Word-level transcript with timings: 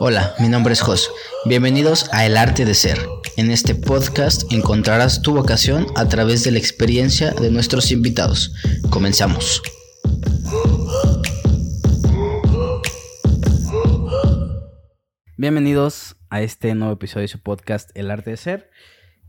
Hola, 0.00 0.34
mi 0.40 0.48
nombre 0.48 0.72
es 0.72 0.80
Jos. 0.80 1.08
Bienvenidos 1.44 2.12
a 2.12 2.26
El 2.26 2.36
Arte 2.36 2.64
de 2.64 2.74
Ser. 2.74 2.98
En 3.36 3.52
este 3.52 3.76
podcast 3.76 4.52
encontrarás 4.52 5.22
tu 5.22 5.32
vocación 5.32 5.86
a 5.94 6.08
través 6.08 6.42
de 6.42 6.50
la 6.50 6.58
experiencia 6.58 7.30
de 7.30 7.52
nuestros 7.52 7.92
invitados. 7.92 8.52
Comenzamos. 8.90 9.62
Bienvenidos 15.36 16.16
a 16.28 16.42
este 16.42 16.74
nuevo 16.74 16.94
episodio 16.94 17.22
de 17.22 17.28
su 17.28 17.38
podcast 17.40 17.90
El 17.94 18.10
Arte 18.10 18.30
de 18.30 18.36
Ser. 18.36 18.70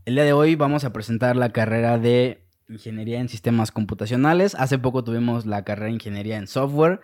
El 0.04 0.16
día 0.16 0.24
de 0.24 0.32
hoy 0.32 0.56
vamos 0.56 0.82
a 0.82 0.92
presentar 0.92 1.36
la 1.36 1.50
carrera 1.50 1.96
de 1.96 2.44
Ingeniería 2.68 3.20
en 3.20 3.28
Sistemas 3.28 3.70
Computacionales. 3.70 4.56
Hace 4.56 4.80
poco 4.80 5.04
tuvimos 5.04 5.46
la 5.46 5.62
carrera 5.62 5.86
de 5.86 5.92
Ingeniería 5.92 6.36
en 6.36 6.48
Software 6.48 7.00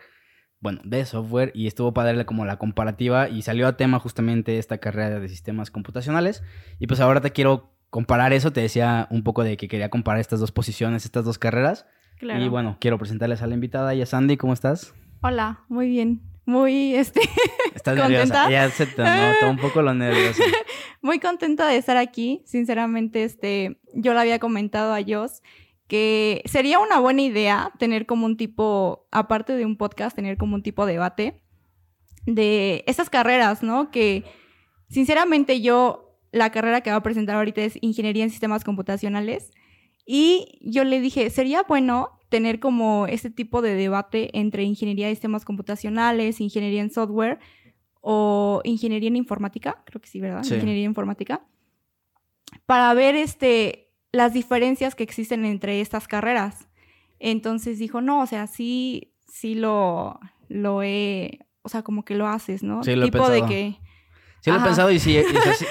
bueno, 0.63 0.81
de 0.85 1.05
software 1.05 1.51
y 1.55 1.67
estuvo 1.67 1.93
para 1.93 2.07
darle 2.07 2.25
como 2.25 2.47
la 2.47 2.57
comparativa 2.57 3.29
y 3.29 3.43
salió 3.43 3.67
a 3.67 3.77
tema 3.77 3.99
justamente 3.99 4.59
esta 4.59 4.79
carrera 4.79 5.19
de 5.19 5.29
sistemas 5.29 5.71
computacionales. 5.71 6.43
Y 6.79 6.87
pues 6.87 7.01
ahora 7.01 7.21
te 7.21 7.33
quiero 7.33 7.75
comparar 7.91 8.33
eso, 8.33 8.53
te 8.53 8.61
decía 8.63 9.09
un 9.11 9.25
poco 9.25 9.43
de 9.43 9.57
que 9.57 9.69
quería 9.69 9.91
comparar 9.91 10.21
estas 10.21 10.39
dos 10.41 10.53
posiciones, 10.53 11.05
estas 11.05 11.25
dos 11.25 11.39
carreras. 11.39 11.85
Claro. 12.19 12.43
Y 12.43 12.49
bueno, 12.49 12.79
quiero 12.81 12.97
presentarles 12.97 13.43
a 13.43 13.49
la 13.49 13.55
invitada 13.55 13.93
y 13.95 14.03
a 14.03 14.07
Sandy, 14.07 14.37
¿cómo 14.37 14.53
estás? 14.53 14.95
Hola, 15.21 15.65
muy 15.69 15.89
bien. 15.89 16.23
Muy, 16.45 16.95
este, 16.95 17.21
¿Estás 17.75 17.99
contenta. 17.99 18.49
Ya 18.49 18.71
se 18.71 18.87
te 18.87 19.03
nota 19.03 19.51
un 19.51 19.57
poco 19.61 19.83
lo 19.83 19.95
nervioso. 19.95 20.43
muy 21.01 21.19
contenta 21.19 21.67
de 21.67 21.77
estar 21.77 21.97
aquí. 21.97 22.43
Sinceramente, 22.47 23.25
este, 23.25 23.81
yo 23.95 24.15
le 24.15 24.21
había 24.21 24.39
comentado 24.39 24.95
a 24.95 25.01
Joss 25.05 25.43
que 25.93 26.41
sería 26.47 26.79
una 26.79 27.01
buena 27.01 27.21
idea 27.21 27.71
tener 27.79 28.07
como 28.07 28.25
un 28.25 28.39
tipo, 28.39 29.07
aparte 29.11 29.55
de 29.55 29.67
un 29.67 29.77
podcast, 29.77 30.17
tener 30.17 30.39
como 30.39 30.55
un 30.55 30.63
tipo 30.63 30.87
de 30.87 30.95
debate 30.95 31.43
de 32.25 32.83
esas 32.87 33.11
carreras, 33.11 33.63
¿no? 33.63 33.91
Que 33.91 34.25
sinceramente 34.89 35.61
yo, 35.61 36.19
la 36.31 36.51
carrera 36.51 36.81
que 36.81 36.89
voy 36.89 36.97
a 36.97 37.03
presentar 37.03 37.37
ahorita 37.37 37.61
es 37.61 37.77
Ingeniería 37.83 38.25
en 38.25 38.31
Sistemas 38.31 38.65
Computacionales. 38.65 39.51
Y 40.07 40.59
yo 40.63 40.85
le 40.85 40.99
dije, 40.99 41.29
sería 41.29 41.63
bueno 41.65 42.19
tener 42.31 42.59
como 42.59 43.07
este 43.07 43.29
tipo 43.29 43.61
de 43.61 43.75
debate 43.75 44.31
entre 44.33 44.63
ingeniería 44.63 45.09
de 45.09 45.15
sistemas 45.15 45.45
computacionales, 45.45 46.41
ingeniería 46.41 46.81
en 46.81 46.91
software 46.91 47.39
o 48.01 48.63
ingeniería 48.65 49.09
en 49.09 49.17
informática, 49.17 49.83
creo 49.85 50.01
que 50.01 50.09
sí, 50.09 50.23
¿verdad? 50.23 50.43
Ingeniería 50.43 50.85
informática, 50.85 51.47
para 52.65 52.95
ver 52.95 53.15
este 53.15 53.92
las 54.13 54.33
diferencias 54.35 54.95
que 54.95 55.03
existen 55.03 55.45
entre 55.45 55.81
estas 55.81 56.07
carreras. 56.07 56.69
Entonces 57.19 57.79
dijo, 57.79 58.01
no, 58.01 58.21
o 58.21 58.27
sea, 58.27 58.47
sí, 58.47 59.15
sí 59.27 59.55
lo, 59.55 60.21
lo 60.49 60.83
he, 60.83 61.41
o 61.63 61.69
sea, 61.69 61.83
como 61.83 62.05
que 62.05 62.15
lo 62.15 62.27
haces, 62.27 62.63
¿no? 62.63 62.85
Sí, 62.85 62.95
lo 62.95 63.05
tipo 63.05 63.29
he 63.31 63.41
de 63.41 63.47
que... 63.47 63.77
Sí, 64.41 64.51
lo 64.51 64.57
he 64.57 64.61
pensado 64.61 64.91
y 64.91 64.99
sí, 64.99 65.17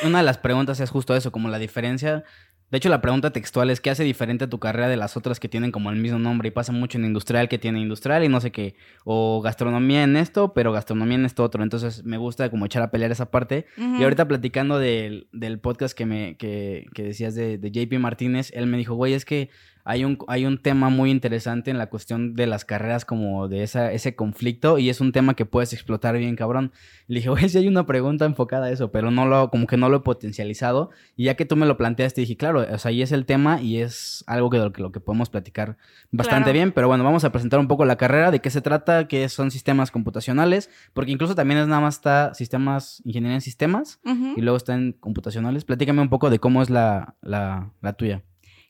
una 0.06 0.20
de 0.20 0.24
las 0.24 0.38
preguntas 0.38 0.80
es 0.80 0.90
justo 0.90 1.14
eso, 1.14 1.32
como 1.32 1.50
la 1.50 1.60
diferencia 1.60 2.24
de 2.72 2.78
hecho, 2.78 2.88
la 2.88 3.02
pregunta 3.02 3.32
textual 3.32 3.70
es: 3.70 3.82
¿qué 3.82 3.90
hace 3.90 4.06
diferente 4.06 4.46
a 4.46 4.50
tu 4.50 4.58
carrera 4.58 4.88
de 4.88 4.96
las 4.96 5.18
otras 5.18 5.42
que 5.42 5.50
tienen 5.50 5.72
como 5.72 5.90
el 5.90 5.98
mismo 5.98 6.20
nombre? 6.20 6.48
Y 6.48 6.52
pasa 6.52 6.72
mucho 6.72 6.98
en 6.98 7.04
industrial 7.04 7.50
que 7.50 7.58
tiene 7.58 7.82
industrial 7.82 8.24
y 8.24 8.30
no 8.30 8.40
sé 8.40 8.54
qué. 8.54 8.76
O 9.04 9.42
gastronomía 9.42 10.04
en 10.04 10.16
esto, 10.16 10.54
pero 10.54 10.72
gastronomía 10.72 11.16
en 11.16 11.26
esto 11.26 11.44
otro. 11.44 11.64
Entonces, 11.64 12.06
me 12.06 12.18
gusta 12.18 12.50
como 12.50 12.66
echar 12.66 12.82
a 12.82 12.90
pelear 12.90 13.12
esa 13.12 13.30
parte. 13.30 13.66
Y 13.78 14.02
ahorita 14.02 14.26
platicando 14.26 14.80
del, 14.80 15.28
podcast 15.62 15.98
que 15.98 16.06
me 16.06 16.38
que, 16.38 16.88
que 16.94 17.04
decías 17.04 17.36
de, 17.36 17.58
de 17.58 17.72
JP 17.72 18.00
Martínez, 18.00 18.52
él 18.56 18.68
me 18.68 18.78
dijo, 18.78 18.96
güey, 18.96 19.14
es 19.14 19.26
que 19.26 19.50
hay 19.84 20.06
un, 20.06 20.18
hay 20.28 20.46
un 20.46 20.62
tema 20.62 20.90
muy 20.90 21.12
interesante 21.12 21.72
en 21.72 21.78
la 21.78 21.88
cuestión 21.88 22.36
de 22.36 22.48
las 22.48 22.66
carreras, 22.66 23.06
como 23.06 23.48
de 23.48 23.64
esa, 23.64 23.92
ese 23.92 24.16
conflicto, 24.16 24.78
y 24.78 24.90
es 24.90 25.02
un 25.02 25.12
tema 25.12 25.34
que 25.34 25.46
puedes 25.46 25.74
explotar 25.74 26.18
bien, 26.18 26.36
cabrón. 26.36 26.72
Le 27.08 27.20
dije, 27.20 27.30
güey, 27.30 27.50
si 27.50 27.58
hay 27.58 27.68
una 27.68 27.86
pregunta 27.86 28.26
enfocada 28.26 28.68
a 28.68 28.72
eso, 28.72 28.92
pero 28.92 29.12
no 29.12 29.26
lo, 29.26 29.50
como 29.50 29.68
que 29.68 29.78
no 29.78 29.90
lo 29.90 29.98
he 29.98 30.00
potencializado. 30.02 30.92
Y 31.16 31.26
ya 31.26 31.36
que 31.36 31.46
tú 31.46 31.56
me 31.56 31.66
lo 31.66 31.78
planteaste, 31.78 32.22
dije, 32.22 32.38
claro, 32.38 32.66
o 32.72 32.78
sea, 32.78 32.90
ahí 32.90 33.02
es 33.02 33.12
el 33.12 33.26
tema 33.26 33.62
y 33.62 33.78
es 33.78 34.24
algo 34.28 34.50
que 34.50 34.58
lo 34.58 34.72
que, 34.72 34.82
lo 34.82 34.92
que 34.92 35.00
podemos 35.00 35.30
platicar 35.30 35.78
bastante 36.12 36.52
bien. 36.52 36.72
Pero 36.72 36.88
bueno, 36.88 37.04
vamos 37.04 37.24
a 37.24 37.32
presentar 37.32 37.60
un 37.60 37.68
poco 37.68 37.86
la 37.86 37.96
carrera, 37.96 38.32
de 38.32 38.40
qué 38.40 38.50
se 38.50 38.62
trata, 38.62 39.08
qué 39.08 39.28
son 39.30 39.52
sistemas 39.52 39.92
computacionales, 39.92 40.70
porque 40.94 41.12
incluso 41.12 41.36
también 41.36 41.60
es 41.60 41.68
nada 41.68 41.82
más 41.82 41.96
está 41.96 42.34
sistemas, 42.34 43.02
ingeniería 43.06 43.36
en 43.36 43.42
sistemas, 43.42 44.00
y 44.36 44.42
luego 44.42 44.58
está 44.58 44.74
en 44.74 44.94
computacionales. 44.94 45.66
Platícame 45.66 46.02
un 46.02 46.10
poco 46.10 46.30
de 46.30 46.40
cómo 46.40 46.62
es 46.62 46.70
la, 46.70 47.16
la, 47.22 47.72
la 47.82 47.94
tuya. 47.94 48.24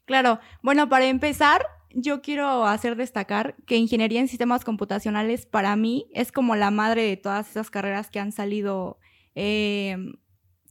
Claro, 0.06 0.40
bueno, 0.62 0.90
para 0.90 1.06
empezar, 1.06 1.66
yo 1.94 2.22
quiero 2.22 2.66
hacer 2.66 2.96
destacar 2.96 3.56
que 3.66 3.78
ingeniería 3.78 4.20
en 4.20 4.28
sistemas 4.28 4.64
computacionales 4.64 5.46
para 5.46 5.76
mí 5.76 6.08
es 6.14 6.32
como 6.32 6.56
la 6.56 6.72
madre 6.72 7.04
de 7.04 7.18
todas 7.18 7.50
esas 7.50 7.70
carreras 7.70 8.10
que 8.10 8.20
han 8.20 8.32
salido 8.32 9.00
eh, 9.36 9.98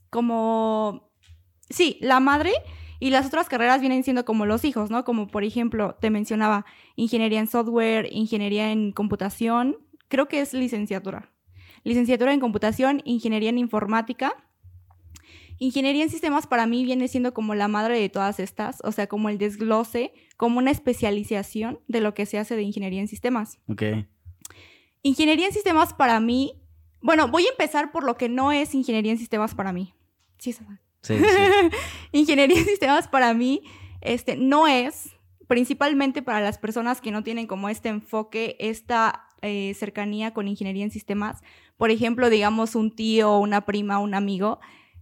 como, 0.09 1.11
sí, 1.69 1.97
la 2.01 2.19
madre 2.19 2.51
y 2.99 3.09
las 3.09 3.25
otras 3.25 3.49
carreras 3.49 3.81
vienen 3.81 4.03
siendo 4.03 4.25
como 4.25 4.45
los 4.45 4.63
hijos, 4.63 4.91
¿no? 4.91 5.03
Como 5.03 5.27
por 5.27 5.43
ejemplo, 5.43 5.95
te 5.99 6.09
mencionaba 6.09 6.65
ingeniería 6.95 7.39
en 7.39 7.47
software, 7.47 8.09
ingeniería 8.11 8.71
en 8.71 8.91
computación, 8.91 9.77
creo 10.07 10.27
que 10.27 10.41
es 10.41 10.53
licenciatura. 10.53 11.31
Licenciatura 11.83 12.33
en 12.33 12.39
computación, 12.39 13.01
ingeniería 13.05 13.49
en 13.49 13.57
informática 13.57 14.35
Ingeniería 15.63 16.01
en 16.01 16.09
sistemas 16.09 16.47
para 16.47 16.65
mí 16.65 16.83
viene 16.83 17.07
siendo 17.07 17.35
como 17.35 17.53
la 17.53 17.67
madre 17.67 17.99
de 17.99 18.09
todas 18.09 18.39
estas, 18.39 18.79
o 18.83 18.91
sea, 18.91 19.05
como 19.05 19.29
el 19.29 19.37
desglose, 19.37 20.11
como 20.35 20.57
una 20.57 20.71
especialización 20.71 21.79
de 21.87 22.01
lo 22.01 22.15
que 22.15 22.25
se 22.25 22.39
hace 22.39 22.55
de 22.55 22.63
ingeniería 22.63 22.99
en 22.99 23.07
sistemas. 23.07 23.59
Ok. 23.67 23.83
Ingeniería 25.03 25.45
en 25.45 25.53
sistemas 25.53 25.93
para 25.93 26.19
mí, 26.19 26.59
bueno, 26.99 27.27
voy 27.27 27.45
a 27.45 27.51
empezar 27.51 27.91
por 27.91 28.03
lo 28.03 28.17
que 28.17 28.27
no 28.27 28.51
es 28.51 28.73
ingeniería 28.73 29.11
en 29.11 29.19
sistemas 29.19 29.53
para 29.53 29.71
mí. 29.71 29.93
Sí, 30.39 30.51
sí. 30.51 30.63
sí. 31.03 31.13
ingeniería 32.11 32.57
en 32.57 32.65
sistemas 32.65 33.07
para 33.07 33.35
mí, 33.35 33.61
este, 34.01 34.37
no 34.37 34.67
es, 34.67 35.11
principalmente 35.45 36.23
para 36.23 36.41
las 36.41 36.57
personas 36.57 37.01
que 37.01 37.11
no 37.11 37.21
tienen 37.21 37.45
como 37.45 37.69
este 37.69 37.89
enfoque, 37.89 38.55
esta 38.57 39.27
eh, 39.43 39.75
cercanía 39.75 40.33
con 40.33 40.47
ingeniería 40.47 40.85
en 40.85 40.91
sistemas. 40.91 41.43
Por 41.77 41.91
ejemplo, 41.91 42.31
digamos 42.31 42.73
un 42.73 42.89
tío, 42.89 43.37
una 43.37 43.61
prima, 43.61 43.99
un 43.99 44.15
amigo 44.15 44.59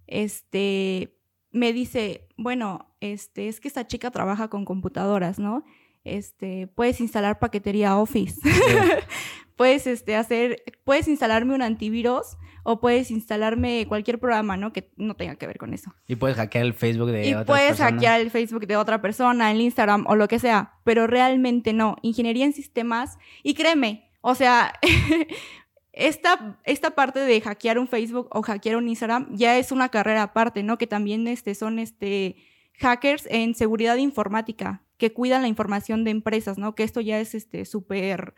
este, 0.09 1.16
me 1.52 1.74
dice, 1.74 2.28
bueno, 2.38 2.94
este, 3.00 3.47
es 3.47 3.59
que 3.59 3.68
esta 3.68 3.88
chica 3.88 4.12
trabaja 4.12 4.50
con 4.50 4.66
computadoras, 4.66 5.40
¿no? 5.40 5.64
Este, 6.03 6.68
puedes 6.68 7.00
instalar 7.02 7.40
paquetería 7.40 7.97
Office. 7.97 8.40
puedes 9.56 9.88
este, 9.88 10.16
hacer, 10.16 10.64
puedes 10.84 11.08
instalarme 11.08 11.53
un 11.53 11.62
antivirus 11.62 12.38
o 12.64 12.80
puedes 12.80 13.12
instalarme 13.12 13.86
cualquier 13.88 14.20
programa, 14.20 14.58
¿no? 14.58 14.74
Que 14.74 14.92
no 14.97 15.16
tenga 15.16 15.36
que 15.36 15.47
ver 15.47 15.58
con 15.58 15.74
eso. 15.74 15.94
Y 16.08 16.16
puedes 16.16 16.38
hackear 16.38 16.66
el 16.66 16.74
Facebook 16.74 17.12
de 17.12 17.28
y 17.28 17.34
otra 17.34 17.46
puedes 17.46 17.78
hackear 17.78 18.22
el 18.22 18.31
Facebook 18.31 18.68
de 18.68 18.78
otra 18.78 19.02
persona, 19.02 19.52
el 19.52 19.62
Instagram 19.62 20.06
o 20.08 20.16
lo 20.16 20.28
que 20.28 20.40
sea, 20.40 20.80
pero 20.84 21.08
realmente 21.08 21.74
no. 21.74 21.97
Ingeniería 22.02 22.46
en 22.46 22.53
sistemas, 22.53 23.18
y 23.44 23.53
créeme, 23.53 24.09
o 24.22 24.36
sea, 24.36 24.74
esta, 25.91 26.59
esta 26.66 26.91
parte 26.91 27.19
de 27.19 27.41
hackear 27.41 27.79
un 27.79 27.88
Facebook 27.88 28.27
o 28.31 28.41
hackear 28.41 28.77
un 28.77 28.88
Instagram 28.88 29.27
ya 29.35 29.57
es 29.57 29.72
una 29.72 29.89
carrera 29.89 30.23
aparte, 30.23 30.63
¿no? 30.63 30.77
Que 30.77 30.88
también 30.88 31.27
este, 31.27 31.55
son 31.55 31.79
este, 31.79 32.35
hackers 32.79 33.27
en 33.29 33.55
seguridad 33.55 33.97
informática, 33.97 34.83
que 34.97 35.13
cuidan 35.13 35.41
la 35.41 35.47
información 35.47 36.03
de 36.03 36.11
empresas, 36.11 36.57
¿no? 36.57 36.75
Que 36.75 36.83
esto 36.83 37.01
ya 37.01 37.19
es 37.19 37.35
este 37.35 37.66
súper, 37.66 38.35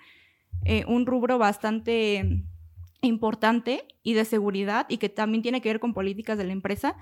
eh, 0.66 0.86
un 0.88 1.06
rubro 1.06 1.38
bastante 1.38 2.44
importante 3.02 3.84
y 4.04 4.14
de 4.14 4.26
seguridad 4.26 4.86
y 4.90 4.98
que 4.98 5.10
también 5.10 5.42
tiene 5.42 5.62
que 5.62 5.70
ver 5.70 5.80
con 5.80 5.94
políticas 5.94 6.38
de 6.38 6.46
la 6.46 6.54
empresa. 6.54 6.96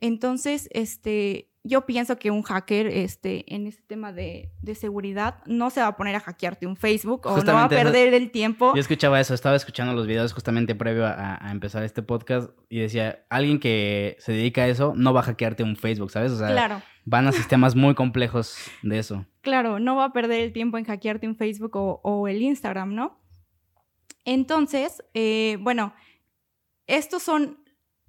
Entonces, 0.00 0.68
este, 0.72 1.48
yo 1.66 1.84
pienso 1.84 2.16
que 2.16 2.30
un 2.30 2.42
hacker 2.42 2.86
este, 2.86 3.52
en 3.52 3.66
este 3.66 3.82
tema 3.82 4.12
de, 4.12 4.52
seguridad 4.74 5.42
no 5.46 5.70
se 5.70 5.80
va 5.80 5.88
a 5.88 5.96
poner 5.96 6.14
a 6.14 6.20
hackearte 6.20 6.66
un 6.66 6.76
Facebook 6.76 7.26
o 7.26 7.42
no 7.42 7.52
va 7.52 7.64
a 7.64 7.68
perder 7.68 8.14
el 8.14 8.30
tiempo. 8.30 8.72
Yo 8.74 8.80
escuchaba 8.80 9.20
eso, 9.20 9.34
estaba 9.34 9.56
escuchando 9.56 9.92
los 9.92 10.06
videos 10.06 10.32
justamente 10.32 10.74
previo 10.74 11.04
a, 11.06 11.38
empezar 11.50 11.82
este 11.82 12.02
podcast 12.02 12.50
y 12.68 12.78
decía, 12.78 13.24
alguien 13.30 13.58
que 13.58 14.16
se 14.20 14.32
dedica 14.32 14.62
a 14.62 14.68
eso 14.68 14.92
no 14.96 15.12
va 15.12 15.20
a 15.20 15.22
hackearte 15.24 15.64
un 15.64 15.76
Facebook, 15.76 16.10
¿sabes? 16.10 16.32
O 16.32 16.38
sea, 16.38 16.82
van 17.04 17.26
a 17.26 17.32
sistemas 17.32 17.74
muy 17.74 17.94
complejos 17.94 18.56
de 18.82 18.98
eso. 18.98 19.26
Claro, 19.46 19.78
no 19.78 19.94
va 19.94 20.06
a 20.06 20.12
perder 20.12 20.40
el 20.40 20.52
tiempo 20.52 20.76
en 20.76 20.84
hackearte 20.84 21.28
un 21.28 21.36
Facebook 21.36 21.70
o, 21.76 22.26
el 22.26 22.42
Instagram, 22.42 22.96
¿no? 22.96 23.20
Entonces, 24.24 25.04
eh, 25.14 25.56
bueno, 25.60 25.94
estos 26.88 27.22
son 27.22 27.60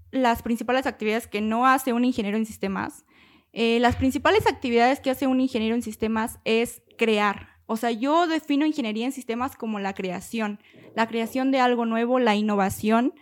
las 0.10 0.42
principales 0.42 0.88
actividades 0.88 1.28
que 1.28 1.42
no 1.42 1.68
hace 1.68 1.94
un 1.94 2.06
ingeniero 2.06 2.40
en 2.40 2.48
sistemas 2.48 3.06
eh, 3.60 3.80
las 3.80 3.96
principales 3.96 4.46
actividades 4.46 5.00
que 5.00 5.10
hace 5.10 5.26
un 5.26 5.42
ingeniero 5.42 5.74
en 5.74 5.82
sistemas 5.82 6.38
es 6.46 6.84
crear. 6.96 7.50
O 7.66 7.76
sea, 7.76 7.90
yo 7.90 8.28
defino 8.28 8.68
ingeniería 8.68 9.08
en 9.08 9.12
sistemas 9.12 9.56
como 9.56 9.80
la 9.80 9.96
creación, 9.96 10.60
la 10.96 11.08
creación 11.08 11.50
de 11.50 11.60
algo 11.60 11.88
nuevo, 11.88 12.20
la 12.20 12.36
innovación, 12.36 13.16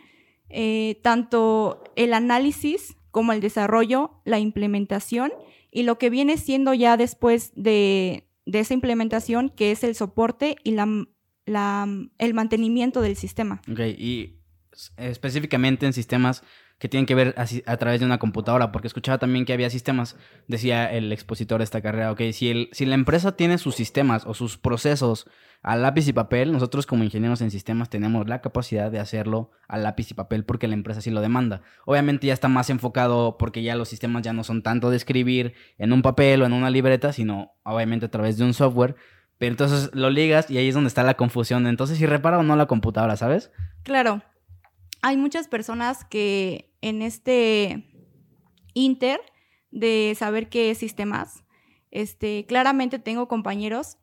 eh, 0.50 1.00
tanto 1.04 1.86
el 1.96 2.14
análisis 2.14 2.98
como 3.12 3.32
el 3.32 3.40
desarrollo, 3.40 4.20
la 4.26 4.38
implementación 4.38 5.32
y 5.72 5.84
lo 5.84 5.98
que 5.98 6.10
viene 6.10 6.36
siendo 6.36 6.74
ya 6.74 6.98
después 6.98 7.54
de, 7.56 8.28
esa 8.46 8.74
implementación, 8.74 9.48
que 9.48 9.72
es 9.72 9.86
el 9.86 9.96
soporte 9.96 10.58
y 10.66 10.72
la, 10.72 11.88
el 12.18 12.34
mantenimiento 12.34 13.00
del 13.00 13.16
sistema. 13.16 13.62
Ok, 13.72 13.80
y 13.98 14.42
específicamente 14.98 15.86
en 15.86 15.94
sistemas 15.94 16.44
que 16.78 16.90
tienen 16.90 17.06
que 17.06 17.16
ver 17.16 17.36
a, 17.38 17.78
través 17.78 18.02
de 18.02 18.06
una 18.06 18.18
computadora, 18.18 18.72
porque 18.72 18.88
escuchaba 18.88 19.18
también 19.18 19.46
que 19.46 19.54
había 19.54 19.70
sistemas, 19.70 20.18
decía 20.48 20.92
el 20.92 21.12
expositor 21.14 21.60
de 21.60 21.64
esta 21.64 21.82
carrera, 21.82 22.12
ok, 22.12 22.22
si, 22.34 22.50
el, 22.50 22.70
si 22.74 22.86
la 22.86 22.96
empresa 22.96 23.38
tiene 23.38 23.58
sus 23.58 23.76
sistemas 23.76 24.26
o 24.26 24.34
sus 24.34 24.58
procesos 24.58 25.26
a 25.64 25.78
lápiz 25.78 26.08
y 26.08 26.14
papel, 26.14 26.52
nosotros 26.52 26.86
como 26.86 27.04
ingenieros 27.04 27.42
en 27.42 27.50
sistemas 27.50 27.90
tenemos 27.90 28.28
la 28.28 28.42
capacidad 28.42 28.92
de 28.92 29.00
hacerlo 29.00 29.52
a 29.68 29.78
lápiz 29.78 30.12
y 30.12 30.14
papel 30.14 30.44
porque 30.44 30.68
la 30.68 30.74
empresa 30.74 31.02
sí 31.02 31.12
lo 31.12 31.22
demanda. 31.22 31.62
Obviamente 31.86 32.28
ya 32.28 32.34
está 32.34 32.50
más 32.50 32.70
enfocado 32.70 33.38
porque 33.40 33.64
ya 33.64 33.76
los 33.76 33.88
sistemas 33.88 34.22
ya 34.22 34.34
no 34.34 34.44
son 34.44 34.62
tanto 34.62 34.92
de 34.92 34.98
escribir 34.98 35.54
en 35.78 35.94
un 35.94 36.02
papel 36.02 36.42
o 36.42 36.46
en 36.46 36.54
una 36.54 36.70
libreta, 36.70 37.14
sino 37.14 37.54
obviamente 37.64 38.06
a 38.06 38.12
través 38.12 38.38
de 38.38 38.44
un 38.44 38.54
software. 38.54 38.96
Pero 39.38 39.52
entonces 39.52 39.90
lo 39.94 40.10
ligas 40.10 40.52
y 40.52 40.58
ahí 40.58 40.68
es 40.68 40.76
donde 40.76 40.90
está 40.90 41.04
la 41.04 41.16
confusión. 41.16 41.68
Entonces, 41.68 41.98
si 41.98 42.06
repara 42.06 42.38
o 42.38 42.44
no 42.44 42.56
la 42.56 42.68
computadora, 42.68 43.18
¿sabes? 43.18 43.52
Claro 43.84 44.22
hay 45.06 45.18
muchas 45.18 45.48
personas 45.48 46.04
que 46.04 46.74
en 46.82 47.04
este 47.04 47.86
inter 48.74 49.22
de 49.70 50.16
saber 50.18 50.50
qué 50.50 50.74
sistemas, 50.74 51.44
este, 51.92 52.48
claramente 52.48 52.98
tengo 52.98 53.28
compañeros 53.28 54.00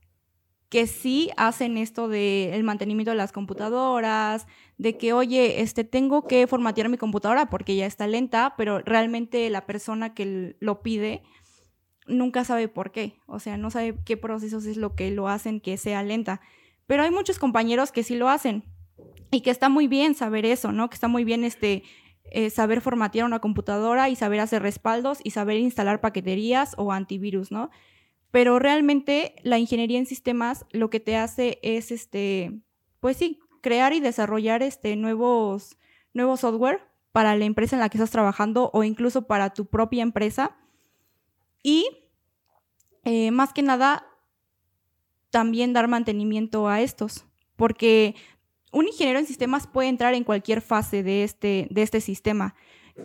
que 0.68 0.86
sí 0.86 1.30
hacen 1.36 1.76
esto 1.76 2.06
del 2.06 2.62
mantenimiento 2.62 3.10
de 3.10 3.16
las 3.16 3.32
computadoras, 3.32 4.46
de 4.78 4.96
que, 4.96 5.12
oye, 5.12 5.60
este, 5.60 5.82
tengo 5.82 6.28
que 6.28 6.46
formatear 6.46 6.88
mi 6.88 6.98
computadora 6.98 7.50
porque 7.50 7.74
ya 7.74 7.86
está 7.86 8.06
lenta, 8.06 8.54
pero 8.56 8.78
realmente 8.78 9.50
la 9.50 9.66
persona 9.66 10.14
que 10.14 10.54
lo 10.60 10.82
pide 10.82 11.24
nunca 12.06 12.44
sabe 12.44 12.68
por 12.68 12.92
qué, 12.92 13.16
o 13.26 13.40
sea, 13.40 13.56
no 13.56 13.72
sabe 13.72 13.96
qué 14.04 14.16
procesos 14.16 14.66
es 14.66 14.76
lo 14.76 14.94
que 14.94 15.10
lo 15.10 15.26
hacen 15.26 15.60
que 15.60 15.76
sea 15.78 16.04
lenta. 16.04 16.40
Pero 16.86 17.02
hay 17.02 17.10
muchos 17.10 17.40
compañeros 17.40 17.90
que 17.90 18.04
sí 18.04 18.14
lo 18.14 18.28
hacen 18.28 18.71
y 19.32 19.40
que 19.40 19.50
está 19.50 19.68
muy 19.68 19.88
bien 19.88 20.14
saber 20.14 20.44
eso, 20.44 20.70
¿no? 20.70 20.90
Que 20.90 20.94
está 20.94 21.08
muy 21.08 21.24
bien 21.24 21.42
este, 21.42 21.82
eh, 22.24 22.50
saber 22.50 22.82
formatear 22.82 23.24
una 23.24 23.40
computadora 23.40 24.10
y 24.10 24.14
saber 24.14 24.40
hacer 24.40 24.62
respaldos 24.62 25.18
y 25.24 25.30
saber 25.30 25.56
instalar 25.56 26.00
paqueterías 26.00 26.74
o 26.76 26.92
antivirus, 26.92 27.50
¿no? 27.50 27.70
Pero 28.30 28.58
realmente 28.58 29.34
la 29.42 29.58
ingeniería 29.58 29.98
en 29.98 30.06
sistemas 30.06 30.66
lo 30.70 30.90
que 30.90 31.00
te 31.00 31.16
hace 31.16 31.58
es, 31.62 31.90
este, 31.90 32.60
pues 33.00 33.16
sí, 33.16 33.40
crear 33.62 33.94
y 33.94 34.00
desarrollar 34.00 34.62
este, 34.62 34.96
nuevos, 34.96 35.78
nuevos 36.12 36.40
software 36.40 36.82
para 37.12 37.34
la 37.34 37.46
empresa 37.46 37.76
en 37.76 37.80
la 37.80 37.88
que 37.88 37.96
estás 37.96 38.10
trabajando 38.10 38.70
o 38.74 38.84
incluso 38.84 39.26
para 39.26 39.54
tu 39.54 39.64
propia 39.64 40.02
empresa. 40.02 40.56
Y 41.62 41.86
eh, 43.04 43.30
más 43.30 43.54
que 43.54 43.62
nada, 43.62 44.06
también 45.30 45.72
dar 45.72 45.88
mantenimiento 45.88 46.68
a 46.68 46.82
estos, 46.82 47.24
porque 47.56 48.14
un 48.72 48.88
ingeniero 48.88 49.18
en 49.18 49.26
sistemas 49.26 49.66
puede 49.66 49.88
entrar 49.88 50.14
en 50.14 50.24
cualquier 50.24 50.60
fase 50.60 51.02
de 51.02 51.22
este, 51.22 51.68
de 51.70 51.82
este 51.82 52.00
sistema. 52.00 52.54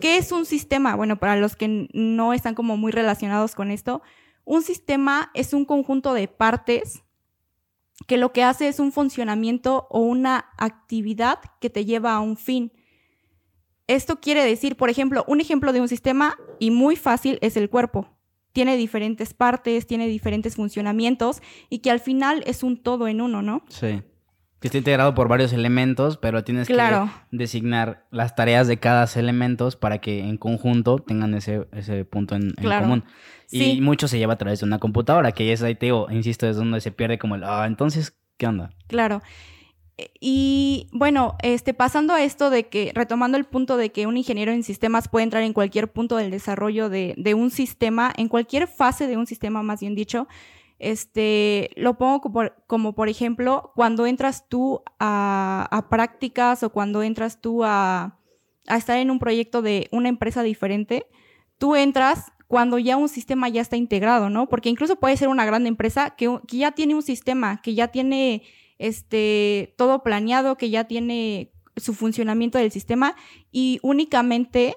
¿Qué 0.00 0.16
es 0.16 0.32
un 0.32 0.44
sistema? 0.44 0.96
Bueno, 0.96 1.18
para 1.18 1.36
los 1.36 1.56
que 1.56 1.88
no 1.92 2.32
están 2.32 2.54
como 2.54 2.76
muy 2.76 2.92
relacionados 2.92 3.54
con 3.54 3.70
esto, 3.70 4.02
un 4.44 4.62
sistema 4.62 5.30
es 5.34 5.52
un 5.52 5.64
conjunto 5.64 6.14
de 6.14 6.26
partes 6.26 7.04
que 8.06 8.16
lo 8.16 8.32
que 8.32 8.42
hace 8.42 8.68
es 8.68 8.80
un 8.80 8.92
funcionamiento 8.92 9.86
o 9.90 10.00
una 10.00 10.46
actividad 10.56 11.40
que 11.60 11.70
te 11.70 11.84
lleva 11.84 12.14
a 12.14 12.20
un 12.20 12.36
fin. 12.36 12.72
Esto 13.86 14.20
quiere 14.20 14.44
decir, 14.44 14.76
por 14.76 14.90
ejemplo, 14.90 15.24
un 15.26 15.40
ejemplo 15.40 15.72
de 15.72 15.80
un 15.80 15.88
sistema 15.88 16.38
y 16.58 16.70
muy 16.70 16.96
fácil 16.96 17.38
es 17.42 17.56
el 17.56 17.70
cuerpo. 17.70 18.08
Tiene 18.52 18.76
diferentes 18.76 19.34
partes, 19.34 19.86
tiene 19.86 20.06
diferentes 20.06 20.56
funcionamientos 20.56 21.42
y 21.68 21.78
que 21.80 21.90
al 21.90 22.00
final 22.00 22.42
es 22.46 22.62
un 22.62 22.82
todo 22.82 23.08
en 23.08 23.20
uno, 23.20 23.42
¿no? 23.42 23.64
Sí. 23.68 24.02
Que 24.60 24.68
está 24.68 24.78
integrado 24.78 25.14
por 25.14 25.28
varios 25.28 25.52
elementos, 25.52 26.16
pero 26.16 26.42
tienes 26.42 26.66
que 26.66 26.76
designar 27.30 28.06
las 28.10 28.34
tareas 28.34 28.66
de 28.66 28.78
cada 28.78 29.06
elementos 29.14 29.76
para 29.76 29.98
que 29.98 30.20
en 30.20 30.36
conjunto 30.36 30.98
tengan 30.98 31.34
ese, 31.34 31.68
ese 31.72 32.04
punto 32.04 32.34
en, 32.34 32.54
común. 32.54 33.04
Y 33.50 33.80
mucho 33.80 34.08
se 34.08 34.18
lleva 34.18 34.34
a 34.34 34.38
través 34.38 34.60
de 34.60 34.66
una 34.66 34.78
computadora, 34.78 35.32
que 35.32 35.52
es 35.52 35.62
ahí 35.62 35.74
te 35.74 35.86
digo, 35.86 36.08
insisto, 36.10 36.46
es 36.48 36.56
donde 36.56 36.80
se 36.80 36.90
pierde 36.90 37.18
como 37.18 37.36
el, 37.36 37.44
ah, 37.44 37.66
entonces, 37.66 38.18
¿qué 38.36 38.46
onda? 38.46 38.70
Claro. 38.88 39.22
Y 40.20 40.88
bueno, 40.92 41.36
este, 41.42 41.74
pasando 41.74 42.14
a 42.14 42.22
esto 42.22 42.50
de 42.50 42.68
que, 42.68 42.92
retomando 42.94 43.36
el 43.36 43.44
punto 43.44 43.76
de 43.76 43.90
que 43.90 44.06
un 44.06 44.16
ingeniero 44.16 44.52
en 44.52 44.62
sistemas 44.62 45.08
puede 45.08 45.24
entrar 45.24 45.42
en 45.42 45.52
cualquier 45.52 45.90
punto 45.90 46.16
del 46.16 46.30
desarrollo 46.30 46.88
de, 46.88 47.14
de 47.16 47.34
un 47.34 47.50
sistema, 47.50 48.12
en 48.16 48.28
cualquier 48.28 48.68
fase 48.68 49.06
de 49.06 49.16
un 49.16 49.26
sistema, 49.26 49.62
más 49.62 49.80
bien 49.80 49.94
dicho, 49.94 50.28
este, 50.78 51.70
lo 51.76 51.98
pongo 51.98 52.20
como, 52.66 52.94
por 52.94 53.08
ejemplo, 53.08 53.72
cuando 53.74 54.06
entras 54.06 54.48
tú 54.48 54.82
a, 55.00 55.86
prácticas 55.90 56.62
o 56.62 56.70
cuando 56.70 57.02
entras 57.02 57.40
tú 57.40 57.64
a, 57.64 58.18
estar 58.66 58.98
en 58.98 59.10
un 59.10 59.18
proyecto 59.18 59.62
de 59.62 59.88
una 59.90 60.08
empresa 60.08 60.42
diferente, 60.42 61.06
tú 61.58 61.74
entras 61.74 62.26
cuando 62.46 62.78
ya 62.78 62.96
un 62.96 63.08
sistema 63.08 63.48
ya 63.48 63.60
está 63.60 63.76
integrado, 63.76 64.30
¿no? 64.30 64.48
Porque 64.48 64.68
incluso 64.68 64.96
puede 64.96 65.16
ser 65.16 65.28
una 65.28 65.44
gran 65.44 65.66
empresa 65.66 66.10
que, 66.10 66.38
ya 66.48 66.72
tiene 66.72 66.94
un 66.94 67.02
sistema, 67.02 67.60
que 67.60 67.74
ya 67.74 67.88
tiene 67.88 68.42
este, 68.78 69.74
todo 69.76 70.02
planeado, 70.02 70.56
que 70.56 70.70
ya 70.70 70.84
tiene 70.84 71.52
su 71.76 71.94
funcionamiento 71.94 72.58
del 72.58 72.70
sistema 72.70 73.16
y 73.50 73.80
únicamente 73.82 74.76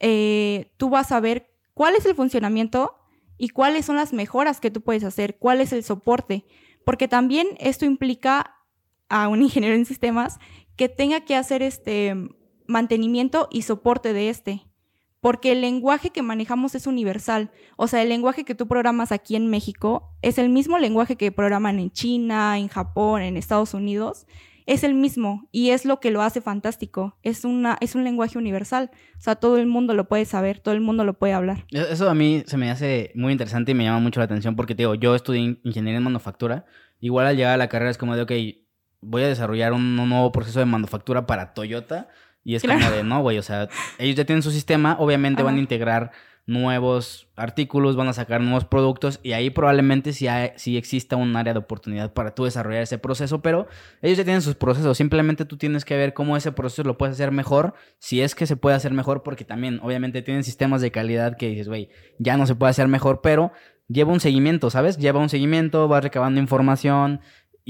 eh, 0.00 0.72
tú 0.76 0.88
vas 0.88 1.12
a 1.12 1.20
ver 1.20 1.50
cuál 1.74 1.94
es 1.94 2.06
el 2.06 2.14
funcionamiento 2.14 2.99
y 3.40 3.48
cuáles 3.48 3.86
son 3.86 3.96
las 3.96 4.12
mejoras 4.12 4.60
que 4.60 4.70
tú 4.70 4.82
puedes 4.82 5.02
hacer, 5.02 5.38
cuál 5.38 5.62
es 5.62 5.72
el 5.72 5.82
soporte, 5.82 6.44
porque 6.84 7.08
también 7.08 7.46
esto 7.58 7.86
implica 7.86 8.58
a 9.08 9.28
un 9.28 9.40
ingeniero 9.42 9.74
en 9.74 9.86
sistemas 9.86 10.38
que 10.76 10.90
tenga 10.90 11.22
que 11.22 11.36
hacer 11.36 11.62
este 11.62 12.14
mantenimiento 12.66 13.48
y 13.50 13.62
soporte 13.62 14.12
de 14.12 14.28
este, 14.28 14.66
porque 15.22 15.52
el 15.52 15.62
lenguaje 15.62 16.10
que 16.10 16.20
manejamos 16.20 16.74
es 16.74 16.86
universal, 16.86 17.50
o 17.78 17.88
sea, 17.88 18.02
el 18.02 18.10
lenguaje 18.10 18.44
que 18.44 18.54
tú 18.54 18.68
programas 18.68 19.10
aquí 19.10 19.36
en 19.36 19.48
México 19.48 20.12
es 20.20 20.36
el 20.36 20.50
mismo 20.50 20.78
lenguaje 20.78 21.16
que 21.16 21.32
programan 21.32 21.78
en 21.78 21.90
China, 21.90 22.58
en 22.58 22.68
Japón, 22.68 23.22
en 23.22 23.38
Estados 23.38 23.72
Unidos, 23.72 24.26
es 24.66 24.84
el 24.84 24.94
mismo 24.94 25.48
y 25.52 25.70
es 25.70 25.84
lo 25.84 26.00
que 26.00 26.10
lo 26.10 26.22
hace 26.22 26.40
fantástico. 26.40 27.16
Es, 27.22 27.44
una, 27.44 27.76
es 27.80 27.94
un 27.94 28.04
lenguaje 28.04 28.38
universal. 28.38 28.90
O 29.18 29.20
sea, 29.20 29.36
todo 29.36 29.58
el 29.58 29.66
mundo 29.66 29.94
lo 29.94 30.08
puede 30.08 30.24
saber, 30.24 30.60
todo 30.60 30.74
el 30.74 30.80
mundo 30.80 31.04
lo 31.04 31.14
puede 31.14 31.32
hablar. 31.32 31.66
E-, 31.70 31.86
eso 31.90 32.08
a 32.08 32.14
mí 32.14 32.42
se 32.46 32.56
me 32.56 32.70
hace 32.70 33.12
muy 33.14 33.32
interesante 33.32 33.72
y 33.72 33.74
me 33.74 33.84
llama 33.84 34.00
mucho 34.00 34.20
la 34.20 34.24
atención 34.24 34.56
porque, 34.56 34.74
te 34.74 34.82
digo, 34.82 34.94
yo 34.94 35.14
estudié 35.14 35.58
ingeniería 35.62 35.98
en 35.98 36.04
manufactura. 36.04 36.64
Igual 37.00 37.26
al 37.26 37.36
llegar 37.36 37.54
a 37.54 37.56
la 37.56 37.68
carrera 37.68 37.90
es 37.90 37.98
como 37.98 38.16
de, 38.16 38.22
ok, 38.22 38.32
voy 39.00 39.22
a 39.22 39.28
desarrollar 39.28 39.72
un, 39.72 39.96
nuevo 39.96 40.32
proceso 40.32 40.58
de 40.58 40.66
manufactura 40.66 41.26
para 41.26 41.54
Toyota. 41.54 42.08
Y 42.42 42.54
es 42.54 42.62
como 42.62 42.90
de, 42.90 43.04
no, 43.04 43.20
güey, 43.20 43.38
o 43.38 43.42
sea, 43.42 43.68
ellos 43.98 44.16
ya 44.16 44.24
tienen 44.24 44.42
su 44.42 44.50
sistema, 44.50 44.96
obviamente 44.98 45.42
van 45.42 45.56
a 45.56 45.58
integrar 45.58 46.10
nuevos 46.50 47.28
artículos, 47.36 47.94
van 47.94 48.08
a 48.08 48.12
sacar 48.12 48.40
nuevos 48.40 48.64
productos 48.64 49.20
y 49.22 49.32
ahí 49.32 49.50
probablemente 49.50 50.12
sí, 50.12 50.26
sí, 50.56 50.76
exista 50.76 51.14
un 51.14 51.36
área 51.36 51.52
de 51.52 51.60
oportunidad 51.60 52.12
para 52.12 52.34
tú 52.34 52.44
desarrollar 52.44 52.82
ese 52.82 52.98
proceso, 52.98 53.40
pero 53.40 53.68
ellos 54.02 54.18
ya 54.18 54.24
tienen 54.24 54.42
sus 54.42 54.56
procesos, 54.56 54.96
simplemente 54.98 55.44
tú 55.44 55.56
tienes 55.56 55.84
que 55.84 55.96
ver 55.96 56.12
cómo 56.12 56.36
ese 56.36 56.50
proceso 56.50 56.82
lo 56.82 56.98
puedes 56.98 57.14
hacer 57.14 57.30
mejor, 57.30 57.74
si 58.00 58.20
es 58.20 58.34
que 58.34 58.46
se 58.46 58.56
puede 58.56 58.74
hacer 58.74 58.92
mejor, 58.92 59.22
porque 59.22 59.44
también 59.44 59.78
obviamente 59.80 60.22
tienen 60.22 60.42
sistemas 60.42 60.80
de 60.80 60.90
calidad 60.90 61.36
que 61.36 61.50
dices, 61.50 61.68
güey, 61.68 61.88
ya 62.18 62.36
no 62.36 62.46
se 62.46 62.56
puede 62.56 62.70
hacer 62.70 62.88
mejor, 62.88 63.20
pero 63.22 63.52
lleva 63.86 64.12
un 64.12 64.20
seguimiento, 64.20 64.70
¿sabes? 64.70 64.98
Lleva 64.98 65.20
un 65.20 65.28
seguimiento, 65.28 65.86
vas 65.86 66.02
recabando 66.02 66.40
información, 66.40 67.20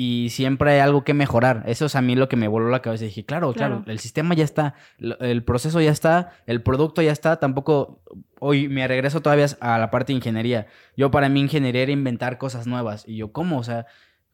y 0.02 0.30
siempre 0.30 0.72
hay 0.72 0.78
algo 0.78 1.04
que 1.04 1.12
mejorar. 1.12 1.62
Eso 1.66 1.84
es 1.84 1.94
a 1.94 2.00
mí 2.00 2.16
lo 2.16 2.26
que 2.26 2.36
me 2.36 2.48
voló 2.48 2.70
la 2.70 2.80
cabeza. 2.80 3.04
Dije, 3.04 3.26
claro, 3.26 3.52
claro, 3.52 3.84
el 3.86 3.98
sistema 3.98 4.34
ya 4.34 4.44
está, 4.44 4.74
el 4.98 5.44
proceso 5.44 5.78
ya 5.78 5.90
está, 5.90 6.32
el 6.46 6.62
producto 6.62 7.02
ya 7.02 7.12
está. 7.12 7.36
Tampoco, 7.36 8.00
hoy 8.38 8.66
me 8.70 8.88
regreso 8.88 9.20
todavía 9.20 9.44
a 9.60 9.78
la 9.78 9.90
parte 9.90 10.14
de 10.14 10.16
ingeniería. 10.16 10.68
Yo 10.96 11.10
para 11.10 11.28
mí 11.28 11.40
ingeniería 11.40 11.82
era 11.82 11.92
inventar 11.92 12.38
cosas 12.38 12.66
nuevas. 12.66 13.04
Y 13.06 13.16
yo, 13.16 13.30
¿cómo? 13.32 13.58
O 13.58 13.62
sea, 13.62 13.84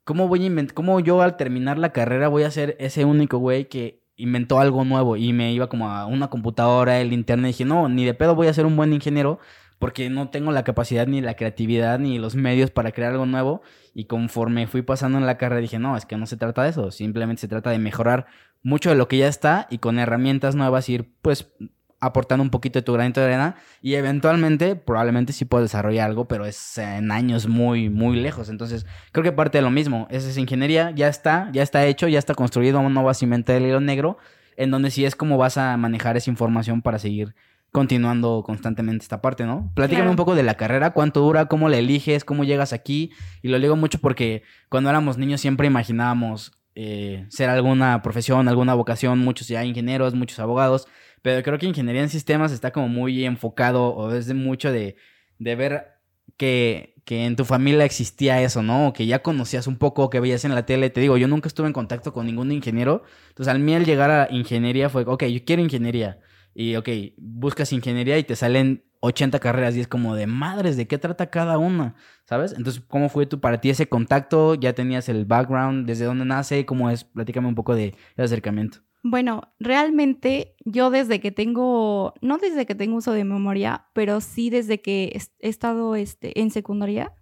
¿cómo 0.04 0.28
voy 0.28 0.44
a 0.44 0.46
inventar, 0.46 0.72
cómo 0.72 1.00
yo 1.00 1.20
al 1.20 1.36
terminar 1.36 1.78
la 1.78 1.90
carrera 1.90 2.28
voy 2.28 2.44
a 2.44 2.50
ser 2.52 2.76
ese 2.78 3.04
único 3.04 3.38
güey 3.38 3.68
que 3.68 4.04
inventó 4.14 4.60
algo 4.60 4.84
nuevo? 4.84 5.16
Y 5.16 5.32
me 5.32 5.52
iba 5.52 5.68
como 5.68 5.90
a 5.90 6.06
una 6.06 6.30
computadora, 6.30 7.00
el 7.00 7.12
internet, 7.12 7.48
y 7.48 7.52
dije, 7.54 7.64
no, 7.64 7.88
ni 7.88 8.04
de 8.04 8.14
pedo 8.14 8.36
voy 8.36 8.46
a 8.46 8.54
ser 8.54 8.66
un 8.66 8.76
buen 8.76 8.92
ingeniero 8.92 9.40
porque 9.78 10.08
no 10.10 10.30
tengo 10.30 10.52
la 10.52 10.64
capacidad 10.64 11.06
ni 11.06 11.20
la 11.20 11.34
creatividad 11.34 11.98
ni 11.98 12.18
los 12.18 12.34
medios 12.34 12.70
para 12.70 12.92
crear 12.92 13.12
algo 13.12 13.26
nuevo. 13.26 13.62
Y 13.94 14.04
conforme 14.04 14.66
fui 14.66 14.82
pasando 14.82 15.18
en 15.18 15.26
la 15.26 15.38
carrera 15.38 15.60
dije, 15.60 15.78
no, 15.78 15.96
es 15.96 16.06
que 16.06 16.16
no 16.16 16.26
se 16.26 16.36
trata 16.36 16.62
de 16.62 16.70
eso, 16.70 16.90
simplemente 16.90 17.40
se 17.40 17.48
trata 17.48 17.70
de 17.70 17.78
mejorar 17.78 18.26
mucho 18.62 18.90
de 18.90 18.96
lo 18.96 19.08
que 19.08 19.18
ya 19.18 19.28
está 19.28 19.66
y 19.70 19.78
con 19.78 19.98
herramientas 19.98 20.54
nuevas 20.54 20.88
ir 20.88 21.08
pues 21.22 21.52
aportando 22.00 22.42
un 22.42 22.50
poquito 22.50 22.78
de 22.78 22.82
tu 22.82 22.92
granito 22.92 23.20
de 23.20 23.26
arena 23.26 23.56
y 23.80 23.94
eventualmente 23.94 24.76
probablemente 24.76 25.32
sí 25.32 25.44
puedo 25.44 25.62
desarrollar 25.62 26.06
algo, 26.06 26.26
pero 26.26 26.44
es 26.44 26.78
en 26.78 27.10
años 27.10 27.46
muy, 27.46 27.88
muy 27.88 28.16
lejos. 28.16 28.48
Entonces 28.48 28.86
creo 29.12 29.24
que 29.24 29.32
parte 29.32 29.58
de 29.58 29.62
lo 29.62 29.70
mismo, 29.70 30.06
esa 30.10 30.28
es 30.28 30.36
ingeniería, 30.36 30.90
ya 30.90 31.08
está, 31.08 31.48
ya 31.52 31.62
está 31.62 31.84
hecho, 31.86 32.08
ya 32.08 32.18
está 32.18 32.34
construido, 32.34 32.86
no 32.88 33.04
vas 33.04 33.22
a 33.22 33.24
inventar 33.24 33.56
el 33.56 33.66
hilo 33.66 33.80
negro, 33.80 34.18
en 34.56 34.70
donde 34.70 34.90
sí 34.90 35.04
es 35.04 35.16
como 35.16 35.38
vas 35.38 35.58
a 35.58 35.76
manejar 35.76 36.16
esa 36.16 36.30
información 36.30 36.82
para 36.82 36.98
seguir 36.98 37.34
continuando 37.72 38.42
constantemente 38.44 39.02
esta 39.02 39.20
parte, 39.20 39.44
¿no? 39.44 39.70
Platícame 39.74 40.08
un 40.08 40.16
poco 40.16 40.34
de 40.34 40.42
la 40.42 40.54
carrera, 40.54 40.90
cuánto 40.90 41.20
dura, 41.20 41.46
cómo 41.46 41.68
la 41.68 41.76
eliges, 41.76 42.24
cómo 42.24 42.44
llegas 42.44 42.72
aquí. 42.72 43.10
Y 43.42 43.48
lo 43.48 43.58
digo 43.58 43.76
mucho 43.76 43.98
porque 43.98 44.42
cuando 44.68 44.90
éramos 44.90 45.18
niños 45.18 45.40
siempre 45.40 45.66
imaginábamos 45.66 46.52
eh, 46.74 47.26
ser 47.28 47.50
alguna 47.50 48.02
profesión, 48.02 48.48
alguna 48.48 48.74
vocación, 48.74 49.18
muchos 49.18 49.48
ya 49.48 49.64
ingenieros, 49.64 50.14
muchos 50.14 50.38
abogados, 50.38 50.86
pero 51.22 51.42
creo 51.42 51.58
que 51.58 51.66
ingeniería 51.66 52.02
en 52.02 52.08
sistemas 52.08 52.52
está 52.52 52.70
como 52.70 52.88
muy 52.88 53.24
enfocado 53.24 53.88
o 53.88 54.12
es 54.12 54.26
de 54.26 54.34
mucho 54.34 54.70
de, 54.70 54.96
de 55.38 55.56
ver 55.56 55.96
que, 56.36 56.94
que 57.04 57.24
en 57.24 57.36
tu 57.36 57.44
familia 57.44 57.84
existía 57.84 58.42
eso, 58.42 58.62
¿no? 58.62 58.88
O 58.88 58.92
que 58.92 59.06
ya 59.06 59.22
conocías 59.22 59.66
un 59.66 59.76
poco, 59.76 60.10
que 60.10 60.20
veías 60.20 60.44
en 60.44 60.54
la 60.54 60.66
tele. 60.66 60.90
Te 60.90 61.00
digo, 61.00 61.16
yo 61.16 61.28
nunca 61.28 61.48
estuve 61.48 61.66
en 61.66 61.72
contacto 61.72 62.12
con 62.12 62.26
ningún 62.26 62.52
ingeniero. 62.52 63.04
Entonces, 63.28 63.52
al 63.52 63.60
mí 63.60 63.74
al 63.74 63.84
llegar 63.84 64.10
a 64.10 64.28
ingeniería 64.30 64.88
fue, 64.88 65.04
ok, 65.06 65.24
yo 65.24 65.44
quiero 65.44 65.62
ingeniería. 65.62 66.18
Y, 66.58 66.74
ok, 66.76 66.88
buscas 67.18 67.70
ingeniería 67.74 68.16
y 68.16 68.24
te 68.24 68.34
salen 68.34 68.82
80 69.00 69.38
carreras 69.40 69.76
y 69.76 69.80
es 69.80 69.88
como 69.88 70.14
de 70.14 70.26
madres, 70.26 70.78
¿de 70.78 70.86
qué 70.86 70.96
trata 70.96 71.28
cada 71.28 71.58
una? 71.58 71.94
¿Sabes? 72.24 72.54
Entonces, 72.56 72.82
¿cómo 72.88 73.10
fue 73.10 73.26
tú 73.26 73.40
para 73.40 73.60
ti 73.60 73.68
ese 73.68 73.90
contacto? 73.90 74.54
¿Ya 74.54 74.72
tenías 74.72 75.10
el 75.10 75.26
background? 75.26 75.86
¿Desde 75.86 76.06
dónde 76.06 76.24
nace? 76.24 76.64
¿Cómo 76.64 76.88
es? 76.88 77.04
Platícame 77.04 77.46
un 77.48 77.54
poco 77.54 77.74
de 77.74 77.94
acercamiento. 78.16 78.78
Bueno, 79.02 79.52
realmente 79.60 80.56
yo 80.64 80.88
desde 80.88 81.20
que 81.20 81.30
tengo, 81.30 82.14
no 82.22 82.38
desde 82.38 82.64
que 82.64 82.74
tengo 82.74 82.96
uso 82.96 83.12
de 83.12 83.24
memoria, 83.24 83.84
pero 83.92 84.22
sí 84.22 84.48
desde 84.48 84.80
que 84.80 85.20
he 85.40 85.48
estado 85.50 85.94
este, 85.94 86.40
en 86.40 86.50
secundaria, 86.50 87.12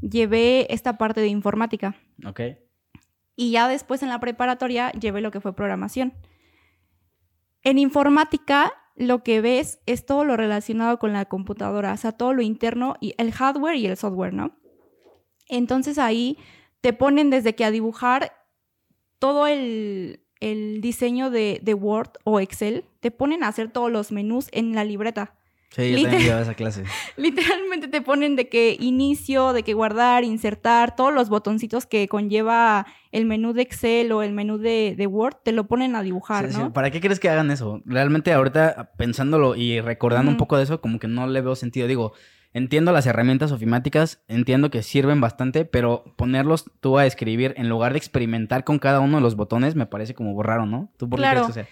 llevé 0.00 0.72
esta 0.72 0.96
parte 0.96 1.20
de 1.20 1.28
informática. 1.28 1.96
Ok. 2.26 2.40
Y 3.36 3.50
ya 3.50 3.68
después 3.68 4.02
en 4.02 4.08
la 4.08 4.20
preparatoria 4.20 4.90
llevé 4.92 5.20
lo 5.20 5.30
que 5.30 5.42
fue 5.42 5.54
programación. 5.54 6.14
En 7.62 7.78
informática 7.78 8.72
lo 8.96 9.22
que 9.22 9.40
ves 9.40 9.80
es 9.86 10.04
todo 10.04 10.24
lo 10.24 10.36
relacionado 10.36 10.98
con 10.98 11.12
la 11.12 11.24
computadora, 11.24 11.92
o 11.92 11.96
sea, 11.96 12.12
todo 12.12 12.34
lo 12.34 12.42
interno 12.42 12.96
y 13.00 13.14
el 13.18 13.32
hardware 13.32 13.76
y 13.76 13.86
el 13.86 13.96
software, 13.96 14.34
¿no? 14.34 14.56
Entonces 15.48 15.98
ahí 15.98 16.38
te 16.80 16.92
ponen 16.92 17.30
desde 17.30 17.54
que 17.54 17.64
a 17.64 17.70
dibujar 17.70 18.32
todo 19.18 19.46
el, 19.46 20.24
el 20.40 20.80
diseño 20.80 21.30
de, 21.30 21.76
Word 21.78 22.12
o 22.24 22.40
Excel, 22.40 22.84
te 23.00 23.10
ponen 23.10 23.44
a 23.44 23.48
hacer 23.48 23.70
todos 23.70 23.92
los 23.92 24.10
menús 24.10 24.48
en 24.52 24.74
la 24.74 24.84
libreta. 24.84 25.38
Sí, 25.70 25.92
yo 25.92 26.08
también 26.08 26.38
esa 26.38 26.54
clase. 26.54 26.82
Literalmente 27.16 27.86
te 27.86 28.02
ponen 28.02 28.34
de 28.34 28.48
que 28.48 28.76
inicio, 28.80 29.52
de 29.52 29.62
que 29.62 29.72
guardar, 29.72 30.24
insertar, 30.24 30.96
todos 30.96 31.14
los 31.14 31.28
botoncitos 31.28 31.86
que 31.86 32.08
conlleva 32.08 32.86
el 33.12 33.24
menú 33.24 33.52
de 33.52 33.62
Excel 33.62 34.10
o 34.10 34.22
el 34.22 34.32
menú 34.32 34.58
de, 34.58 35.06
Word, 35.08 35.36
te 35.44 35.52
lo 35.52 35.68
ponen 35.68 35.94
a 35.94 36.02
dibujar, 36.02 36.50
¿no? 36.50 36.72
¿Para 36.72 36.90
qué 36.90 37.00
crees 37.00 37.20
que 37.20 37.28
hagan 37.28 37.52
eso? 37.52 37.82
Realmente 37.84 38.32
ahorita 38.32 38.92
pensándolo 38.96 39.54
y 39.54 39.80
recordando 39.80 40.30
un 40.30 40.36
poco 40.36 40.56
de 40.56 40.64
eso, 40.64 40.80
como 40.80 40.98
que 40.98 41.06
no 41.06 41.26
le 41.28 41.40
veo 41.40 41.54
sentido. 41.54 41.86
Digo, 41.86 42.14
Entiendo 42.52 42.90
las 42.90 43.06
herramientas 43.06 43.52
ofimáticas, 43.52 44.24
entiendo 44.26 44.70
que 44.70 44.82
sirven 44.82 45.20
bastante, 45.20 45.64
pero 45.64 46.02
ponerlos 46.16 46.64
tú 46.80 46.98
a 46.98 47.06
escribir 47.06 47.54
en 47.56 47.68
lugar 47.68 47.92
de 47.92 47.98
experimentar 47.98 48.64
con 48.64 48.80
cada 48.80 48.98
uno 48.98 49.18
de 49.18 49.22
los 49.22 49.36
botones 49.36 49.76
me 49.76 49.86
parece 49.86 50.14
como 50.14 50.42
raro, 50.42 50.66
¿no? 50.66 50.90
¿Tú 50.96 51.08
por 51.08 51.20
qué 51.20 51.28
crees 51.28 51.46
que 51.46 51.68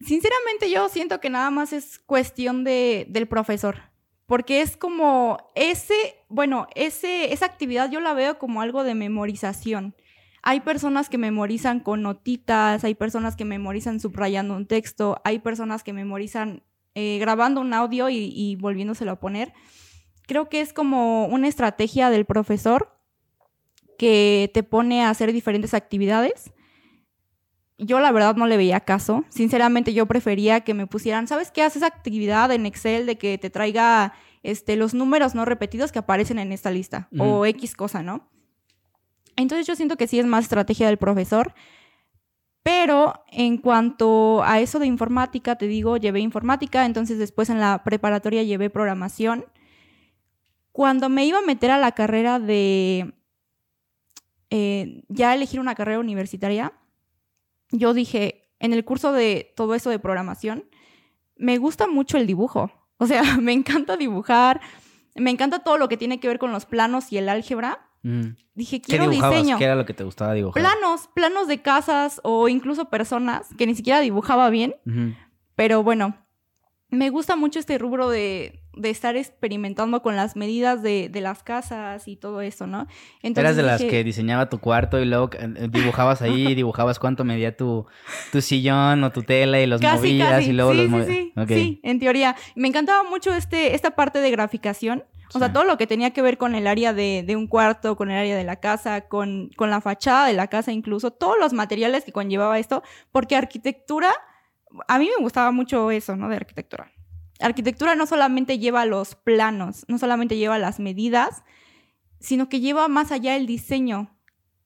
Sinceramente 0.00 0.70
yo 0.70 0.88
siento 0.88 1.20
que 1.20 1.30
nada 1.30 1.50
más 1.50 1.72
es 1.72 1.98
cuestión 1.98 2.64
de, 2.64 3.06
del 3.08 3.26
profesor. 3.26 3.82
Porque 4.26 4.60
es 4.60 4.76
como 4.76 5.38
ese, 5.54 5.94
bueno, 6.28 6.66
ese, 6.74 7.32
esa 7.32 7.46
actividad 7.46 7.90
yo 7.90 8.00
la 8.00 8.12
veo 8.12 8.38
como 8.38 8.60
algo 8.60 8.84
de 8.84 8.94
memorización. 8.94 9.94
Hay 10.42 10.60
personas 10.60 11.08
que 11.08 11.18
memorizan 11.18 11.80
con 11.80 12.02
notitas, 12.02 12.84
hay 12.84 12.94
personas 12.94 13.36
que 13.36 13.44
memorizan 13.44 14.00
subrayando 14.00 14.54
un 14.54 14.66
texto, 14.66 15.20
hay 15.24 15.38
personas 15.38 15.82
que 15.82 15.92
memorizan 15.92 16.62
eh, 16.94 17.18
grabando 17.18 17.60
un 17.60 17.72
audio 17.72 18.08
y, 18.10 18.32
y 18.34 18.56
volviéndoselo 18.56 19.12
a 19.12 19.20
poner 19.20 19.52
creo 20.28 20.48
que 20.48 20.60
es 20.60 20.72
como 20.72 21.26
una 21.26 21.48
estrategia 21.48 22.10
del 22.10 22.26
profesor 22.26 22.94
que 23.98 24.50
te 24.54 24.62
pone 24.62 25.02
a 25.02 25.10
hacer 25.10 25.32
diferentes 25.32 25.74
actividades. 25.74 26.52
Yo 27.78 28.00
la 28.00 28.12
verdad 28.12 28.36
no 28.36 28.46
le 28.46 28.56
veía 28.56 28.80
caso. 28.80 29.24
Sinceramente 29.28 29.94
yo 29.94 30.06
prefería 30.06 30.60
que 30.60 30.74
me 30.74 30.86
pusieran, 30.86 31.28
¿sabes 31.28 31.50
qué? 31.50 31.62
Haces 31.62 31.82
actividad 31.82 32.50
en 32.50 32.66
Excel 32.66 33.06
de 33.06 33.16
que 33.16 33.38
te 33.38 33.50
traiga 33.50 34.14
este, 34.42 34.76
los 34.76 34.94
números 34.94 35.34
no 35.34 35.44
repetidos 35.44 35.92
que 35.92 36.00
aparecen 36.00 36.38
en 36.38 36.52
esta 36.52 36.70
lista 36.70 37.08
o 37.18 37.46
X 37.46 37.74
cosa, 37.74 38.02
¿no? 38.02 38.28
Entonces 39.36 39.66
yo 39.66 39.76
siento 39.76 39.96
que 39.96 40.08
sí 40.08 40.18
es 40.18 40.26
más 40.26 40.44
estrategia 40.44 40.88
del 40.88 40.96
profesor. 40.96 41.54
Pero 42.64 43.24
en 43.28 43.56
cuanto 43.56 44.42
a 44.42 44.60
eso 44.60 44.78
de 44.78 44.86
informática, 44.86 45.56
te 45.56 45.66
digo, 45.68 45.96
llevé 45.96 46.20
informática, 46.20 46.84
entonces 46.84 47.18
después 47.18 47.48
en 47.48 47.60
la 47.60 47.82
preparatoria 47.84 48.42
llevé 48.42 48.68
programación 48.68 49.46
cuando 50.78 51.08
me 51.08 51.24
iba 51.24 51.38
a 51.38 51.42
meter 51.42 51.70
a 51.70 51.78
la 51.78 51.92
carrera 51.92 52.38
de 52.38 53.14
eh, 54.50 55.02
ya 55.08 55.34
elegir 55.34 55.60
una 55.60 55.74
carrera 55.74 55.98
universitaria, 55.98 56.72
yo 57.70 57.94
dije, 57.94 58.50
en 58.60 58.72
el 58.72 58.84
curso 58.84 59.12
de 59.12 59.52
todo 59.56 59.74
eso 59.74 59.90
de 59.90 59.98
programación, 59.98 60.64
me 61.36 61.58
gusta 61.58 61.86
mucho 61.86 62.16
el 62.18 62.26
dibujo. 62.26 62.70
O 62.98 63.06
sea, 63.06 63.22
me 63.40 63.52
encanta 63.52 63.96
dibujar, 63.96 64.60
me 65.14 65.30
encanta 65.30 65.60
todo 65.60 65.78
lo 65.78 65.88
que 65.88 65.96
tiene 65.96 66.20
que 66.20 66.28
ver 66.28 66.38
con 66.38 66.52
los 66.52 66.66
planos 66.66 67.12
y 67.12 67.18
el 67.18 67.28
álgebra. 67.28 67.88
Mm. 68.02 68.30
Dije, 68.54 68.80
quiero 68.80 69.08
diseño. 69.08 69.58
¿Qué 69.58 69.64
era 69.64 69.74
lo 69.74 69.86
que 69.86 69.94
te 69.94 70.04
gustaba 70.04 70.34
dibujar? 70.34 70.62
Planos, 70.62 71.08
planos 71.14 71.48
de 71.48 71.62
casas 71.62 72.20
o 72.24 72.48
incluso 72.48 72.86
personas 72.90 73.46
que 73.56 73.66
ni 73.66 73.74
siquiera 73.74 74.00
dibujaba 74.00 74.50
bien. 74.50 74.74
Pero 75.54 75.82
bueno, 75.82 76.16
me 76.88 77.10
gusta 77.10 77.36
mucho 77.36 77.58
este 77.58 77.78
rubro 77.78 78.08
de, 78.08 78.62
de 78.78 78.90
estar 78.90 79.16
experimentando 79.16 80.02
con 80.02 80.16
las 80.16 80.36
medidas 80.36 80.82
de, 80.82 81.08
de, 81.08 81.20
las 81.20 81.42
casas 81.42 82.06
y 82.06 82.16
todo 82.16 82.40
eso, 82.40 82.66
¿no? 82.66 82.86
Entonces 83.22 83.38
Eras 83.38 83.56
de 83.56 83.62
las 83.62 83.82
que 83.82 84.04
diseñaba 84.04 84.48
tu 84.48 84.58
cuarto 84.58 85.00
y 85.00 85.04
luego 85.04 85.30
eh, 85.32 85.68
dibujabas 85.70 86.22
ahí, 86.22 86.54
dibujabas 86.54 86.98
cuánto 86.98 87.24
medía 87.24 87.56
tu, 87.56 87.86
tu 88.32 88.40
sillón 88.40 89.02
o 89.04 89.10
tu 89.10 89.22
tela 89.22 89.60
y 89.60 89.66
los 89.66 89.82
movías 89.82 90.46
y 90.46 90.52
luego 90.52 90.74
los 90.74 90.88
movías. 90.88 91.08
Sí, 91.08 91.32
sí, 91.48 91.80
en 91.82 91.98
teoría. 91.98 92.36
Me 92.54 92.68
encantaba 92.68 93.02
mucho 93.08 93.34
este, 93.34 93.74
esta 93.74 93.90
parte 93.92 94.20
de 94.20 94.30
graficación. 94.30 95.04
O 95.34 95.38
sea, 95.38 95.52
todo 95.52 95.64
lo 95.64 95.76
que 95.76 95.86
tenía 95.86 96.12
que 96.12 96.22
ver 96.22 96.38
con 96.38 96.54
el 96.54 96.66
área 96.66 96.94
de, 96.94 97.22
de, 97.26 97.36
un 97.36 97.48
cuarto, 97.48 97.96
con 97.96 98.10
el 98.10 98.16
área 98.16 98.34
de 98.34 98.44
la 98.44 98.56
casa, 98.56 99.02
con, 99.02 99.50
con 99.56 99.68
la 99.68 99.82
fachada 99.82 100.26
de 100.26 100.32
la 100.32 100.46
casa 100.46 100.72
incluso, 100.72 101.10
todos 101.10 101.36
los 101.38 101.52
materiales 101.52 102.04
que 102.04 102.12
conllevaba 102.12 102.58
esto, 102.58 102.82
porque 103.12 103.36
arquitectura 103.36 104.10
a 104.86 104.98
mí 104.98 105.10
me 105.14 105.22
gustaba 105.22 105.50
mucho 105.50 105.90
eso, 105.90 106.16
¿no? 106.16 106.28
De 106.28 106.36
arquitectura. 106.36 106.90
Arquitectura 107.40 107.94
no 107.94 108.06
solamente 108.06 108.58
lleva 108.58 108.84
los 108.84 109.14
planos, 109.14 109.84
no 109.88 109.98
solamente 109.98 110.36
lleva 110.36 110.58
las 110.58 110.80
medidas, 110.80 111.44
sino 112.20 112.48
que 112.48 112.60
lleva 112.60 112.88
más 112.88 113.12
allá 113.12 113.36
el 113.36 113.46
diseño. 113.46 114.14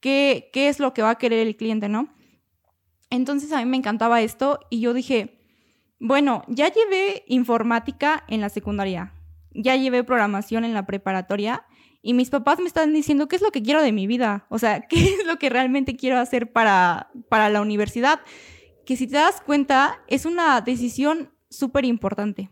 ¿Qué, 0.00 0.50
es 0.52 0.80
lo 0.80 0.94
que 0.94 1.02
va 1.02 1.10
a 1.10 1.18
querer 1.18 1.46
el 1.46 1.56
cliente, 1.56 1.88
no? 1.88 2.12
Entonces 3.10 3.52
a 3.52 3.58
mí 3.58 3.66
me 3.66 3.76
encantaba 3.76 4.22
esto 4.22 4.58
y 4.70 4.80
yo 4.80 4.94
dije, 4.94 5.38
bueno, 6.00 6.42
ya 6.48 6.72
llevé 6.72 7.24
informática 7.28 8.24
en 8.26 8.40
la 8.40 8.48
secundaria, 8.48 9.14
ya 9.52 9.76
llevé 9.76 10.02
programación 10.02 10.64
en 10.64 10.74
la 10.74 10.86
preparatoria 10.86 11.66
y 12.00 12.14
mis 12.14 12.30
papás 12.30 12.58
me 12.58 12.66
están 12.66 12.92
diciendo 12.92 13.28
qué 13.28 13.36
es 13.36 13.42
lo 13.42 13.52
que 13.52 13.62
quiero 13.62 13.82
de 13.82 13.92
mi 13.92 14.08
vida, 14.08 14.46
o 14.48 14.58
sea, 14.58 14.80
qué 14.88 15.04
es 15.04 15.26
lo 15.26 15.38
que 15.38 15.50
realmente 15.50 15.94
quiero 15.94 16.18
hacer 16.18 16.50
para, 16.52 17.10
para 17.28 17.48
la 17.48 17.60
universidad 17.60 18.20
que 18.84 18.96
si 18.96 19.06
te 19.06 19.16
das 19.16 19.40
cuenta 19.40 20.00
es 20.08 20.26
una 20.26 20.60
decisión 20.60 21.30
súper 21.48 21.84
importante. 21.84 22.50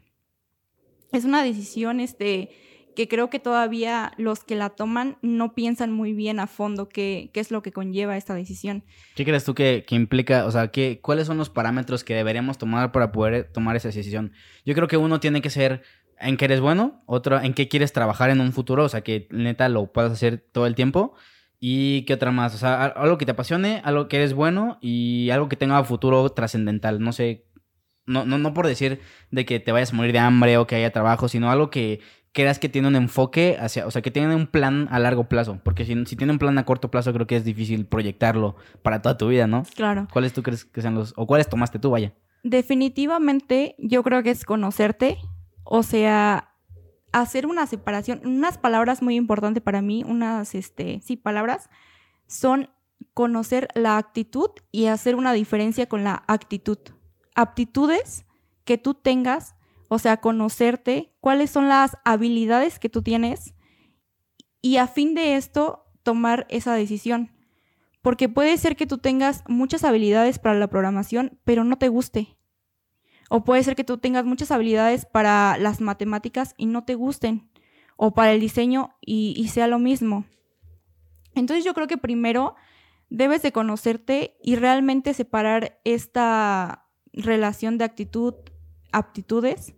Es 1.13 1.25
una 1.25 1.43
decisión 1.43 2.01
este, 2.01 2.51
que 2.95 3.09
creo 3.09 3.31
que 3.31 3.39
todavía 3.39 4.13
los 4.17 4.45
que 4.45 4.55
la 4.55 4.71
toman 4.71 5.17
no 5.23 5.55
piensan 5.55 5.93
muy 5.93 6.13
bien 6.13 6.39
a 6.39 6.47
fondo 6.47 6.89
qué, 6.89 7.31
qué 7.33 7.41
es 7.41 7.51
lo 7.51 7.63
que 7.63 7.73
conlleva 7.73 8.17
esta 8.17 8.35
decisión. 8.35 8.85
¿Qué 9.15 9.25
crees 9.25 9.45
tú 9.45 9.55
que, 9.55 9.85
implica, 9.91 10.47
o 10.47 10.51
sea, 10.51 10.69
que, 10.69 11.01
cuáles 11.01 11.27
son 11.27 11.39
los 11.39 11.51
parámetros 11.51 12.05
que 12.05 12.15
deberíamos 12.15 12.59
tomar 12.59 12.93
para 12.93 13.13
poder 13.13 13.51
tomar 13.53 13.77
esa 13.77 13.89
decisión? 13.89 14.33
Yo 14.65 14.75
creo 14.75 14.89
que 14.89 14.97
uno 14.97 15.21
tiene 15.21 15.41
que 15.41 15.51
ser 15.51 15.83
en 16.19 16.37
qué 16.37 16.45
eres 16.45 16.61
bueno, 16.61 17.03
otro 17.07 17.41
en 17.41 17.55
qué 17.55 17.69
quieres 17.69 17.93
trabajar 17.93 18.31
en 18.31 18.41
un 18.41 18.53
futuro, 18.53 18.85
o 18.85 18.89
sea, 18.89 19.01
que 19.01 19.27
neta 19.31 19.69
lo 19.69 19.91
puedas 19.93 20.13
hacer 20.13 20.45
todo 20.53 20.67
el 20.67 20.75
tiempo. 20.75 21.15
¿Y 21.63 22.03
qué 22.03 22.15
otra 22.15 22.31
más? 22.31 22.55
O 22.55 22.59
sea, 22.59 22.85
algo 22.85 23.19
que 23.19 23.27
te 23.27 23.33
apasione, 23.33 23.83
algo 23.85 24.09
que 24.09 24.17
eres 24.17 24.33
bueno 24.33 24.79
y 24.81 25.29
algo 25.29 25.51
que 25.51 25.57
tenga 25.57 25.85
futuro 25.85 26.27
trascendental. 26.31 27.01
No 27.01 27.13
sé, 27.13 27.45
no, 28.11 28.27
no, 28.27 28.39
no 28.39 28.53
por 28.53 28.67
decir 28.67 29.01
de 29.31 29.45
que 29.45 29.61
te 29.61 29.73
vayas 29.73 29.93
a 29.93 29.97
morir 29.97 30.13
de 30.13 30.19
hambre 30.19 30.59
o 30.59 30.67
que 30.67 30.75
haya 30.75 30.91
trabajo, 30.91 31.29
sino 31.29 31.51
algo 31.51 31.71
que 31.71 32.01
creas 32.33 32.59
que 32.59 32.69
tiene 32.69 32.89
un 32.89 32.97
enfoque 32.97 33.57
hacia, 33.59 33.87
o 33.87 33.91
sea, 33.91 34.03
que 34.03 34.11
tiene 34.11 34.35
un 34.35 34.47
plan 34.47 34.89
a 34.91 34.99
largo 34.99 35.25
plazo. 35.25 35.61
Porque 35.65 35.85
si, 35.85 35.95
si 36.07 36.17
tiene 36.17 36.33
un 36.33 36.39
plan 36.39 36.59
a 36.59 36.65
corto 36.65 36.91
plazo, 36.91 37.13
creo 37.13 37.27
que 37.27 37.37
es 37.37 37.45
difícil 37.45 37.87
proyectarlo 37.87 38.57
para 38.83 39.03
toda 39.03 39.17
tu 39.17 39.29
vida, 39.29 39.47
¿no? 39.47 39.65
Claro. 39.75 40.09
¿Cuáles 40.13 40.33
tú 40.33 40.43
crees 40.43 40.65
que 40.65 40.83
sean 40.83 40.95
los, 40.95 41.15
o 41.17 41.27
cuáles 41.27 41.49
tomaste 41.49 41.79
tú, 41.79 41.91
vaya? 41.91 42.13
Definitivamente, 42.43 43.75
yo 43.79 44.03
creo 44.03 44.23
que 44.23 44.31
es 44.31 44.45
conocerte. 44.45 45.19
O 45.65 45.83
sea, 45.83 46.53
hacer 47.13 47.47
una 47.47 47.67
separación, 47.67 48.23
unas 48.25 48.59
palabras 48.59 49.03
muy 49.03 49.17
importantes 49.17 49.63
para 49.63 49.83
mí, 49.83 50.05
unas, 50.07 50.55
este, 50.55 51.01
sí, 51.03 51.17
palabras, 51.17 51.71
son 52.27 52.71
conocer 53.15 53.69
la 53.75 53.99
actitud 53.99 54.51
y 54.71 54.87
hacer 54.87 55.17
una 55.17 55.33
diferencia 55.33 55.89
con 55.89 56.05
la 56.05 56.23
actitud. 56.27 56.79
Aptitudes 57.41 58.27
que 58.65 58.79
tú 58.79 58.95
tengas, 58.95 59.57
o 59.89 59.99
sea, 59.99 60.19
conocerte, 60.19 61.15
cuáles 61.21 61.51
son 61.51 61.69
las 61.69 61.97
habilidades 62.05 62.79
que 62.79 62.89
tú 62.89 63.03
tienes 63.03 63.55
y 64.63 64.77
a 64.77 64.87
fin 64.87 65.15
de 65.15 65.37
esto 65.37 65.87
tomar 66.03 66.47
esa 66.51 66.75
decisión. 66.75 67.33
Porque 68.03 68.29
puede 68.29 68.57
ser 68.57 68.77
que 68.77 68.87
tú 68.87 68.99
tengas 68.99 69.43
muchas 69.49 69.85
habilidades 69.85 70.39
para 70.39 70.59
la 70.59 70.69
programación, 70.69 71.39
pero 71.45 71.65
no 71.65 71.79
te 71.79 71.89
guste. 71.89 72.37
O 73.29 73.45
puede 73.45 73.63
ser 73.63 73.77
que 73.77 73.85
tú 73.85 73.99
tengas 73.99 74.25
muchas 74.25 74.51
habilidades 74.51 75.07
para 75.07 75.57
las 75.59 75.81
matemáticas 75.81 76.55
y 76.57 76.67
no 76.67 76.85
te 76.85 76.95
gusten. 76.95 77.51
O 77.97 78.13
para 78.15 78.33
el 78.33 78.41
diseño 78.41 78.97
y, 79.01 79.35
y 79.37 79.49
sea 79.49 79.67
lo 79.67 79.79
mismo. 79.79 80.25
Entonces 81.35 81.65
yo 81.65 81.75
creo 81.75 81.87
que 81.87 81.99
primero 81.99 82.55
debes 83.11 83.43
de 83.43 83.53
conocerte 83.53 84.37
y 84.43 84.57
realmente 84.57 85.15
separar 85.15 85.81
esta 85.85 86.87
relación 87.13 87.79
de 87.79 87.85
actitud, 87.85 88.35
aptitudes, 88.93 89.75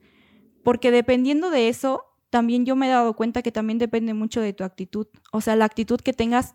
porque 0.63 0.91
dependiendo 0.91 1.51
de 1.51 1.69
eso, 1.69 2.05
también 2.31 2.65
yo 2.65 2.77
me 2.77 2.87
he 2.87 2.91
dado 2.91 3.15
cuenta 3.15 3.43
que 3.43 3.53
también 3.53 3.79
depende 3.79 4.15
mucho 4.15 4.41
de 4.41 4.53
tu 4.53 4.65
actitud, 4.65 5.07
o 5.33 5.41
sea, 5.41 5.57
la 5.57 5.65
actitud 5.65 6.01
que 6.01 6.13
tengas 6.13 6.55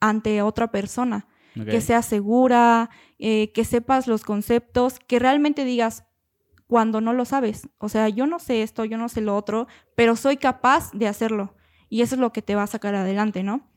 ante 0.00 0.42
otra 0.42 0.70
persona, 0.70 1.26
que 1.68 1.80
sea 1.80 2.02
segura, 2.02 2.88
eh, 3.18 3.50
que 3.52 3.64
sepas 3.64 4.06
los 4.06 4.22
conceptos, 4.22 5.00
que 5.00 5.18
realmente 5.18 5.64
digas 5.64 6.04
cuando 6.68 7.00
no 7.00 7.12
lo 7.12 7.24
sabes, 7.24 7.68
o 7.78 7.88
sea, 7.88 8.08
yo 8.08 8.26
no 8.26 8.38
sé 8.38 8.62
esto, 8.62 8.84
yo 8.84 8.96
no 8.96 9.08
sé 9.08 9.22
lo 9.22 9.34
otro, 9.34 9.66
pero 9.96 10.14
soy 10.14 10.36
capaz 10.36 10.92
de 10.92 11.08
hacerlo 11.08 11.56
y 11.88 12.02
eso 12.02 12.14
es 12.14 12.20
lo 12.20 12.32
que 12.32 12.42
te 12.42 12.54
va 12.54 12.62
a 12.62 12.68
sacar 12.68 12.94
adelante, 12.94 13.42
¿no? 13.42 13.68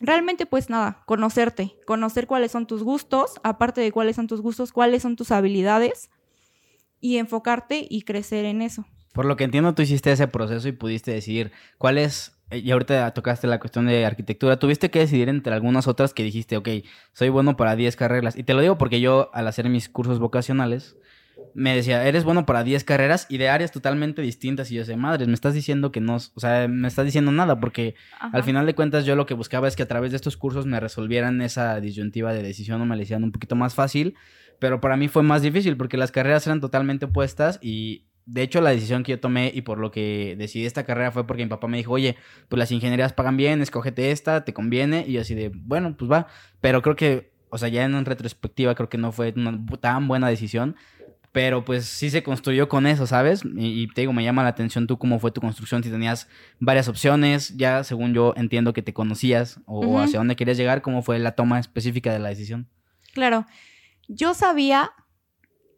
Realmente 0.00 0.46
pues 0.46 0.70
nada, 0.70 1.02
conocerte, 1.06 1.76
conocer 1.86 2.26
cuáles 2.26 2.52
son 2.52 2.66
tus 2.66 2.82
gustos, 2.82 3.34
aparte 3.42 3.80
de 3.80 3.92
cuáles 3.92 4.16
son 4.16 4.26
tus 4.26 4.40
gustos, 4.40 4.72
cuáles 4.72 5.02
son 5.02 5.16
tus 5.16 5.30
habilidades 5.30 6.10
y 7.00 7.18
enfocarte 7.18 7.86
y 7.88 8.02
crecer 8.02 8.44
en 8.44 8.62
eso. 8.62 8.84
Por 9.12 9.24
lo 9.24 9.36
que 9.36 9.44
entiendo, 9.44 9.74
tú 9.74 9.82
hiciste 9.82 10.12
ese 10.12 10.28
proceso 10.28 10.68
y 10.68 10.72
pudiste 10.72 11.10
decidir 11.10 11.50
cuál 11.78 11.96
es, 11.96 12.38
eh, 12.50 12.58
y 12.58 12.70
ahorita 12.70 13.10
tocaste 13.14 13.46
la 13.46 13.58
cuestión 13.58 13.86
de 13.86 14.04
arquitectura, 14.04 14.58
tuviste 14.58 14.90
que 14.90 14.98
decidir 14.98 15.30
entre 15.30 15.54
algunas 15.54 15.86
otras 15.86 16.12
que 16.12 16.22
dijiste, 16.22 16.58
ok, 16.58 16.68
soy 17.12 17.30
bueno 17.30 17.56
para 17.56 17.76
10 17.76 17.96
carreras. 17.96 18.36
Y 18.36 18.42
te 18.42 18.52
lo 18.52 18.60
digo 18.60 18.76
porque 18.76 19.00
yo 19.00 19.30
al 19.32 19.48
hacer 19.48 19.70
mis 19.70 19.88
cursos 19.88 20.18
vocacionales, 20.18 20.96
me 21.56 21.74
decía, 21.74 22.06
eres 22.06 22.22
bueno 22.22 22.44
para 22.44 22.62
10 22.62 22.84
carreras 22.84 23.26
y 23.30 23.38
de 23.38 23.48
áreas 23.48 23.72
totalmente 23.72 24.20
distintas. 24.20 24.70
Y 24.70 24.74
yo 24.74 24.84
sé, 24.84 24.94
madre, 24.96 25.26
me 25.26 25.32
estás 25.32 25.54
diciendo 25.54 25.90
que 25.90 26.02
no, 26.02 26.16
o 26.16 26.40
sea, 26.40 26.68
me 26.68 26.86
estás 26.86 27.06
diciendo 27.06 27.32
nada, 27.32 27.58
porque 27.58 27.94
al 28.20 28.44
final 28.44 28.66
de 28.66 28.74
cuentas 28.74 29.06
yo 29.06 29.16
lo 29.16 29.24
que 29.24 29.32
buscaba 29.32 29.66
es 29.66 29.74
que 29.74 29.82
a 29.82 29.88
través 29.88 30.10
de 30.12 30.16
estos 30.16 30.36
cursos 30.36 30.66
me 30.66 30.78
resolvieran 30.80 31.40
esa 31.40 31.80
disyuntiva 31.80 32.34
de 32.34 32.42
decisión 32.42 32.82
o 32.82 32.84
me 32.84 32.94
la 32.94 33.02
hicieran 33.02 33.24
un 33.24 33.32
poquito 33.32 33.56
más 33.56 33.74
fácil. 33.74 34.16
Pero 34.58 34.82
para 34.82 34.98
mí 34.98 35.08
fue 35.08 35.22
más 35.22 35.40
difícil 35.40 35.78
porque 35.78 35.96
las 35.96 36.12
carreras 36.12 36.46
eran 36.46 36.60
totalmente 36.60 37.06
opuestas 37.06 37.58
y 37.62 38.04
de 38.26 38.42
hecho 38.42 38.60
la 38.60 38.70
decisión 38.70 39.02
que 39.02 39.12
yo 39.12 39.20
tomé 39.20 39.50
y 39.54 39.62
por 39.62 39.78
lo 39.78 39.90
que 39.90 40.34
decidí 40.36 40.66
esta 40.66 40.84
carrera 40.84 41.10
fue 41.10 41.26
porque 41.26 41.42
mi 41.42 41.48
papá 41.48 41.68
me 41.68 41.78
dijo, 41.78 41.92
oye, 41.92 42.16
pues 42.48 42.58
las 42.58 42.70
ingenierías 42.70 43.14
pagan 43.14 43.38
bien, 43.38 43.62
escógete 43.62 44.10
esta, 44.10 44.44
te 44.44 44.52
conviene. 44.52 45.06
Y 45.08 45.12
yo 45.12 45.22
así 45.22 45.34
de, 45.34 45.50
bueno, 45.54 45.96
pues 45.96 46.10
va. 46.10 46.26
Pero 46.60 46.82
creo 46.82 46.96
que, 46.96 47.32
o 47.48 47.56
sea, 47.56 47.70
ya 47.70 47.82
en 47.84 48.04
retrospectiva 48.04 48.74
creo 48.74 48.90
que 48.90 48.98
no 48.98 49.10
fue 49.10 49.32
una 49.34 49.64
tan 49.80 50.06
buena 50.06 50.28
decisión 50.28 50.76
pero 51.36 51.66
pues 51.66 51.84
sí 51.84 52.08
se 52.08 52.22
construyó 52.22 52.66
con 52.66 52.86
eso, 52.86 53.06
¿sabes? 53.06 53.42
Y, 53.56 53.88
te 53.88 54.00
digo, 54.00 54.14
me 54.14 54.24
llama 54.24 54.42
la 54.42 54.48
atención 54.48 54.86
tú 54.86 54.96
cómo 54.96 55.18
fue 55.18 55.32
tu 55.32 55.42
construcción, 55.42 55.82
si 55.82 55.90
tenías 55.90 56.30
varias 56.60 56.88
opciones, 56.88 57.54
ya 57.58 57.84
según 57.84 58.14
yo 58.14 58.32
entiendo 58.38 58.72
que 58.72 58.80
te 58.80 58.94
conocías 58.94 59.60
o, 59.66 60.00
hacia 60.00 60.18
dónde 60.18 60.34
querías 60.34 60.56
llegar, 60.56 60.80
cómo 60.80 61.02
fue 61.02 61.18
la 61.18 61.32
toma 61.32 61.58
específica 61.58 62.10
de 62.10 62.20
la 62.20 62.30
decisión. 62.30 62.70
Claro, 63.12 63.44
yo 64.08 64.32
sabía 64.32 64.92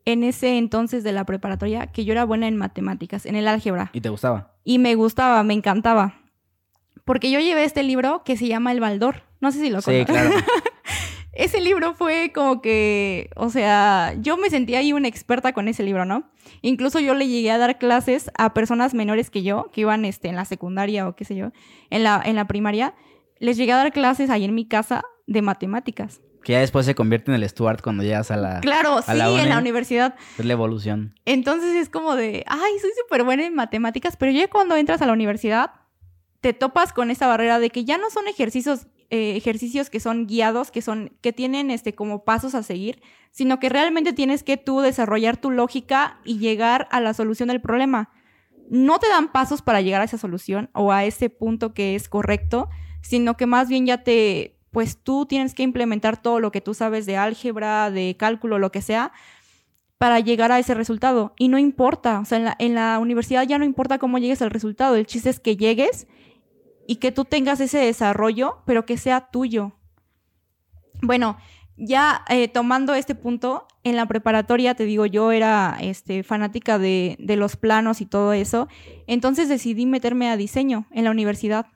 en 0.04 0.22
ese 0.22 0.58
entonces 0.58 1.02
de 1.02 1.10
la 1.10 1.26
preparatoria 1.26 1.88
que 1.88 2.04
yo 2.04 2.12
era 2.12 2.24
buena 2.24 2.46
en 2.46 2.56
matemáticas, 2.56 3.26
en 3.26 3.34
el 3.34 3.48
álgebra. 3.48 3.90
¿Y 3.92 4.00
te 4.00 4.10
gustaba? 4.10 4.54
Y 4.62 4.78
me 4.78 4.94
gustaba, 4.94 5.42
me 5.42 5.54
encantaba. 5.54 6.20
Porque 7.04 7.32
yo 7.32 7.40
llevé 7.40 7.64
este 7.64 7.82
libro 7.82 8.22
que 8.24 8.36
se 8.36 8.46
llama 8.46 8.70
El 8.70 8.78
Baldor. 8.78 9.24
No 9.40 9.50
sé 9.50 9.58
si 9.58 9.70
lo 9.70 9.82
conoces. 9.82 10.06
Sí, 10.06 10.12
claro. 10.12 10.30
ese 11.32 11.60
libro 11.60 11.94
fue 11.94 12.32
como 12.34 12.60
que, 12.60 13.30
o 13.36 13.50
sea, 13.50 14.14
yo 14.20 14.36
me 14.36 14.50
sentía 14.50 14.78
ahí 14.78 14.92
una 14.92 15.08
experta 15.08 15.52
con 15.52 15.68
ese 15.68 15.82
libro, 15.82 16.04
¿no? 16.04 16.30
Incluso 16.62 17.00
yo 17.00 17.14
le 17.14 17.28
llegué 17.28 17.50
a 17.50 17.58
dar 17.58 17.78
clases 17.78 18.30
a 18.36 18.54
personas 18.54 18.94
menores 18.94 19.30
que 19.30 19.42
yo, 19.42 19.70
que 19.72 19.82
iban 19.82 20.04
este, 20.04 20.28
en 20.28 20.36
la 20.36 20.44
secundaria 20.44 21.06
o 21.06 21.14
qué 21.14 21.24
sé 21.24 21.36
yo, 21.36 21.52
en 21.90 22.02
la, 22.02 22.20
en 22.24 22.36
la 22.36 22.46
primaria. 22.46 22.94
Les 23.38 23.56
llegué 23.56 23.72
a 23.72 23.76
dar 23.76 23.92
clases 23.92 24.30
ahí 24.30 24.44
en 24.44 24.54
mi 24.54 24.66
casa 24.66 25.02
de 25.26 25.42
matemáticas. 25.42 26.20
Que 26.42 26.52
ya 26.52 26.60
después 26.60 26.86
se 26.86 26.94
convierte 26.94 27.30
en 27.30 27.40
el 27.40 27.48
Stuart 27.48 27.82
cuando 27.82 28.02
llegas 28.02 28.30
a 28.30 28.36
la. 28.36 28.60
Claro, 28.60 29.02
sí, 29.02 29.12
en 29.12 29.48
la 29.48 29.58
universidad. 29.58 30.14
Es 30.38 30.44
la 30.44 30.52
evolución. 30.52 31.14
Entonces 31.24 31.74
es 31.74 31.88
como 31.88 32.16
de, 32.16 32.44
ay, 32.46 32.72
soy 32.80 32.90
súper 33.02 33.24
buena 33.24 33.44
en 33.44 33.54
matemáticas, 33.54 34.16
pero 34.16 34.32
ya 34.32 34.48
cuando 34.48 34.76
entras 34.76 35.02
a 35.02 35.06
la 35.06 35.12
universidad, 35.12 35.72
te 36.40 36.52
topas 36.52 36.92
con 36.92 37.10
esa 37.10 37.26
barrera 37.26 37.58
de 37.58 37.70
que 37.70 37.84
ya 37.84 37.98
no 37.98 38.10
son 38.10 38.28
ejercicios 38.28 38.86
eh, 39.10 39.36
ejercicios 39.36 39.88
que 39.88 40.00
son 40.00 40.26
guiados, 40.26 40.70
que 40.70 40.82
son, 40.82 41.16
que 41.22 41.32
tienen 41.32 41.70
este 41.70 41.94
como 41.94 42.24
pasos 42.24 42.54
a 42.54 42.62
seguir, 42.62 43.00
sino 43.30 43.58
que 43.58 43.70
realmente 43.70 44.12
tienes 44.12 44.42
que 44.42 44.58
tú 44.58 44.80
desarrollar 44.80 45.38
tu 45.38 45.50
lógica 45.50 46.20
y 46.24 46.38
llegar 46.38 46.88
a 46.90 47.00
la 47.00 47.14
solución 47.14 47.48
del 47.48 47.62
problema. 47.62 48.10
No 48.68 48.98
te 48.98 49.08
dan 49.08 49.32
pasos 49.32 49.62
para 49.62 49.80
llegar 49.80 50.02
a 50.02 50.04
esa 50.04 50.18
solución 50.18 50.68
o 50.74 50.92
a 50.92 51.06
ese 51.06 51.30
punto 51.30 51.72
que 51.72 51.94
es 51.94 52.10
correcto, 52.10 52.68
sino 53.00 53.38
que 53.38 53.46
más 53.46 53.70
bien 53.70 53.86
ya 53.86 54.04
te, 54.04 54.58
pues 54.72 55.02
tú 55.02 55.24
tienes 55.24 55.54
que 55.54 55.62
implementar 55.62 56.20
todo 56.20 56.38
lo 56.38 56.52
que 56.52 56.60
tú 56.60 56.74
sabes 56.74 57.06
de 57.06 57.16
álgebra, 57.16 57.90
de 57.90 58.14
cálculo, 58.18 58.58
lo 58.58 58.70
que 58.70 58.82
sea, 58.82 59.12
para 59.96 60.20
llegar 60.20 60.52
a 60.52 60.58
ese 60.58 60.74
resultado. 60.74 61.32
Y 61.38 61.48
no 61.48 61.58
importa, 61.58 62.20
o 62.20 62.24
sea, 62.26 62.36
en 62.36 62.44
la, 62.44 62.56
en 62.58 62.74
la 62.74 62.98
universidad 62.98 63.46
ya 63.46 63.58
no 63.58 63.64
importa 63.64 63.98
cómo 63.98 64.18
llegues 64.18 64.42
al 64.42 64.50
resultado, 64.50 64.96
el 64.96 65.06
chiste 65.06 65.30
es 65.30 65.40
que 65.40 65.56
llegues 65.56 66.06
y 66.88 66.96
que 66.96 67.12
tú 67.12 67.26
tengas 67.26 67.60
ese 67.60 67.78
desarrollo, 67.78 68.62
pero 68.64 68.86
que 68.86 68.96
sea 68.96 69.28
tuyo. 69.30 69.72
Bueno, 71.02 71.36
ya 71.76 72.24
eh, 72.30 72.48
tomando 72.48 72.94
este 72.94 73.14
punto, 73.14 73.68
en 73.84 73.94
la 73.94 74.06
preparatoria, 74.06 74.74
te 74.74 74.86
digo, 74.86 75.04
yo 75.04 75.30
era 75.30 75.76
este, 75.82 76.22
fanática 76.22 76.78
de, 76.78 77.18
los 77.36 77.56
planos 77.56 78.00
y 78.00 78.06
todo 78.06 78.32
eso, 78.32 78.68
entonces 79.06 79.50
decidí 79.50 79.84
meterme 79.84 80.30
a 80.30 80.38
diseño 80.38 80.86
en 80.90 81.04
la 81.04 81.10
universidad. 81.10 81.66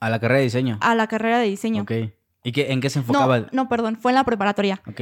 ¿A 0.00 0.08
la 0.08 0.18
carrera 0.18 0.38
de 0.38 0.44
diseño? 0.44 0.78
A 0.80 0.94
la 0.94 1.06
carrera 1.08 1.38
de 1.38 1.48
diseño. 1.48 1.82
Ok. 1.82 1.92
¿Y 2.42 2.52
qué, 2.52 2.72
en 2.72 2.80
qué 2.80 2.88
se 2.88 3.00
enfocaba? 3.00 3.40
No, 3.40 3.46
no, 3.52 3.68
perdón, 3.68 3.96
fue 3.96 4.12
en 4.12 4.16
la 4.16 4.24
preparatoria. 4.24 4.80
Ok. 4.86 5.00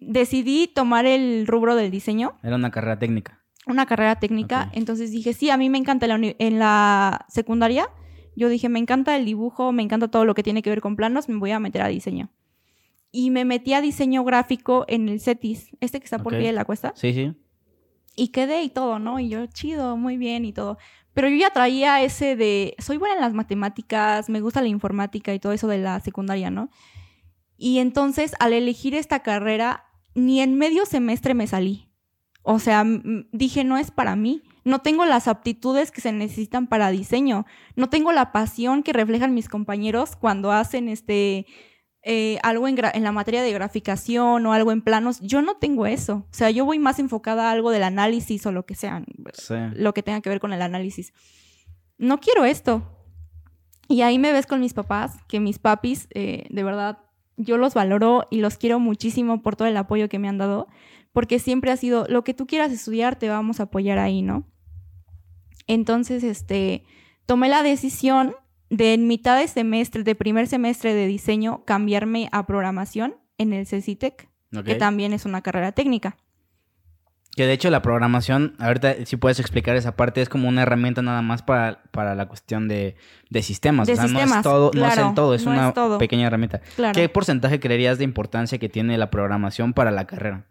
Decidí 0.00 0.68
tomar 0.68 1.04
el 1.04 1.48
rubro 1.48 1.74
del 1.74 1.90
diseño. 1.90 2.38
Era 2.44 2.54
una 2.54 2.70
carrera 2.70 3.00
técnica. 3.00 3.40
Una 3.66 3.86
carrera 3.86 4.20
técnica, 4.20 4.70
entonces 4.72 5.10
dije, 5.10 5.34
sí, 5.34 5.50
a 5.50 5.56
mí 5.56 5.68
me 5.68 5.78
encanta 5.78 6.06
en 6.06 6.58
la 6.60 7.26
secundaria 7.28 7.88
yo 8.38 8.48
dije, 8.48 8.68
me 8.68 8.78
encanta 8.78 9.16
el 9.16 9.24
dibujo, 9.24 9.72
me 9.72 9.82
encanta 9.82 10.08
todo 10.08 10.24
lo 10.24 10.34
que 10.34 10.44
tiene 10.44 10.62
que 10.62 10.70
ver 10.70 10.80
con 10.80 10.94
planos, 10.94 11.28
me 11.28 11.36
voy 11.36 11.50
a 11.50 11.58
meter 11.58 11.82
a 11.82 11.88
diseño. 11.88 12.30
Y 13.10 13.30
me 13.30 13.44
metí 13.44 13.72
a 13.74 13.80
diseño 13.80 14.22
gráfico 14.22 14.84
en 14.86 15.08
el 15.08 15.20
CETIS, 15.20 15.70
este 15.80 15.98
que 15.98 16.04
está 16.04 16.18
por 16.18 16.36
pie 16.36 16.46
de 16.46 16.52
la 16.52 16.64
cuesta. 16.64 16.92
Sí, 16.94 17.12
sí. 17.12 17.34
Y 18.14 18.28
quedé 18.28 18.62
y 18.62 18.68
todo, 18.68 19.00
¿no? 19.00 19.18
Y 19.18 19.28
yo, 19.28 19.46
chido, 19.46 19.96
muy 19.96 20.16
bien 20.16 20.44
y 20.44 20.52
todo. 20.52 20.78
Pero 21.14 21.28
yo 21.28 21.36
ya 21.36 21.50
traía 21.50 22.00
ese 22.02 22.36
de, 22.36 22.76
soy 22.78 22.96
buena 22.96 23.16
en 23.16 23.20
las 23.22 23.34
matemáticas, 23.34 24.28
me 24.28 24.40
gusta 24.40 24.62
la 24.62 24.68
informática 24.68 25.34
y 25.34 25.40
todo 25.40 25.52
eso 25.52 25.66
de 25.66 25.78
la 25.78 25.98
secundaria, 25.98 26.50
¿no? 26.50 26.70
Y 27.56 27.78
entonces, 27.78 28.34
al 28.38 28.52
elegir 28.52 28.94
esta 28.94 29.20
carrera, 29.20 29.84
ni 30.14 30.40
en 30.40 30.54
medio 30.54 30.86
semestre 30.86 31.34
me 31.34 31.48
salí. 31.48 31.88
O 32.42 32.60
sea, 32.60 32.84
dije, 33.32 33.64
no 33.64 33.78
es 33.78 33.90
para 33.90 34.14
mí 34.14 34.42
no 34.68 34.80
tengo 34.80 35.06
las 35.06 35.28
aptitudes 35.28 35.90
que 35.90 36.02
se 36.02 36.12
necesitan 36.12 36.66
para 36.66 36.90
diseño, 36.90 37.46
no 37.74 37.88
tengo 37.88 38.12
la 38.12 38.32
pasión 38.32 38.82
que 38.82 38.92
reflejan 38.92 39.34
mis 39.34 39.48
compañeros 39.48 40.14
cuando 40.14 40.52
hacen 40.52 40.88
este 40.88 41.46
eh, 42.02 42.38
algo 42.42 42.68
en, 42.68 42.76
la 42.76 43.12
materia 43.12 43.42
de 43.42 43.52
graficación 43.52 44.46
o 44.46 44.52
algo 44.52 44.70
en 44.70 44.82
planos, 44.82 45.20
yo 45.20 45.42
no 45.42 45.56
tengo 45.56 45.86
eso. 45.86 46.26
O 46.30 46.34
sea, 46.34 46.50
yo 46.50 46.64
voy 46.64 46.78
más 46.78 46.98
enfocada 46.98 47.48
a 47.48 47.52
algo 47.52 47.70
del 47.70 47.82
análisis 47.82 48.44
o 48.46 48.52
lo 48.52 48.66
que 48.66 48.74
sea, 48.74 49.02
lo 49.74 49.94
que 49.94 50.02
tenga 50.02 50.20
que 50.20 50.28
ver 50.28 50.38
con 50.38 50.52
el 50.52 50.62
análisis. 50.62 51.12
No 51.96 52.18
quiero 52.20 52.44
esto. 52.44 52.82
Y 53.88 54.02
ahí 54.02 54.18
me 54.18 54.32
ves 54.32 54.46
con 54.46 54.60
mis 54.60 54.74
papás, 54.74 55.16
que 55.28 55.40
mis 55.40 55.58
papis, 55.58 56.08
eh, 56.14 56.46
de 56.50 56.62
verdad, 56.62 56.98
yo 57.36 57.56
los 57.56 57.72
valoro 57.72 58.26
y 58.30 58.40
los 58.40 58.58
quiero 58.58 58.78
muchísimo 58.78 59.42
por 59.42 59.56
todo 59.56 59.66
el 59.66 59.76
apoyo 59.78 60.10
que 60.10 60.18
me 60.18 60.28
han 60.28 60.36
dado, 60.36 60.68
porque 61.12 61.38
siempre 61.38 61.70
ha 61.70 61.76
sido, 61.76 62.06
lo 62.08 62.22
que 62.22 62.34
tú 62.34 62.46
quieras 62.46 62.70
estudiar, 62.70 63.16
te 63.16 63.30
vamos 63.30 63.60
a 63.60 63.64
apoyar 63.64 63.98
ahí, 63.98 64.20
¿no? 64.20 64.46
Entonces, 65.68 66.24
este, 66.24 66.84
tomé 67.26 67.48
la 67.48 67.62
decisión 67.62 68.34
de 68.70 68.94
en 68.94 69.06
mitad 69.06 69.38
de 69.38 69.46
semestre, 69.46 70.02
de 70.02 70.14
primer 70.14 70.46
semestre 70.46 70.94
de 70.94 71.06
diseño, 71.06 71.64
cambiarme 71.64 72.28
a 72.32 72.46
programación 72.46 73.16
en 73.38 73.52
el 73.52 73.66
CECITEC, 73.66 74.28
que 74.64 74.74
también 74.74 75.12
es 75.12 75.24
una 75.24 75.42
carrera 75.42 75.72
técnica. 75.72 76.16
Que 77.36 77.46
de 77.46 77.52
hecho 77.52 77.70
la 77.70 77.82
programación, 77.82 78.56
ahorita 78.58 79.06
si 79.06 79.16
puedes 79.16 79.38
explicar 79.38 79.76
esa 79.76 79.94
parte, 79.94 80.20
es 80.20 80.28
como 80.28 80.48
una 80.48 80.62
herramienta 80.62 81.02
nada 81.02 81.22
más 81.22 81.42
para, 81.42 81.84
para 81.92 82.16
la 82.16 82.26
cuestión 82.26 82.66
de, 82.66 82.96
sistemas. 83.42 83.88
o 83.88 83.94
sea, 83.94 84.08
no 84.08 84.20
es 84.20 84.42
todo, 84.42 84.72
no 84.74 84.86
es 84.86 84.98
el 84.98 85.14
todo, 85.14 85.34
es 85.34 85.46
una 85.46 85.72
pequeña 85.98 86.26
herramienta. 86.26 86.60
¿Qué 86.92 87.08
porcentaje 87.08 87.60
creerías 87.60 87.98
de 87.98 88.04
importancia 88.04 88.58
que 88.58 88.68
tiene 88.68 88.98
la 88.98 89.10
programación 89.10 89.72
para 89.72 89.92
la 89.92 90.06
carrera? 90.06 90.46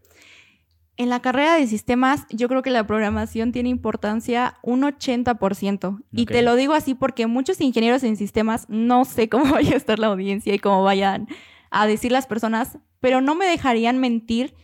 En 0.98 1.10
la 1.10 1.22
carrera 1.22 1.56
de 1.56 1.68
sistemas, 1.68 2.26
yo 2.32 2.48
creo 2.48 2.64
que 2.64 2.72
la 2.72 2.86
programación 2.88 3.52
tiene 3.52 3.70
importancia 3.70 4.58
un 4.64 4.82
80%. 4.82 6.04
Y 6.12 6.26
te 6.26 6.42
lo 6.42 6.56
digo 6.56 6.74
así 6.74 6.96
porque 6.96 7.28
muchos 7.28 7.62
ingenieros 7.62 8.04
en 8.04 8.18
sistemas 8.18 8.66
no 8.68 9.06
sé 9.06 9.30
cómo 9.30 9.54
vaya 9.54 9.74
a 9.74 9.78
estar 9.78 10.00
la 10.00 10.08
audiencia 10.08 10.54
y 10.56 10.60
cómo 10.60 10.84
vayan 10.84 11.28
a 11.70 11.86
decir 11.86 12.12
las 12.12 12.26
personas, 12.26 12.80
pero 13.00 13.22
no 13.22 13.36
me 13.36 13.46
dejarían 13.46 14.00
mentir 14.00 14.56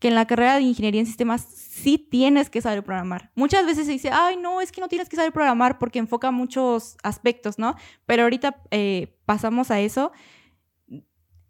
que 0.00 0.08
en 0.08 0.14
la 0.14 0.26
carrera 0.26 0.56
de 0.56 0.62
ingeniería 0.62 1.00
en 1.00 1.06
sistemas 1.06 1.42
sí 1.42 1.96
tienes 1.98 2.50
que 2.50 2.60
saber 2.60 2.82
programar. 2.82 3.30
Muchas 3.34 3.64
veces 3.64 3.86
se 3.86 3.92
dice, 3.92 4.10
ay, 4.12 4.36
no, 4.36 4.60
es 4.60 4.72
que 4.72 4.80
no 4.80 4.88
tienes 4.88 5.08
que 5.08 5.16
saber 5.16 5.32
programar 5.32 5.78
porque 5.78 5.98
enfoca 5.98 6.30
muchos 6.30 6.96
aspectos, 7.02 7.58
¿no? 7.58 7.76
Pero 8.06 8.24
ahorita 8.24 8.62
eh, 8.70 9.16
pasamos 9.24 9.70
a 9.70 9.80
eso. 9.80 10.12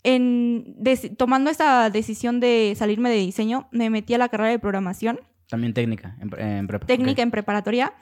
En, 0.02 0.76
tomando 1.16 1.50
esta 1.50 1.90
decisión 1.90 2.40
de 2.40 2.74
salirme 2.76 3.10
de 3.10 3.16
diseño, 3.16 3.68
me 3.70 3.90
metí 3.90 4.14
a 4.14 4.18
la 4.18 4.28
carrera 4.28 4.50
de 4.50 4.58
programación. 4.58 5.20
También 5.48 5.74
técnica, 5.74 6.16
en, 6.20 6.30
preparatoria. 6.30 6.86
Técnica 6.86 7.22
en 7.22 7.30
preparatoria. 7.30 7.94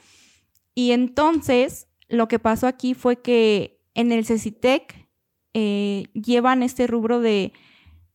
Y 0.75 0.93
entonces, 0.93 1.89
lo 2.09 2.29
que 2.29 2.39
pasó 2.39 2.67
aquí 2.67 2.95
fue 2.95 3.21
que 3.21 3.81
en 3.95 4.13
el 4.13 4.25
CECITEC 4.25 5.09
eh, 5.55 6.05
llevan 6.15 6.63
este 6.63 6.87
rubro 6.87 7.21
de... 7.21 7.53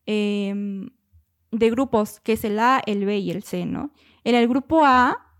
Em, 0.05 0.89
de 1.53 1.69
grupos, 1.69 2.19
que 2.19 2.33
es 2.33 2.43
el 2.43 2.59
A, 2.59 2.81
el 2.85 3.05
B 3.05 3.19
y 3.19 3.31
el 3.31 3.43
C, 3.43 3.65
¿no? 3.65 3.93
En 4.23 4.35
el 4.35 4.47
grupo 4.47 4.83
A 4.85 5.33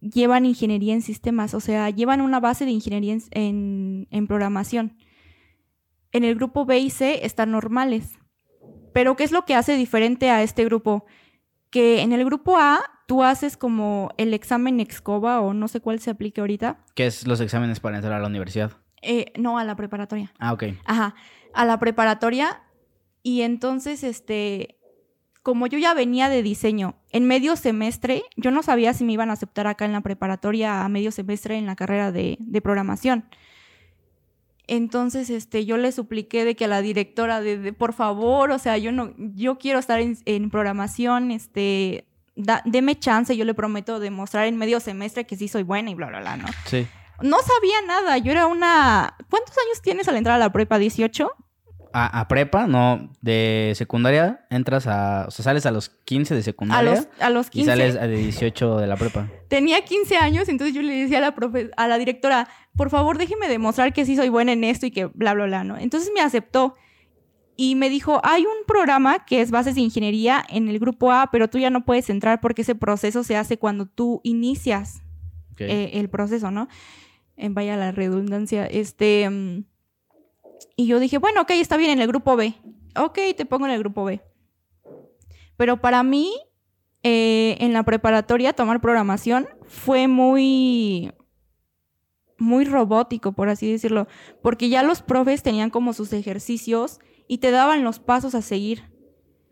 llevan 0.00 0.44
ingeniería 0.44 0.92
en 0.92 1.00
sistemas, 1.00 1.54
o 1.54 1.60
sea, 1.60 1.88
llevan 1.90 2.20
una 2.20 2.40
base 2.40 2.64
de 2.64 2.72
ingeniería 2.72 3.16
en, 3.30 4.26
programación. 4.26 4.96
En 6.14 6.24
el 6.24 6.36
grupo 6.36 6.64
B 6.64 6.78
y 6.78 6.88
C 6.88 7.26
están 7.26 7.50
normales. 7.50 8.18
Pero 8.94 9.16
¿qué 9.16 9.24
es 9.24 9.32
lo 9.32 9.44
que 9.44 9.54
hace 9.54 9.76
diferente 9.76 10.30
a 10.30 10.42
este 10.42 10.64
grupo? 10.64 11.04
Que 11.68 12.00
en 12.00 12.12
el 12.12 12.24
grupo 12.24 12.56
A 12.56 12.80
tú 13.06 13.22
haces 13.22 13.58
como 13.58 14.10
el 14.16 14.32
examen 14.32 14.80
Excova 14.80 15.40
o 15.40 15.52
no 15.52 15.68
sé 15.68 15.80
cuál 15.80 16.00
se 16.00 16.10
aplique 16.10 16.40
ahorita. 16.40 16.78
¿Qué 16.94 17.06
es 17.06 17.26
los 17.26 17.40
exámenes 17.40 17.80
para 17.80 17.96
entrar 17.96 18.14
a 18.14 18.20
la 18.20 18.28
universidad? 18.28 18.72
Eh, 19.02 19.32
no, 19.36 19.58
a 19.58 19.64
la 19.64 19.76
preparatoria. 19.76 20.32
Ah, 20.38 20.54
ok. 20.54 20.64
Ajá, 20.86 21.14
a 21.52 21.64
la 21.64 21.78
preparatoria. 21.78 22.62
Y 23.22 23.42
entonces, 23.42 24.04
este, 24.04 24.78
como 25.42 25.66
yo 25.66 25.78
ya 25.78 25.94
venía 25.94 26.28
de 26.28 26.42
diseño 26.42 26.94
en 27.10 27.26
medio 27.26 27.56
semestre, 27.56 28.22
yo 28.36 28.50
no 28.50 28.62
sabía 28.62 28.94
si 28.94 29.04
me 29.04 29.12
iban 29.12 29.30
a 29.30 29.34
aceptar 29.34 29.66
acá 29.66 29.84
en 29.84 29.92
la 29.92 30.00
preparatoria 30.00 30.84
a 30.84 30.88
medio 30.88 31.10
semestre 31.10 31.58
en 31.58 31.66
la 31.66 31.76
carrera 31.76 32.12
de, 32.12 32.38
programación. 32.62 33.26
Entonces, 34.66 35.28
este, 35.30 35.66
yo 35.66 35.76
le 35.76 35.92
supliqué 35.92 36.44
de 36.44 36.56
que 36.56 36.64
a 36.64 36.68
la 36.68 36.80
directora 36.80 37.40
de, 37.40 37.72
por 37.72 37.92
favor, 37.92 38.50
o 38.50 38.58
sea, 38.58 38.78
yo 38.78 38.92
no, 38.92 39.12
yo 39.16 39.58
quiero 39.58 39.78
estar 39.78 40.00
en, 40.00 40.50
programación, 40.50 41.30
este, 41.30 42.06
deme 42.64 42.98
chance, 42.98 43.36
yo 43.36 43.44
le 43.44 43.54
prometo 43.54 44.00
demostrar 44.00 44.46
en 44.46 44.56
medio 44.56 44.80
semestre 44.80 45.26
que 45.26 45.36
sí 45.36 45.48
soy 45.48 45.64
buena 45.64 45.90
y 45.90 45.94
bla, 45.94 46.06
bla, 46.06 46.20
bla, 46.20 46.36
¿no? 46.36 46.46
Sí. 46.66 46.86
No 47.20 47.36
sabía 47.38 47.82
nada, 47.86 48.18
yo 48.18 48.32
era 48.32 48.46
una... 48.46 49.16
¿Cuántos 49.30 49.56
años 49.56 49.82
tienes 49.82 50.08
al 50.08 50.16
entrar 50.16 50.36
a 50.36 50.38
la 50.38 50.50
prepa? 50.50 50.78
¿18? 50.78 51.30
A, 51.96 52.26
prepa, 52.26 52.66
no, 52.66 53.08
de 53.20 53.72
secundaria, 53.76 54.44
entras 54.50 54.88
a, 54.88 55.26
o 55.28 55.30
sea, 55.30 55.44
sales 55.44 55.64
a 55.64 55.70
los 55.70 55.90
15 55.90 56.34
de 56.34 56.42
secundaria. 56.42 56.90
A 56.90 56.94
los, 56.94 57.08
a 57.20 57.30
los 57.30 57.50
15. 57.50 57.62
Y 57.62 57.64
sales 57.64 57.96
a 57.96 58.08
de 58.08 58.16
18 58.16 58.78
de 58.78 58.86
la 58.88 58.96
prepa. 58.96 59.28
Tenía 59.46 59.84
15 59.84 60.16
años, 60.16 60.48
entonces 60.48 60.74
yo 60.74 60.82
le 60.82 60.92
decía 60.92 61.18
a 61.18 61.20
la, 61.20 61.36
profe, 61.36 61.70
a 61.76 61.86
la 61.86 61.96
directora, 61.96 62.48
por 62.76 62.90
favor, 62.90 63.16
déjeme 63.16 63.48
demostrar 63.48 63.92
que 63.92 64.04
sí 64.04 64.16
soy 64.16 64.28
buena 64.28 64.52
en 64.52 64.64
esto 64.64 64.86
y 64.86 64.90
que 64.90 65.06
bla, 65.06 65.34
bla, 65.34 65.46
bla, 65.46 65.62
¿no? 65.62 65.78
Entonces 65.78 66.10
me 66.12 66.20
aceptó 66.20 66.74
y 67.56 67.76
me 67.76 67.88
dijo, 67.88 68.20
hay 68.24 68.42
un 68.42 68.66
programa 68.66 69.24
que 69.24 69.40
es 69.40 69.52
bases 69.52 69.76
de 69.76 69.82
ingeniería 69.82 70.44
en 70.48 70.68
el 70.68 70.80
grupo 70.80 71.12
A, 71.12 71.30
pero 71.30 71.48
tú 71.48 71.58
ya 71.58 71.70
no 71.70 71.84
puedes 71.84 72.10
entrar 72.10 72.40
porque 72.40 72.62
ese 72.62 72.74
proceso 72.74 73.22
se 73.22 73.36
hace 73.36 73.56
cuando 73.56 73.86
tú 73.86 74.20
inicias 74.24 75.02
eh, 75.58 75.92
el 75.94 76.10
proceso, 76.10 76.50
¿no? 76.50 76.66
En 77.36 77.54
vaya 77.54 77.76
la 77.76 77.92
redundancia. 77.92 78.66
Este... 78.66 79.64
Y 80.76 80.86
yo 80.86 80.98
dije, 80.98 81.18
bueno, 81.18 81.42
ok, 81.42 81.50
está 81.50 81.76
bien 81.76 81.90
en 81.90 82.00
el 82.00 82.08
grupo 82.08 82.36
B. 82.36 82.54
Ok, 82.96 83.18
te 83.36 83.46
pongo 83.46 83.66
en 83.66 83.72
el 83.72 83.78
grupo 83.78 84.04
B. 84.04 84.20
Pero 85.56 85.80
para 85.80 86.02
mí, 86.02 86.32
eh, 87.02 87.56
en 87.60 87.72
la 87.72 87.82
preparatoria, 87.82 88.52
tomar 88.52 88.80
programación 88.80 89.48
fue 89.66 90.08
muy, 90.08 91.12
muy 92.38 92.64
robótico, 92.64 93.32
por 93.32 93.48
así 93.48 93.70
decirlo, 93.70 94.08
porque 94.42 94.68
ya 94.68 94.82
los 94.82 95.02
profes 95.02 95.42
tenían 95.42 95.70
como 95.70 95.92
sus 95.92 96.12
ejercicios 96.12 97.00
y 97.28 97.38
te 97.38 97.50
daban 97.50 97.84
los 97.84 98.00
pasos 98.00 98.34
a 98.34 98.42
seguir. 98.42 98.84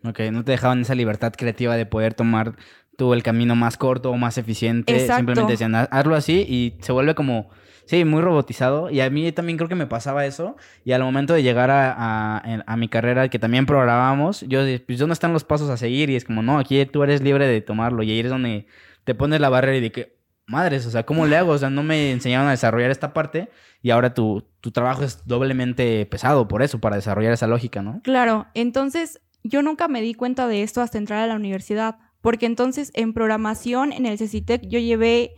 Ok, 0.05 0.21
no 0.33 0.45
te 0.45 0.53
dejaban 0.53 0.81
esa 0.81 0.97
libertad 0.97 1.33
creativa 1.37 1.77
de 1.77 1.87
poder 1.87 2.15
tomar 2.15 2.57
tú 2.97 3.15
el 3.15 3.23
camino 3.23 3.55
más 3.55 3.77
corto 3.77 4.11
o 4.11 4.17
más 4.17 4.39
eficiente. 4.39 4.99
Simplemente 5.07 5.53
decían, 5.53 5.75
hazlo 5.75 6.15
así 6.15 6.45
y 6.49 6.77
se 6.81 6.93
vuelve 6.93 7.15
como 7.15 7.51
Sí, 7.85 8.05
muy 8.05 8.23
robotizado. 8.23 8.91
Y 8.91 9.01
a 9.01 9.11
mí 9.11 9.33
también 9.33 9.59
creo 9.59 9.69
que 9.69 9.75
me 9.75 9.87
pasaba 9.87 10.25
eso. 10.27 10.57
Y 10.85 10.93
al 10.93 11.03
momento 11.03 11.35
de 11.35 11.43
llegar 11.43 11.71
a, 11.71 12.75
mi 12.77 12.89
carrera, 12.89 13.29
que 13.29 13.39
también 13.39 13.67
programábamos, 13.67 14.43
yo 14.43 14.61
pues 14.87 14.99
¿dónde 14.99 15.13
están 15.13 15.33
los 15.33 15.45
pasos 15.45 15.71
a 15.71 15.77
seguir? 15.77 16.11
Y 16.11 16.17
es 16.17 16.25
como, 16.25 16.43
no, 16.43 16.59
aquí 16.59 16.85
tú 16.87 17.03
eres 17.03 17.23
libre 17.23 17.47
de 17.47 17.61
tomarlo. 17.61 18.03
Y 18.03 18.11
ahí 18.11 18.21
es 18.21 18.31
donde 18.31 18.67
te 19.05 19.15
pones 19.15 19.41
la 19.41 19.49
barrera 19.49 19.77
y 19.77 19.81
de 19.81 19.93
que, 19.93 20.17
madres, 20.47 20.87
o 20.87 20.91
sea, 20.91 21.05
¿cómo 21.05 21.27
le 21.27 21.37
hago? 21.37 21.53
O 21.53 21.59
sea, 21.59 21.71
no 21.71 21.83
me 21.83 22.13
enseñaron 22.13 22.49
a 22.49 22.53
desarrollar 22.53 22.91
esta 22.91 23.13
parte 23.13 23.51
y 23.83 23.91
ahora 23.91 24.15
tu, 24.15 24.45
tu 24.61 24.71
trabajo 24.71 25.03
es 25.03 25.27
doblemente 25.27 26.07
pesado 26.07 26.49
por 26.49 26.63
eso, 26.63 26.81
para 26.81 26.97
desarrollar 26.97 27.33
esa 27.33 27.47
lógica, 27.47 27.83
¿no? 27.83 28.01
Claro, 28.03 28.47
entonces 28.55 29.21
yo 29.43 29.63
nunca 29.63 29.89
me 29.89 30.03
di 30.03 30.15
cuenta 30.15 30.47
de 30.47 30.63
esto 30.63 30.81
hasta 30.81 30.99
entrar 30.99 31.21
a 31.21 31.27
la 31.27 31.35
universidad, 31.35 31.97
porque 32.23 32.47
entonces 32.47 32.91
en 32.95 33.13
programación 33.13 33.93
en 33.93 34.07
el 34.07 34.17
CECITEC 34.17 34.63
yo 34.67 34.79
llevé 34.79 35.35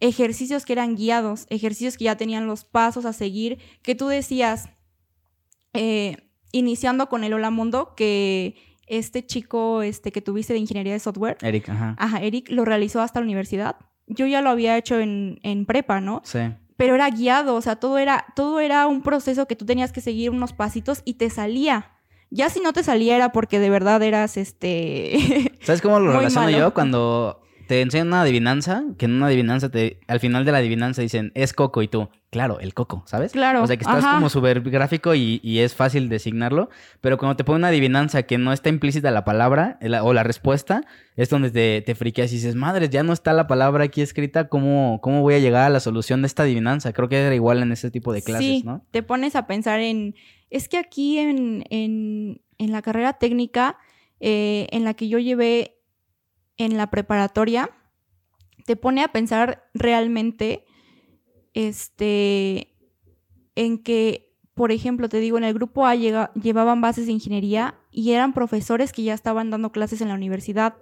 ejercicios 0.00 0.66
que 0.66 0.74
eran 0.74 0.96
guiados, 0.96 1.46
ejercicios 1.48 1.96
que 1.96 2.04
ya 2.04 2.16
tenían 2.16 2.46
los 2.46 2.64
pasos 2.64 3.06
a 3.06 3.14
seguir, 3.14 3.58
que 3.82 3.94
tú 3.94 4.08
decías, 4.08 4.68
eh, 5.72 6.28
iniciando 6.52 7.08
con 7.08 7.24
el 7.24 7.32
Hola 7.32 7.50
Mundo, 7.50 7.94
que 7.96 8.56
este 8.86 9.24
chico 9.24 9.82
este, 9.82 10.12
que 10.12 10.20
tuviste 10.20 10.52
de 10.52 10.58
ingeniería 10.58 10.92
de 10.92 10.98
software, 10.98 11.38
Eric, 11.40 11.70
ajá. 11.70 11.96
Ajá, 11.98 12.20
Eric 12.20 12.50
lo 12.50 12.64
realizó 12.64 13.00
hasta 13.00 13.20
la 13.20 13.24
universidad. 13.24 13.76
Yo 14.06 14.26
ya 14.26 14.42
lo 14.42 14.50
había 14.50 14.76
hecho 14.76 15.00
en, 15.00 15.38
en 15.42 15.64
prepa, 15.64 16.00
¿no? 16.00 16.20
Sí. 16.24 16.40
Pero 16.76 16.96
era 16.96 17.08
guiado, 17.08 17.54
o 17.54 17.62
sea, 17.62 17.76
todo 17.76 17.98
era, 17.98 18.26
todo 18.36 18.60
era 18.60 18.86
un 18.88 19.02
proceso 19.02 19.46
que 19.46 19.56
tú 19.56 19.64
tenías 19.64 19.92
que 19.92 20.00
seguir 20.00 20.30
unos 20.30 20.52
pasitos 20.52 21.00
y 21.04 21.14
te 21.14 21.30
salía. 21.30 21.92
Ya 22.34 22.50
si 22.50 22.58
no 22.58 22.72
te 22.72 22.82
salía 22.82 23.14
era 23.14 23.30
porque 23.30 23.60
de 23.60 23.70
verdad 23.70 24.02
eras 24.02 24.36
este. 24.36 25.52
¿Sabes 25.62 25.80
cómo 25.80 26.00
lo 26.00 26.12
relaciono 26.12 26.50
yo? 26.50 26.74
Cuando 26.74 27.40
te 27.68 27.80
enseñan 27.80 28.08
una 28.08 28.22
adivinanza, 28.22 28.82
que 28.98 29.06
en 29.06 29.12
una 29.12 29.26
adivinanza 29.26 29.70
te, 29.70 30.00
al 30.08 30.18
final 30.18 30.44
de 30.44 30.50
la 30.50 30.58
adivinanza 30.58 31.00
dicen, 31.00 31.30
es 31.36 31.52
coco 31.52 31.80
y 31.80 31.86
tú, 31.88 32.08
claro, 32.30 32.58
el 32.58 32.74
coco, 32.74 33.04
¿sabes? 33.06 33.30
Claro. 33.30 33.62
O 33.62 33.66
sea, 33.68 33.76
que 33.76 33.84
estás 33.84 34.04
como 34.04 34.28
súper 34.28 34.60
gráfico 34.62 35.14
y, 35.14 35.40
es 35.60 35.76
fácil 35.76 36.08
designarlo, 36.08 36.68
pero 37.00 37.18
cuando 37.18 37.36
te 37.36 37.44
ponen 37.44 37.60
una 37.60 37.68
adivinanza 37.68 38.24
que 38.24 38.36
no 38.36 38.52
está 38.52 38.68
implícita 38.68 39.12
la 39.12 39.24
palabra 39.24 39.78
o 40.02 40.12
la 40.12 40.24
respuesta, 40.24 40.82
es 41.16 41.30
donde 41.30 41.52
te, 41.52 41.82
te 41.82 41.94
friqueas 41.94 42.32
y 42.32 42.36
dices, 42.36 42.56
madres, 42.56 42.90
ya 42.90 43.04
no 43.04 43.12
está 43.12 43.32
la 43.32 43.46
palabra 43.46 43.84
aquí 43.84 44.02
escrita, 44.02 44.48
¿cómo, 44.48 44.98
¿cómo 45.00 45.22
voy 45.22 45.34
a 45.34 45.38
llegar 45.38 45.62
a 45.62 45.70
la 45.70 45.80
solución 45.80 46.22
de 46.22 46.26
esta 46.26 46.42
adivinanza? 46.42 46.92
Creo 46.92 47.08
que 47.08 47.18
era 47.18 47.34
igual 47.34 47.62
en 47.62 47.70
ese 47.70 47.92
tipo 47.92 48.12
de 48.12 48.22
clases, 48.22 48.44
sí, 48.44 48.62
¿no? 48.64 48.84
te 48.90 49.02
pones 49.02 49.36
a 49.36 49.46
pensar 49.46 49.78
en, 49.80 50.16
es 50.54 50.68
que 50.68 50.78
aquí 50.78 51.18
en, 51.18 51.64
en, 51.68 52.40
la 52.58 52.80
carrera 52.80 53.14
técnica 53.14 53.76
eh, 54.20 54.68
en 54.70 54.84
la 54.84 54.94
que 54.94 55.08
yo 55.08 55.18
llevé 55.18 55.82
en 56.56 56.76
la 56.76 56.90
preparatoria 56.90 57.70
te 58.64 58.76
pone 58.76 59.02
a 59.02 59.08
pensar 59.08 59.68
realmente 59.74 60.64
este, 61.54 62.72
en 63.56 63.82
que, 63.82 64.32
por 64.54 64.70
ejemplo, 64.70 65.08
te 65.08 65.18
digo, 65.18 65.38
en 65.38 65.44
el 65.44 65.54
grupo 65.54 65.86
A 65.86 65.96
llevaban 65.96 66.80
bases 66.80 67.06
de 67.06 67.12
ingeniería 67.12 67.74
y 67.90 68.12
eran 68.12 68.32
profesores 68.32 68.92
que 68.92 69.02
ya 69.02 69.14
estaban 69.14 69.50
dando 69.50 69.72
clases 69.72 70.02
en 70.02 70.08
la 70.08 70.14
universidad. 70.14 70.76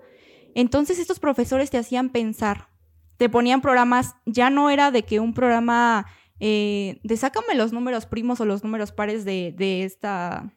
Entonces 0.54 0.98
estos 0.98 1.18
profesores 1.18 1.70
te 1.70 1.78
hacían 1.78 2.10
pensar, 2.10 2.68
te 3.16 3.30
ponían 3.30 3.62
programas, 3.62 4.16
ya 4.26 4.50
no 4.50 4.68
era 4.68 4.90
de 4.90 5.04
que 5.04 5.18
un 5.18 5.32
programa 5.32 6.04
eh, 6.44 6.98
de 7.04 7.16
sácame 7.16 7.54
los 7.54 7.72
números 7.72 8.04
primos 8.04 8.40
o 8.40 8.44
los 8.44 8.64
números 8.64 8.90
pares 8.90 9.24
de, 9.24 9.84
esta 9.84 10.52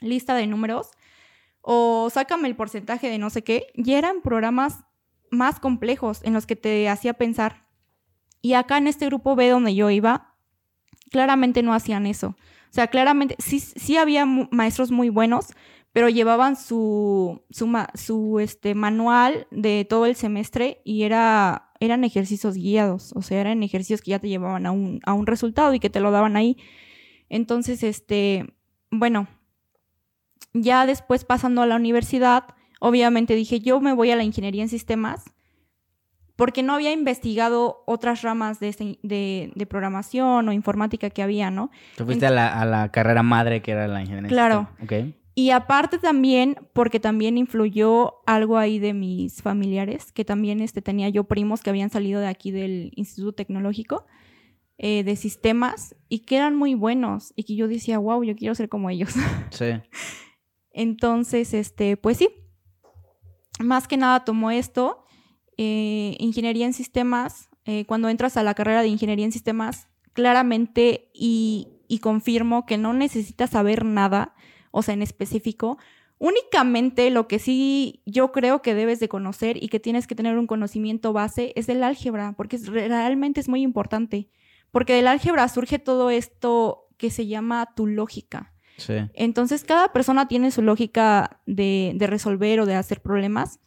lista 0.00 0.34
de 0.34 0.48
números, 0.48 0.90
o 1.60 2.10
sácame 2.10 2.48
el 2.48 2.56
porcentaje 2.56 3.08
de 3.08 3.18
no 3.18 3.30
sé 3.30 3.44
qué, 3.44 3.68
ya 3.76 3.98
eran 3.98 4.20
programas 4.20 4.80
más 5.30 5.60
complejos 5.60 6.22
en 6.24 6.32
los 6.32 6.44
que 6.44 6.56
te 6.56 6.88
hacía 6.88 7.14
pensar. 7.14 7.68
Y 8.40 8.54
acá 8.54 8.78
en 8.78 8.88
este 8.88 9.06
grupo 9.06 9.36
B 9.36 9.48
donde 9.48 9.76
yo 9.76 9.90
iba, 9.90 10.34
claramente 11.12 11.62
no 11.62 11.72
hacían 11.72 12.06
eso. 12.06 12.34
O 12.70 12.72
sea, 12.74 12.88
claramente 12.88 13.36
sí, 13.38 13.60
sí 13.60 13.96
había 13.96 14.26
maestros 14.26 14.90
muy 14.90 15.08
buenos, 15.08 15.54
pero 15.92 16.08
llevaban 16.08 16.56
su, 16.56 17.42
su, 17.50 18.40
este, 18.40 18.74
manual 18.74 19.46
de 19.52 19.86
todo 19.88 20.06
el 20.06 20.16
semestre 20.16 20.80
y 20.84 21.04
era, 21.04 21.70
eran 21.82 22.04
ejercicios 22.04 22.54
guiados, 22.54 23.12
o 23.16 23.22
sea, 23.22 23.40
eran 23.40 23.64
ejercicios 23.64 24.02
que 24.02 24.12
ya 24.12 24.20
te 24.20 24.28
llevaban 24.28 24.66
a 24.66 24.70
un, 24.70 25.00
a 25.04 25.14
un 25.14 25.26
resultado 25.26 25.74
y 25.74 25.80
que 25.80 25.90
te 25.90 25.98
lo 25.98 26.12
daban 26.12 26.36
ahí. 26.36 26.56
Entonces, 27.28 27.82
este, 27.82 28.54
bueno, 28.92 29.26
ya 30.54 30.86
después 30.86 31.24
pasando 31.24 31.60
a 31.60 31.66
la 31.66 31.74
universidad, 31.74 32.44
obviamente 32.78 33.34
dije, 33.34 33.58
yo 33.58 33.80
me 33.80 33.92
voy 33.92 34.12
a 34.12 34.16
la 34.16 34.22
ingeniería 34.22 34.62
en 34.62 34.68
sistemas 34.68 35.24
porque 36.36 36.62
no 36.62 36.74
había 36.74 36.92
investigado 36.92 37.82
otras 37.86 38.22
ramas 38.22 38.60
de, 38.60 38.98
de, 39.02 39.66
programación 39.66 40.48
o 40.48 40.52
informática 40.52 41.10
que 41.10 41.22
había, 41.22 41.50
¿no? 41.50 41.70
Tú 41.96 42.04
fuiste 42.04 42.26
a, 42.26 42.30
la, 42.30 42.88
carrera 42.92 43.24
madre 43.24 43.60
que 43.60 43.72
era 43.72 43.88
la 43.88 44.02
ingeniería. 44.02 44.28
Claro. 44.28 44.68
Y 45.34 45.50
aparte 45.50 45.98
también, 45.98 46.56
porque 46.74 47.00
también 47.00 47.38
influyó 47.38 48.16
algo 48.26 48.58
ahí 48.58 48.78
de 48.78 48.92
mis 48.92 49.40
familiares, 49.40 50.12
que 50.12 50.24
también 50.24 50.60
este, 50.60 50.82
tenía 50.82 51.08
yo 51.08 51.24
primos 51.24 51.62
que 51.62 51.70
habían 51.70 51.88
salido 51.88 52.20
de 52.20 52.26
aquí 52.26 52.50
del 52.50 52.92
Instituto 52.96 53.32
Tecnológico, 53.32 54.06
eh, 54.76 55.04
de 55.04 55.16
sistemas, 55.16 55.96
y 56.08 56.20
que 56.20 56.36
eran 56.36 56.54
muy 56.54 56.74
buenos, 56.74 57.32
y 57.34 57.44
que 57.44 57.56
yo 57.56 57.66
decía, 57.66 57.98
wow, 57.98 58.22
yo 58.22 58.36
quiero 58.36 58.54
ser 58.54 58.68
como 58.68 58.90
ellos. 58.90 59.14
Sí. 59.50 59.66
Entonces, 60.70 61.52
este, 61.52 61.98
pues 61.98 62.16
sí, 62.16 62.28
más 63.58 63.86
que 63.86 63.98
nada 63.98 64.24
tomó 64.24 64.50
esto, 64.50 65.04
eh, 65.58 66.16
ingeniería 66.18 66.66
en 66.66 66.72
sistemas, 66.72 67.50
eh, 67.64 67.84
cuando 67.84 68.08
entras 68.08 68.36
a 68.36 68.42
la 68.42 68.54
carrera 68.54 68.82
de 68.82 68.88
ingeniería 68.88 69.26
en 69.26 69.32
sistemas, 69.32 69.88
claramente 70.14 71.10
y, 71.14 71.68
y 71.88 71.98
confirmo 71.98 72.64
que 72.66 72.78
no 72.78 72.92
necesitas 72.92 73.50
saber 73.50 73.84
nada 73.84 74.34
o 74.72 74.82
sea, 74.82 74.94
en 74.94 75.02
específico. 75.02 75.78
Únicamente 76.18 77.10
lo 77.10 77.28
que 77.28 77.38
sí 77.38 78.02
yo 78.04 78.32
creo 78.32 78.62
que 78.62 78.74
debes 78.74 78.98
de 78.98 79.08
conocer 79.08 79.62
y 79.62 79.68
que 79.68 79.80
tienes 79.80 80.06
que 80.08 80.14
tener 80.16 80.36
un 80.36 80.48
conocimiento 80.48 81.12
base 81.12 81.52
es 81.54 81.68
el 81.68 81.84
álgebra, 81.84 82.34
porque 82.36 82.58
realmente 82.58 83.40
es 83.40 83.48
muy 83.48 83.62
importante. 83.62 84.28
Porque 84.72 84.94
del 84.94 85.06
álgebra 85.06 85.48
surge 85.48 85.78
todo 85.78 86.10
esto 86.10 86.88
que 86.96 87.10
se 87.10 87.26
llama 87.26 87.74
tu 87.76 87.86
lógica. 87.86 88.52
Sí. 88.78 88.94
Entonces, 89.14 89.64
cada 89.64 89.92
persona 89.92 90.28
tiene 90.28 90.50
su 90.50 90.62
lógica 90.62 91.40
de, 91.46 91.92
de, 91.94 92.06
resolver 92.06 92.58
o 92.60 92.66
de 92.66 92.74
hacer 92.74 93.02
problemas. 93.02 93.60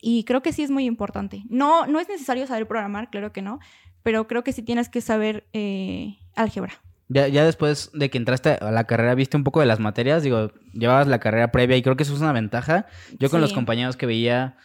Y 0.00 0.24
creo 0.24 0.42
que 0.42 0.52
sí 0.52 0.62
es 0.62 0.70
muy 0.70 0.84
importante. 0.84 1.44
No, 1.48 1.86
no 1.86 1.98
es 1.98 2.08
necesario 2.08 2.46
saber 2.46 2.68
programar, 2.68 3.08
claro 3.08 3.32
que 3.32 3.40
no, 3.40 3.60
pero 4.04 4.28
creo 4.28 4.44
que 4.44 4.52
sí 4.52 4.62
tienes 4.62 4.88
que 4.88 5.00
saber 5.00 5.48
eh, 5.54 6.18
álgebra. 6.36 6.83
Ya, 7.08 7.28
ya 7.28 7.44
después 7.44 7.90
de 7.92 8.08
que 8.10 8.16
entraste 8.18 8.50
a 8.60 8.70
la 8.70 8.84
carrera, 8.84 9.14
viste 9.14 9.36
un 9.36 9.44
poco 9.44 9.60
de 9.60 9.66
las 9.66 9.78
materias, 9.78 10.22
digo, 10.22 10.52
llevabas 10.72 11.06
la 11.06 11.20
carrera 11.20 11.52
previa 11.52 11.76
y 11.76 11.82
creo 11.82 11.96
que 11.96 12.02
eso 12.02 12.14
es 12.14 12.20
una 12.20 12.32
ventaja. 12.32 12.86
Yo 13.18 13.28
con 13.30 13.40
Sí. 13.40 13.42
los 13.42 13.52
compañeros 13.52 13.96
que 13.96 14.06
veía 14.06 14.56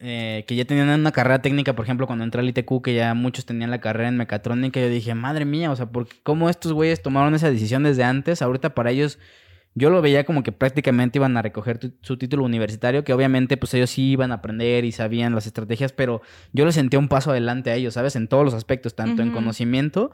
eh, 0.00 0.44
que 0.46 0.56
ya 0.56 0.64
tenían 0.64 0.88
una 0.90 1.12
carrera 1.12 1.40
técnica, 1.40 1.74
por 1.74 1.84
ejemplo, 1.84 2.06
cuando 2.06 2.24
entré 2.24 2.40
al 2.40 2.48
ITQ, 2.48 2.82
que 2.82 2.94
ya 2.94 3.14
muchos 3.14 3.46
tenían 3.46 3.70
la 3.70 3.80
carrera 3.80 4.08
en 4.08 4.16
mecatrónica, 4.16 4.80
yo 4.80 4.88
dije, 4.88 5.14
madre 5.14 5.44
mía, 5.44 5.70
o 5.70 5.76
sea, 5.76 5.86
¿por 5.86 6.06
qué- 6.08 6.16
¿cómo 6.22 6.50
estos 6.50 6.72
güeyes 6.72 7.00
tomaron 7.00 7.34
esa 7.34 7.50
decisión 7.50 7.84
desde 7.84 8.02
antes? 8.04 8.42
Ahorita 8.42 8.74
para 8.74 8.90
ellos, 8.90 9.18
yo 9.74 9.90
lo 9.90 10.02
veía 10.02 10.24
como 10.24 10.42
que 10.42 10.52
prácticamente 10.52 11.18
iban 11.18 11.36
a 11.36 11.42
recoger 11.42 11.78
tu- 11.78 11.92
su 12.02 12.18
título 12.18 12.44
universitario, 12.44 13.02
que 13.04 13.12
obviamente 13.14 13.56
pues 13.56 13.72
ellos 13.74 13.88
sí 13.90 14.10
iban 14.10 14.32
a 14.32 14.36
aprender 14.36 14.84
y 14.84 14.92
sabían 14.92 15.34
las 15.34 15.46
estrategias, 15.46 15.92
pero 15.92 16.20
yo 16.52 16.66
les 16.66 16.74
sentía 16.74 16.98
un 16.98 17.08
paso 17.08 17.30
adelante 17.30 17.70
a 17.70 17.74
ellos, 17.76 17.94
¿sabes? 17.94 18.14
En 18.16 18.28
todos 18.28 18.44
los 18.44 18.52
aspectos, 18.52 18.94
tanto 18.96 19.22
en 19.22 19.30
conocimiento 19.30 20.10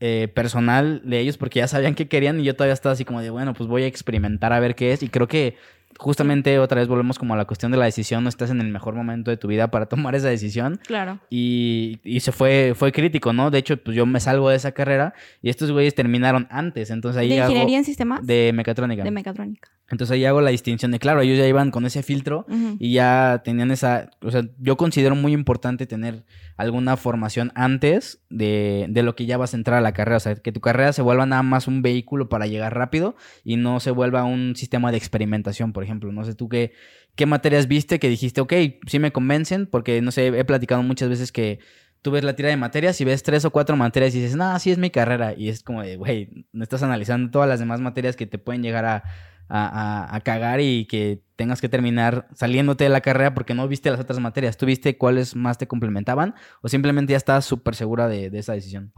eh, 0.00 0.28
personal 0.34 1.02
de 1.04 1.20
ellos 1.20 1.36
porque 1.38 1.58
ya 1.60 1.68
sabían 1.68 1.94
qué 1.94 2.06
querían 2.08 2.40
y 2.40 2.44
yo 2.44 2.54
todavía 2.54 2.74
estaba 2.74 2.92
así 2.92 3.04
como 3.04 3.20
de, 3.20 3.30
bueno, 3.30 3.54
pues 3.54 3.68
voy 3.68 3.82
a 3.82 3.86
experimentar 3.86 4.52
a 4.52 4.60
ver 4.60 4.74
qué 4.74 4.92
es 4.92 5.02
y 5.02 5.08
creo 5.08 5.26
que 5.28 5.56
justamente 5.98 6.58
otra 6.60 6.78
vez 6.80 6.86
volvemos 6.86 7.18
como 7.18 7.34
a 7.34 7.36
la 7.36 7.44
cuestión 7.46 7.72
de 7.72 7.78
la 7.78 7.86
decisión, 7.86 8.22
no 8.22 8.28
estás 8.28 8.50
en 8.50 8.60
el 8.60 8.68
mejor 8.68 8.94
momento 8.94 9.30
de 9.32 9.36
tu 9.36 9.48
vida 9.48 9.68
para 9.70 9.86
tomar 9.88 10.14
esa 10.14 10.28
decisión 10.28 10.78
Claro. 10.86 11.18
y, 11.30 11.98
y 12.04 12.20
se 12.20 12.30
fue, 12.30 12.74
fue 12.76 12.92
crítico, 12.92 13.32
¿no? 13.32 13.50
De 13.50 13.58
hecho, 13.58 13.76
pues 13.78 13.96
yo 13.96 14.06
me 14.06 14.20
salgo 14.20 14.50
de 14.50 14.56
esa 14.56 14.72
carrera 14.72 15.14
y 15.42 15.50
estos 15.50 15.72
güeyes 15.72 15.94
terminaron 15.96 16.46
antes, 16.50 16.90
entonces 16.90 17.18
ahí 17.20 17.30
¿De 17.30 17.40
hago- 17.40 17.50
ingeniería 17.50 17.78
en 17.78 17.84
sistemas? 17.84 18.24
de 18.24 18.52
mecatrónica. 18.54 19.02
De 19.02 19.10
mecatrónica. 19.10 19.70
Entonces 19.90 20.14
ahí 20.14 20.24
hago 20.26 20.40
la 20.42 20.50
distinción 20.50 20.92
de, 20.92 20.98
claro, 20.98 21.22
ellos 21.22 21.38
ya 21.38 21.46
iban 21.48 21.70
con 21.70 21.86
ese 21.86 22.02
filtro 22.02 22.44
y 22.78 22.92
ya 22.92 23.40
tenían 23.42 23.70
esa, 23.70 24.10
o 24.22 24.30
sea, 24.30 24.42
yo 24.58 24.76
considero 24.76 25.16
muy 25.16 25.32
importante 25.32 25.86
tener 25.86 26.24
alguna 26.58 26.96
formación 26.96 27.52
antes 27.54 28.20
de, 28.30 28.86
de 28.90 29.02
lo 29.04 29.14
que 29.14 29.26
ya 29.26 29.38
vas 29.38 29.54
a 29.54 29.56
entrar 29.56 29.78
a 29.78 29.80
la 29.80 29.94
carrera, 29.94 30.16
o 30.16 30.20
sea, 30.20 30.34
que 30.34 30.50
tu 30.50 30.60
carrera 30.60 30.92
se 30.92 31.02
vuelva 31.02 31.24
nada 31.24 31.44
más 31.44 31.68
un 31.68 31.82
vehículo 31.82 32.28
para 32.28 32.48
llegar 32.48 32.74
rápido 32.74 33.14
y 33.44 33.56
no 33.56 33.78
se 33.78 33.92
vuelva 33.92 34.24
un 34.24 34.56
sistema 34.56 34.90
de 34.90 34.98
experimentación, 34.98 35.72
por 35.72 35.84
ejemplo. 35.84 36.10
No 36.10 36.24
sé 36.24 36.34
tú 36.34 36.48
qué, 36.48 36.72
qué 37.14 37.26
materias 37.26 37.68
viste 37.68 38.00
que 38.00 38.08
dijiste, 38.08 38.40
ok, 38.40 38.52
sí 38.88 38.98
me 38.98 39.12
convencen, 39.12 39.66
porque 39.66 40.02
no 40.02 40.10
sé, 40.10 40.26
he 40.26 40.44
platicado 40.44 40.82
muchas 40.82 41.08
veces 41.08 41.30
que 41.30 41.60
tú 42.02 42.10
ves 42.10 42.24
la 42.24 42.34
tira 42.34 42.48
de 42.48 42.56
materias 42.56 43.00
y 43.00 43.04
ves 43.04 43.22
tres 43.22 43.44
o 43.44 43.52
cuatro 43.52 43.76
materias 43.76 44.12
y 44.16 44.20
dices, 44.20 44.34
no, 44.34 44.58
sí 44.58 44.72
es 44.72 44.78
mi 44.78 44.90
carrera. 44.90 45.34
Y 45.36 45.50
es 45.50 45.62
como 45.62 45.82
de, 45.82 45.96
güey, 45.96 46.46
no 46.52 46.64
estás 46.64 46.82
analizando 46.82 47.30
todas 47.30 47.48
las 47.48 47.60
demás 47.60 47.80
materias 47.80 48.16
que 48.16 48.26
te 48.26 48.38
pueden 48.38 48.64
llegar 48.64 48.84
a, 48.84 49.04
a, 49.48 49.66
a- 50.10 50.14
a 50.16 50.20
cagar 50.20 50.60
y 50.60 50.86
que 50.86 51.22
tengas 51.36 51.60
que 51.60 51.68
terminar 51.68 52.28
saliéndote 52.34 52.84
de 52.84 52.90
la 52.90 53.00
carrera 53.00 53.34
porque 53.34 53.54
no 53.54 53.66
viste 53.68 53.90
las 53.90 54.00
otras 54.00 54.18
materias. 54.20 54.56
¿Tú 54.56 54.66
viste 54.66 54.96
cuáles 54.98 55.36
más 55.36 55.56
te 55.58 55.66
complementaban 55.68 56.34
o 56.62 56.68
simplemente 56.68 57.12
ya 57.12 57.16
estabas 57.16 57.44
súper 57.44 57.74
segura 57.74 58.08
de, 58.08 58.30
de 58.30 58.38
esa 58.38 58.52
decisión? 58.54 58.92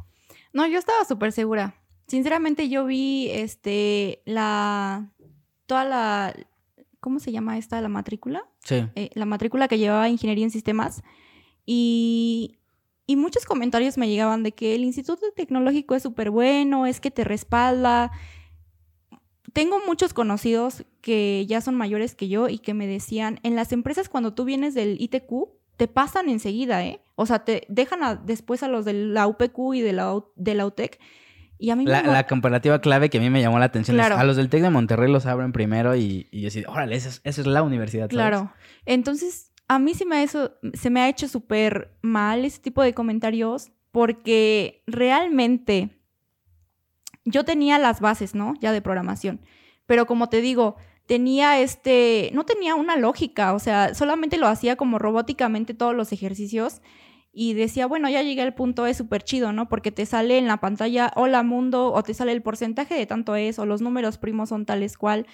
No, 0.53 0.67
yo 0.67 0.79
estaba 0.79 1.05
súper 1.05 1.33
segura. 1.33 1.75
Sinceramente, 2.09 2.69
yo 2.69 2.85
vi 2.87 3.29
este 3.31 4.23
la 4.25 5.13
toda 5.67 5.85
la 5.85 6.35
¿cómo 6.99 7.21
se 7.21 7.31
llama 7.33 7.57
esta? 7.57 7.81
La 7.81 7.89
matrícula. 7.89 8.45
Sí. 8.65 8.85
Eh, 8.97 9.11
la 9.15 9.27
matrícula 9.27 9.69
que 9.69 9.79
llevaba 9.79 10.09
ingeniería 10.09 10.45
en 10.45 10.51
sistemas. 10.51 11.03
Y, 11.65 12.59
y 13.07 13.17
muchos 13.17 13.45
comentarios 13.45 13.97
me 13.97 14.09
llegaban 14.09 14.43
de 14.43 14.53
que 14.53 14.75
el 14.75 14.83
Instituto 14.85 15.25
Tecnológico 15.37 15.95
es 15.95 16.03
súper 16.03 16.31
bueno, 16.31 16.87
es 16.87 17.01
que 17.01 17.11
te 17.11 17.25
respalda. 17.25 18.11
Tengo 19.53 19.79
muchos 19.87 20.13
conocidos 20.15 20.85
que 21.01 21.45
ya 21.49 21.61
son 21.61 21.75
mayores 21.75 22.15
que 22.15 22.29
yo 22.29 22.49
y 22.49 22.59
que 22.59 22.75
me 22.75 22.87
decían, 22.87 23.41
en 23.43 23.57
las 23.57 23.73
empresas 23.73 24.09
cuando 24.09 24.35
tú 24.35 24.45
vienes 24.45 24.75
del 24.75 24.97
ITQ, 25.01 25.49
te 25.77 25.89
pasan 25.89 26.29
enseguida, 26.29 26.85
¿eh? 26.85 27.01
O 27.17 27.25
sea, 27.27 27.45
te 27.45 27.65
dejan 27.69 28.03
a- 28.05 28.15
después 28.15 28.63
a 28.63 28.69
los 28.69 28.85
de 28.85 28.93
la 28.93 29.27
UPQ 29.27 29.75
y 29.75 29.81
de 29.81 29.93
la, 29.95 30.15
de 30.37 30.55
la 30.55 30.67
UTEC. 30.67 31.01
Y 31.59 31.71
a 31.71 31.77
mí 31.77 31.85
La, 31.87 32.03
la 32.03 32.27
comparativa 32.27 32.81
clave 32.81 33.11
que 33.11 33.19
a 33.19 33.21
mí 33.21 33.29
me 33.31 33.41
llamó 33.43 33.59
la 33.59 33.67
atención 33.67 33.97
Claro. 33.97 34.15
es 34.15 34.21
a 34.21 34.25
los 34.25 34.37
del 34.37 34.49
TEC 34.49 34.63
de 34.63 34.71
Monterrey 34.71 35.11
los 35.13 35.27
abren 35.27 35.53
primero 35.53 35.95
y, 35.97 36.29
y 36.31 36.41
yo 36.43 36.49
así, 36.49 36.65
órale, 36.67 36.97
esa 36.97 37.09
es, 37.11 37.21
esa 37.25 37.41
es 37.43 37.47
la 37.47 37.63
universidad. 37.63 38.05
¿sabes? 38.11 38.15
Claro. 38.15 38.53
Entonces, 38.87 39.53
a 39.69 39.79
mí 39.79 39.93
se 39.95 40.05
me 40.07 40.17
ha, 40.17 40.23
eso, 40.23 40.53
se 40.75 40.89
me 40.91 41.01
ha 41.01 41.09
hecho 41.09 41.29
súper 41.29 41.97
mal 42.03 42.45
ese 42.45 42.61
tipo 42.61 42.83
de 42.83 42.95
comentarios 42.95 43.71
porque 43.91 44.83
realmente 44.87 46.00
yo 47.25 47.45
tenía 47.45 47.79
las 47.79 48.01
bases, 48.01 48.35
¿no? 48.35 48.55
Ya 48.61 48.73
de 48.73 48.83
programación. 48.83 49.41
Pero 49.87 50.07
como 50.07 50.29
te 50.29 50.41
digo, 50.41 50.77
tenía 51.07 51.59
este, 51.61 52.31
no 52.35 52.45
tenía 52.45 52.77
una 52.77 52.97
lógica, 52.97 53.53
o 53.55 53.59
sea, 53.59 53.95
solamente 53.95 54.39
lo 54.39 54.47
hacía 54.47 54.77
como 54.77 54.99
robóticamente 54.99 55.75
todos 55.75 55.95
los 55.95 56.13
ejercicios 56.13 56.83
y 57.33 57.55
decía, 57.55 57.87
bueno, 57.87 58.09
ya 58.09 58.23
llegué 58.23 58.43
al 58.43 58.55
punto 58.55 58.87
es 58.87 58.97
súper 58.97 59.23
chido, 59.23 59.53
¿no? 59.53 59.69
Porque 59.69 59.93
te 59.93 60.07
sale 60.07 60.39
en 60.39 60.47
la 60.47 60.59
pantalla, 60.59 61.13
hola 61.15 61.43
mundo, 61.43 61.93
o 61.93 62.03
te 62.03 62.15
sale 62.15 62.33
el 62.33 62.43
porcentaje 62.43 62.95
de 62.95 63.07
tanto 63.07 63.37
es, 63.37 63.59
o 63.59 63.67
los 63.67 63.81
números 63.81 64.19
primos 64.19 64.49
son 64.49 64.67
tales 64.67 64.97
cual. 64.97 65.27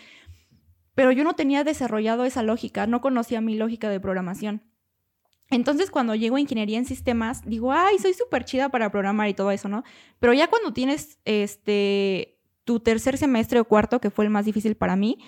Pero 0.94 1.12
yo 1.12 1.25
no 1.25 1.35
tenía 1.35 1.64
desarrollado 1.64 2.25
esa 2.25 2.42
lógica, 2.42 2.87
no 2.87 3.01
conocía 3.01 3.40
mi 3.40 3.57
lógica 3.57 3.88
de 3.88 4.01
programación. 4.01 4.62
Entonces, 5.51 5.91
cuando 5.91 6.15
llego 6.15 6.37
a 6.37 6.41
ingeniería 6.41 6.79
en 6.79 6.85
sistemas, 6.85 7.43
digo, 7.45 7.73
ay, 7.73 7.99
soy 7.99 8.15
súper 8.15 8.45
chida 8.45 8.69
para 8.69 8.91
programar 8.91 9.29
y 9.29 9.35
todo 9.35 9.51
eso, 9.51 9.69
¿no? 9.69 9.85
Pero 10.19 10.33
ya 10.33 10.49
cuando 10.49 10.73
tienes 10.73 11.19
este 11.25 12.37
tu 12.65 12.81
tercer 12.81 13.17
semestre 13.17 13.61
o 13.61 13.65
cuarto, 13.65 14.01
que 14.01 14.11
fue 14.11 14.25
el 14.25 14.31
más 14.31 14.45
difícil 14.45 14.75
para 14.75 14.97
mí, 14.97 15.19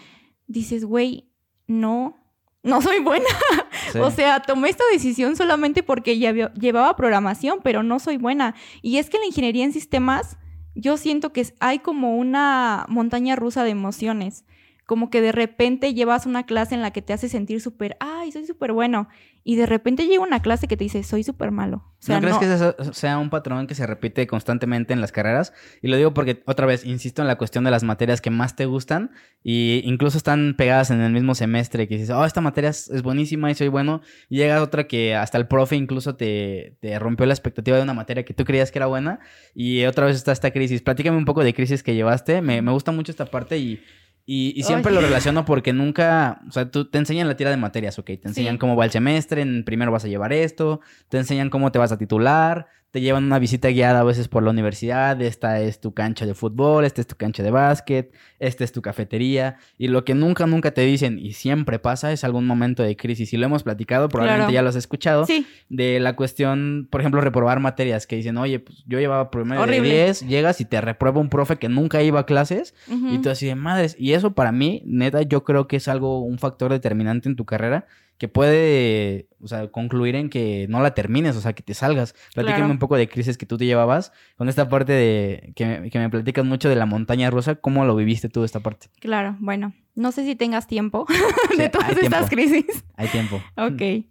dices, 0.48 0.84
güey, 0.84 1.30
no, 1.68 2.16
no 2.62 2.82
soy 2.82 3.00
buena. 3.00 3.26
Sí. 3.92 4.00
O 4.00 4.10
sea, 4.10 4.40
tomé 4.40 4.68
esta 4.68 4.84
decisión 4.92 5.34
solamente 5.34 5.82
porque 5.82 6.18
llevaba 6.18 6.94
programación, 6.94 7.60
pero 7.62 7.82
no 7.82 7.98
soy 7.98 8.18
buena. 8.18 8.54
Y 8.82 8.98
es 8.98 9.08
que 9.08 9.18
la 9.18 9.24
ingeniería 9.24 9.64
en 9.64 9.72
sistemas, 9.72 10.36
yo 10.74 10.98
siento 10.98 11.32
que 11.32 11.46
hay 11.58 11.78
como 11.78 12.18
una 12.18 12.84
montaña 12.88 13.34
rusa 13.34 13.64
de 13.64 13.70
emociones. 13.70 14.44
Como 14.84 15.08
que 15.08 15.22
de 15.22 15.32
repente 15.32 15.94
llevas 15.94 16.26
una 16.26 16.44
clase 16.44 16.74
en 16.74 16.82
la 16.82 16.90
que 16.90 17.00
te 17.00 17.14
hace 17.14 17.30
sentir 17.30 17.62
súper, 17.62 17.96
ay, 17.98 18.30
soy 18.30 18.44
súper 18.46 18.74
bueno. 18.74 19.08
Y 19.44 19.56
de 19.56 19.66
repente 19.66 20.06
llega 20.06 20.22
una 20.22 20.42
clase 20.42 20.68
que 20.68 20.76
te 20.76 20.84
dice, 20.84 21.02
soy 21.02 21.24
súper 21.24 21.50
malo. 21.50 21.84
O 22.00 22.00
sea, 22.00 22.16
¿No 22.16 22.20
crees 22.20 22.34
no- 22.34 22.40
que 22.76 22.82
eso 22.86 22.92
sea 22.94 23.18
un 23.18 23.30
patrón 23.30 23.66
que 23.66 23.74
se 23.74 23.86
repite 23.86 24.26
constantemente 24.26 24.92
en 24.92 25.00
las 25.00 25.10
carreras? 25.10 25.52
Y 25.82 25.88
lo 25.88 25.96
digo 25.96 26.12
porque, 26.12 26.42
otra 26.46 26.66
vez, 26.66 26.84
insisto 26.84 27.22
en 27.22 27.28
la 27.28 27.36
cuestión 27.38 27.64
de 27.64 27.70
las 27.70 27.82
materias 27.82 28.20
que 28.20 28.30
más 28.30 28.56
te 28.56 28.66
gustan 28.66 29.10
y 29.42 29.80
incluso 29.84 30.18
están 30.18 30.54
pegadas 30.56 30.90
en 30.90 31.00
el 31.00 31.12
mismo 31.12 31.34
semestre, 31.34 31.88
que 31.88 31.94
dices, 31.96 32.10
oh, 32.10 32.24
esta 32.24 32.40
materia 32.42 32.70
es, 32.70 32.88
es 32.90 33.02
buenísima 33.02 33.50
y 33.50 33.54
soy 33.54 33.68
bueno. 33.68 34.02
Y 34.28 34.36
llega 34.36 34.62
otra 34.62 34.86
que 34.86 35.14
hasta 35.14 35.38
el 35.38 35.48
profe 35.48 35.76
incluso 35.76 36.14
te, 36.14 36.76
te 36.80 36.98
rompió 36.98 37.24
la 37.26 37.32
expectativa 37.34 37.76
de 37.78 37.82
una 37.82 37.94
materia 37.94 38.24
que 38.24 38.34
tú 38.34 38.44
creías 38.44 38.70
que 38.70 38.78
era 38.78 38.86
buena 38.86 39.20
y 39.54 39.84
otra 39.86 40.04
vez 40.06 40.16
está 40.16 40.32
esta 40.32 40.50
crisis. 40.50 40.82
Platícame 40.82 41.16
un 41.16 41.24
poco 41.24 41.42
de 41.42 41.54
crisis 41.54 41.82
que 41.82 41.94
llevaste. 41.94 42.42
Me, 42.42 42.60
me 42.62 42.70
gusta 42.72 42.92
mucho 42.92 43.12
esta 43.12 43.24
parte 43.26 43.56
y... 43.58 43.80
Y, 44.30 44.52
y 44.54 44.62
siempre 44.64 44.92
lo 44.92 45.00
relaciono 45.00 45.46
porque 45.46 45.72
nunca, 45.72 46.42
o 46.46 46.52
sea, 46.52 46.70
tú 46.70 46.84
te 46.84 46.98
enseñan 46.98 47.28
la 47.28 47.36
tira 47.38 47.48
de 47.48 47.56
materias, 47.56 47.98
ok, 47.98 48.04
te 48.04 48.28
enseñan 48.28 48.56
Sí. 48.56 48.58
cómo 48.58 48.76
va 48.76 48.84
el 48.84 48.90
semestre, 48.90 49.40
en 49.40 49.64
primero 49.64 49.90
vas 49.90 50.04
a 50.04 50.08
llevar 50.08 50.34
esto, 50.34 50.80
te 51.08 51.16
enseñan 51.16 51.48
cómo 51.48 51.72
te 51.72 51.78
vas 51.78 51.92
a 51.92 51.96
titular, 51.96 52.66
te 52.98 53.04
llevan 53.04 53.26
una 53.26 53.38
visita 53.38 53.68
guiada 53.68 54.00
a 54.00 54.02
veces 54.02 54.26
por 54.26 54.42
la 54.42 54.50
universidad, 54.50 55.22
esta 55.22 55.60
es 55.60 55.80
tu 55.80 55.94
cancha 55.94 56.26
de 56.26 56.34
fútbol, 56.34 56.84
esta 56.84 57.00
es 57.00 57.06
tu 57.06 57.14
cancha 57.14 57.44
de 57.44 57.52
básquet, 57.52 58.12
esta 58.40 58.64
es 58.64 58.72
tu 58.72 58.82
cafetería, 58.82 59.56
y 59.78 59.86
lo 59.86 60.04
que 60.04 60.16
nunca, 60.16 60.48
nunca 60.48 60.72
te 60.72 60.80
dicen, 60.80 61.20
y 61.20 61.32
siempre 61.32 61.78
pasa, 61.78 62.10
es 62.10 62.24
algún 62.24 62.44
momento 62.44 62.82
de 62.82 62.96
crisis, 62.96 63.32
y 63.32 63.36
lo 63.36 63.46
hemos 63.46 63.62
platicado, 63.62 64.08
probablemente 64.08 64.52
ya 64.52 64.62
lo 64.62 64.70
has 64.70 64.74
escuchado, 64.74 65.26
de 65.68 66.00
la 66.00 66.16
cuestión, 66.16 66.88
por 66.90 67.00
ejemplo, 67.00 67.20
reprobar 67.20 67.60
materias, 67.60 68.08
que 68.08 68.16
dicen, 68.16 68.36
oye, 68.36 68.58
pues 68.58 68.82
yo 68.88 68.98
llevaba 68.98 69.30
promedio 69.30 69.64
de 69.64 69.80
10, 69.80 70.26
llegas 70.26 70.60
y 70.60 70.64
te 70.64 70.80
reprueba 70.80 71.20
un 71.20 71.28
profe 71.28 71.56
que 71.56 71.68
nunca 71.68 72.02
iba 72.02 72.18
a 72.18 72.26
clases, 72.26 72.74
y 72.88 73.18
tú 73.18 73.30
así 73.30 73.46
de 73.46 73.54
madres, 73.54 73.94
y 73.96 74.14
eso 74.14 74.32
para 74.32 74.50
mí, 74.50 74.82
neta, 74.86 75.22
yo 75.22 75.44
creo 75.44 75.68
que 75.68 75.76
es 75.76 75.86
algo, 75.86 76.18
un 76.18 76.40
factor 76.40 76.72
determinante 76.72 77.28
en 77.28 77.36
tu 77.36 77.44
carrera, 77.44 77.86
que 78.18 78.26
puede, 78.28 79.28
o 79.40 79.46
sea, 79.46 79.68
concluir 79.68 80.16
en 80.16 80.28
que 80.28 80.66
no 80.68 80.82
la 80.82 80.92
termines, 80.92 81.36
o 81.36 81.40
sea, 81.40 81.52
que 81.52 81.62
te 81.62 81.72
salgas. 81.72 82.14
Platícame 82.34 82.70
un 82.70 82.80
poco 82.80 82.96
de 82.96 83.08
crisis 83.08 83.38
que 83.38 83.46
tú 83.46 83.56
te 83.56 83.64
llevabas 83.64 84.12
con 84.36 84.48
esta 84.48 84.68
parte 84.68 84.92
de 84.92 85.52
que, 85.54 85.88
que 85.90 85.98
me 85.98 86.10
platicas 86.10 86.44
mucho 86.44 86.68
de 86.68 86.74
la 86.74 86.84
montaña 86.84 87.30
rusa, 87.30 87.54
¿cómo 87.54 87.84
lo 87.84 87.94
viviste 87.94 88.28
tú 88.28 88.42
esta 88.42 88.60
parte? 88.60 88.88
Claro, 89.00 89.36
bueno, 89.38 89.72
no 89.94 90.10
sé 90.10 90.24
si 90.24 90.34
tengas 90.34 90.66
tiempo 90.66 91.06
de 91.56 91.68
todas 91.68 91.96
estas 91.96 92.28
crisis. 92.28 92.84
Hay 92.96 93.08
tiempo. 93.08 93.40
ok. 93.56 94.04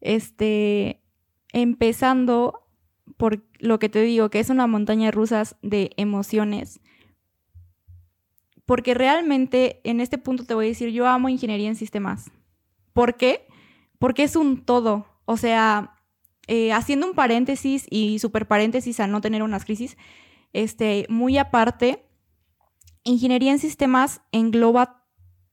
Este, 0.00 1.00
empezando 1.52 2.66
por 3.16 3.44
lo 3.60 3.78
que 3.78 3.88
te 3.88 4.02
digo, 4.02 4.30
que 4.30 4.40
es 4.40 4.50
una 4.50 4.66
montaña 4.66 5.12
rusa 5.12 5.44
de 5.62 5.92
emociones. 5.96 6.80
Porque 8.66 8.94
realmente 8.94 9.80
en 9.84 10.00
este 10.00 10.18
punto 10.18 10.44
te 10.44 10.54
voy 10.54 10.66
a 10.66 10.68
decir, 10.68 10.90
yo 10.90 11.06
amo 11.06 11.28
ingeniería 11.28 11.68
en 11.68 11.76
sistemas. 11.76 12.32
¿Por 12.92 13.16
qué? 13.16 13.46
Porque 14.02 14.24
es 14.24 14.34
un 14.34 14.64
todo. 14.64 15.06
O 15.26 15.36
sea, 15.36 15.94
eh, 16.48 16.72
haciendo 16.72 17.06
un 17.06 17.14
paréntesis 17.14 17.86
y 17.88 18.18
super 18.18 18.48
paréntesis 18.48 18.98
a 18.98 19.06
no 19.06 19.20
tener 19.20 19.44
unas 19.44 19.64
crisis, 19.64 19.96
este, 20.52 21.06
muy 21.08 21.38
aparte, 21.38 22.04
ingeniería 23.04 23.52
en 23.52 23.60
sistemas 23.60 24.20
engloba 24.32 25.06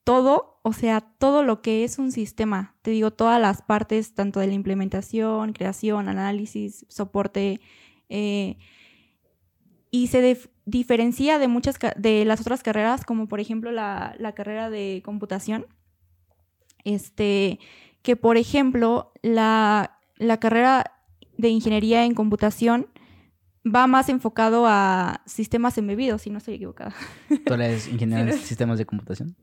todo, 0.03 0.61
o 0.63 0.73
sea, 0.73 1.01
todo 1.01 1.43
lo 1.43 1.61
que 1.61 1.83
es 1.83 1.99
un 1.99 2.11
sistema. 2.11 2.75
Te 2.81 2.89
digo, 2.89 3.11
todas 3.11 3.39
las 3.39 3.61
partes, 3.61 4.15
tanto 4.15 4.39
de 4.39 4.47
la 4.47 4.53
implementación, 4.53 5.53
creación, 5.53 6.09
análisis, 6.09 6.87
soporte, 6.89 7.61
eh, 8.09 8.57
y 9.91 10.07
se 10.07 10.39
diferencia 10.65 11.37
de 11.37 11.47
muchas 11.47 11.75
de 11.97 12.25
las 12.25 12.41
otras 12.41 12.63
carreras, 12.63 13.05
como 13.05 13.27
por 13.27 13.41
ejemplo 13.41 13.71
la, 13.71 14.15
la 14.17 14.33
carrera 14.33 14.71
de 14.71 15.03
computación. 15.05 15.67
Este, 16.83 17.59
que, 18.01 18.15
por 18.15 18.37
ejemplo, 18.37 19.11
la, 19.21 19.99
carrera 20.39 20.93
de 21.37 21.49
ingeniería 21.49 22.05
en 22.05 22.13
computación 22.13 22.87
va 23.65 23.87
más 23.87 24.09
enfocado 24.09 24.65
a 24.67 25.21
sistemas 25.25 25.77
embebidos, 25.77 26.21
si 26.21 26.29
no 26.29 26.37
estoy 26.37 26.55
equivocada. 26.55 26.93
¿Tú 27.45 27.53
eres 27.53 27.87
ingeniero 27.87 28.31
en 28.31 28.37
sistemas 28.37 28.77
de 28.77 28.85
computación? 28.85 29.35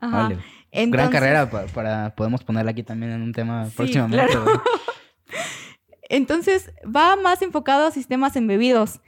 Ajá. 0.00 0.22
Vale. 0.24 0.38
Gran 0.72 1.10
carrera 1.10 1.50
para, 1.50 2.14
podemos 2.14 2.42
ponerla 2.44 2.70
aquí 2.70 2.82
también 2.82 3.12
en 3.12 3.22
un 3.22 3.32
tema 3.32 3.68
próximamente. 3.76 4.32
Entonces, 6.08 6.72
va 6.84 7.16
más 7.16 7.42
enfocado 7.42 7.86
a 7.86 7.90
sistemas 7.90 8.36
embebidos. 8.36 9.00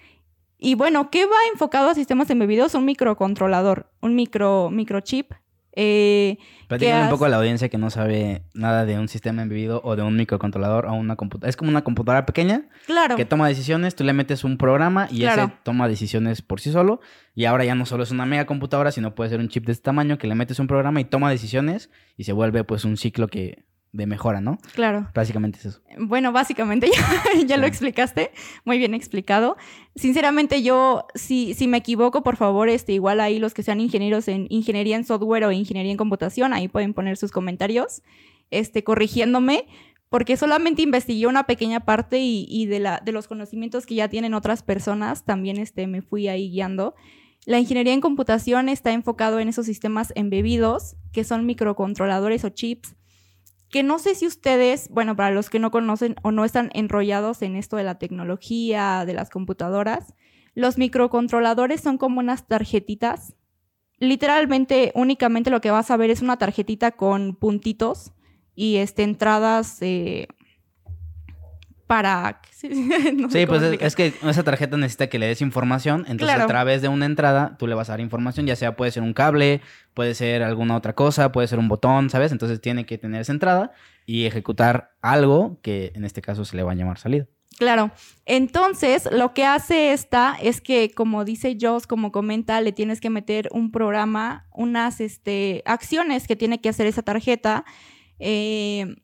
Y 0.58 0.74
bueno, 0.74 1.10
¿qué 1.10 1.26
va 1.26 1.36
enfocado 1.52 1.90
a 1.90 1.94
sistemas 1.94 2.30
embebidos? 2.30 2.74
Un 2.74 2.84
microcontrolador, 2.84 3.90
un 4.00 4.14
micro, 4.14 4.70
microchip 4.70 5.32
eh, 5.76 6.38
un 6.70 7.08
poco 7.10 7.24
a 7.24 7.28
la 7.28 7.36
audiencia 7.36 7.68
que 7.68 7.78
no 7.78 7.90
sabe 7.90 8.42
nada 8.54 8.84
de 8.84 8.98
un 8.98 9.08
sistema 9.08 9.42
embebido 9.42 9.80
o 9.84 9.96
de 9.96 10.02
un 10.02 10.16
microcontrolador 10.16 10.86
o 10.86 10.94
una 10.94 11.16
computadora. 11.16 11.50
Es 11.50 11.56
como 11.56 11.70
una 11.70 11.82
computadora 11.82 12.26
pequeña 12.26 12.68
claro. 12.86 13.16
que 13.16 13.24
toma 13.24 13.48
decisiones, 13.48 13.94
tú 13.94 14.04
le 14.04 14.12
metes 14.12 14.44
un 14.44 14.56
programa 14.56 15.08
y 15.10 15.24
ese 15.24 15.52
toma 15.62 15.88
decisiones 15.88 16.42
por 16.42 16.60
sí 16.60 16.70
solo. 16.70 17.00
Y 17.34 17.46
ahora 17.46 17.64
ya 17.64 17.74
no 17.74 17.86
solo 17.86 18.04
es 18.04 18.10
una 18.10 18.26
mega 18.26 18.46
computadora, 18.46 18.92
sino 18.92 19.14
puede 19.14 19.30
ser 19.30 19.40
un 19.40 19.48
chip 19.48 19.66
de 19.66 19.72
este 19.72 19.82
tamaño 19.82 20.18
que 20.18 20.26
le 20.26 20.34
metes 20.34 20.58
un 20.58 20.66
programa 20.66 21.00
y 21.00 21.04
toma 21.04 21.30
decisiones 21.30 21.90
y 22.16 22.24
se 22.24 22.32
vuelve 22.32 22.64
pues 22.64 22.84
un 22.84 22.96
ciclo 22.96 23.28
que 23.28 23.64
de 23.94 24.06
mejora, 24.06 24.40
¿no? 24.40 24.58
Claro. 24.74 25.08
Básicamente 25.14 25.60
es 25.60 25.66
eso. 25.66 25.80
Bueno, 25.98 26.32
básicamente 26.32 26.90
ya, 27.46 27.56
lo 27.56 27.66
explicaste, 27.66 28.32
muy 28.64 28.76
bien 28.78 28.92
explicado. 28.92 29.56
Sinceramente 29.94 30.64
yo, 30.64 31.06
si, 31.14 31.54
si 31.54 31.68
me 31.68 31.78
equivoco, 31.78 32.24
por 32.24 32.36
favor, 32.36 32.68
este, 32.68 32.92
igual 32.92 33.20
ahí 33.20 33.38
los 33.38 33.54
que 33.54 33.62
sean 33.62 33.80
ingenieros 33.80 34.26
en 34.26 34.48
ingeniería 34.50 34.96
en 34.96 35.04
software 35.04 35.44
o 35.44 35.52
ingeniería 35.52 35.92
en 35.92 35.96
computación, 35.96 36.52
ahí 36.52 36.66
pueden 36.66 36.92
poner 36.92 37.16
sus 37.16 37.30
comentarios, 37.30 38.02
este, 38.50 38.82
corrigiéndome, 38.82 39.66
porque 40.08 40.36
solamente 40.36 40.82
investigué 40.82 41.28
una 41.28 41.44
pequeña 41.44 41.84
parte 41.84 42.18
y, 42.20 42.66
de, 42.66 42.80
la, 42.80 43.00
de 43.04 43.12
los 43.12 43.28
conocimientos 43.28 43.86
que 43.86 43.94
ya 43.94 44.08
tienen 44.08 44.34
otras 44.34 44.64
personas, 44.64 45.24
también 45.24 45.56
este, 45.56 45.86
me 45.86 46.02
fui 46.02 46.26
ahí 46.26 46.50
guiando. 46.50 46.96
La 47.46 47.60
ingeniería 47.60 47.92
en 47.92 48.00
computación 48.00 48.68
está 48.68 48.92
enfocado 48.92 49.38
en 49.38 49.48
esos 49.48 49.66
sistemas 49.66 50.12
embebidos, 50.16 50.96
que 51.12 51.22
son 51.22 51.46
microcontroladores 51.46 52.44
o 52.44 52.48
chips, 52.48 52.96
que 53.74 53.82
no 53.82 53.98
sé 53.98 54.14
si 54.14 54.24
ustedes, 54.24 54.88
bueno, 54.88 55.16
para 55.16 55.32
los 55.32 55.50
que 55.50 55.58
no 55.58 55.72
conocen 55.72 56.14
o 56.22 56.30
no 56.30 56.44
están 56.44 56.70
enrollados 56.74 57.42
en 57.42 57.56
esto 57.56 57.76
de 57.76 57.82
la 57.82 57.98
tecnología, 57.98 59.02
de 59.04 59.14
las 59.14 59.30
computadoras, 59.30 60.14
los 60.54 60.78
microcontroladores 60.78 61.80
son 61.80 61.98
como 61.98 62.20
unas 62.20 62.46
tarjetitas. 62.46 63.34
Literalmente, 63.98 64.92
únicamente 64.94 65.50
lo 65.50 65.60
que 65.60 65.72
vas 65.72 65.90
a 65.90 65.96
ver 65.96 66.10
es 66.10 66.22
una 66.22 66.36
tarjetita 66.36 66.92
con 66.92 67.34
puntitos 67.34 68.12
y 68.54 68.76
este, 68.76 69.02
entradas 69.02 69.78
eh, 69.80 70.28
para... 71.86 72.40
sí, 72.50 73.46
pues 73.46 73.62
es, 73.80 73.94
que 73.96 74.12
esa 74.22 74.42
tarjeta 74.42 74.76
necesita 74.76 75.08
que 75.08 75.18
le 75.18 75.26
des 75.26 75.42
información, 75.42 76.04
entonces 76.08 76.38
a 76.38 76.46
través 76.46 76.82
de 76.82 76.88
una 76.88 77.06
entrada 77.06 77.56
tú 77.58 77.66
le 77.66 77.74
vas 77.74 77.88
a 77.88 77.92
dar 77.92 78.00
información, 78.00 78.46
ya 78.46 78.56
sea 78.56 78.76
puede 78.76 78.90
ser 78.90 79.02
un 79.02 79.12
cable, 79.12 79.60
puede 79.92 80.14
ser 80.14 80.42
alguna 80.42 80.76
otra 80.76 80.94
cosa, 80.94 81.32
puede 81.32 81.48
ser 81.48 81.58
un 81.58 81.68
botón, 81.68 82.10
¿sabes? 82.10 82.32
Entonces 82.32 82.60
tiene 82.60 82.86
que 82.86 82.98
tener 82.98 83.20
esa 83.20 83.32
entrada 83.32 83.72
y 84.06 84.24
ejecutar 84.24 84.92
algo 85.02 85.58
que 85.62 85.92
en 85.94 86.04
este 86.04 86.22
caso 86.22 86.44
se 86.44 86.56
le 86.56 86.62
va 86.62 86.72
a 86.72 86.74
llamar 86.74 86.98
salida. 86.98 87.26
Claro. 87.58 87.92
Entonces, 88.26 89.08
lo 89.12 89.32
que 89.32 89.44
hace 89.44 89.92
esta 89.92 90.36
es 90.42 90.60
que, 90.60 90.90
como 90.90 91.24
dice 91.24 91.56
Joss, 91.60 91.86
como 91.86 92.10
comenta, 92.10 92.60
le 92.60 92.72
tienes 92.72 93.00
que 93.00 93.10
meter 93.10 93.48
un 93.52 93.70
programa, 93.70 94.46
unas 94.52 95.00
este, 95.00 95.62
acciones 95.64 96.26
que 96.26 96.36
tiene 96.36 96.60
que 96.60 96.68
hacer 96.68 96.86
esa 96.86 97.02
tarjeta. 97.02 97.64
Eh, 98.18 98.96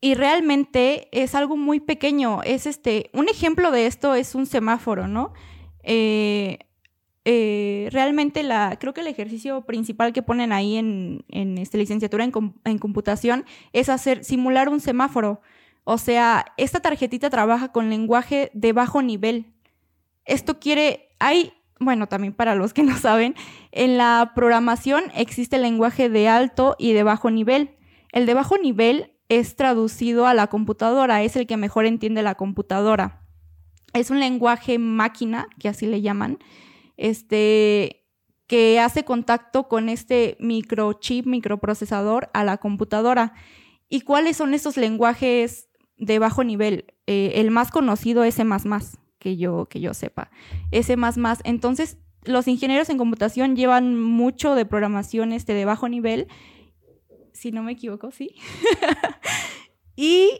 y 0.00 0.14
realmente 0.14 1.08
es 1.12 1.34
algo 1.34 1.56
muy 1.56 1.80
pequeño. 1.80 2.42
Es 2.42 2.66
este, 2.66 3.10
un 3.12 3.28
ejemplo 3.28 3.70
de 3.70 3.86
esto 3.86 4.14
es 4.14 4.34
un 4.34 4.46
semáforo, 4.46 5.08
¿no? 5.08 5.32
Eh, 5.82 6.58
eh, 7.24 7.88
realmente 7.90 8.42
la, 8.42 8.78
creo 8.78 8.94
que 8.94 9.00
el 9.00 9.06
ejercicio 9.08 9.62
principal 9.62 10.12
que 10.12 10.22
ponen 10.22 10.52
ahí 10.52 10.76
en, 10.76 11.24
en 11.28 11.58
esta 11.58 11.76
licenciatura 11.76 12.24
en, 12.24 12.32
en, 12.64 12.78
computación 12.78 13.44
es 13.72 13.88
hacer, 13.88 14.24
simular 14.24 14.68
un 14.68 14.80
semáforo. 14.80 15.40
O 15.84 15.98
sea, 15.98 16.46
esta 16.56 16.80
tarjetita 16.80 17.28
trabaja 17.28 17.72
con 17.72 17.90
lenguaje 17.90 18.50
de 18.54 18.72
bajo 18.72 19.02
nivel. 19.02 19.52
Esto 20.24 20.60
quiere, 20.60 21.10
hay, 21.18 21.52
bueno, 21.80 22.06
también 22.06 22.34
para 22.34 22.54
los 22.54 22.72
que 22.72 22.82
no 22.82 22.96
saben, 22.96 23.34
en 23.72 23.98
la 23.98 24.32
programación 24.34 25.04
existe 25.14 25.56
el 25.56 25.62
lenguaje 25.62 26.08
de 26.08 26.28
alto 26.28 26.76
y 26.78 26.92
de 26.92 27.02
bajo 27.02 27.30
nivel. 27.30 27.76
El 28.12 28.26
de 28.26 28.34
bajo 28.34 28.58
nivel 28.58 29.17
es 29.28 29.56
traducido 29.56 30.26
a 30.26 30.34
la 30.34 30.46
computadora, 30.46 31.22
es 31.22 31.36
el 31.36 31.46
que 31.46 31.56
mejor 31.56 31.86
entiende 31.86 32.22
la 32.22 32.34
computadora. 32.34 33.22
Es 33.92 34.10
un 34.10 34.20
lenguaje 34.20 34.78
máquina, 34.78 35.48
que 35.58 35.68
así 35.68 35.86
le 35.86 36.00
llaman, 36.00 36.38
este, 36.96 38.06
que 38.46 38.80
hace 38.80 39.04
contacto 39.04 39.68
con 39.68 39.88
este 39.88 40.36
microchip, 40.40 41.26
microprocesador 41.26 42.30
a 42.32 42.44
la 42.44 42.56
computadora. 42.56 43.34
¿Y 43.88 44.00
cuáles 44.00 44.36
son 44.36 44.54
esos 44.54 44.76
lenguajes 44.76 45.68
de 45.96 46.18
bajo 46.18 46.44
nivel? 46.44 46.94
Eh, 47.06 47.32
el 47.36 47.50
más 47.50 47.70
conocido 47.70 48.24
es 48.24 48.34
C++, 48.34 48.44
que 49.18 49.36
yo, 49.36 49.66
que 49.66 49.80
yo 49.80 49.94
sepa. 49.94 50.30
S++. 50.70 50.96
Entonces, 51.44 51.98
los 52.24 52.48
ingenieros 52.48 52.88
en 52.88 52.98
computación 52.98 53.56
llevan 53.56 54.00
mucho 54.00 54.54
de 54.54 54.66
programación 54.66 55.32
este, 55.32 55.54
de 55.54 55.64
bajo 55.64 55.88
nivel 55.88 56.28
si 57.38 57.52
no 57.52 57.62
me 57.62 57.72
equivoco, 57.72 58.10
sí. 58.10 58.34
y 59.96 60.30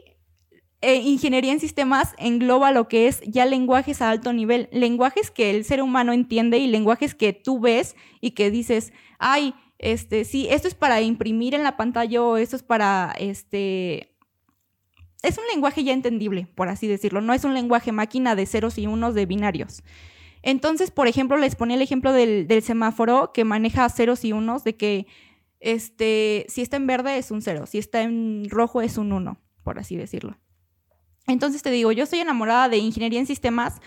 eh, 0.80 0.96
ingeniería 0.96 1.52
en 1.52 1.60
sistemas 1.60 2.14
engloba 2.18 2.70
lo 2.70 2.88
que 2.88 3.08
es 3.08 3.20
ya 3.22 3.46
lenguajes 3.46 4.00
a 4.00 4.10
alto 4.10 4.32
nivel, 4.32 4.68
lenguajes 4.72 5.30
que 5.30 5.50
el 5.50 5.64
ser 5.64 5.82
humano 5.82 6.12
entiende 6.12 6.58
y 6.58 6.68
lenguajes 6.68 7.14
que 7.14 7.32
tú 7.32 7.58
ves 7.60 7.96
y 8.20 8.32
que 8.32 8.50
dices, 8.50 8.92
ay, 9.18 9.54
este, 9.78 10.24
sí, 10.24 10.46
esto 10.50 10.68
es 10.68 10.74
para 10.74 11.00
imprimir 11.00 11.54
en 11.54 11.62
la 11.62 11.76
pantalla 11.76 12.22
o 12.22 12.36
esto 12.36 12.56
es 12.56 12.62
para, 12.62 13.14
este, 13.18 14.16
es 15.22 15.36
un 15.38 15.44
lenguaje 15.52 15.82
ya 15.82 15.92
entendible, 15.92 16.46
por 16.54 16.68
así 16.68 16.86
decirlo, 16.86 17.20
no 17.20 17.32
es 17.32 17.44
un 17.44 17.54
lenguaje 17.54 17.90
máquina 17.90 18.36
de 18.36 18.46
ceros 18.46 18.78
y 18.78 18.86
unos 18.86 19.14
de 19.14 19.26
binarios. 19.26 19.82
Entonces, 20.42 20.92
por 20.92 21.08
ejemplo, 21.08 21.36
les 21.36 21.56
ponía 21.56 21.74
el 21.74 21.82
ejemplo 21.82 22.12
del, 22.12 22.46
del 22.46 22.62
semáforo 22.62 23.32
que 23.32 23.42
maneja 23.42 23.88
ceros 23.88 24.24
y 24.24 24.32
unos, 24.32 24.62
de 24.62 24.76
que 24.76 25.06
este, 25.60 26.46
si 26.48 26.62
está 26.62 26.76
en 26.76 26.86
verde 26.86 27.18
es 27.18 27.30
un 27.30 27.42
0, 27.42 27.66
si 27.66 27.78
está 27.78 28.02
en 28.02 28.48
rojo 28.48 28.80
es 28.80 28.98
un 28.98 29.12
1, 29.12 29.38
por 29.62 29.78
así 29.78 29.96
decirlo. 29.96 30.38
Entonces 31.26 31.62
te 31.62 31.70
digo, 31.70 31.92
yo 31.92 32.04
estoy 32.04 32.20
enamorada 32.20 32.68
de 32.68 32.78
ingeniería 32.78 33.20
en 33.20 33.26
sistemas 33.26 33.80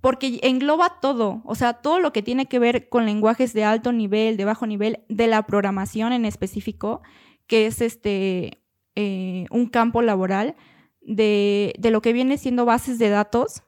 porque 0.00 0.38
engloba 0.42 1.00
todo, 1.00 1.42
o 1.44 1.54
sea, 1.54 1.74
todo 1.74 1.98
lo 1.98 2.12
que 2.12 2.22
tiene 2.22 2.46
que 2.46 2.58
ver 2.58 2.88
con 2.88 3.06
lenguajes 3.06 3.54
de 3.54 3.64
alto 3.64 3.90
nivel, 3.90 4.36
de 4.36 4.44
bajo 4.44 4.66
nivel, 4.66 5.00
de 5.08 5.26
la 5.26 5.46
programación 5.46 6.12
en 6.12 6.26
específico, 6.26 7.00
que 7.46 7.66
es 7.66 7.80
este 7.80 8.62
eh, 8.94 9.46
un 9.50 9.66
campo 9.66 10.02
laboral, 10.02 10.56
de, 11.00 11.74
de 11.78 11.90
lo 11.90 12.02
que 12.02 12.12
viene 12.12 12.38
siendo 12.38 12.64
bases 12.64 12.98
de 12.98 13.08
datos, 13.08 13.62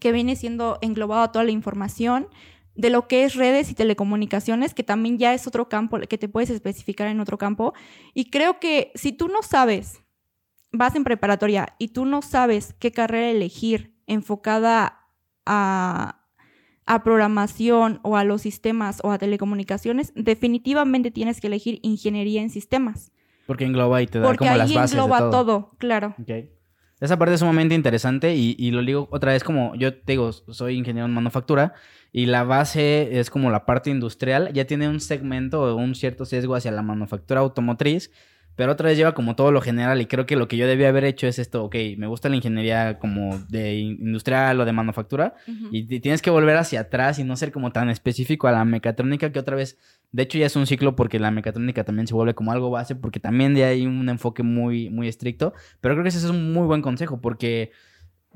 que 0.00 0.12
viene 0.12 0.36
siendo 0.36 0.78
englobado 0.80 1.30
toda 1.30 1.44
la 1.44 1.52
información, 1.52 2.28
de 2.76 2.90
lo 2.90 3.08
que 3.08 3.24
es 3.24 3.34
redes 3.34 3.70
y 3.70 3.74
telecomunicaciones, 3.74 4.74
que 4.74 4.82
también 4.82 5.18
ya 5.18 5.34
es 5.34 5.46
otro 5.46 5.68
campo 5.68 5.98
que 6.00 6.18
te 6.18 6.28
puedes 6.28 6.50
especificar 6.50 7.08
en 7.08 7.20
otro 7.20 7.38
campo. 7.38 7.74
Y 8.14 8.30
creo 8.30 8.60
que 8.60 8.92
si 8.94 9.12
tú 9.12 9.28
no 9.28 9.42
sabes, 9.42 10.02
vas 10.72 10.94
en 10.94 11.04
preparatoria 11.04 11.74
y 11.78 11.88
tú 11.88 12.04
no 12.04 12.22
sabes 12.22 12.74
qué 12.78 12.92
carrera 12.92 13.30
elegir 13.30 13.94
enfocada 14.06 15.00
a, 15.46 16.22
a 16.84 17.02
programación 17.02 18.00
o 18.02 18.16
a 18.16 18.24
los 18.24 18.42
sistemas 18.42 19.00
o 19.02 19.10
a 19.10 19.18
telecomunicaciones, 19.18 20.12
definitivamente 20.14 21.10
tienes 21.10 21.40
que 21.40 21.46
elegir 21.46 21.80
ingeniería 21.82 22.42
en 22.42 22.50
sistemas. 22.50 23.10
Porque 23.46 23.64
engloba 23.64 24.02
y 24.02 24.06
te 24.06 24.18
da 24.18 24.34
como 24.34 24.54
las 24.54 24.72
bases 24.72 24.92
engloba 24.92 25.16
de 25.16 25.30
todo. 25.30 25.44
todo, 25.44 25.70
claro. 25.78 26.14
Okay. 26.20 26.50
Esa 27.00 27.18
parte 27.18 27.34
es 27.34 27.40
sumamente 27.40 27.74
interesante 27.74 28.34
y, 28.34 28.56
y, 28.58 28.70
lo 28.70 28.82
digo 28.82 29.08
otra 29.10 29.32
vez 29.32 29.44
como 29.44 29.74
yo 29.74 29.94
te 29.94 30.12
digo, 30.12 30.32
soy 30.32 30.78
ingeniero 30.78 31.06
en 31.06 31.12
manufactura 31.12 31.74
y 32.10 32.24
la 32.24 32.42
base 32.44 33.18
es 33.20 33.28
como 33.28 33.50
la 33.50 33.66
parte 33.66 33.90
industrial, 33.90 34.50
ya 34.54 34.66
tiene 34.66 34.88
un 34.88 35.00
segmento 35.00 35.62
o 35.62 35.74
un 35.76 35.94
cierto 35.94 36.24
sesgo 36.24 36.54
hacia 36.54 36.70
la 36.70 36.80
manufactura 36.80 37.40
automotriz, 37.40 38.10
pero 38.56 38.72
otra 38.72 38.88
vez 38.88 38.96
lleva 38.98 39.12
como 39.14 39.36
todo 39.36 39.52
lo 39.52 39.60
general 39.60 40.00
y 40.00 40.06
creo 40.06 40.26
que 40.26 40.34
lo 40.34 40.48
que 40.48 40.56
yo 40.56 40.66
debía 40.66 40.88
haber 40.88 41.04
hecho 41.04 41.26
es 41.26 41.38
esto, 41.38 41.64
ok, 41.64 41.76
me 41.98 42.06
gusta 42.06 42.28
la 42.28 42.36
ingeniería 42.36 42.98
como 42.98 43.38
de 43.48 43.74
industrial 43.76 44.60
o 44.60 44.64
de 44.64 44.72
manufactura 44.72 45.34
uh 45.46 45.50
-huh. 45.50 45.68
y 45.70 46.00
tienes 46.00 46.22
que 46.22 46.30
volver 46.30 46.56
hacia 46.56 46.80
atrás 46.80 47.18
y 47.18 47.24
no 47.24 47.36
ser 47.36 47.52
como 47.52 47.70
tan 47.70 47.90
específico 47.90 48.48
a 48.48 48.52
la 48.52 48.64
mecatrónica 48.64 49.30
que 49.30 49.38
otra 49.38 49.56
vez, 49.56 49.78
de 50.10 50.22
hecho 50.22 50.38
ya 50.38 50.46
es 50.46 50.56
un 50.56 50.66
ciclo 50.66 50.96
porque 50.96 51.18
la 51.18 51.30
mecatrónica 51.30 51.84
también 51.84 52.06
se 52.06 52.14
vuelve 52.14 52.34
como 52.34 52.50
algo 52.50 52.70
base 52.70 52.94
porque 52.96 53.20
también 53.20 53.54
de 53.54 53.64
ahí 53.64 53.86
un 53.86 54.08
enfoque 54.08 54.42
muy, 54.42 54.90
muy 54.90 55.06
estricto, 55.06 55.52
pero 55.80 55.94
creo 55.94 56.02
que 56.02 56.08
ese 56.08 56.18
es 56.18 56.24
un 56.24 56.52
muy 56.52 56.66
buen 56.66 56.82
consejo 56.82 57.20
porque 57.20 57.70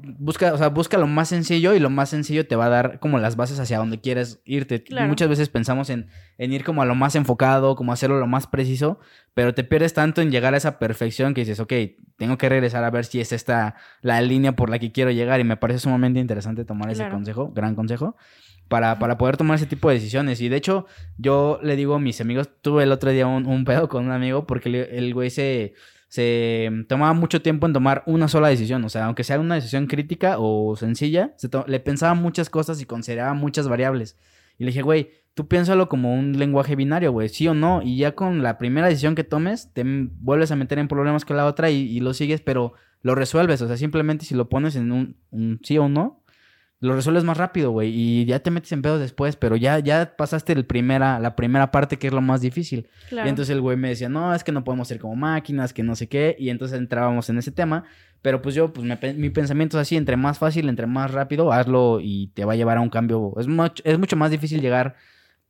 busca, 0.03 0.53
o 0.53 0.59
sea, 0.59 0.68
busca 0.68 0.98
lo 0.98 1.07
más 1.07 1.28
sencillo 1.28 1.74
y 1.74 1.78
lo 1.78 1.90
más 1.90 2.11
sencillo 2.11 2.46
te 2.46 2.57
va 2.57 2.66
a 2.66 2.68
dar 2.68 3.01
como 3.01 3.18
las 3.18 3.36
bases 3.36 3.59
hacia 3.59 3.78
donde 3.78 4.01
quieres 4.01 4.40
irte. 4.44 4.82
Claro. 4.82 5.09
Muchas 5.09 5.28
veces 5.28 5.48
pensamos 5.48 5.90
en, 5.90 6.09
en, 6.38 6.53
ir 6.53 6.64
como 6.64 6.82
a 6.82 6.86
lo 6.86 6.94
más 6.94 7.14
enfocado, 7.14 7.76
como 7.76 7.92
hacerlo 7.92 8.18
lo 8.18 8.26
más 8.26 8.46
preciso, 8.46 8.98
pero 9.34 9.55
te 9.55 9.64
pierdes 9.64 9.94
tanto 9.94 10.22
en 10.22 10.30
llegar 10.30 10.55
a 10.55 10.57
esa 10.57 10.78
perfección 10.78 11.34
que 11.34 11.42
dices, 11.42 11.61
ok, 11.61 11.72
tengo 12.16 12.38
que 12.38 12.48
regresar 12.48 12.84
a 12.84 12.90
ver 12.90 13.05
si 13.05 13.20
es 13.20 13.32
esta 13.32 13.76
la 14.03 14.20
línea 14.20 14.57
por 14.57 14.70
la 14.70 14.78
que 14.78 14.92
quiero 14.92 15.11
llegar 15.11 15.40
y 15.40 15.44
me 15.44 15.57
parece 15.57 15.80
sumamente 15.80 16.20
interesante 16.20 16.64
tomar 16.64 16.88
claro. 16.88 17.05
ese 17.05 17.14
consejo, 17.14 17.53
gran 17.55 17.74
consejo. 17.74 18.16
Para, 18.68 19.01
para, 19.01 19.18
poder 19.18 19.36
tomar 19.36 19.57
ese 19.57 19.66
tipo 19.66 19.88
de 19.88 19.96
decisiones. 19.96 20.40
Y 20.40 20.48
de 20.48 20.55
hecho, 20.55 20.86
yo 21.18 21.59
le 21.61 21.74
digo 21.74 21.96
a 21.96 21.98
mis 21.98 22.20
amigos, 22.20 22.51
tuve 22.62 22.84
el 22.84 22.92
otro 22.92 23.11
día 23.11 23.26
un, 23.26 23.46
un 23.48 23.64
pedo 23.64 23.88
con 23.88 24.05
un 24.07 24.12
amigo 24.12 24.46
porque 24.46 24.68
el, 24.68 24.76
el 24.76 25.12
güey 25.12 25.28
se, 25.28 25.74
se 26.11 26.68
tomaba 26.88 27.12
mucho 27.12 27.40
tiempo 27.40 27.68
en 27.68 27.72
tomar 27.72 28.02
una 28.04 28.26
sola 28.26 28.48
decisión. 28.48 28.84
O 28.84 28.88
sea, 28.88 29.06
aunque 29.06 29.22
sea 29.22 29.38
una 29.38 29.54
decisión 29.54 29.86
crítica 29.86 30.36
o 30.38 30.74
sencilla, 30.74 31.32
se 31.36 31.48
le 31.68 31.78
pensaba 31.78 32.14
muchas 32.14 32.50
cosas 32.50 32.82
y 32.82 32.84
consideraba 32.84 33.32
muchas 33.32 33.68
variables. 33.68 34.18
Y 34.58 34.64
le 34.64 34.70
dije, 34.70 34.82
güey, 34.82 35.12
tú 35.34 35.46
piénsalo 35.46 35.88
como 35.88 36.12
un 36.12 36.36
lenguaje 36.36 36.74
binario, 36.74 37.12
güey, 37.12 37.28
sí 37.28 37.46
o 37.46 37.54
no. 37.54 37.80
Y 37.82 37.96
ya 37.96 38.16
con 38.16 38.42
la 38.42 38.58
primera 38.58 38.88
decisión 38.88 39.14
que 39.14 39.22
tomes, 39.22 39.72
te 39.72 39.84
vuelves 39.84 40.50
a 40.50 40.56
meter 40.56 40.80
en 40.80 40.88
problemas 40.88 41.24
con 41.24 41.36
la 41.36 41.46
otra 41.46 41.70
y, 41.70 42.00
lo 42.00 42.12
sigues, 42.12 42.40
pero 42.40 42.72
lo 43.02 43.14
resuelves. 43.14 43.62
O 43.62 43.68
sea, 43.68 43.76
simplemente 43.76 44.24
si 44.24 44.34
lo 44.34 44.48
pones 44.48 44.74
en 44.74 44.90
un, 44.90 45.61
sí 45.62 45.78
o 45.78 45.88
no, 45.88 46.19
lo 46.81 46.95
resuelves 46.95 47.24
más 47.24 47.37
rápido, 47.37 47.70
güey, 47.70 47.93
y 47.95 48.24
ya 48.24 48.39
te 48.39 48.51
metes 48.51 48.72
en 48.72 48.81
pedos 48.81 49.01
después, 49.01 49.37
pero 49.37 49.55
ya, 49.55 49.78
ya 49.81 50.16
pasaste 50.16 50.55
el 50.55 50.64
primera, 50.64 51.18
la 51.20 51.37
primera 51.37 51.70
parte 51.70 51.99
que 51.99 52.07
es 52.07 52.12
lo 52.12 52.22
más 52.22 52.41
difícil. 52.41 52.89
Claro. 53.11 53.26
Y 53.26 53.31
entonces 53.31 53.55
el 53.55 53.61
güey 53.61 53.76
me 53.76 53.91
decía, 53.91 54.09
no, 54.09 54.35
es 54.35 54.43
que 54.43 54.51
no 54.51 54.64
podemos 54.64 54.89
ser 54.89 54.99
como 54.99 55.14
máquinas, 55.14 55.74
que 55.74 55.83
no 55.83 55.95
sé 55.95 56.09
qué, 56.09 56.37
y 56.39 56.49
entonces 56.49 56.78
entrábamos 56.78 57.28
en 57.28 57.37
ese 57.37 57.53
tema, 57.53 57.85
pero 58.22 58.41
pues 58.41 58.55
yo, 58.55 58.72
pues 58.72 58.87
me, 58.87 59.12
mi 59.12 59.28
pensamiento 59.28 59.78
es 59.78 59.83
así, 59.83 59.97
entre 59.97 60.16
más 60.16 60.39
fácil, 60.39 60.70
entre 60.70 60.87
más 60.87 61.11
rápido, 61.11 61.53
hazlo 61.53 62.01
y 62.01 62.28
te 62.28 62.47
va 62.47 62.55
a 62.55 62.57
llevar 62.57 62.78
a 62.78 62.81
un 62.81 62.91
cambio. 62.91 63.35
Es, 63.39 63.47
mucho, 63.47 63.83
es 63.87 63.99
mucho 63.99 64.16
más 64.16 64.31
difícil 64.31 64.62
llegar 64.62 64.97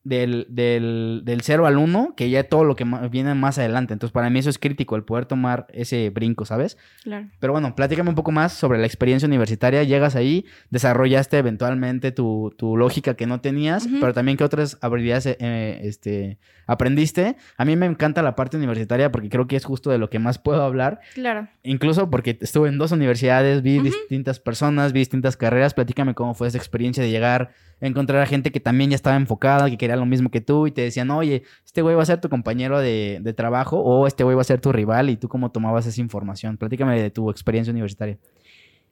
del, 0.02 0.46
del, 0.48 1.20
del 1.24 1.42
0 1.42 1.66
al 1.66 1.76
1 1.76 2.14
que 2.16 2.30
ya 2.30 2.44
todo 2.44 2.64
lo 2.64 2.74
que 2.74 2.84
viene 3.10 3.34
más 3.34 3.58
adelante. 3.58 3.92
Entonces, 3.92 4.12
para 4.12 4.30
mí 4.30 4.38
eso 4.38 4.48
es 4.48 4.58
crítico, 4.58 4.96
el 4.96 5.04
poder 5.04 5.26
tomar 5.26 5.66
ese 5.72 6.08
brinco, 6.10 6.44
¿sabes? 6.46 6.78
Claro. 7.02 7.28
Pero 7.38 7.52
bueno, 7.52 7.74
platícame 7.74 8.08
un 8.08 8.14
poco 8.14 8.32
más 8.32 8.52
sobre 8.52 8.78
la 8.78 8.86
experiencia 8.86 9.26
universitaria. 9.26 9.82
Llegas 9.82 10.16
ahí, 10.16 10.46
desarrollaste 10.70 11.38
eventualmente 11.38 12.12
tu, 12.12 12.54
tu 12.56 12.76
lógica 12.76 13.14
que 13.14 13.26
no 13.26 13.40
tenías, 13.40 13.86
uh 13.86 13.90
-huh. 13.90 14.00
pero 14.00 14.14
también 14.14 14.38
qué 14.38 14.44
otras 14.44 14.78
habilidades 14.80 15.26
eh, 15.26 15.80
este, 15.82 16.38
aprendiste. 16.66 17.36
A 17.58 17.64
mí 17.64 17.76
me 17.76 17.86
encanta 17.86 18.22
la 18.22 18.34
parte 18.36 18.56
universitaria 18.56 19.12
porque 19.12 19.28
creo 19.28 19.46
que 19.46 19.56
es 19.56 19.64
justo 19.64 19.90
de 19.90 19.98
lo 19.98 20.08
que 20.08 20.18
más 20.18 20.38
puedo 20.38 20.62
hablar. 20.62 21.00
Claro. 21.14 21.48
Incluso 21.62 22.08
porque 22.10 22.38
estuve 22.40 22.70
en 22.70 22.78
dos 22.78 22.92
universidades, 22.92 23.62
vi 23.62 23.78
uh 23.78 23.80
-huh. 23.80 23.84
distintas 23.84 24.40
personas, 24.40 24.92
vi 24.92 25.00
distintas 25.00 25.36
carreras. 25.36 25.74
Platícame 25.74 26.14
cómo 26.14 26.34
fue 26.34 26.48
esa 26.48 26.58
experiencia 26.58 27.02
de 27.02 27.10
llegar 27.10 27.50
encontrar 27.80 28.20
a 28.22 28.26
gente 28.26 28.52
que 28.52 28.60
también 28.60 28.90
ya 28.90 28.96
estaba 28.96 29.16
enfocada, 29.16 29.70
que 29.70 29.78
quería 29.78 29.96
lo 29.96 30.06
mismo 30.06 30.30
que 30.30 30.40
tú 30.40 30.66
y 30.66 30.70
te 30.70 30.82
decían, 30.82 31.10
oye, 31.10 31.42
este 31.64 31.82
güey 31.82 31.96
va 31.96 32.02
a 32.02 32.06
ser 32.06 32.20
tu 32.20 32.28
compañero 32.28 32.78
de, 32.78 33.18
de 33.22 33.32
trabajo 33.32 33.78
o 33.80 34.06
este 34.06 34.24
güey 34.24 34.36
va 34.36 34.42
a 34.42 34.44
ser 34.44 34.60
tu 34.60 34.72
rival 34.72 35.10
y 35.10 35.16
tú 35.16 35.28
cómo 35.28 35.50
tomabas 35.50 35.86
esa 35.86 36.00
información. 36.00 36.56
Platícame 36.56 37.00
de 37.00 37.10
tu 37.10 37.30
experiencia 37.30 37.70
universitaria. 37.70 38.18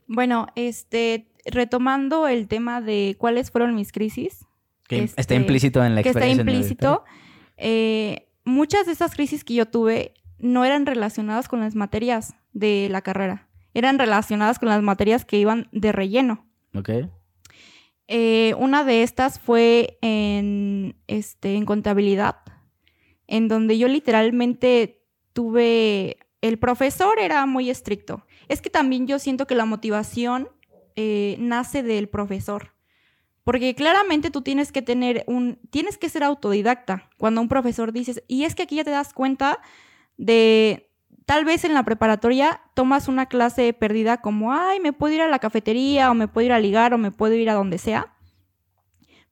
Bueno, 0.07 0.47
este, 0.57 1.29
retomando 1.45 2.27
el 2.29 2.49
tema 2.49 2.81
de 2.81 3.15
cuáles 3.19 3.51
fueron 3.51 3.75
mis 3.75 3.93
crisis. 3.93 4.47
Que 4.89 5.05
este, 5.05 5.21
está 5.21 5.35
implícito 5.35 5.85
en 5.85 5.95
la 5.95 6.01
experiencia. 6.01 6.45
Que 6.45 6.51
está 6.51 6.59
implícito. 6.59 7.05
Eh, 7.59 8.27
muchas 8.45 8.87
de 8.87 8.93
esas 8.93 9.15
crisis 9.15 9.45
que 9.45 9.55
yo 9.55 9.67
tuve 9.67 10.15
no 10.39 10.65
eran 10.65 10.87
relacionadas 10.87 11.47
con 11.47 11.61
las 11.61 11.75
materias 11.75 12.35
de 12.55 12.89
la 12.91 13.03
carrera. 13.03 13.49
Eran 13.75 13.99
relacionadas 13.99 14.59
con 14.59 14.69
las 14.69 14.83
materias 14.83 15.27
que 15.27 15.39
iban 15.39 15.69
de 15.73 15.93
relleno. 15.93 16.47
Ok. 16.75 16.91
Eh, 18.09 18.55
una 18.59 18.85
de 18.85 19.03
estas 19.03 19.39
fue 19.39 19.99
en, 20.01 20.97
este, 21.07 21.55
en 21.55 21.67
contabilidad, 21.67 22.37
en 23.27 23.49
donde 23.49 23.77
yo 23.77 23.87
literalmente 23.87 25.05
tuve, 25.35 26.19
el 26.41 26.59
profesor 26.59 27.19
era 27.21 27.45
muy 27.45 27.69
estricto. 27.69 28.25
Es 28.49 28.63
que 28.63 28.71
también 28.71 29.07
yo 29.07 29.19
siento 29.19 29.47
que 29.47 29.55
la 29.55 29.67
motivación 29.67 30.49
eh, 30.97 31.37
nace 31.39 31.83
del 31.83 32.09
profesor, 32.09 32.75
porque 33.45 33.75
claramente 33.75 34.31
tú 34.31 34.41
tienes 34.41 34.73
que 34.73 34.81
tener 34.81 35.25
un, 35.27 35.61
tienes 35.71 35.99
que 35.99 36.09
ser 36.09 36.25
autodidacta 36.25 37.11
cuando 37.19 37.43
un 37.43 37.49
profesor 37.49 37.93
dices, 37.93 38.23
y 38.27 38.45
es 38.45 38.55
que 38.55 38.63
aquí 38.63 38.77
ya 38.77 38.85
te 38.85 38.91
das 38.91 39.13
cuenta 39.13 39.61
de, 40.17 40.88
Tal 41.29 41.45
vez 41.45 41.65
en 41.65 41.75
la 41.75 41.83
preparatoria 41.83 42.63
tomas 42.73 43.07
una 43.07 43.27
clase 43.27 43.75
perdida 43.75 44.23
como, 44.23 44.55
ay, 44.55 44.81
me 44.81 44.95
puedo 44.95 45.13
ir 45.13 45.21
a 45.21 45.29
la 45.29 45.39
cafetería 45.39 46.11
o 46.11 46.15
me 46.15 46.27
puedo 46.27 46.47
ir 46.47 46.53
a 46.53 46.59
ligar 46.59 46.95
o 46.95 46.99
me 46.99 47.11
puedo 47.11 47.35
ir 47.35 47.51
a 47.51 47.53
donde 47.53 47.77
sea. 47.77 48.15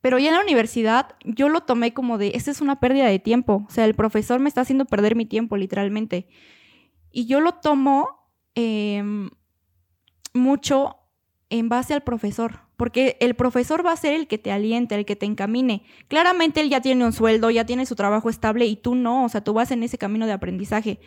Pero 0.02 0.18
ya 0.18 0.28
en 0.28 0.34
la 0.34 0.42
universidad 0.42 1.16
yo 1.24 1.48
lo 1.48 1.62
tomé 1.62 1.94
como 1.94 2.18
de, 2.18 2.32
esta 2.34 2.50
es 2.50 2.60
una 2.60 2.80
pérdida 2.80 3.06
de 3.06 3.18
tiempo. 3.18 3.64
O 3.66 3.70
sea, 3.70 3.86
el 3.86 3.94
profesor 3.94 4.40
me 4.40 4.50
está 4.50 4.60
haciendo 4.60 4.84
perder 4.84 5.16
mi 5.16 5.24
tiempo, 5.24 5.56
literalmente. 5.56 6.28
Y 7.12 7.24
yo 7.24 7.40
lo 7.40 7.52
tomo 7.52 8.28
eh, 8.54 9.02
mucho 10.34 10.98
en 11.48 11.70
base 11.70 11.94
al 11.94 12.02
profesor, 12.02 12.60
porque 12.76 13.16
el 13.20 13.36
profesor 13.36 13.86
va 13.86 13.92
a 13.92 13.96
ser 13.96 14.12
el 14.12 14.26
que 14.26 14.36
te 14.36 14.52
aliente, 14.52 14.94
el 14.96 15.06
que 15.06 15.16
te 15.16 15.24
encamine. 15.24 15.82
Claramente 16.08 16.60
él 16.60 16.68
ya 16.68 16.82
tiene 16.82 17.06
un 17.06 17.14
sueldo, 17.14 17.48
ya 17.48 17.64
tiene 17.64 17.86
su 17.86 17.96
trabajo 17.96 18.28
estable 18.28 18.66
y 18.66 18.76
tú 18.76 18.94
no, 18.94 19.24
o 19.24 19.30
sea, 19.30 19.42
tú 19.42 19.54
vas 19.54 19.70
en 19.70 19.82
ese 19.82 19.96
camino 19.96 20.26
de 20.26 20.32
aprendizaje. 20.32 21.00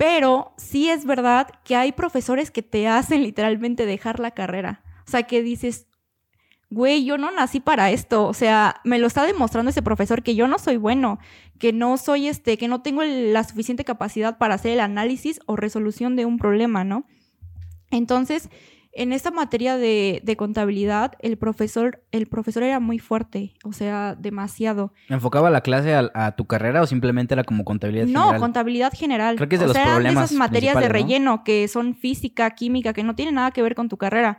Pero 0.00 0.54
sí 0.56 0.88
es 0.88 1.04
verdad 1.04 1.48
que 1.62 1.76
hay 1.76 1.92
profesores 1.92 2.50
que 2.50 2.62
te 2.62 2.88
hacen 2.88 3.22
literalmente 3.22 3.84
dejar 3.84 4.18
la 4.18 4.30
carrera. 4.30 4.82
O 5.06 5.10
sea, 5.10 5.24
que 5.24 5.42
dices, 5.42 5.88
güey, 6.70 7.04
yo 7.04 7.18
no 7.18 7.30
nací 7.30 7.60
para 7.60 7.90
esto. 7.90 8.26
O 8.26 8.32
sea, 8.32 8.80
me 8.82 8.98
lo 8.98 9.06
está 9.06 9.26
demostrando 9.26 9.68
ese 9.68 9.82
profesor 9.82 10.22
que 10.22 10.34
yo 10.34 10.48
no 10.48 10.58
soy 10.58 10.78
bueno, 10.78 11.18
que 11.58 11.74
no 11.74 11.98
soy 11.98 12.28
este, 12.28 12.56
que 12.56 12.66
no 12.66 12.80
tengo 12.80 13.02
la 13.02 13.44
suficiente 13.44 13.84
capacidad 13.84 14.38
para 14.38 14.54
hacer 14.54 14.72
el 14.72 14.80
análisis 14.80 15.38
o 15.44 15.56
resolución 15.56 16.16
de 16.16 16.24
un 16.24 16.38
problema, 16.38 16.82
¿no? 16.82 17.04
Entonces, 17.90 18.48
en 18.92 19.12
esta 19.12 19.30
materia 19.30 19.76
de, 19.76 20.20
de, 20.24 20.36
contabilidad, 20.36 21.12
el 21.20 21.38
profesor, 21.38 22.02
el 22.10 22.26
profesor 22.26 22.64
era 22.64 22.80
muy 22.80 22.98
fuerte, 22.98 23.54
o 23.64 23.72
sea, 23.72 24.16
demasiado. 24.16 24.92
¿Enfocaba 25.08 25.48
la 25.48 25.60
clase 25.60 25.94
a, 25.94 26.10
a 26.14 26.34
tu 26.34 26.46
carrera 26.46 26.82
o 26.82 26.86
simplemente 26.86 27.34
era 27.34 27.44
como 27.44 27.64
contabilidad 27.64 28.06
no, 28.06 28.20
general? 28.20 28.34
No, 28.34 28.40
contabilidad 28.40 28.92
general. 28.92 29.36
Creo 29.36 29.48
que 29.48 29.54
es 29.54 29.60
de 29.60 29.66
o 29.66 29.68
los 29.68 29.76
sea, 29.76 29.94
problemas. 29.94 30.24
Esas 30.24 30.38
materias 30.38 30.74
de 30.76 30.86
¿no? 30.86 30.92
relleno 30.92 31.44
que 31.44 31.68
son 31.68 31.94
física, 31.94 32.50
química, 32.50 32.92
que 32.92 33.04
no 33.04 33.14
tienen 33.14 33.36
nada 33.36 33.52
que 33.52 33.62
ver 33.62 33.76
con 33.76 33.88
tu 33.88 33.96
carrera. 33.96 34.38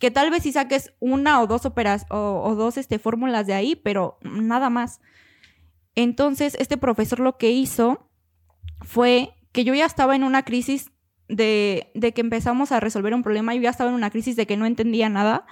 Que 0.00 0.10
tal 0.10 0.30
vez 0.30 0.42
si 0.42 0.50
saques 0.52 0.92
una 0.98 1.40
o 1.40 1.46
dos 1.46 1.64
operas 1.64 2.06
o, 2.10 2.42
o 2.44 2.56
dos 2.56 2.76
este, 2.78 2.98
fórmulas 2.98 3.46
de 3.46 3.54
ahí, 3.54 3.76
pero 3.76 4.18
nada 4.22 4.68
más. 4.68 5.00
Entonces, 5.94 6.56
este 6.58 6.76
profesor 6.76 7.20
lo 7.20 7.36
que 7.36 7.52
hizo 7.52 8.10
fue 8.80 9.34
que 9.52 9.62
yo 9.62 9.74
ya 9.74 9.86
estaba 9.86 10.16
en 10.16 10.24
una 10.24 10.42
crisis 10.42 10.90
de, 11.36 12.12
que 12.14 12.20
empezamos 12.20 12.72
a 12.72 12.80
resolver 12.80 13.14
un 13.14 13.22
problema. 13.22 13.54
Yo 13.54 13.62
ya 13.62 13.70
estaba 13.70 13.90
en 13.90 13.96
una 13.96 14.10
crisis 14.10 14.36
de 14.36 14.46
que 14.46 14.56
no 14.56 14.66
entendía 14.66 15.08
nada 15.08 15.46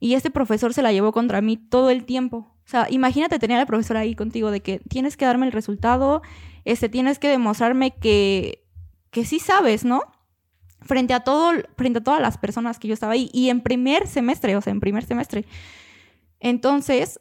y 0.00 0.14
este 0.14 0.30
profesor 0.30 0.72
se 0.72 0.82
la 0.82 0.92
llevó 0.92 1.12
contra 1.12 1.40
mí 1.40 1.56
todo 1.56 1.90
el 1.90 2.04
tiempo. 2.04 2.54
O 2.64 2.68
sea, 2.68 2.86
imagínate 2.88 3.38
tener 3.38 3.58
al 3.58 3.66
profesor 3.66 3.96
ahí 3.96 4.14
contigo 4.14 4.50
de 4.50 4.60
que 4.60 4.80
tienes 4.88 5.16
que 5.16 5.24
darme 5.24 5.46
el 5.46 5.52
resultado, 5.52 6.22
este, 6.64 6.88
tienes 6.88 7.18
que 7.18 7.28
demostrarme 7.28 7.94
que, 7.94 8.64
que 9.10 9.24
sí 9.24 9.38
sabes, 9.38 9.84
¿no? 9.84 10.02
Frente 10.80 11.14
a 11.14 11.20
todo, 11.20 11.52
frente 11.76 11.98
a 11.98 12.02
todas 12.02 12.20
las 12.20 12.38
personas 12.38 12.78
que 12.78 12.88
yo 12.88 12.94
estaba 12.94 13.12
ahí. 13.12 13.28
Y 13.32 13.50
en 13.50 13.60
primer 13.60 14.06
semestre, 14.06 14.56
o 14.56 14.60
sea, 14.60 14.72
en 14.72 14.80
primer 14.80 15.04
semestre. 15.04 15.44
Entonces, 16.40 17.20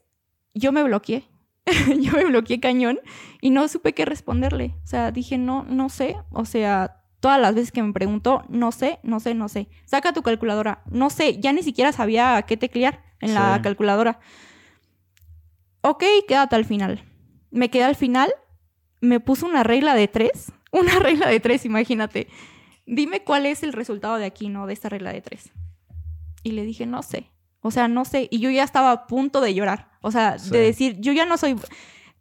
yo 0.53 0.72
me 0.72 0.84
bloqueé. 0.84 1.26
yo 2.01 2.11
me 2.11 2.26
bloqueé 2.26 2.59
cañón 2.59 2.99
y 3.41 3.49
no 3.49 3.68
supe 3.68 3.93
qué 3.93 4.05
responderle. 4.05 4.76
O 4.84 4.88
sea, 4.88 5.11
dije, 5.11 5.38
no, 5.38 5.64
no 5.64 5.89
sé. 5.89 6.18
O 6.32 6.45
sea, 6.45 7.03
todas 7.24 7.40
las 7.40 7.56
veces 7.56 7.72
que 7.72 7.82
me 7.82 7.94
preguntó, 7.94 8.44
no 8.50 8.74
sé, 8.74 9.00
no 9.02 9.22
sé, 9.22 9.34
no 9.34 9.48
sé. 9.48 9.70
Saca 9.86 10.12
tu 10.12 10.24
calculadora. 10.24 10.84
No 10.92 11.10
sé, 11.10 11.40
ya 11.40 11.54
ni 11.54 11.64
siquiera 11.64 11.94
sabía 11.94 12.42
qué 12.42 12.58
teclear 12.58 13.02
en 13.22 13.34
la 13.34 13.62
calculadora. 13.64 14.20
Ok, 15.80 16.04
quédate 16.28 16.58
al 16.58 16.66
final. 16.66 17.06
Me 17.50 17.70
quedé 17.70 17.86
al 17.86 17.96
final, 17.96 18.34
me 19.00 19.22
puso 19.22 19.46
una 19.46 19.64
regla 19.64 19.96
de 19.96 20.10
tres. 20.10 20.52
Una 20.74 21.00
regla 21.00 21.30
de 21.30 21.40
tres, 21.40 21.64
imagínate. 21.64 22.28
Dime 22.86 23.24
cuál 23.24 23.46
es 23.46 23.64
el 23.64 23.72
resultado 23.72 24.18
de 24.18 24.26
aquí, 24.26 24.50
¿no? 24.50 24.68
De 24.68 24.74
esta 24.74 24.90
regla 24.90 25.14
de 25.14 25.22
tres. 25.22 25.54
Y 26.44 26.52
le 26.52 26.66
dije, 26.66 26.86
no 26.86 27.04
sé. 27.04 27.30
O 27.62 27.72
sea, 27.72 27.88
no 27.88 28.04
sé. 28.04 28.28
Y 28.32 28.40
yo 28.40 28.50
ya 28.50 28.64
estaba 28.64 28.92
a 28.92 29.08
punto 29.08 29.40
de 29.40 29.54
llorar. 29.54 29.92
O 30.02 30.12
sea, 30.12 30.36
de 30.36 30.58
decir, 30.58 31.00
yo 31.00 31.14
ya 31.14 31.26
no 31.26 31.38
soy... 31.38 31.56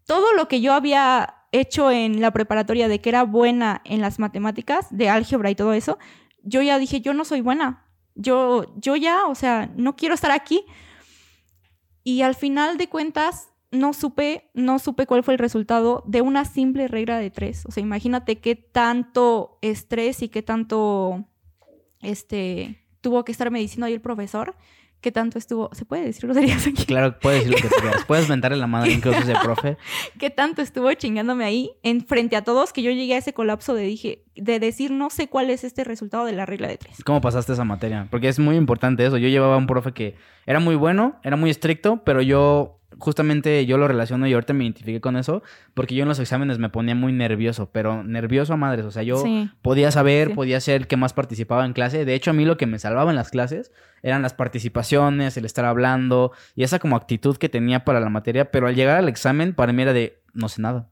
Todo 0.06 0.32
lo 0.34 0.46
que 0.46 0.60
yo 0.60 0.74
había 0.74 1.41
hecho 1.52 1.90
en 1.90 2.20
la 2.20 2.32
preparatoria 2.32 2.88
de 2.88 3.00
que 3.00 3.10
era 3.10 3.22
buena 3.24 3.82
en 3.84 4.00
las 4.00 4.18
matemáticas, 4.18 4.86
de 4.90 5.08
álgebra 5.08 5.50
y 5.50 5.54
todo 5.54 5.72
eso, 5.74 5.98
yo 6.42 6.62
ya 6.62 6.78
dije, 6.78 7.00
yo 7.00 7.14
no 7.14 7.24
soy 7.24 7.40
buena. 7.40 7.86
Yo, 8.14 8.74
yo 8.76 8.96
ya, 8.96 9.26
o 9.26 9.34
sea, 9.34 9.70
no 9.76 9.96
quiero 9.96 10.14
estar 10.14 10.30
aquí. 10.30 10.64
Y 12.04 12.22
al 12.22 12.34
final 12.34 12.76
de 12.76 12.88
cuentas, 12.88 13.52
no 13.70 13.94
supe, 13.94 14.50
no 14.54 14.78
supe 14.78 15.06
cuál 15.06 15.24
fue 15.24 15.34
el 15.34 15.38
resultado 15.38 16.04
de 16.06 16.20
una 16.20 16.44
simple 16.44 16.88
regla 16.88 17.18
de 17.18 17.30
tres. 17.30 17.64
O 17.66 17.70
sea, 17.70 17.82
imagínate 17.82 18.38
qué 18.38 18.54
tanto 18.54 19.58
estrés 19.62 20.22
y 20.22 20.28
qué 20.28 20.42
tanto 20.42 21.26
este 22.00 22.78
tuvo 23.00 23.24
que 23.24 23.32
estarme 23.32 23.58
diciendo 23.58 23.86
ahí 23.86 23.94
el 23.94 24.00
profesor, 24.00 24.56
qué 25.02 25.12
tanto 25.12 25.38
estuvo, 25.38 25.68
¿se 25.72 25.84
puede 25.84 26.04
decir 26.04 26.24
groserías 26.24 26.66
aquí? 26.66 26.86
Claro, 26.86 27.18
puedes 27.18 27.44
decir 27.44 27.62
lo 27.62 27.68
que 27.68 27.74
quieras. 27.80 28.04
Puedes 28.06 28.28
mentarle 28.28 28.56
la 28.56 28.66
madre 28.66 28.92
incluso 28.92 29.18
ese 29.18 29.34
profe. 29.42 29.76
qué 30.18 30.30
tanto 30.30 30.62
estuvo 30.62 30.90
chingándome 30.94 31.44
ahí 31.44 31.72
en 31.82 32.06
frente 32.06 32.36
a 32.36 32.42
todos 32.42 32.72
que 32.72 32.82
yo 32.82 32.90
llegué 32.90 33.16
a 33.16 33.18
ese 33.18 33.34
colapso 33.34 33.74
de 33.74 33.82
dije, 33.82 34.24
de 34.36 34.58
decir 34.58 34.90
no 34.90 35.10
sé 35.10 35.28
cuál 35.28 35.50
es 35.50 35.64
este 35.64 35.84
resultado 35.84 36.24
de 36.24 36.32
la 36.32 36.46
regla 36.46 36.68
de 36.68 36.78
tres. 36.78 37.02
¿Cómo 37.04 37.20
pasaste 37.20 37.52
esa 37.52 37.64
materia? 37.64 38.08
Porque 38.10 38.28
es 38.28 38.38
muy 38.38 38.56
importante 38.56 39.04
eso. 39.04 39.18
Yo 39.18 39.28
llevaba 39.28 39.56
un 39.56 39.66
profe 39.66 39.92
que 39.92 40.16
era 40.46 40.60
muy 40.60 40.74
bueno, 40.74 41.20
era 41.22 41.36
muy 41.36 41.50
estricto, 41.50 42.02
pero 42.04 42.22
yo 42.22 42.78
justamente 42.98 43.66
yo 43.66 43.78
lo 43.78 43.88
relaciono 43.88 44.26
y 44.26 44.32
ahorita 44.32 44.52
me 44.52 44.64
identifiqué 44.64 45.00
con 45.00 45.16
eso, 45.16 45.42
porque 45.74 45.94
yo 45.94 46.02
en 46.02 46.08
los 46.08 46.18
exámenes 46.18 46.58
me 46.58 46.68
ponía 46.68 46.94
muy 46.94 47.12
nervioso, 47.12 47.70
pero 47.72 48.04
nervioso 48.04 48.52
a 48.52 48.56
madres. 48.56 48.84
O 48.84 48.90
sea, 48.90 49.02
yo 49.02 49.22
podía 49.60 49.90
saber, 49.90 50.34
podía 50.34 50.60
ser 50.60 50.82
el 50.82 50.86
que 50.86 50.96
más 50.96 51.12
participaba 51.12 51.64
en 51.64 51.72
clase. 51.72 52.04
De 52.04 52.14
hecho, 52.14 52.30
a 52.30 52.34
mí 52.34 52.44
lo 52.44 52.56
que 52.56 52.66
me 52.66 52.78
salvaba 52.78 53.10
en 53.10 53.16
las 53.16 53.30
clases 53.30 53.72
eran 54.02 54.22
las 54.22 54.34
participaciones, 54.34 55.36
el 55.36 55.44
estar 55.44 55.64
hablando 55.64 56.32
y 56.54 56.64
esa 56.64 56.78
como 56.78 56.96
actitud 56.96 57.36
que 57.36 57.48
tenía 57.48 57.84
para 57.84 58.00
la 58.00 58.08
materia, 58.08 58.50
pero 58.50 58.66
al 58.66 58.74
llegar 58.74 58.98
al 58.98 59.08
examen, 59.08 59.54
para 59.54 59.72
mí 59.72 59.82
era 59.82 59.92
de 59.92 60.20
no 60.34 60.48
sé 60.48 60.62
nada. 60.62 60.88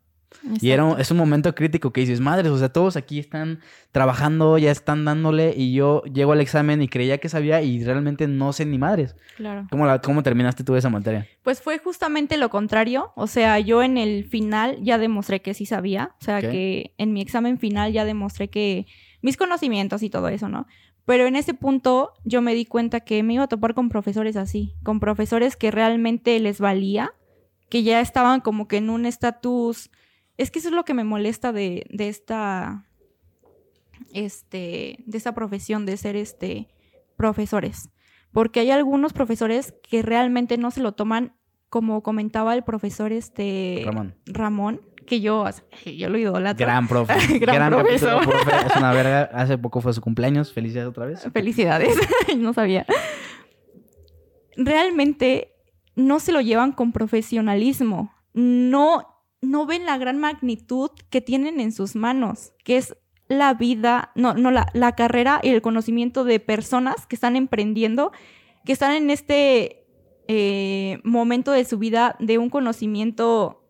Y 0.61 0.71
era 0.71 0.97
es 0.99 1.11
un 1.11 1.17
momento 1.17 1.55
crítico 1.55 1.93
que 1.93 2.01
dices, 2.03 2.21
madres, 2.21 2.51
o 2.51 2.59
sea, 2.59 2.71
todos 2.71 2.97
aquí 2.97 3.19
están 3.19 3.61
trabajando, 3.93 4.59
ya 4.59 4.71
están 4.71 5.05
dándole, 5.05 5.55
y 5.57 5.73
yo 5.73 6.03
llego 6.05 6.33
al 6.33 6.41
examen 6.41 6.81
y 6.83 6.89
creía 6.89 7.19
que 7.19 7.29
sabía 7.29 7.63
y 7.63 7.83
realmente 7.85 8.27
no 8.29 8.53
sé 8.53 8.65
ni 8.65 8.79
madres. 8.79 9.17
Claro. 9.37 9.67
¿Cómo, 9.71 9.87
la, 9.87 10.01
cómo 10.01 10.23
terminaste 10.23 10.65
tú 10.65 10.77
esa 10.77 10.89
materia? 10.89 11.27
Pues 11.43 11.61
fue 11.61 11.79
justamente 11.79 12.37
lo 12.37 12.49
contrario. 12.49 13.13
O 13.17 13.27
sea, 13.27 13.59
yo 13.59 13.83
en 13.83 13.99
el 13.99 14.25
final 14.25 14.79
ya 14.83 14.99
demostré 14.99 15.43
que 15.43 15.55
sí 15.55 15.67
sabía. 15.67 16.15
O 16.21 16.25
sea, 16.25 16.41
que 16.41 16.95
en 16.97 17.13
mi 17.13 17.21
examen 17.21 17.59
final 17.59 17.93
ya 17.93 18.05
demostré 18.05 18.49
que 18.49 18.87
mis 19.23 19.37
conocimientos 19.37 20.03
y 20.03 20.11
todo 20.11 20.29
eso, 20.29 20.49
¿no? 20.49 20.67
Pero 21.07 21.27
en 21.27 21.35
ese 21.35 21.55
punto 21.55 22.13
yo 22.25 22.41
me 22.41 22.55
di 22.55 22.65
cuenta 22.65 23.01
que 23.01 23.23
me 23.23 23.35
iba 23.35 23.45
a 23.45 23.49
topar 23.49 23.75
con 23.75 23.89
profesores 23.89 24.37
así, 24.37 24.75
con 24.83 25.01
profesores 25.01 25.57
que 25.57 25.71
realmente 25.71 26.39
les 26.39 26.61
valía, 26.61 27.15
que 27.69 27.83
ya 27.83 28.01
estaban 28.01 28.41
como 28.41 28.69
que 28.69 28.77
en 28.77 28.91
un 28.91 29.07
estatus 29.07 29.91
es 30.41 30.51
que 30.51 30.59
eso 30.59 30.69
es 30.69 30.75
lo 30.75 30.85
que 30.85 30.95
me 30.95 31.05
molesta 31.05 31.53
de, 31.53 31.87
esta, 31.99 32.87
este, 34.15 34.97
de 35.05 35.19
esta 35.19 35.35
profesión 35.35 35.85
de 35.85 35.99
ser 35.99 36.17
este, 36.17 36.69
profesores. 37.17 37.91
Porque 38.33 38.61
hay 38.61 38.71
algunos 38.71 39.13
profesores 39.13 39.75
que 39.83 40.01
realmente 40.01 40.57
no 40.57 40.71
se 40.71 40.81
lo 40.81 40.93
toman, 40.93 41.37
como 41.69 42.03
comentaba 42.03 42.55
el 42.55 42.65
profesor 42.65 43.13
este, 43.13 43.83
Ramón. 43.85 44.15
Ramón 44.25 44.81
que 45.07 45.21
yo, 45.21 45.45
yo 45.85 46.09
lo 46.09 46.17
idolatro. 46.17 46.65
Gran 46.65 46.89
profe. 46.89 47.39
Gran, 47.39 47.71
profesor. 47.71 48.23
profe. 48.23 48.51
Es 48.67 48.77
una 48.77 48.93
verga. 48.95 49.31
Hace 49.35 49.59
poco 49.59 49.83
fue 49.83 49.93
su 49.93 50.01
cumpleaños. 50.01 50.55
Felicidades 50.55 50.89
otra 50.89 51.05
vez. 51.05 51.29
Felicidades. 51.35 51.95
no 52.39 52.55
sabía. 52.55 52.87
Realmente 54.57 55.55
no 55.97 56.19
se 56.19 56.33
lo 56.33 56.41
llevan 56.41 56.73
con 56.73 56.93
profesionalismo. 56.93 58.15
No 58.33 59.20
no 59.41 59.67
ven 59.67 59.87
la 59.87 59.99
gran 59.99 60.19
magnitud 60.19 60.91
que 61.11 61.21
tienen 61.21 61.61
en 61.61 61.73
sus 61.73 61.95
manos, 61.95 62.53
que 62.65 62.77
es 62.77 62.97
la 63.29 63.55
vida, 63.55 64.11
no, 64.15 64.35
no, 64.35 64.51
la, 64.51 64.71
la 64.75 64.93
carrera 64.97 65.41
y 65.43 65.51
el 65.51 65.63
conocimiento 65.63 66.25
de 66.25 66.41
personas 66.41 67.07
que 67.07 67.15
están 67.15 67.37
emprendiendo, 67.37 68.13
que 68.65 68.73
están 68.73 68.93
en 68.93 69.09
este 69.11 69.81
eh, 70.27 71.01
momento 71.03 71.53
de 71.53 71.65
su 71.65 71.79
vida 71.79 72.17
de 72.19 72.39
un 72.39 72.51
conocimiento, 72.51 73.65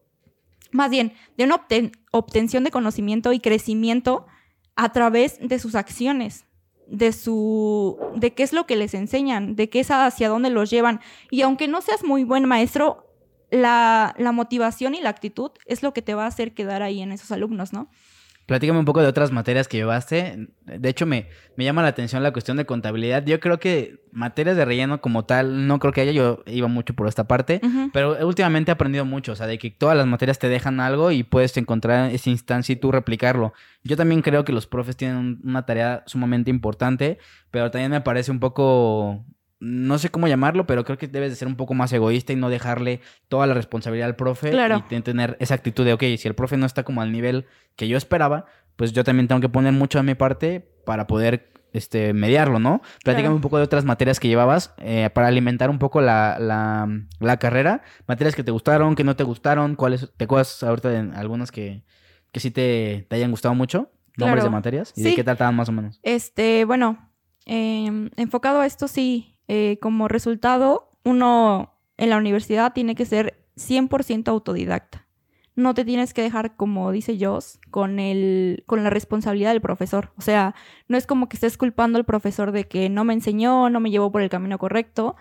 más 0.73 0.91
bien, 0.91 1.13
de 1.37 1.45
una 1.45 1.67
obtención 2.11 2.65
de 2.65 2.71
conocimiento 2.71 3.33
y 3.33 3.41
crecimiento 3.41 4.27
a 4.77 4.93
través 4.93 5.39
de 5.41 5.59
sus 5.59 5.75
acciones, 5.75 6.47
de 6.87 7.13
su 7.13 7.99
de 8.17 8.35
qué 8.35 8.43
es 8.43 8.53
lo 8.53 8.67
que 8.67 8.77
les 8.77 8.95
enseñan, 8.95 9.57
de 9.57 9.71
qué 9.71 9.81
es 9.81 9.91
hacia 9.91 10.29
dónde 10.29 10.51
los 10.51 10.71
llevan. 10.71 11.01
Y 11.31 11.43
aunque 11.43 11.69
no 11.69 11.81
seas 11.81 12.05
muy 12.05 12.25
buen 12.25 12.47
maestro, 12.47 13.10
la, 13.51 14.15
motivación 14.33 14.95
y 14.95 15.01
la 15.01 15.11
actitud 15.11 15.51
es 15.67 15.83
lo 15.83 15.93
que 15.93 16.03
te 16.03 16.15
va 16.15 16.25
a 16.25 16.29
hacer 16.29 16.55
quedar 16.55 16.83
ahí 16.83 17.01
en 17.01 17.13
esos 17.13 17.31
alumnos, 17.33 17.73
¿no? 17.73 17.91
Platícame 18.47 18.81
un 18.81 18.85
poco 18.85 19.01
de 19.01 19.07
otras 19.07 19.31
materias 19.31 19.69
que 19.69 19.77
llevaste. 19.77 20.49
De 20.65 20.89
hecho, 20.89 21.07
me, 21.07 21.29
me 21.57 21.65
llama 21.65 21.83
la 21.83 21.89
atención 21.89 22.21
la 22.25 22.33
cuestión 22.33 22.57
de 22.57 22.67
contabilidad. 22.67 23.25
Yo 23.25 23.39
creo 23.39 23.61
que 23.61 24.01
materias 24.11 24.57
de 24.57 24.65
relleno 24.65 25.01
como 25.01 25.25
tal, 25.25 25.69
no 25.69 25.79
creo 25.79 25.93
que 25.93 26.01
haya. 26.01 26.11
Yo 26.11 26.43
iba 26.47 26.67
mucho 26.67 26.95
por 26.95 27.07
esta 27.07 27.29
parte, 27.29 27.61
pero 27.93 28.27
últimamente 28.27 28.73
he 28.73 28.75
aprendido 28.75 29.05
mucho. 29.05 29.33
O 29.33 29.37
sea, 29.37 29.47
de 29.47 29.57
que 29.59 29.71
todas 29.71 29.97
las 29.97 30.09
materias 30.09 30.41
te 30.41 30.49
dejan 30.49 30.81
algo 30.81 31.13
y 31.13 31.23
puedes 31.23 31.57
encontrar 31.59 32.11
esa 32.11 32.29
instancia 32.29 32.73
y 32.73 32.77
tú 32.77 32.91
replicarlo. 32.91 33.53
Yo 33.85 33.97
también 33.97 34.21
creo 34.21 34.45
que 34.45 34.53
los 34.53 34.67
profes 34.67 34.97
tienen 34.97 35.39
una 35.45 35.65
tarea 35.65 36.03
sumamente 36.07 36.51
importante, 36.51 37.19
pero 37.53 37.71
también 37.71 37.93
me 37.93 38.01
parece 38.01 38.33
un 38.33 38.41
poco 38.41 39.25
no 39.61 39.99
sé 39.99 40.09
cómo 40.09 40.27
llamarlo, 40.27 40.67
pero 40.67 40.85
creo 40.85 40.99
que 40.99 41.07
debes 41.07 41.31
de 41.31 41.37
ser 41.37 41.47
un 41.47 41.57
poco 41.57 41.75
más 41.75 41.93
egoísta 41.93 42.33
y 42.33 42.37
no 42.37 42.49
dejarle 42.49 43.01
toda 43.29 43.47
la 43.47 43.55
responsabilidad 43.55 44.09
al 44.09 44.17
profe 44.17 44.51
claro. 44.51 44.85
y 44.91 45.01
tener 45.03 45.37
esa 45.39 45.55
actitud 45.55 45.85
de, 45.85 45.93
ok, 45.93 46.03
si 46.19 46.27
el 46.27 46.35
profe 46.35 46.57
no 46.57 46.67
está 46.67 46.83
como 46.83 47.03
al 47.03 47.13
nivel 47.13 47.47
que 47.77 47.87
yo 47.87 47.97
esperaba, 47.97 48.47
pues 48.77 48.93
yo 48.93 49.05
también 49.05 49.29
tengo 49.29 49.41
que 49.41 49.51
poner 49.51 49.73
mucho 49.73 49.99
de 49.99 50.05
mi 50.05 50.15
parte 50.15 50.67
para 50.87 51.07
poder 51.07 51.53
este, 51.73 52.13
mediarlo, 52.13 52.59
¿no? 52.59 52.81
Platícame 53.05 53.35
un 53.35 53.41
poco 53.41 53.59
de 53.59 53.65
otras 53.65 53.85
materias 53.85 54.19
que 54.19 54.29
llevabas 54.29 54.75
eh, 54.79 55.11
para 55.13 55.29
alimentar 55.29 55.71
un 55.71 55.79
poco 55.79 56.01
la, 56.01 56.39
la, 56.41 56.89
la, 57.19 57.37
carrera, 57.39 57.83
materias 58.07 58.35
que 58.35 58.43
te 58.43 58.51
gustaron, 58.51 58.95
que 58.95 59.05
no 59.05 59.17
te 59.17 59.25
gustaron, 59.25 59.77
cuáles, 59.77 60.11
te 60.17 60.25
acuerdas 60.25 60.63
ahorita 60.63 60.89
de 60.89 61.17
algunas 61.17 61.53
que, 61.53 61.85
que 62.33 62.41
sí 62.41 62.51
te, 62.51 63.07
te 63.09 63.17
hayan 63.17 63.31
gustado 63.31 63.55
mucho, 63.55 63.91
nombres 64.17 64.45
de 64.45 64.51
materias, 64.51 64.93
y 64.97 65.03
de 65.03 65.15
qué 65.15 65.25
trataban 65.25 65.55
más 65.55 65.69
o 65.69 65.73
menos. 65.73 66.01
Este, 66.03 66.65
bueno, 66.65 67.11
em, 67.47 68.11
enfocado 68.17 68.61
a 68.61 68.67
esto 68.67 68.89
sí, 68.89 69.37
eh, 69.53 69.79
como 69.81 70.07
resultado, 70.07 70.93
uno 71.03 71.75
en 71.97 72.09
la 72.11 72.19
universidad 72.19 72.73
tiene 72.73 72.95
que 72.95 73.05
ser 73.05 73.43
100% 73.57 74.29
autodidacta. 74.29 75.09
No 75.57 75.75
te 75.75 75.85
tienes 75.85 76.15
que 76.15 76.23
dejar, 76.23 76.55
como 76.55 76.93
dice 76.93 77.19
Joss, 77.21 77.59
con, 77.73 77.99
el, 77.99 78.63
con 78.67 78.85
la 78.85 78.91
responsabilidad 78.91 79.51
del 79.51 79.61
profesor. 79.61 80.13
O 80.17 80.21
sea, 80.21 80.55
no 80.87 80.97
es 80.97 81.05
como 81.05 81.29
que 81.29 81.37
estés 81.37 81.59
culpando 81.59 81.99
al 81.99 82.05
profesor 82.05 82.53
de 82.53 82.69
que 82.69 82.89
no 82.91 83.03
me 83.03 83.13
enseñó, 83.13 83.71
no 83.71 83.81
me 83.81 83.91
llevó 83.91 84.13
por 84.13 84.23
el 84.23 84.31
camino 84.31 84.57
correcto. 84.57 85.17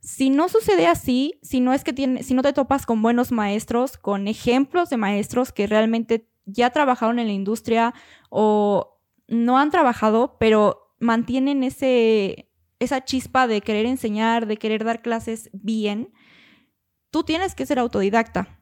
Si 0.00 0.28
no 0.28 0.48
sucede 0.48 0.88
así, 0.88 1.38
si 1.42 1.60
no 1.60 1.72
es 1.72 1.84
que 1.84 1.92
tiene, 1.92 2.24
si 2.24 2.34
no 2.34 2.42
te 2.42 2.52
topas 2.52 2.84
con 2.84 3.00
buenos 3.00 3.30
maestros, 3.30 3.96
con 3.96 4.26
ejemplos 4.26 4.90
de 4.90 4.96
maestros 4.96 5.52
que 5.52 5.68
realmente 5.68 6.28
ya 6.46 6.70
trabajaron 6.70 7.20
en 7.20 7.28
la 7.28 7.32
industria 7.32 7.94
o 8.28 8.98
no 9.28 9.56
han 9.56 9.70
trabajado, 9.70 10.36
pero 10.40 10.96
mantienen 10.98 11.62
ese, 11.62 12.47
esa 12.78 13.04
chispa 13.04 13.46
de 13.46 13.60
querer 13.60 13.86
enseñar, 13.86 14.46
de 14.46 14.56
querer 14.56 14.84
dar 14.84 15.02
clases 15.02 15.50
bien, 15.52 16.12
tú 17.10 17.24
tienes 17.24 17.54
que 17.54 17.66
ser 17.66 17.78
autodidacta. 17.78 18.60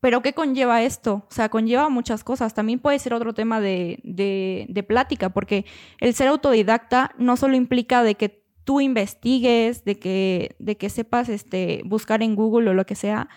Pero 0.00 0.20
¿qué 0.20 0.34
conlleva 0.34 0.82
esto? 0.82 1.26
O 1.30 1.34
sea, 1.34 1.48
conlleva 1.48 1.88
muchas 1.88 2.24
cosas. 2.24 2.52
También 2.52 2.78
puede 2.78 2.98
ser 2.98 3.14
otro 3.14 3.32
tema 3.32 3.60
de, 3.60 4.00
de, 4.04 4.66
de 4.68 4.82
plática, 4.82 5.30
porque 5.30 5.64
el 5.98 6.14
ser 6.14 6.28
autodidacta 6.28 7.12
no 7.16 7.36
solo 7.38 7.56
implica 7.56 8.02
de 8.02 8.14
que 8.14 8.44
tú 8.64 8.80
investigues, 8.80 9.84
de 9.84 9.98
que, 9.98 10.56
de 10.58 10.76
que 10.76 10.90
sepas 10.90 11.28
este, 11.28 11.82
buscar 11.84 12.22
en 12.22 12.34
Google 12.34 12.70
o 12.70 12.74
lo 12.74 12.86
que 12.86 12.94
sea, 12.94 13.28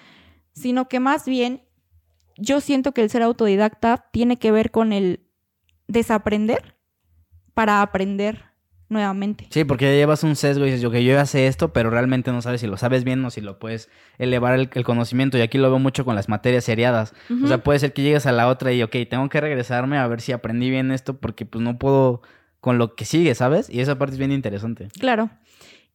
sino 0.54 0.88
que 0.90 1.00
más 1.00 1.26
bien 1.26 1.64
yo 2.38 2.62
siento 2.62 2.94
que 2.94 3.02
el 3.02 3.10
ser 3.10 3.22
autodidacta 3.22 4.10
tiene 4.12 4.38
que 4.38 4.52
ver 4.52 4.72
con 4.72 4.94
el 4.94 5.26
desaprender 5.88 6.78
para 7.54 7.82
aprender 7.82 8.46
nuevamente. 8.90 9.48
Sí, 9.50 9.64
porque 9.64 9.86
ya 9.86 9.92
llevas 9.92 10.24
un 10.24 10.36
sesgo 10.36 10.64
y 10.66 10.68
dices, 10.68 10.82
yo 10.82 10.92
que 10.92 11.04
yo 11.04 11.14
ya 11.14 11.26
sé 11.26 11.48
esto, 11.48 11.74
pero 11.74 11.90
realmente 11.90 12.32
no 12.32 12.42
sabes 12.42 12.62
si 12.62 12.68
lo 12.68 12.78
sabes 12.78 13.04
bien 13.04 13.24
o 13.26 13.30
si 13.30 13.42
lo 13.42 13.60
puedes 13.60 13.90
elevar 14.18 14.58
el, 14.58 14.70
conocimiento. 14.84 15.38
Y 15.38 15.42
aquí 15.42 15.58
lo 15.58 15.70
veo 15.70 15.80
mucho 15.80 16.06
con 16.06 16.16
las 16.16 16.30
materias 16.30 16.64
seriadas. 16.64 17.14
O 17.44 17.48
sea, 17.48 17.64
puede 17.64 17.80
ser 17.80 17.94
que 17.94 18.02
llegues 18.02 18.26
a 18.26 18.32
la 18.32 18.48
otra 18.48 18.72
y, 18.74 18.84
ok, 18.84 18.96
tengo 19.10 19.28
que 19.30 19.42
regresarme 19.42 19.98
a 19.98 20.08
ver 20.08 20.22
si 20.22 20.32
aprendí 20.32 20.70
bien 20.70 20.92
esto 20.92 21.18
porque 21.18 21.46
pues 21.46 21.64
no 21.64 21.78
puedo 21.78 22.22
con 22.60 22.78
lo 22.78 22.96
que 22.96 23.06
sigue, 23.06 23.36
¿sabes? 23.36 23.70
Y 23.70 23.80
esa 23.80 23.98
parte 23.98 24.14
es 24.14 24.20
bien 24.20 24.32
interesante. 24.32 24.88
Claro. 25.00 25.30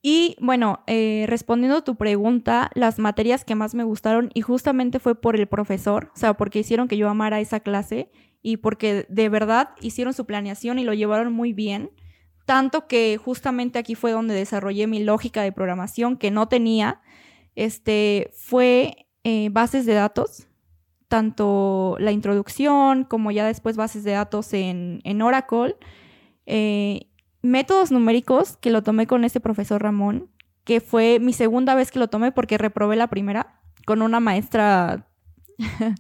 Y 0.03 0.37
bueno, 0.41 0.81
eh, 0.89 1.27
respondiendo 1.29 1.79
a 1.79 1.85
tu 1.85 1.95
pregunta, 1.95 2.71
las 2.75 2.99
materias 2.99 3.45
que 3.45 3.55
más 3.55 3.75
me 3.75 3.85
gustaron 3.85 4.31
y 4.35 4.41
justamente 4.41 4.99
fue 4.99 5.15
por 5.15 5.37
el 5.37 5.47
profesor, 5.47 6.11
o 6.13 6.19
sea, 6.19 6.35
porque 6.35 6.59
hicieron 6.59 6.89
que 6.89 6.97
yo 6.97 7.09
amara 7.09 7.39
esa 7.39 7.61
clase 7.61 8.11
y 8.43 8.57
porque 8.57 9.07
de 9.09 9.29
verdad 9.29 9.71
hicieron 9.81 10.13
su 10.13 10.27
planeación 10.27 10.81
y 10.81 10.85
lo 10.85 10.93
llevaron 10.93 11.33
muy 11.33 11.53
bien. 11.53 11.91
Tanto 12.45 12.87
que 12.87 13.19
justamente 13.23 13.79
aquí 13.79 13.95
fue 13.95 14.13
donde 14.13 14.35
desarrollé 14.35 14.87
mi 14.87 15.03
lógica 15.03 15.43
de 15.43 15.53
programación 15.53 16.17
que 16.17 16.31
no 16.31 16.49
tenía. 16.49 17.01
Este 17.55 18.31
fue 18.35 19.07
eh, 19.25 19.49
bases 19.51 19.87
de 19.87 19.95
datos, 19.95 20.49
tanto 21.09 21.97
la 21.99 22.13
introducción 22.13 23.05
como 23.05 23.31
ya 23.31 23.47
después 23.47 23.77
bases 23.77 24.05
de 24.05 24.13
datos 24.13 24.53
en, 24.53 25.01
en 25.05 25.23
Oracle. 25.23 25.77
Eh, 26.47 27.09
métodos 27.43 27.91
numéricos 27.91 28.57
que 28.57 28.71
lo 28.71 28.83
tomé 28.83 29.07
con 29.07 29.25
este 29.25 29.41
profesor 29.41 29.83
Ramón, 29.83 30.31
que 30.65 30.81
fue 30.81 31.19
mi 31.21 31.33
segunda 31.33 31.75
vez 31.75 31.91
que 31.91 31.99
lo 31.99 32.09
tomé 32.09 32.33
porque 32.33 32.59
reprobé 32.59 32.97
la 32.97 33.09
primera 33.09 33.61
con 33.85 34.03
una 34.03 34.21
maestra, 34.21 35.09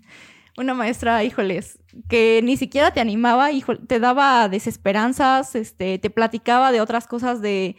una 0.57 0.74
maestra, 0.74 1.24
híjoles, 1.24 1.78
que 2.09 2.40
ni 2.42 2.57
siquiera 2.57 2.90
te 2.90 3.00
animaba, 3.00 3.48
te 3.86 4.00
daba 4.00 4.48
desesperanzas, 4.48 5.55
este, 5.55 5.98
te 5.98 6.11
platicaba 6.11 6.72
de 6.72 6.80
otras 6.80 7.07
cosas 7.07 7.40
de, 7.40 7.76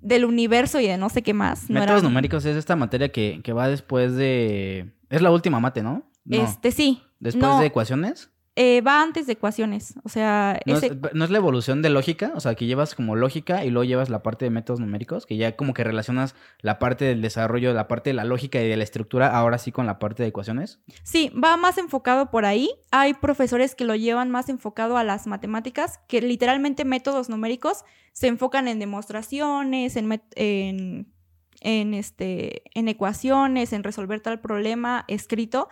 del 0.00 0.24
universo 0.24 0.80
y 0.80 0.86
de 0.86 0.96
no 0.96 1.08
sé 1.08 1.22
qué 1.22 1.34
más. 1.34 1.68
Métodos 1.68 2.02
numéricos 2.02 2.44
es 2.44 2.56
esta 2.56 2.76
materia 2.76 3.10
que, 3.10 3.52
va 3.52 3.68
después 3.68 4.14
de... 4.14 4.92
Es 5.10 5.22
la 5.22 5.30
última 5.30 5.60
mate, 5.60 5.82
¿no? 5.82 6.10
Este, 6.28 6.72
sí. 6.72 7.02
¿Después 7.20 7.58
de 7.60 7.66
ecuaciones? 7.66 8.30
Eh, 8.58 8.80
va 8.80 9.02
antes 9.02 9.26
de 9.26 9.34
ecuaciones, 9.34 9.96
o 10.02 10.08
sea... 10.08 10.58
¿No, 10.64 10.78
es, 10.78 11.30
la 11.30 11.36
evolución 11.36 11.82
de 11.82 11.90
lógica? 11.90 12.32
O 12.34 12.40
sea, 12.40 12.54
que 12.54 12.64
llevas 12.64 12.94
como 12.94 13.14
lógica 13.14 13.66
y 13.66 13.70
luego 13.70 13.84
llevas 13.84 14.08
la 14.08 14.22
parte 14.22 14.46
de 14.46 14.50
métodos 14.50 14.80
numéricos, 14.80 15.26
que 15.26 15.36
ya 15.36 15.56
como 15.56 15.74
que 15.74 15.84
relacionas 15.84 16.34
la 16.62 16.78
parte 16.78 17.04
del 17.04 17.20
desarrollo, 17.20 17.74
la 17.74 17.86
parte 17.86 18.08
de 18.10 18.14
la 18.14 18.24
lógica 18.24 18.62
y 18.62 18.66
de 18.66 18.78
la 18.78 18.82
estructura, 18.82 19.28
ahora 19.36 19.58
sí 19.58 19.72
con 19.72 19.84
la 19.84 19.98
parte 19.98 20.22
de 20.22 20.30
ecuaciones. 20.30 20.80
Sí, 21.02 21.30
va 21.30 21.58
más 21.58 21.76
enfocado 21.76 22.30
por 22.30 22.46
ahí. 22.46 22.70
Hay 22.92 23.12
profesores 23.12 23.74
que 23.74 23.84
lo 23.84 23.94
llevan 23.94 24.30
más 24.30 24.48
enfocado 24.48 24.96
a 24.96 25.04
las 25.04 25.26
matemáticas, 25.26 26.00
que 26.08 26.22
literalmente 26.22 26.86
métodos 26.86 27.28
numéricos 27.28 27.84
se 28.14 28.28
enfocan 28.28 28.68
en 28.68 28.78
demostraciones, 28.78 29.96
en, 29.96 30.22
en, 30.34 31.12
en, 31.60 31.92
este, 31.92 32.62
en 32.74 32.88
ecuaciones, 32.88 33.74
en 33.74 33.84
resolver 33.84 34.20
tal 34.20 34.40
problema 34.40 35.04
escrito 35.08 35.68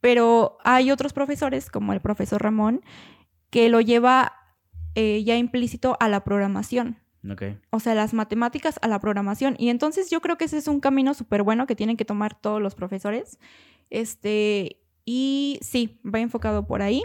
pero 0.00 0.58
hay 0.64 0.90
otros 0.90 1.12
profesores, 1.12 1.70
como 1.70 1.92
el 1.92 2.00
profesor 2.00 2.42
Ramón, 2.42 2.82
que 3.50 3.68
lo 3.68 3.80
lleva 3.80 4.32
eh, 4.94 5.22
ya 5.24 5.36
implícito 5.36 5.96
a 6.00 6.08
la 6.08 6.24
programación. 6.24 6.98
O 7.70 7.80
sea, 7.80 7.94
las 7.96 8.14
matemáticas 8.14 8.78
a 8.82 8.88
la 8.88 9.00
programación. 9.00 9.56
Y 9.58 9.68
entonces 9.70 10.10
yo 10.10 10.20
creo 10.20 10.38
que 10.38 10.44
ese 10.44 10.58
es 10.58 10.68
un 10.68 10.78
camino 10.78 11.12
súper 11.12 11.42
bueno 11.42 11.66
que 11.66 11.74
tienen 11.74 11.96
que 11.96 12.04
tomar 12.04 12.40
todos 12.40 12.62
los 12.62 12.76
profesores. 12.76 13.38
Este, 13.90 14.80
y 15.04 15.58
sí, 15.60 16.00
va 16.02 16.20
enfocado 16.20 16.66
por 16.66 16.82
ahí. 16.82 17.02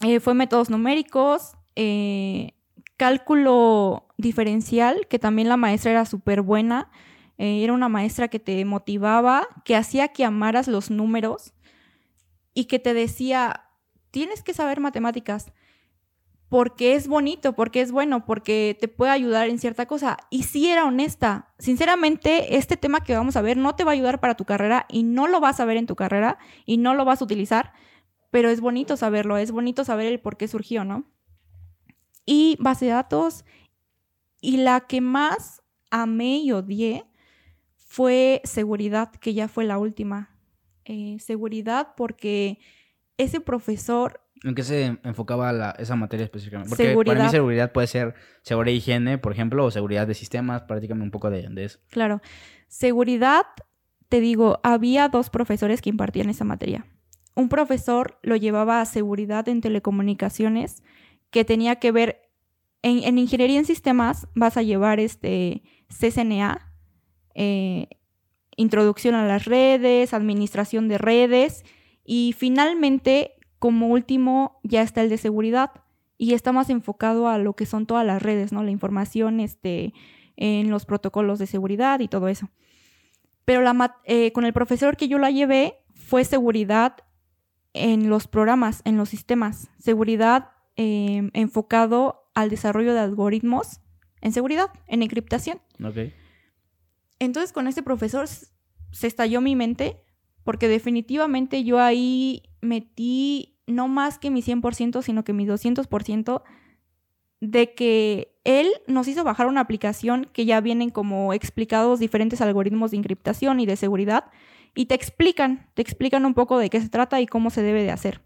Eh, 0.00 0.18
fue 0.18 0.32
métodos 0.32 0.70
numéricos, 0.70 1.56
eh, 1.74 2.54
cálculo 2.96 4.08
diferencial, 4.16 5.06
que 5.08 5.18
también 5.18 5.48
la 5.48 5.58
maestra 5.58 5.90
era 5.90 6.04
súper 6.06 6.40
buena. 6.40 6.90
era 7.38 7.74
una 7.74 7.90
maestra 7.90 8.28
que 8.28 8.38
te 8.38 8.64
motivaba, 8.64 9.46
que 9.62 9.76
hacía 9.76 10.08
que 10.08 10.24
amaras 10.24 10.68
los 10.68 10.90
números 10.90 11.52
y 12.56 12.64
que 12.64 12.78
te 12.78 12.94
decía, 12.94 13.68
tienes 14.10 14.42
que 14.42 14.54
saber 14.54 14.80
matemáticas 14.80 15.52
porque 16.48 16.94
es 16.94 17.06
bonito, 17.06 17.52
porque 17.52 17.82
es 17.82 17.92
bueno, 17.92 18.24
porque 18.24 18.78
te 18.80 18.88
puede 18.88 19.12
ayudar 19.12 19.50
en 19.50 19.58
cierta 19.58 19.84
cosa. 19.84 20.16
Y 20.30 20.44
si 20.44 20.70
era 20.70 20.86
honesta. 20.86 21.52
Sinceramente, 21.58 22.56
este 22.56 22.78
tema 22.78 23.02
que 23.02 23.14
vamos 23.14 23.36
a 23.36 23.42
ver 23.42 23.58
no 23.58 23.74
te 23.74 23.84
va 23.84 23.90
a 23.90 23.94
ayudar 23.94 24.20
para 24.20 24.36
tu 24.36 24.46
carrera 24.46 24.86
y 24.88 25.02
no 25.02 25.26
lo 25.26 25.38
vas 25.40 25.60
a 25.60 25.66
ver 25.66 25.76
en 25.76 25.86
tu 25.86 25.96
carrera 25.96 26.38
y 26.64 26.78
no 26.78 26.94
lo 26.94 27.04
vas 27.04 27.20
a 27.20 27.26
utilizar, 27.26 27.74
pero 28.30 28.48
es 28.48 28.62
bonito 28.62 28.96
saberlo, 28.96 29.36
es 29.36 29.50
bonito 29.50 29.84
saber 29.84 30.06
el 30.06 30.18
por 30.18 30.38
qué 30.38 30.48
surgió, 30.48 30.82
¿no? 30.86 31.04
Y 32.24 32.56
base 32.58 32.86
de 32.86 32.92
datos. 32.92 33.44
Y 34.40 34.56
la 34.56 34.80
que 34.80 35.02
más 35.02 35.62
amé 35.90 36.38
y 36.38 36.52
odié 36.52 37.04
fue 37.76 38.40
seguridad, 38.44 39.10
que 39.10 39.34
ya 39.34 39.46
fue 39.46 39.64
la 39.66 39.76
última. 39.76 40.35
Eh, 40.86 41.16
seguridad 41.18 41.94
porque 41.96 42.58
ese 43.18 43.40
profesor... 43.40 44.20
¿En 44.44 44.54
qué 44.54 44.62
se 44.62 44.98
enfocaba 45.02 45.70
esa 45.78 45.96
materia 45.96 46.24
específicamente? 46.24 46.70
Porque 46.94 47.10
para 47.10 47.24
mí 47.24 47.30
seguridad 47.30 47.72
puede 47.72 47.88
ser 47.88 48.14
seguridad 48.42 48.72
de 48.72 48.76
higiene, 48.76 49.18
por 49.18 49.32
ejemplo, 49.32 49.64
o 49.64 49.70
seguridad 49.70 50.06
de 50.06 50.14
sistemas, 50.14 50.62
prácticamente 50.62 51.04
un 51.04 51.10
poco 51.10 51.30
de, 51.30 51.48
de 51.48 51.64
eso. 51.64 51.80
Claro. 51.90 52.20
Seguridad, 52.68 53.46
te 54.08 54.20
digo, 54.20 54.60
había 54.62 55.08
dos 55.08 55.30
profesores 55.30 55.82
que 55.82 55.90
impartían 55.90 56.30
esa 56.30 56.44
materia. 56.44 56.86
Un 57.34 57.48
profesor 57.48 58.18
lo 58.22 58.36
llevaba 58.36 58.80
a 58.80 58.84
seguridad 58.84 59.48
en 59.48 59.60
telecomunicaciones, 59.60 60.82
que 61.30 61.44
tenía 61.44 61.76
que 61.76 61.90
ver, 61.90 62.22
en, 62.82 63.02
en 63.02 63.18
ingeniería 63.18 63.58
en 63.58 63.66
sistemas 63.66 64.28
vas 64.34 64.56
a 64.56 64.62
llevar 64.62 65.00
este 65.00 65.62
CCNA, 65.88 66.72
eh, 67.34 67.88
introducción 68.56 69.14
a 69.14 69.26
las 69.26 69.44
redes, 69.44 70.14
administración 70.14 70.88
de 70.88 70.98
redes 70.98 71.64
y 72.04 72.34
finalmente, 72.36 73.34
como 73.58 73.88
último, 73.88 74.60
ya 74.62 74.82
está 74.82 75.02
el 75.02 75.08
de 75.08 75.18
seguridad 75.18 75.70
y 76.18 76.32
está 76.32 76.52
más 76.52 76.70
enfocado 76.70 77.28
a 77.28 77.38
lo 77.38 77.54
que 77.54 77.66
son 77.66 77.86
todas 77.86 78.06
las 78.06 78.22
redes, 78.22 78.52
¿no? 78.52 78.62
La 78.62 78.70
información 78.70 79.40
este, 79.40 79.92
en 80.36 80.70
los 80.70 80.86
protocolos 80.86 81.38
de 81.38 81.46
seguridad 81.46 82.00
y 82.00 82.08
todo 82.08 82.28
eso. 82.28 82.50
Pero 83.44 83.62
la, 83.62 83.96
eh, 84.04 84.32
con 84.32 84.44
el 84.44 84.52
profesor 84.52 84.96
que 84.96 85.08
yo 85.08 85.18
la 85.18 85.30
llevé 85.30 85.76
fue 85.94 86.24
seguridad 86.24 86.96
en 87.74 88.08
los 88.08 88.26
programas, 88.26 88.80
en 88.84 88.96
los 88.96 89.10
sistemas, 89.10 89.68
seguridad 89.78 90.50
em, 90.76 91.30
enfocado 91.34 92.30
al 92.34 92.50
desarrollo 92.50 92.94
de 92.94 93.00
algoritmos 93.00 93.80
en 94.20 94.32
seguridad, 94.32 94.70
en 94.86 95.02
encriptación. 95.02 95.60
Entonces 97.18 97.52
con 97.52 97.66
este 97.66 97.82
profesor 97.82 98.26
se 98.28 99.06
estalló 99.06 99.40
mi 99.40 99.56
mente 99.56 100.02
porque 100.44 100.68
definitivamente 100.68 101.64
yo 101.64 101.80
ahí 101.80 102.42
metí 102.60 103.58
no 103.66 103.88
más 103.88 104.18
que 104.18 104.30
mi 104.30 104.42
100%, 104.42 105.02
sino 105.02 105.24
que 105.24 105.32
mi 105.32 105.46
200% 105.46 106.42
de 107.40 107.74
que 107.74 108.38
él 108.44 108.68
nos 108.86 109.08
hizo 109.08 109.24
bajar 109.24 109.46
una 109.46 109.60
aplicación 109.60 110.28
que 110.32 110.46
ya 110.46 110.60
vienen 110.60 110.90
como 110.90 111.32
explicados 111.32 111.98
diferentes 111.98 112.40
algoritmos 112.40 112.92
de 112.92 112.98
encriptación 112.98 113.60
y 113.60 113.66
de 113.66 113.76
seguridad 113.76 114.30
y 114.74 114.86
te 114.86 114.94
explican, 114.94 115.68
te 115.74 115.82
explican 115.82 116.24
un 116.24 116.34
poco 116.34 116.58
de 116.58 116.70
qué 116.70 116.80
se 116.80 116.88
trata 116.88 117.20
y 117.20 117.26
cómo 117.26 117.50
se 117.50 117.62
debe 117.62 117.82
de 117.82 117.90
hacer. 117.90 118.20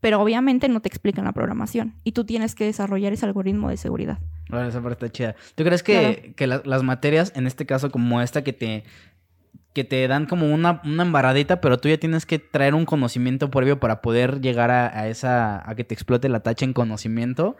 Pero 0.00 0.20
obviamente 0.20 0.68
no 0.68 0.80
te 0.80 0.88
explican 0.88 1.24
la 1.24 1.32
programación 1.32 1.94
y 2.04 2.12
tú 2.12 2.24
tienes 2.24 2.54
que 2.54 2.64
desarrollar 2.64 3.12
ese 3.12 3.26
algoritmo 3.26 3.68
de 3.68 3.76
seguridad. 3.76 4.18
Bueno, 4.48 4.68
esa 4.68 4.80
parte 4.80 5.06
está 5.06 5.12
chida. 5.12 5.36
¿Tú 5.54 5.64
crees 5.64 5.82
que, 5.82 6.34
las 6.38 6.82
materias, 6.82 7.32
en 7.34 7.46
este 7.46 7.66
caso 7.66 7.90
como 7.90 8.20
esta, 8.22 8.44
que 8.44 8.52
te, 8.52 8.84
que 9.72 9.84
te 9.84 10.06
dan 10.06 10.26
como 10.26 10.52
una, 10.52 10.80
una, 10.84 11.02
embarradita, 11.02 11.60
pero 11.60 11.78
tú 11.78 11.88
ya 11.88 11.98
tienes 11.98 12.26
que 12.26 12.38
traer 12.38 12.74
un 12.74 12.84
conocimiento 12.84 13.50
previo 13.50 13.80
para 13.80 14.00
poder 14.02 14.40
llegar 14.40 14.70
a, 14.70 15.08
esa, 15.08 15.68
a 15.68 15.74
que 15.74 15.84
te 15.84 15.94
explote 15.94 16.28
la 16.28 16.40
tacha 16.40 16.64
en 16.64 16.72
conocimiento. 16.72 17.56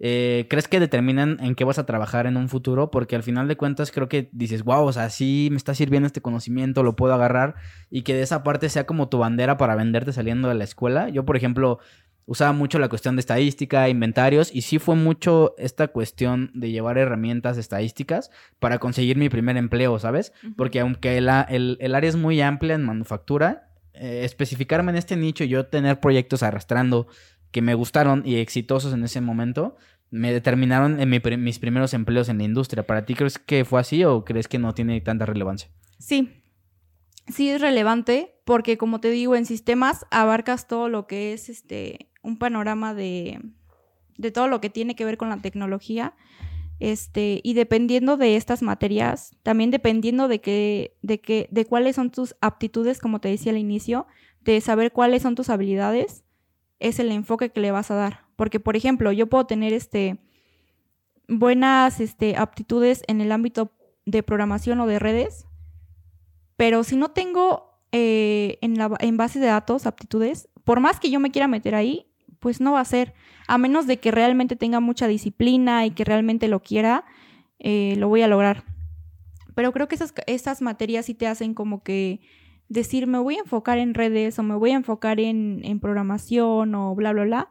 Eh, 0.00 0.46
¿Crees 0.50 0.66
que 0.66 0.80
determinan 0.80 1.38
en 1.40 1.54
qué 1.54 1.64
vas 1.64 1.78
a 1.78 1.86
trabajar 1.86 2.26
en 2.26 2.36
un 2.36 2.48
futuro? 2.48 2.90
Porque 2.90 3.16
al 3.16 3.22
final 3.22 3.46
de 3.46 3.56
cuentas 3.56 3.92
creo 3.92 4.08
que 4.08 4.28
dices, 4.32 4.64
wow, 4.64 4.84
o 4.84 4.92
sea, 4.92 5.08
sí 5.10 5.48
me 5.50 5.56
está 5.56 5.74
sirviendo 5.74 6.06
este 6.06 6.20
conocimiento, 6.20 6.82
lo 6.82 6.96
puedo 6.96 7.14
agarrar 7.14 7.54
y 7.90 8.02
que 8.02 8.14
de 8.14 8.22
esa 8.22 8.42
parte 8.42 8.68
sea 8.68 8.86
como 8.86 9.08
tu 9.08 9.18
bandera 9.18 9.56
para 9.56 9.76
venderte 9.76 10.12
saliendo 10.12 10.48
de 10.48 10.54
la 10.54 10.64
escuela. 10.64 11.08
Yo, 11.10 11.24
por 11.24 11.36
ejemplo, 11.36 11.78
usaba 12.26 12.52
mucho 12.52 12.78
la 12.78 12.88
cuestión 12.88 13.16
de 13.16 13.20
estadística, 13.20 13.88
inventarios, 13.88 14.54
y 14.54 14.62
sí 14.62 14.78
fue 14.78 14.96
mucho 14.96 15.54
esta 15.58 15.88
cuestión 15.88 16.50
de 16.54 16.70
llevar 16.70 16.98
herramientas 16.98 17.58
estadísticas 17.58 18.30
para 18.58 18.78
conseguir 18.78 19.16
mi 19.16 19.28
primer 19.28 19.56
empleo, 19.56 19.98
¿sabes? 19.98 20.32
Porque 20.56 20.80
aunque 20.80 21.18
el, 21.18 21.28
el, 21.80 21.94
área 21.94 22.08
es 22.08 22.16
muy 22.16 22.40
amplia 22.40 22.74
en 22.74 22.84
manufactura, 22.84 23.68
eh, 23.92 24.22
especificarme 24.24 24.90
en 24.92 24.96
este 24.96 25.16
nicho 25.16 25.44
y 25.44 25.48
yo 25.48 25.66
tener 25.66 26.00
proyectos 26.00 26.42
arrastrando 26.42 27.06
que 27.50 27.62
me 27.62 27.74
gustaron 27.74 28.22
y 28.24 28.36
exitosos 28.36 28.92
en 28.92 29.04
ese 29.04 29.20
momento, 29.20 29.76
me 30.10 30.32
determinaron 30.32 31.00
en 31.00 31.42
mis 31.42 31.58
primeros 31.58 31.94
empleos 31.94 32.28
en 32.28 32.38
la 32.38 32.44
industria. 32.44 32.86
¿Para 32.86 33.04
ti 33.04 33.14
crees 33.14 33.38
que 33.38 33.64
fue 33.64 33.80
así 33.80 34.04
o 34.04 34.24
crees 34.24 34.48
que 34.48 34.58
no 34.58 34.74
tiene 34.74 35.00
tanta 35.00 35.26
relevancia? 35.26 35.70
Sí, 35.98 36.42
sí 37.28 37.50
es 37.50 37.60
relevante 37.60 38.34
porque 38.44 38.78
como 38.78 39.00
te 39.00 39.10
digo, 39.10 39.36
en 39.36 39.46
sistemas 39.46 40.06
abarcas 40.10 40.66
todo 40.66 40.88
lo 40.88 41.06
que 41.06 41.32
es 41.32 41.48
este 41.48 42.10
un 42.24 42.38
panorama 42.38 42.94
de, 42.94 43.40
de 44.18 44.30
todo 44.30 44.48
lo 44.48 44.60
que 44.60 44.70
tiene 44.70 44.96
que 44.96 45.04
ver 45.04 45.16
con 45.16 45.28
la 45.28 45.36
tecnología. 45.36 46.14
Este, 46.80 47.40
y 47.44 47.54
dependiendo 47.54 48.16
de 48.16 48.36
estas 48.36 48.62
materias, 48.62 49.36
también 49.42 49.70
dependiendo 49.70 50.26
de 50.26 50.40
que, 50.40 50.96
de 51.02 51.20
que, 51.20 51.48
de 51.50 51.64
cuáles 51.64 51.96
son 51.96 52.10
tus 52.10 52.34
aptitudes, 52.40 52.98
como 52.98 53.20
te 53.20 53.28
decía 53.28 53.52
al 53.52 53.58
inicio, 53.58 54.06
de 54.40 54.60
saber 54.60 54.92
cuáles 54.92 55.22
son 55.22 55.36
tus 55.36 55.50
habilidades, 55.50 56.24
es 56.80 56.98
el 56.98 57.12
enfoque 57.12 57.50
que 57.50 57.60
le 57.60 57.70
vas 57.70 57.90
a 57.90 57.94
dar. 57.94 58.24
Porque, 58.36 58.58
por 58.58 58.76
ejemplo, 58.76 59.12
yo 59.12 59.28
puedo 59.28 59.46
tener 59.46 59.72
este, 59.72 60.18
buenas 61.28 62.00
este, 62.00 62.36
aptitudes 62.36 63.02
en 63.06 63.20
el 63.20 63.32
ámbito 63.32 63.72
de 64.04 64.22
programación 64.22 64.80
o 64.80 64.86
de 64.86 64.98
redes, 64.98 65.46
pero 66.56 66.84
si 66.84 66.96
no 66.96 67.10
tengo 67.12 67.80
eh, 67.92 68.58
en, 68.60 68.76
la, 68.76 68.90
en 69.00 69.16
base 69.16 69.40
de 69.40 69.46
datos 69.46 69.86
aptitudes, 69.86 70.48
por 70.64 70.80
más 70.80 71.00
que 71.00 71.10
yo 71.10 71.20
me 71.20 71.30
quiera 71.30 71.48
meter 71.48 71.74
ahí, 71.74 72.10
pues 72.44 72.60
no 72.60 72.72
va 72.72 72.80
a 72.80 72.84
ser. 72.84 73.14
A 73.48 73.56
menos 73.56 73.86
de 73.86 73.98
que 74.00 74.10
realmente 74.10 74.54
tenga 74.54 74.78
mucha 74.78 75.08
disciplina 75.08 75.86
y 75.86 75.92
que 75.92 76.04
realmente 76.04 76.46
lo 76.46 76.60
quiera, 76.60 77.06
eh, 77.58 77.94
lo 77.96 78.08
voy 78.08 78.20
a 78.20 78.28
lograr. 78.28 78.64
Pero 79.54 79.72
creo 79.72 79.88
que 79.88 79.96
esas, 80.26 80.60
materias 80.60 81.06
sí 81.06 81.14
te 81.14 81.26
hacen 81.26 81.54
como 81.54 81.82
que 81.82 82.20
decir, 82.68 83.06
me 83.06 83.16
voy 83.18 83.36
a 83.36 83.38
enfocar 83.38 83.78
en 83.78 83.94
redes 83.94 84.38
o 84.38 84.42
me 84.42 84.56
voy 84.56 84.72
a 84.72 84.74
enfocar 84.74 85.20
en, 85.20 85.62
en 85.64 85.80
programación 85.80 86.74
o 86.74 86.94
bla, 86.94 87.14
bla, 87.14 87.24
bla. 87.24 87.48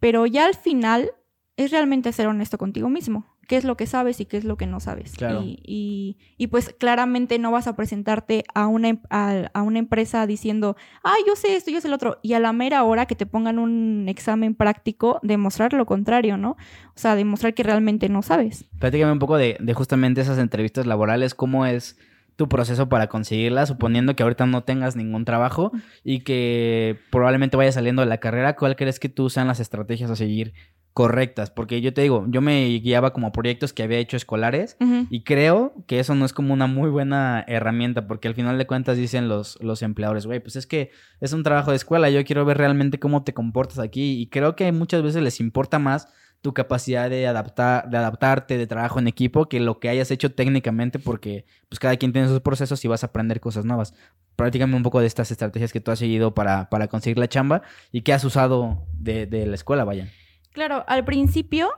Pero 0.00 0.26
ya 0.26 0.44
al 0.44 0.54
final 0.54 1.12
es 1.56 1.70
realmente 1.70 2.12
ser 2.12 2.26
honesto 2.26 2.58
contigo 2.58 2.90
mismo 2.90 3.35
qué 3.46 3.56
es 3.56 3.64
lo 3.64 3.76
que 3.76 3.86
sabes 3.86 4.20
y 4.20 4.26
qué 4.26 4.36
es 4.36 4.44
lo 4.44 4.56
que 4.56 4.66
no 4.66 4.80
sabes. 4.80 5.14
Y, 5.20 6.16
y, 6.36 6.46
pues 6.48 6.74
claramente 6.78 7.38
no 7.38 7.50
vas 7.50 7.66
a 7.66 7.76
presentarte 7.76 8.44
a 8.54 8.66
una, 8.66 8.88
em, 8.88 8.98
a, 9.10 9.62
una 9.62 9.78
empresa 9.78 10.26
diciendo, 10.26 10.76
ay, 11.02 11.22
yo 11.26 11.36
sé 11.36 11.56
esto, 11.56 11.70
yo 11.70 11.80
sé 11.80 11.88
el 11.88 11.94
otro, 11.94 12.18
y 12.22 12.34
a 12.34 12.40
la 12.40 12.52
mera 12.52 12.82
hora 12.84 13.06
que 13.06 13.14
te 13.14 13.26
pongan 13.26 13.58
un 13.58 14.06
examen 14.08 14.54
práctico, 14.54 15.20
demostrar 15.22 15.72
lo 15.72 15.86
contrario, 15.86 16.36
¿no? 16.36 16.50
O 16.50 16.98
sea, 16.98 17.14
demostrar 17.14 17.54
que 17.54 17.62
realmente 17.62 18.08
no 18.08 18.22
sabes. 18.22 18.64
Platícame 18.78 19.12
un 19.12 19.18
poco 19.18 19.36
de, 19.36 19.56
de 19.60 19.74
justamente 19.74 20.20
esas 20.20 20.38
entrevistas 20.38 20.86
laborales, 20.86 21.34
cómo 21.34 21.66
es 21.66 21.96
tu 22.36 22.48
proceso 22.48 22.88
para 22.88 23.08
conseguirlas, 23.08 23.68
suponiendo 23.68 24.14
que 24.14 24.22
ahorita 24.22 24.46
no 24.46 24.62
tengas 24.62 24.94
ningún 24.94 25.24
trabajo 25.24 25.72
y 26.04 26.20
que 26.20 26.98
probablemente 27.10 27.56
vayas 27.56 27.74
saliendo 27.74 28.02
de 28.02 28.08
la 28.08 28.18
carrera, 28.18 28.56
¿cuál 28.56 28.76
crees 28.76 29.00
que 29.00 29.08
tú 29.08 29.30
sean 29.30 29.48
las 29.48 29.58
estrategias 29.58 30.10
a 30.10 30.16
seguir 30.16 30.52
correctas, 30.96 31.50
porque 31.50 31.82
yo 31.82 31.92
te 31.92 32.00
digo, 32.00 32.24
yo 32.30 32.40
me 32.40 32.68
guiaba 32.78 33.12
como 33.12 33.30
proyectos 33.30 33.74
que 33.74 33.82
había 33.82 33.98
hecho 33.98 34.16
escolares 34.16 34.78
y 35.10 35.24
creo 35.24 35.74
que 35.86 36.00
eso 36.00 36.14
no 36.14 36.24
es 36.24 36.32
como 36.32 36.54
una 36.54 36.68
muy 36.68 36.88
buena 36.88 37.44
herramienta, 37.46 38.06
porque 38.06 38.28
al 38.28 38.34
final 38.34 38.56
de 38.56 38.66
cuentas 38.66 38.96
dicen 38.96 39.28
los, 39.28 39.62
los 39.62 39.82
empleadores, 39.82 40.24
güey, 40.24 40.40
pues 40.40 40.56
es 40.56 40.66
que 40.66 40.90
es 41.20 41.34
un 41.34 41.42
trabajo 41.42 41.70
de 41.70 41.76
escuela, 41.76 42.08
yo 42.08 42.24
quiero 42.24 42.46
ver 42.46 42.56
realmente 42.56 42.98
cómo 42.98 43.24
te 43.24 43.34
comportas 43.34 43.78
aquí 43.78 44.18
y 44.18 44.28
creo 44.28 44.56
que 44.56 44.72
muchas 44.72 45.02
veces 45.02 45.22
les 45.22 45.38
importa 45.38 45.78
más 45.78 46.08
tu 46.40 46.54
capacidad 46.54 47.10
de 47.10 47.26
adaptar, 47.26 47.90
de 47.90 47.98
adaptarte, 47.98 48.56
de 48.56 48.66
trabajo 48.66 48.98
en 48.98 49.06
equipo, 49.06 49.50
que 49.50 49.60
lo 49.60 49.80
que 49.80 49.90
hayas 49.90 50.10
hecho 50.10 50.32
técnicamente, 50.32 50.98
porque 50.98 51.44
pues 51.68 51.78
cada 51.78 51.98
quien 51.98 52.14
tiene 52.14 52.28
sus 52.28 52.40
procesos 52.40 52.82
y 52.86 52.88
vas 52.88 53.04
a 53.04 53.08
aprender 53.08 53.40
cosas 53.40 53.66
nuevas. 53.66 53.92
Prácticamente 54.34 54.78
un 54.78 54.82
poco 54.82 55.00
de 55.00 55.08
estas 55.08 55.30
estrategias 55.30 55.74
que 55.74 55.80
tú 55.82 55.90
has 55.90 55.98
seguido 55.98 56.32
para, 56.32 56.70
para 56.70 56.88
conseguir 56.88 57.18
la 57.18 57.28
chamba 57.28 57.60
y 57.92 58.00
que 58.00 58.14
has 58.14 58.24
usado 58.24 58.86
de, 58.94 59.26
de 59.26 59.44
la 59.44 59.56
escuela, 59.56 59.84
vaya. 59.84 60.08
Claro, 60.56 60.84
al 60.86 61.04
principio, 61.04 61.68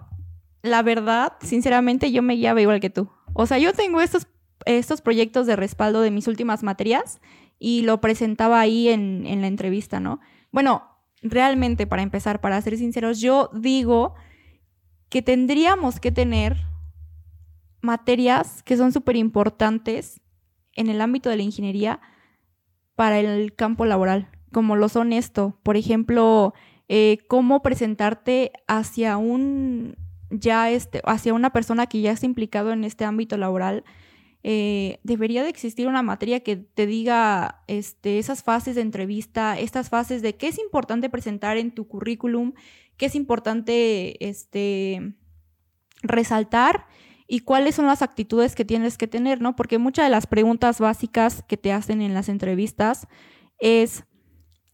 la 0.63 0.85
verdad, 0.85 1.33
sinceramente, 1.41 2.13
yo 2.13 2.23
me 2.23 2.35
guiaba 2.35 2.61
igual 2.61 2.79
que 2.79 2.91
tú. 2.91 3.11
O 3.35 3.45
sea, 3.45 3.59
yo 3.59 3.73
tengo 3.73 4.01
estos, 4.01 4.29
estos 4.67 5.01
proyectos 5.01 5.49
de 5.49 5.57
respaldo 5.57 6.01
de 6.01 6.13
mis 6.13 6.29
últimas 6.29 6.63
materias 6.63 7.21
y 7.59 7.83
lo 7.83 8.01
presentaba 8.01 8.61
ahí 8.61 8.89
en, 8.89 9.27
en 9.27 9.41
la 9.41 9.49
entrevista, 9.49 9.99
¿no? 9.99 10.21
Bueno, 10.53 10.85
realmente, 11.23 11.89
para 11.89 12.03
empezar, 12.03 12.41
para 12.41 12.63
ser 12.63 12.79
sinceros, 12.79 13.19
yo 13.21 13.51
digo 13.53 14.15
que 15.09 15.23
tendríamos 15.23 15.99
que 15.99 16.13
tener 16.13 16.57
materias 17.81 18.63
que 18.63 18.77
son 18.77 18.93
súper 18.93 19.17
importantes 19.17 20.21
en 20.77 20.89
el 20.89 21.01
ámbito 21.01 21.31
de 21.31 21.37
la 21.37 21.43
ingeniería 21.43 22.01
para 22.95 23.19
el 23.19 23.57
campo 23.57 23.87
laboral, 23.87 24.29
como 24.53 24.77
lo 24.77 24.89
son 24.89 25.13
esto. 25.13 25.59
Por 25.65 25.77
ejemplo, 25.77 26.55
eh, 26.89 27.19
cómo 27.29 27.63
presentarte 27.63 28.53
hacia 28.67 29.17
un 29.19 29.97
ya 30.31 30.71
este, 30.71 31.01
hacia 31.05 31.35
una 31.35 31.53
persona 31.53 31.87
que 31.87 32.01
ya 32.01 32.13
está 32.13 32.27
implicado 32.27 32.73
en 32.73 32.85
este 32.85 33.05
ámbito 33.05 33.37
laboral. 33.37 33.85
Eh, 34.45 35.01
debería 35.03 35.43
de 35.43 35.49
existir 35.49 35.89
una 35.89 36.03
materia 36.03 36.41
que 36.41 36.57
te 36.57 36.87
diga 36.87 37.63
este, 37.67 38.19
esas 38.19 38.43
fases 38.43 38.77
de 38.77 38.83
entrevista, 38.83 39.59
estas 39.59 39.89
fases 39.89 40.23
de 40.23 40.37
qué 40.37 40.49
es 40.49 40.59
importante 40.59 41.11
presentar 41.11 41.57
en 41.57 41.73
tu 41.73 41.89
currículum, 41.89 42.53
qué 42.97 43.07
es 43.07 43.15
importante 43.15 44.27
este, 44.27 45.15
resaltar 46.03 46.87
y 47.27 47.41
cuáles 47.41 47.75
son 47.75 47.87
las 47.87 48.01
actitudes 48.01 48.55
que 48.55 48.65
tienes 48.65 48.97
que 48.97 49.09
tener, 49.09 49.41
¿no? 49.41 49.57
Porque 49.57 49.79
muchas 49.79 50.07
de 50.07 50.11
las 50.11 50.27
preguntas 50.27 50.81
básicas 50.81 51.43
que 51.47 51.57
te 51.57 51.73
hacen 51.73 52.01
en 52.01 52.15
las 52.15 52.29
entrevistas 52.29 53.09
es 53.59 54.05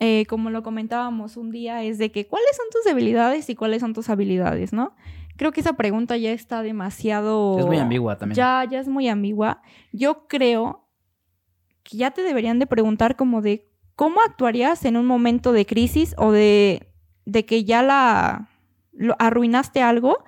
eh, 0.05 0.27
como 0.27 0.51
lo 0.51 0.63
comentábamos 0.63 1.39
un 1.39 1.51
día, 1.51 1.83
es 1.83 1.97
de 1.97 2.13
que 2.13 2.27
cuáles 2.27 2.55
son 2.57 2.67
tus 2.71 2.85
debilidades 2.85 3.49
y 3.49 3.55
cuáles 3.55 3.81
son 3.81 3.95
tus 3.95 4.11
habilidades, 4.11 4.73
¿no? 4.73 4.95
Creo 5.37 5.51
que 5.51 5.61
esa 5.61 5.73
pregunta 5.73 6.17
ya 6.19 6.31
está 6.31 6.63
demasiado... 6.63 7.59
Es 7.59 7.67
muy 7.67 7.79
ambigua 7.79 8.19
también. 8.19 8.37
Ya, 8.37 8.67
ya 8.71 8.81
es 8.81 8.87
muy 8.87 9.09
ambigua. 9.09 9.63
Yo 9.93 10.29
creo 10.29 10.87
que 11.83 11.97
ya 11.97 12.11
te 12.11 12.23
deberían 12.23 12.59
de 12.59 12.67
preguntar 12.67 13.17
como 13.17 13.41
de 13.41 13.69
cómo 13.97 14.21
actuarías 14.21 14.85
en 14.85 14.97
un 14.97 15.07
momento 15.07 15.53
de 15.53 15.65
crisis 15.65 16.15
o 16.19 16.33
de, 16.33 16.93
de 17.25 17.47
que 17.47 17.65
ya 17.65 17.83
la 17.83 18.49
arruinaste 19.19 19.83
algo 19.83 20.25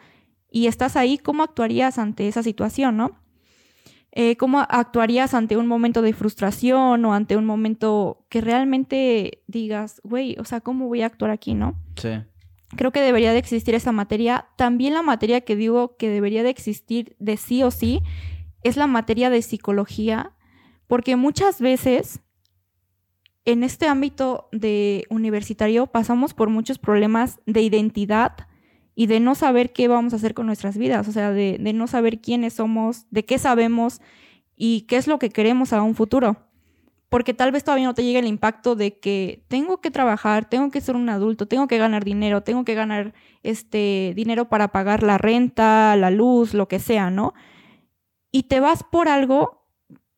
y 0.51 0.69
estás 0.69 0.97
ahí, 0.97 1.19
¿cómo 1.19 1.43
actuarías 1.43 1.99
ante 1.99 2.29
esa 2.29 2.43
situación, 2.43 2.97
no? 2.97 3.21
Eh, 4.19 4.39
¿Cómo 4.39 4.61
actuarías 4.61 5.35
ante 5.35 5.59
un 5.59 5.67
momento 5.67 6.01
de 6.01 6.15
frustración 6.15 7.05
o 7.05 7.13
ante 7.13 7.37
un 7.37 7.45
momento 7.45 8.25
que 8.31 8.41
realmente 8.41 9.43
digas, 9.47 10.01
güey, 10.05 10.37
o 10.39 10.45
sea, 10.47 10.63
¿cómo 10.63 10.89
voy 10.89 11.03
a 11.03 11.07
actuar 11.07 11.31
aquí, 11.31 11.53
no? 11.53 11.79
Sí. 11.97 12.23
Creo 12.79 12.93
que 12.93 13.03
debería 13.03 13.33
de 13.33 13.39
existir 13.39 13.75
esa 13.75 13.93
materia. 13.93 14.47
También 14.57 14.95
la 14.95 15.03
materia 15.03 15.43
que 15.43 15.55
digo 15.55 15.99
que 15.99 16.09
debería 16.09 16.43
de 16.43 16.49
existir 16.49 17.15
de 17.19 17.37
sí 17.37 17.63
o 17.63 17.71
sí 17.71 18.01
es 18.63 18.79
la 18.79 18.87
materia 18.87 19.29
de 19.29 19.43
psicología, 19.43 20.33
porque 20.87 21.17
muchas 21.17 21.61
veces 21.61 22.21
en 23.45 23.65
este 23.65 23.87
ámbito 23.87 24.49
de 24.51 25.05
universitario 25.11 25.89
pasamos 25.89 26.33
por 26.33 26.49
muchos 26.49 26.79
problemas 26.79 27.39
de 27.45 27.61
identidad 27.61 28.49
y 28.99 29.07
de 29.07 29.21
no 29.21 29.35
saber 29.35 29.75
qué 29.75 29.89
vamos 29.89 30.15
a 30.15 30.17
hacer 30.17 30.33
con 30.33 30.47
nuestras 30.47 30.79
vidas, 30.79 31.07
o 31.07 31.13
sea, 31.13 31.31
de, 31.31 31.59
no 31.75 31.87
saber 31.87 32.19
quiénes 32.23 32.55
somos, 32.55 33.05
de 33.11 33.27
qué 33.27 33.39
sabemos 33.39 34.01
y 34.57 34.87
qué 34.89 34.97
es 34.97 35.07
lo 35.07 35.19
que 35.19 35.29
queremos 35.29 35.75
a 35.75 35.83
un 35.83 35.95
futuro. 35.95 36.39
Porque 37.11 37.35
tal 37.35 37.53
vez 37.53 37.63
todavía 37.63 37.87
no 37.87 37.95
te 37.95 38.03
llegue 38.03 38.19
el 38.19 38.27
impacto 38.27 38.75
de 38.75 38.99
que 38.99 39.45
tengo 39.49 39.83
que 39.83 39.91
trabajar, 39.91 40.49
tengo 40.49 40.71
que 40.71 40.81
ser 40.81 40.97
un 40.97 41.11
adulto, 41.11 41.47
tengo 41.47 41.69
que 41.69 41.77
ganar 41.77 42.05
dinero, 42.05 42.43
tengo 42.43 42.65
que 42.65 42.75
ganar 42.75 43.13
este 43.43 44.15
dinero 44.17 44.49
para 44.49 44.69
pagar 44.69 45.03
la 45.03 45.19
renta, 45.19 45.95
la 45.95 46.11
luz, 46.11 46.55
lo 46.55 46.67
que 46.67 46.79
sea, 46.79 47.11
¿no? 47.11 47.35
Y 48.33 48.45
te 48.45 48.61
vas 48.61 48.83
por 48.83 49.09
algo 49.09 49.67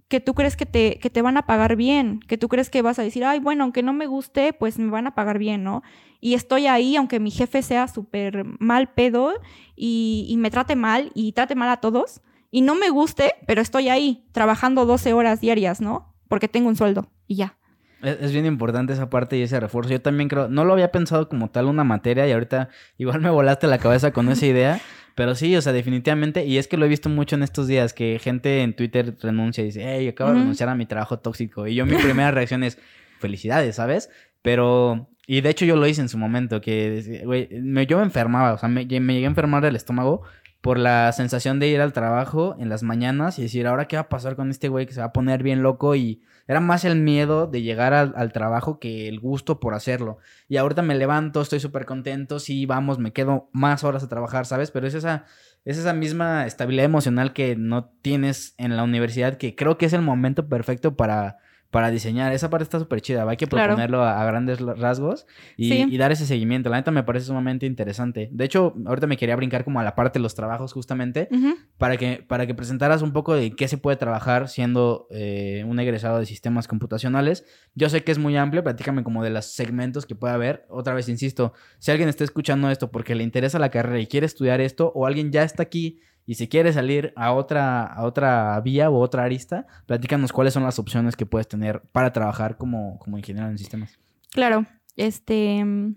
que 0.07 0.20
tú 0.20 0.35
crees 0.35 0.57
que 0.57 0.66
te, 0.66 1.01
que 1.01 1.11
te 1.11 1.20
van 1.20 1.37
a 1.37 1.47
pagar 1.47 1.74
bien, 1.74 2.20
que 2.20 2.39
tú 2.39 2.49
crees 2.49 2.70
que 2.70 2.81
vas 2.81 2.99
a 3.01 3.03
decir, 3.03 3.24
ay, 3.24 3.41
bueno, 3.41 3.64
aunque 3.64 3.83
no 3.83 3.93
me 3.93 4.07
guste, 4.07 4.53
pues 4.53 4.79
me 4.79 4.91
van 4.91 5.09
a 5.09 5.14
pagar 5.16 5.39
bien, 5.39 5.64
¿no? 5.64 5.83
Y 6.21 6.35
estoy 6.35 6.66
ahí, 6.66 6.97
aunque 6.97 7.21
mi 7.21 7.31
jefe 7.31 7.62
sea 7.62 7.89
súper 7.89 8.45
mal 8.59 8.93
pedo 8.93 9.35
y, 9.77 10.27
y, 10.29 10.37
me 10.37 10.51
trate 10.51 10.75
mal 10.75 11.12
y 11.14 11.33
trate 11.33 11.55
mal 11.55 11.69
a 11.69 11.79
todos, 11.79 12.23
y 12.51 12.62
no 12.62 12.75
me 12.75 12.91
guste, 12.91 13.35
pero 13.47 13.61
estoy 13.61 13.89
ahí, 13.89 14.27
trabajando 14.33 14.87
12 14.87 15.12
horas 15.12 15.41
diarias, 15.41 15.81
¿no? 15.81 16.14
Porque 16.29 16.49
tengo 16.49 16.69
un 16.69 16.77
sueldo 16.77 17.11
y 17.27 17.37
ya. 17.37 17.59
Es, 18.03 18.33
bien 18.33 18.47
importante 18.47 18.93
esa 18.93 19.11
parte 19.11 19.37
y 19.37 19.43
ese 19.43 19.59
refuerzo. 19.59 19.91
Yo 19.91 20.01
también 20.01 20.29
creo, 20.29 20.49
no 20.49 20.64
lo 20.64 20.73
había 20.73 20.93
pensado 20.93 21.29
como 21.29 21.51
tal 21.51 21.66
una 21.66 21.85
materia 21.85 22.29
y 22.29 22.33
ahorita 22.33 22.69
igual 22.97 23.21
me 23.23 23.31
volaste 23.31 23.66
la 23.66 23.79
cabeza 23.79 24.12
con 24.12 24.29
esa 24.29 24.47
idea. 24.47 24.81
Pero 25.14 25.35
sí, 25.35 25.57
o 25.57 25.62
sea, 25.62 25.73
definitivamente, 25.73 26.45
y 26.47 26.59
es 26.59 26.69
que 26.69 26.77
lo 26.77 26.87
he 26.87 26.89
visto 26.89 27.09
mucho 27.09 27.35
en 27.35 27.43
estos 27.43 27.66
días, 27.66 27.93
que 27.93 28.21
gente 28.23 28.62
en 28.62 28.75
Twitter 28.75 29.16
renuncia 29.21 29.62
y 29.62 29.66
dice, 29.66 29.83
hey, 29.85 30.07
acabo 30.07 30.31
de 30.31 30.39
renunciar 30.39 30.69
a 30.69 30.77
mi 30.77 30.87
trabajo 30.87 31.19
tóxico. 31.19 31.66
Y 31.66 31.75
yo 31.75 31.87
mi 31.87 31.97
primera 31.97 32.31
reacción 32.31 32.62
es, 32.62 32.79
felicidades, 33.19 33.75
¿sabes? 33.75 34.11
Pero 34.43 35.11
Y 35.31 35.43
de 35.43 35.51
hecho 35.51 35.66
yo 35.66 35.76
lo 35.76 35.87
hice 35.87 36.01
en 36.01 36.09
su 36.09 36.16
momento, 36.16 36.62
que, 36.62 37.22
güey, 37.26 37.49
me- 37.61 37.87
yo 37.87 37.99
me 37.99 38.05
enfermaba, 38.05 38.55
o 38.55 38.59
sea, 38.59 38.70
me, 38.70 38.87
me 38.87 39.12
llegué 39.12 39.26
a 39.26 39.29
enfermar 39.29 39.62
del 39.62 39.76
estómago 39.76 40.22
por 40.62 40.79
la 40.79 41.12
sensación 41.12 41.61
de 41.61 41.68
ir 41.68 41.83
al 41.83 41.93
trabajo 41.93 42.57
en 42.59 42.70
las 42.70 42.83
mañanas 42.83 43.39
y 43.39 43.43
decir, 43.43 43.66
ahora 43.66 43.87
qué 43.87 43.97
va 43.97 44.03
a 44.03 44.09
pasar 44.09 44.37
con 44.37 44.49
este 44.51 44.68
güey 44.68 44.87
que 44.87 44.95
se 44.95 45.01
va 45.01 45.09
a 45.09 45.12
poner 45.12 45.43
bien 45.43 45.62
loco 45.62 45.95
y 45.95 46.22
era 46.47 46.61
más 46.61 46.87
el 46.87 46.97
miedo 46.97 47.47
de 47.47 47.61
llegar 47.61 47.93
al, 47.93 48.33
trabajo 48.33 48.81
que 48.81 49.07
el 49.07 49.20
gusto 49.20 49.61
por 49.61 49.74
hacerlo. 49.74 50.16
Y 50.49 50.57
ahorita 50.57 50.81
me 50.81 50.95
levanto, 50.95 51.43
estoy 51.43 51.61
súper 51.61 51.85
contento, 51.85 52.41
sí, 52.41 52.64
vamos, 52.64 52.99
me 52.99 53.12
quedo 53.12 53.51
más 53.53 53.85
horas 53.85 54.03
a 54.03 54.09
trabajar, 54.09 54.47
¿sabes? 54.47 54.70
Pero 54.70 54.87
es 54.87 54.95
esa, 54.95 55.26
es 55.66 55.76
esa 55.76 55.93
misma 55.93 56.47
estabilidad 56.47 56.87
emocional 56.87 57.35
que 57.35 57.55
no 57.55 57.91
tienes 58.01 58.55
en 58.57 58.79
la 58.79 58.83
universidad, 58.83 59.37
que 59.37 59.55
creo 59.55 59.76
que 59.76 59.85
es 59.85 59.93
el 59.93 60.01
momento 60.01 60.49
perfecto 60.49 60.97
para, 60.97 61.37
para 61.71 61.91
diseñar. 61.91 62.33
Esa 62.33 62.49
parte 62.49 62.62
está 62.64 62.79
súper 62.79 63.03
chida, 63.03 63.29
hay 63.29 63.37
que 63.37 63.47
Claro. 63.47 63.69
proponerlo 63.75 64.03
a, 64.03 64.23
a 64.23 64.25
grandes 64.25 64.59
rasgos 64.61 65.27
y, 65.57 65.69
Sí. 65.69 65.87
y 65.91 65.99
dar 65.99 66.11
ese 66.12 66.25
seguimiento. 66.25 66.71
La 66.71 66.77
neta 66.79 66.91
me 66.91 67.03
parece 67.03 67.27
sumamente 67.27 67.66
interesante. 67.66 68.31
De 68.33 68.45
hecho, 68.47 68.75
ahorita 68.87 69.07
me 69.07 69.16
quería 69.19 69.37
brincar 69.37 69.64
como 69.64 69.79
a 69.79 69.85
la 69.85 69.95
parte 69.95 70.19
de 70.19 70.23
los 70.23 70.35
trabajos 70.35 70.73
justamente 70.73 71.29
para 71.77 71.97
que, 71.99 72.25
para 72.27 72.47
que 72.47 72.55
presentaras 72.55 73.03
un 73.03 73.12
poco 73.12 73.35
de 73.35 73.51
qué 73.53 73.69
se 73.69 73.77
puede 73.77 73.99
trabajar 73.99 74.49
siendo 74.49 75.07
eh, 75.11 75.62
un 75.66 75.79
egresado 75.79 76.19
de 76.19 76.25
sistemas 76.27 76.69
computacionales. 76.69 77.45
Yo 77.75 77.91
sé 77.91 78.03
que 78.03 78.12
es 78.12 78.19
muy 78.19 78.37
amplio, 78.37 78.62
platícame 78.64 79.05
como 79.05 79.23
de 79.23 79.31
los 79.31 79.45
segmentos 79.45 80.07
que 80.07 80.14
puede 80.14 80.33
haber. 80.35 80.64
Otra 80.71 80.95
vez, 80.95 81.09
insisto, 81.11 81.53
si 81.79 81.91
alguien 81.91 82.09
está 82.09 82.25
escuchando 82.25 82.71
esto 82.71 82.91
porque 82.91 83.14
le 83.14 83.25
interesa 83.25 83.59
la 83.59 83.69
carrera 83.71 83.99
y 84.01 84.07
quiere 84.07 84.25
estudiar 84.27 84.61
esto, 84.62 84.91
o 84.95 85.07
alguien 85.07 85.31
ya 85.33 85.43
está 85.43 85.64
aquí 85.64 86.01
y 86.29 86.35
se 86.35 86.47
quiere 86.47 86.74
salir 86.74 87.14
a 87.16 87.33
otra, 87.33 87.83
a 87.87 88.05
otra 88.05 88.61
vía 88.61 88.91
o 88.91 88.99
otra 88.99 89.24
arista, 89.24 89.66
platícanos 89.87 90.31
cuáles 90.31 90.53
son 90.53 90.62
las 90.62 90.79
opciones 90.79 91.16
que 91.16 91.24
puedes 91.24 91.49
tener 91.49 91.81
para 91.91 92.12
trabajar 92.12 92.59
como, 92.59 92.99
como 92.99 93.16
ingeniero 93.16 93.49
en 93.49 93.57
sistemas. 93.57 93.99
Claro, 94.33 94.66
este, 94.95 95.64
mm, 95.64 95.95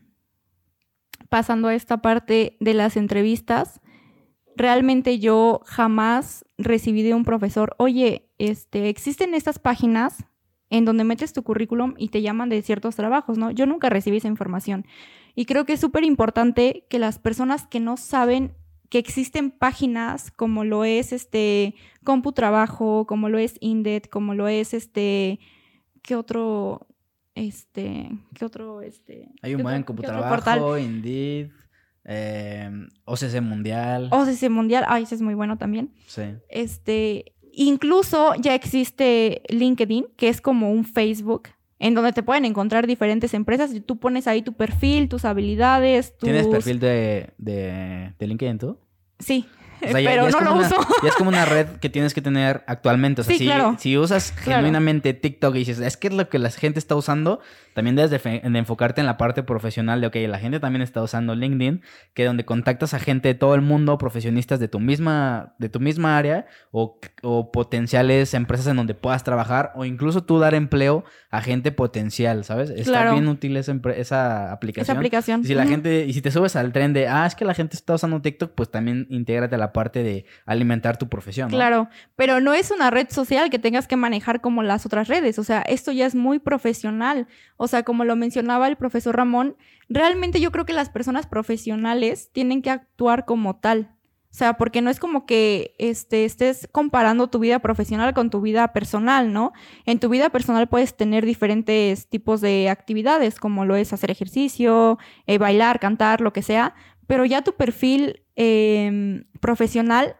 pasando 1.27 1.67
a 1.67 1.75
esta 1.75 1.97
parte 1.97 2.55
de 2.61 2.73
las 2.73 2.95
entrevistas, 2.95 3.81
realmente 4.55 5.19
yo 5.19 5.59
jamás 5.65 6.45
recibí 6.57 7.03
de 7.03 7.13
un 7.13 7.25
profesor, 7.25 7.75
oye, 7.77 8.29
este, 8.37 8.87
existen 8.87 9.33
estas 9.33 9.59
páginas 9.59 10.23
en 10.69 10.85
donde 10.85 11.03
metes 11.03 11.33
tu 11.33 11.43
currículum 11.43 11.93
y 11.97 12.07
te 12.07 12.21
llaman 12.21 12.47
de 12.47 12.61
ciertos 12.61 12.95
trabajos, 12.95 13.37
¿no? 13.37 13.51
Yo 13.51 13.65
nunca 13.65 13.89
recibí 13.89 14.15
esa 14.15 14.29
información. 14.29 14.85
Y 15.35 15.43
creo 15.43 15.65
que 15.65 15.73
es 15.73 15.81
súper 15.81 16.05
importante 16.05 16.85
que 16.89 16.99
las 16.99 17.19
personas 17.19 17.67
que 17.67 17.81
no 17.81 17.97
saben 17.97 18.55
que 18.91 18.97
existen 18.99 19.51
páginas 19.51 20.31
como 20.31 20.65
lo 20.65 20.83
es 20.83 21.13
este 21.13 21.75
CompuTrabajo, 22.03 23.07
como 23.07 23.29
lo 23.29 23.37
es 23.37 23.55
Indet, 23.61 24.09
como 24.09 24.35
lo 24.35 24.49
es 24.49 24.73
este, 24.73 25.39
¿qué 26.01 26.17
otro? 26.17 26.87
Este, 27.33 28.09
¿qué 28.35 28.43
otro? 28.43 28.81
Este, 28.81 29.29
Hay 29.41 29.53
un 29.53 29.59
¿qué 29.59 29.63
buen? 29.63 29.83
CompuTrabajo, 29.83 30.77
Indeed, 30.77 31.51
eh, 32.03 32.69
OCC 33.05 33.39
Mundial. 33.41 34.09
OCC 34.11 34.49
Mundial, 34.49 34.83
ay, 34.89 35.03
ese 35.03 35.15
es 35.15 35.21
muy 35.21 35.35
bueno 35.35 35.57
también. 35.57 35.93
Sí. 36.07 36.23
Este, 36.49 37.33
incluso 37.53 38.35
ya 38.35 38.53
existe 38.55 39.41
LinkedIn, 39.47 40.07
que 40.17 40.27
es 40.27 40.41
como 40.41 40.69
un 40.69 40.83
Facebook, 40.83 41.43
en 41.81 41.93
donde 41.95 42.13
te 42.13 42.23
pueden 42.23 42.45
encontrar 42.45 42.85
diferentes 42.87 43.33
empresas 43.33 43.73
y 43.73 43.81
tú 43.81 43.97
pones 43.99 44.27
ahí 44.27 44.41
tu 44.43 44.53
perfil, 44.53 45.09
tus 45.09 45.25
habilidades, 45.25 46.17
tus... 46.17 46.27
¿Tienes 46.29 46.47
perfil 46.47 46.79
de, 46.79 47.31
de, 47.37 48.13
de 48.17 48.27
LinkedIn 48.27 48.59
tú? 48.59 48.77
Sí, 49.19 49.45
O 49.83 49.87
sea, 49.87 49.99
ya- 49.99 50.09
pero 50.11 50.25
ya 50.25 50.31
no 50.31 50.37
como 50.37 50.49
lo 50.51 50.57
una- 50.57 50.67
uso. 50.67 50.75
Ya 51.01 51.09
es 51.09 51.15
como 51.15 51.29
una 51.29 51.45
red 51.45 51.65
que 51.81 51.89
tienes 51.89 52.13
que 52.13 52.21
tener 52.21 52.63
actualmente. 52.67 53.21
O 53.21 53.23
sea, 53.23 53.33
Sí, 53.33 53.39
si, 53.39 53.45
claro. 53.45 53.75
si 53.79 53.97
usas 53.97 54.31
Claro. 54.31 54.59
genuinamente 54.59 55.13
TikTok 55.15 55.55
y 55.55 55.59
dices, 55.59 55.79
es 55.79 55.97
que 55.97 56.07
es 56.09 56.13
lo 56.13 56.29
que 56.29 56.37
la 56.39 56.51
gente 56.51 56.77
está 56.77 56.95
usando, 56.95 57.39
también 57.73 57.95
debes 57.95 58.11
de, 58.11 58.17
de 58.17 58.59
enfocarte 58.59 59.01
en 59.01 59.07
la 59.07 59.17
parte 59.17 59.43
profesional 59.43 60.01
de, 60.01 60.07
ok, 60.07 60.15
la 60.27 60.39
gente 60.39 60.59
también 60.59 60.81
está 60.81 61.01
usando 61.01 61.35
LinkedIn, 61.35 61.81
que 62.13 62.25
donde 62.25 62.45
contactas 62.45 62.93
a 62.93 62.99
gente 62.99 63.29
de 63.29 63.35
todo 63.35 63.55
el 63.55 63.61
mundo, 63.61 63.97
profesionistas 63.97 64.59
de 64.59 64.67
tu 64.67 64.79
misma, 64.79 65.55
de 65.59 65.69
tu 65.69 65.79
misma 65.79 66.17
área 66.17 66.45
o, 66.71 66.99
o 67.21 67.51
potenciales 67.51 68.33
empresas 68.33 68.67
en 68.67 68.75
donde 68.77 68.93
puedas 68.93 69.23
trabajar 69.23 69.71
o 69.75 69.85
incluso 69.85 70.23
tú 70.23 70.39
dar 70.39 70.53
empleo 70.55 71.03
a 71.29 71.41
gente 71.41 71.71
potencial, 71.71 72.43
¿sabes? 72.43 72.69
Está 72.69 72.91
Claro. 72.91 73.13
bien 73.13 73.27
útil 73.27 73.55
esa, 73.57 73.71
esa 73.71 73.91
Esa 74.01 74.51
aplicación. 74.51 74.97
aplicación. 74.97 75.41
Y 75.41 75.45
si 75.45 75.53
la 75.55 75.65
gente, 75.65 76.05
y 76.05 76.13
si 76.13 76.21
te 76.21 76.29
subes 76.31 76.55
al 76.55 76.71
tren 76.73 76.93
de, 76.93 77.07
ah, 77.07 77.25
es 77.25 77.35
que 77.35 77.45
la 77.45 77.53
gente 77.53 77.75
está 77.75 77.93
usando 77.95 78.21
TikTok, 78.21 78.51
pues 78.53 78.69
también 78.69 79.07
intégrate 79.09 79.55
a 79.55 79.57
la 79.57 79.71
parte 79.73 80.03
de 80.03 80.25
alimentar 80.45 80.97
tu 80.97 81.07
profesión, 81.09 81.49
¿no? 81.49 81.57
Claro, 81.57 81.87
pero 82.15 82.39
no 82.41 82.53
es 82.53 82.71
una 82.71 82.89
red 82.91 83.07
social 83.09 83.49
que 83.49 83.59
tengas 83.59 83.87
que 83.87 83.95
manejar 83.95 84.41
como 84.41 84.61
las 84.63 84.85
otras 84.85 85.07
redes, 85.07 85.39
o 85.39 85.43
sea, 85.43 85.61
esto 85.61 85.91
ya 85.91 86.05
es 86.05 86.15
muy 86.15 86.39
profesional, 86.39 87.27
o 87.63 87.67
sea, 87.67 87.83
como 87.83 88.05
lo 88.05 88.15
mencionaba 88.15 88.67
el 88.67 88.75
profesor 88.75 89.15
Ramón, 89.15 89.55
realmente 89.87 90.41
yo 90.41 90.51
creo 90.51 90.65
que 90.65 90.73
las 90.73 90.89
personas 90.89 91.27
profesionales 91.27 92.31
tienen 92.33 92.63
que 92.63 92.71
actuar 92.71 93.25
como 93.25 93.57
tal, 93.57 93.91
o 94.31 94.33
sea, 94.33 94.55
porque 94.57 94.81
no 94.81 94.89
es 94.89 94.99
como 94.99 95.27
que 95.27 95.75
este, 95.77 96.25
estés 96.25 96.67
comparando 96.71 97.29
tu 97.29 97.37
vida 97.37 97.59
profesional 97.59 98.15
con 98.15 98.31
tu 98.31 98.41
vida 98.41 98.73
personal, 98.73 99.31
¿no? 99.31 99.53
En 99.85 99.99
tu 99.99 100.09
vida 100.09 100.31
personal 100.31 100.69
puedes 100.69 100.97
tener 100.97 101.23
diferentes 101.23 102.07
tipos 102.07 102.41
de 102.41 102.67
actividades, 102.67 103.39
como 103.39 103.63
lo 103.63 103.75
es 103.75 103.93
hacer 103.93 104.09
ejercicio, 104.09 104.97
eh, 105.27 105.37
bailar, 105.37 105.79
cantar, 105.79 106.19
lo 106.19 106.33
que 106.33 106.41
sea, 106.41 106.73
pero 107.05 107.25
ya 107.25 107.43
tu 107.43 107.53
perfil 107.53 108.23
eh, 108.35 109.23
profesional 109.39 110.15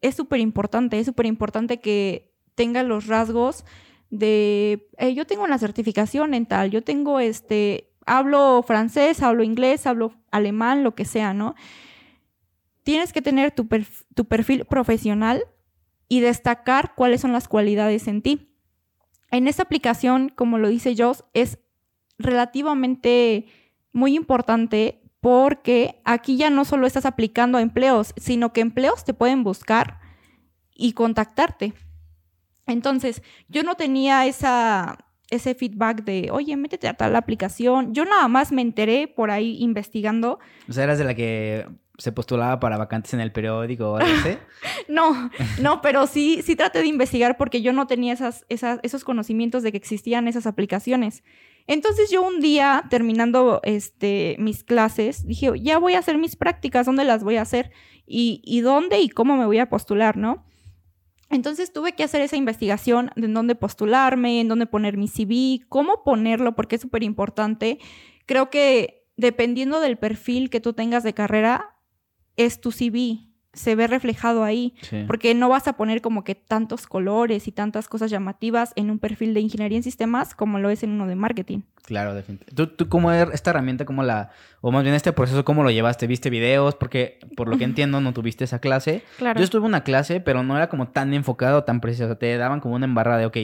es 0.00 0.14
súper 0.14 0.40
importante, 0.40 0.98
es 0.98 1.04
súper 1.04 1.26
importante 1.26 1.78
que 1.78 2.32
tenga 2.54 2.82
los 2.84 3.06
rasgos 3.06 3.66
de, 4.10 4.88
yo 5.14 5.26
tengo 5.26 5.44
una 5.44 5.58
certificación 5.58 6.34
en 6.34 6.46
tal, 6.46 6.70
yo 6.70 6.82
tengo 6.82 7.20
este, 7.20 7.92
hablo 8.06 8.62
francés, 8.66 9.22
hablo 9.22 9.42
inglés, 9.42 9.86
hablo 9.86 10.12
alemán, 10.30 10.82
lo 10.82 10.94
que 10.94 11.04
sea, 11.04 11.32
¿no? 11.32 11.54
Tienes 12.82 13.12
que 13.12 13.22
tener 13.22 13.52
tu, 13.52 13.68
tu 14.14 14.24
perfil 14.24 14.64
profesional 14.64 15.44
y 16.08 16.20
destacar 16.20 16.94
cuáles 16.96 17.20
son 17.20 17.32
las 17.32 17.46
cualidades 17.46 18.08
en 18.08 18.20
ti. 18.20 18.52
En 19.30 19.46
esta 19.46 19.62
aplicación, 19.62 20.28
como 20.34 20.58
lo 20.58 20.68
dice 20.68 20.94
Joss, 20.98 21.24
es 21.34 21.58
relativamente 22.18 23.46
muy 23.92 24.16
importante 24.16 25.02
porque 25.20 26.00
aquí 26.04 26.36
ya 26.36 26.50
no 26.50 26.64
solo 26.64 26.86
estás 26.86 27.06
aplicando 27.06 27.58
a 27.58 27.62
empleos, 27.62 28.12
sino 28.16 28.52
que 28.52 28.60
empleos 28.60 29.04
te 29.04 29.14
pueden 29.14 29.44
buscar 29.44 30.00
y 30.74 30.92
contactarte. 30.94 31.74
Entonces, 32.70 33.22
yo 33.48 33.62
no 33.62 33.74
tenía 33.74 34.26
esa, 34.26 34.98
ese 35.30 35.54
feedback 35.54 36.04
de, 36.04 36.28
oye, 36.32 36.56
métete 36.56 36.88
a 36.88 36.94
tal 36.94 37.16
aplicación. 37.16 37.94
Yo 37.94 38.04
nada 38.04 38.28
más 38.28 38.52
me 38.52 38.62
enteré 38.62 39.08
por 39.08 39.30
ahí 39.30 39.56
investigando. 39.60 40.38
O 40.68 40.72
sea, 40.72 40.84
eras 40.84 40.98
de 40.98 41.04
la 41.04 41.14
que 41.14 41.66
se 42.00 42.12
postulaba 42.12 42.58
para 42.60 42.78
vacantes 42.78 43.12
en 43.12 43.20
el 43.20 43.30
periódico 43.30 43.92
o 43.92 43.96
algo 43.96 44.12
así. 44.20 44.36
No, 44.88 45.30
no, 45.60 45.80
pero 45.82 46.06
sí, 46.06 46.40
sí 46.42 46.56
traté 46.56 46.80
de 46.80 46.86
investigar 46.86 47.36
porque 47.36 47.62
yo 47.62 47.72
no 47.72 47.86
tenía 47.86 48.12
esas, 48.12 48.44
esas, 48.48 48.80
esos 48.82 49.04
conocimientos 49.04 49.62
de 49.62 49.70
que 49.70 49.76
existían 49.76 50.26
esas 50.26 50.46
aplicaciones. 50.46 51.22
Entonces 51.66 52.10
yo 52.10 52.26
un 52.26 52.40
día, 52.40 52.84
terminando 52.90 53.60
este, 53.62 54.34
mis 54.38 54.64
clases, 54.64 55.26
dije, 55.26 55.52
ya 55.60 55.78
voy 55.78 55.94
a 55.94 56.00
hacer 56.00 56.18
mis 56.18 56.34
prácticas, 56.34 56.86
¿dónde 56.86 57.04
las 57.04 57.22
voy 57.22 57.36
a 57.36 57.42
hacer? 57.42 57.70
¿Y, 58.06 58.42
y 58.44 58.62
dónde 58.62 58.98
y 58.98 59.08
cómo 59.08 59.36
me 59.36 59.46
voy 59.46 59.58
a 59.58 59.68
postular, 59.68 60.16
no? 60.16 60.44
Entonces 61.30 61.72
tuve 61.72 61.92
que 61.92 62.02
hacer 62.02 62.20
esa 62.20 62.36
investigación 62.36 63.12
de 63.14 63.28
dónde 63.28 63.54
postularme, 63.54 64.40
en 64.40 64.48
dónde 64.48 64.66
poner 64.66 64.96
mi 64.96 65.06
CV, 65.06 65.64
cómo 65.68 66.02
ponerlo, 66.04 66.56
porque 66.56 66.76
es 66.76 66.82
súper 66.82 67.04
importante. 67.04 67.78
Creo 68.26 68.50
que 68.50 69.06
dependiendo 69.16 69.80
del 69.80 69.96
perfil 69.96 70.50
que 70.50 70.60
tú 70.60 70.72
tengas 70.72 71.04
de 71.04 71.14
carrera, 71.14 71.76
es 72.36 72.60
tu 72.60 72.72
CV, 72.72 73.29
se 73.52 73.74
ve 73.74 73.86
reflejado 73.88 74.44
ahí, 74.44 74.74
Sí. 74.82 75.04
porque 75.06 75.34
no 75.34 75.48
vas 75.48 75.66
a 75.66 75.72
poner 75.72 76.00
como 76.00 76.22
que 76.22 76.34
tantos 76.36 76.86
colores 76.86 77.48
y 77.48 77.52
tantas 77.52 77.88
cosas 77.88 78.10
llamativas 78.10 78.72
en 78.76 78.90
un 78.90 78.98
perfil 79.00 79.34
de 79.34 79.40
ingeniería 79.40 79.76
en 79.76 79.82
sistemas 79.82 80.34
como 80.36 80.58
lo 80.60 80.70
es 80.70 80.82
en 80.84 80.90
uno 80.92 81.06
de 81.08 81.16
marketing. 81.16 81.60
Claro, 81.84 82.14
definitivamente. 82.14 82.54
¿Tú, 82.54 82.68
tú 82.68 82.88
cómo 82.88 83.10
er- 83.10 83.30
esta 83.32 83.50
herramienta, 83.50 83.84
cómo 83.84 84.04
la, 84.04 84.30
o 84.60 84.70
más 84.70 84.84
bien 84.84 84.94
este 84.94 85.12
proceso, 85.12 85.44
cómo 85.44 85.64
lo 85.64 85.70
llevaste? 85.72 86.06
¿Viste 86.06 86.30
videos? 86.30 86.76
Porque 86.76 87.18
por 87.36 87.48
lo 87.48 87.58
que 87.58 87.64
entiendo 87.64 88.00
no 88.00 88.12
tuviste 88.12 88.44
esa 88.44 88.60
clase. 88.60 89.02
Claro. 89.18 89.38
Yo 89.40 89.44
estuve 89.44 89.66
una 89.66 89.82
clase, 89.82 90.20
pero 90.20 90.44
no 90.44 90.56
era 90.56 90.68
como 90.68 90.88
tan 90.90 91.12
enfocado, 91.14 91.64
tan 91.64 91.80
preciso. 91.80 92.16
Te 92.16 92.36
daban 92.36 92.60
como 92.60 92.76
una 92.76 92.84
embarrada 92.84 93.18
de, 93.18 93.26
ok, 93.26 93.36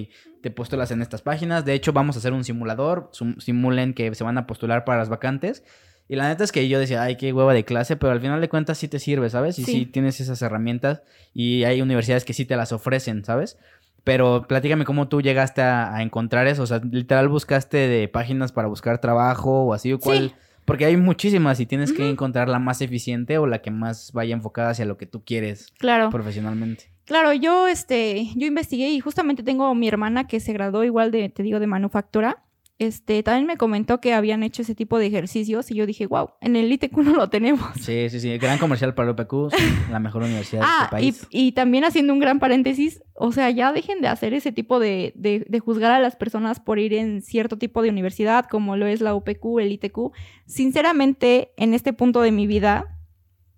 te 0.43 0.51
postulas 0.53 0.93
en 0.93 1.03
estas 1.03 1.23
páginas. 1.23 1.65
De 1.65 1.75
hecho, 1.75 1.93
vamos 1.93 2.15
a 2.15 2.21
hacer 2.21 2.33
un 2.33 2.45
simulador. 2.45 3.11
Simulen 3.39 3.95
que 3.95 4.15
se 4.15 4.23
van 4.23 4.39
a 4.39 4.47
postular 4.47 4.85
para 4.85 4.99
las 4.99 5.09
vacantes. 5.09 5.65
Y 6.09 6.17
la 6.17 6.29
neta 6.29 6.45
es 6.45 6.53
que 6.53 6.69
yo 6.69 6.79
decía, 6.79 7.03
ay, 7.03 7.17
qué 7.17 7.33
hueva 7.33 7.53
de 7.53 7.65
clase, 7.65 7.97
pero 7.97 8.13
al 8.13 8.21
final 8.21 8.41
de 8.41 8.49
cuentas 8.49 8.79
sí 8.79 8.87
te 8.89 8.99
sirve, 8.99 9.29
¿sabes? 9.31 9.59
Y 9.59 9.65
sí, 9.65 9.73
Sí. 9.73 9.87
tienes 9.87 10.21
esas 10.21 10.41
herramientas 10.43 11.03
y 11.35 11.65
hay 11.65 11.83
universidades 11.83 12.25
que 12.25 12.33
sí 12.33 12.45
te 12.45 12.55
las 12.57 12.73
ofrecen, 12.73 13.25
¿sabes? 13.25 13.59
Pero 14.05 14.47
platícame 14.49 14.85
cómo 14.85 15.09
tú 15.09 15.21
llegaste 15.21 15.63
a, 15.63 15.95
a 15.97 16.03
encontrar 16.03 16.47
eso. 16.47 16.63
O 16.63 16.67
sea, 16.67 16.81
literal 16.91 17.29
buscaste 17.29 17.77
de 17.89 18.07
páginas 18.07 18.53
para 18.53 18.69
buscar 18.69 19.01
trabajo 19.01 19.65
o 19.65 19.75
así 19.75 19.93
o 19.93 19.99
cuál. 19.99 20.29
Sí. 20.31 20.35
Porque 20.65 20.85
hay 20.85 20.97
muchísimas 20.97 21.59
y 21.61 21.67
tienes 21.67 21.93
que 21.93 22.09
encontrar 22.09 22.49
la 22.49 22.59
más 22.61 22.81
eficiente 22.83 23.39
o 23.39 23.47
la 23.47 23.63
que 23.63 23.71
más 23.71 24.13
vaya 24.13 24.35
enfocada 24.35 24.71
hacia 24.71 24.85
lo 24.85 24.97
que 24.97 25.07
tú 25.07 25.23
quieres 25.25 25.73
Claro. 25.79 26.11
profesionalmente. 26.11 26.91
Claro, 27.05 27.33
yo, 27.33 27.69
este, 27.69 28.27
yo 28.35 28.47
investigué 28.49 28.89
y 28.91 28.99
justamente 28.99 29.45
tengo 29.45 29.73
mi 29.77 29.87
hermana 29.87 30.27
que 30.27 30.41
se 30.41 30.53
graduó 30.53 30.83
igual 30.83 31.13
de, 31.13 31.29
te 31.29 31.45
digo, 31.45 31.61
de 31.61 31.69
manufactura. 31.69 32.43
Este, 32.79 33.23
también 33.23 33.47
me 33.47 33.57
comentó 33.57 34.01
que 34.03 34.13
habían 34.13 34.43
hecho 34.43 34.61
ese 34.63 34.75
tipo 34.75 34.99
de 34.99 35.07
ejercicios 35.07 35.71
y 35.71 35.75
yo 35.77 35.87
dije, 35.87 36.07
wow, 36.07 36.31
en 36.43 36.57
el 36.57 36.71
ITQ 36.71 36.97
no 36.99 37.15
lo 37.15 37.31
tenemos. 37.31 37.65
Sí, 37.81 38.11
sí, 38.11 38.21
sí. 38.21 38.37
Gran 38.39 38.59
comercial 38.59 38.95
para 38.95 39.09
el 39.11 39.15
UPQ, 39.19 39.51
la 39.91 39.99
mejor 39.99 40.23
universidad 40.25 40.61
de 40.61 40.67
Ah, 40.69 40.81
este 40.85 40.97
y, 40.97 41.13
país. 41.13 41.27
y 41.31 41.53
también 41.53 41.85
haciendo 41.85 42.13
un 42.13 42.19
gran 42.19 42.39
paréntesis, 42.39 43.03
o 43.15 43.33
sea, 43.33 43.49
ya 43.51 43.73
dejen 43.73 44.01
de 44.03 44.09
hacer 44.09 44.35
ese 44.35 44.53
tipo 44.53 44.79
de, 44.79 45.13
de, 45.17 45.47
de 45.49 45.59
juzgar 45.61 45.93
a 45.93 46.01
las 46.01 46.17
personas 46.17 46.61
por 46.61 46.79
ir 46.79 46.93
en 46.93 47.23
cierto 47.23 47.57
tipo 47.57 47.81
de 47.81 47.89
universidad, 47.89 48.45
como 48.47 48.77
lo 48.77 48.87
es 48.87 49.01
la 49.01 49.15
UPQ, 49.15 49.59
el 49.61 49.73
ITQ. 49.73 50.13
Sinceramente, 50.45 51.53
en 51.57 51.73
este 51.73 51.93
punto 51.95 52.21
de 52.21 52.33
mi 52.33 52.47
vida, 52.47 52.99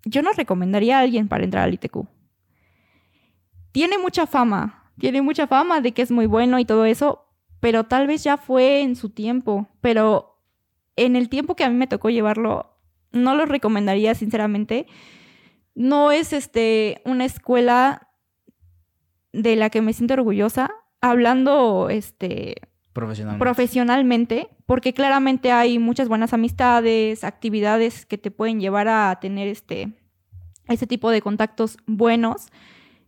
yo 0.05 0.21
no 0.21 0.31
recomendaría 0.31 0.97
a 0.97 1.01
alguien 1.01 1.27
para 1.27 1.43
entrar 1.43 1.63
al 1.65 1.73
ITQ. 1.73 2.05
Tiene 3.71 3.97
mucha 3.97 4.25
fama, 4.27 4.91
tiene 4.97 5.21
mucha 5.21 5.45
fama 5.47 5.81
de 5.81 5.91
que 5.91 6.01
es 6.01 6.11
muy 6.11 6.25
bueno 6.25 6.57
y 6.59 6.65
todo 6.65 6.85
eso, 6.85 7.25
pero 7.59 7.85
tal 7.85 8.07
vez 8.07 8.23
ya 8.23 8.37
fue 8.37 8.81
en 8.81 8.95
su 8.95 9.09
tiempo. 9.09 9.67
Pero 9.81 10.41
en 10.95 11.15
el 11.15 11.29
tiempo 11.29 11.55
que 11.55 11.63
a 11.63 11.69
mí 11.69 11.75
me 11.75 11.87
tocó 11.87 12.09
llevarlo, 12.09 12.77
no 13.11 13.35
lo 13.35 13.45
recomendaría, 13.45 14.15
sinceramente. 14.15 14.87
No 15.75 16.11
es 16.11 16.33
este 16.33 17.01
una 17.05 17.25
escuela 17.25 18.09
de 19.31 19.55
la 19.55 19.69
que 19.69 19.81
me 19.81 19.93
siento 19.93 20.15
orgullosa, 20.15 20.71
hablando 21.01 21.89
este 21.89 22.55
Profesionalmente. 22.93 23.43
profesionalmente, 23.43 24.49
porque 24.65 24.93
claramente 24.93 25.51
hay 25.51 25.79
muchas 25.79 26.09
buenas 26.09 26.33
amistades, 26.33 27.23
actividades 27.23 28.05
que 28.05 28.17
te 28.17 28.31
pueden 28.31 28.59
llevar 28.59 28.87
a 28.87 29.17
tener 29.21 29.47
este 29.47 29.93
ese 30.67 30.87
tipo 30.87 31.09
de 31.09 31.21
contactos 31.21 31.77
buenos. 31.85 32.47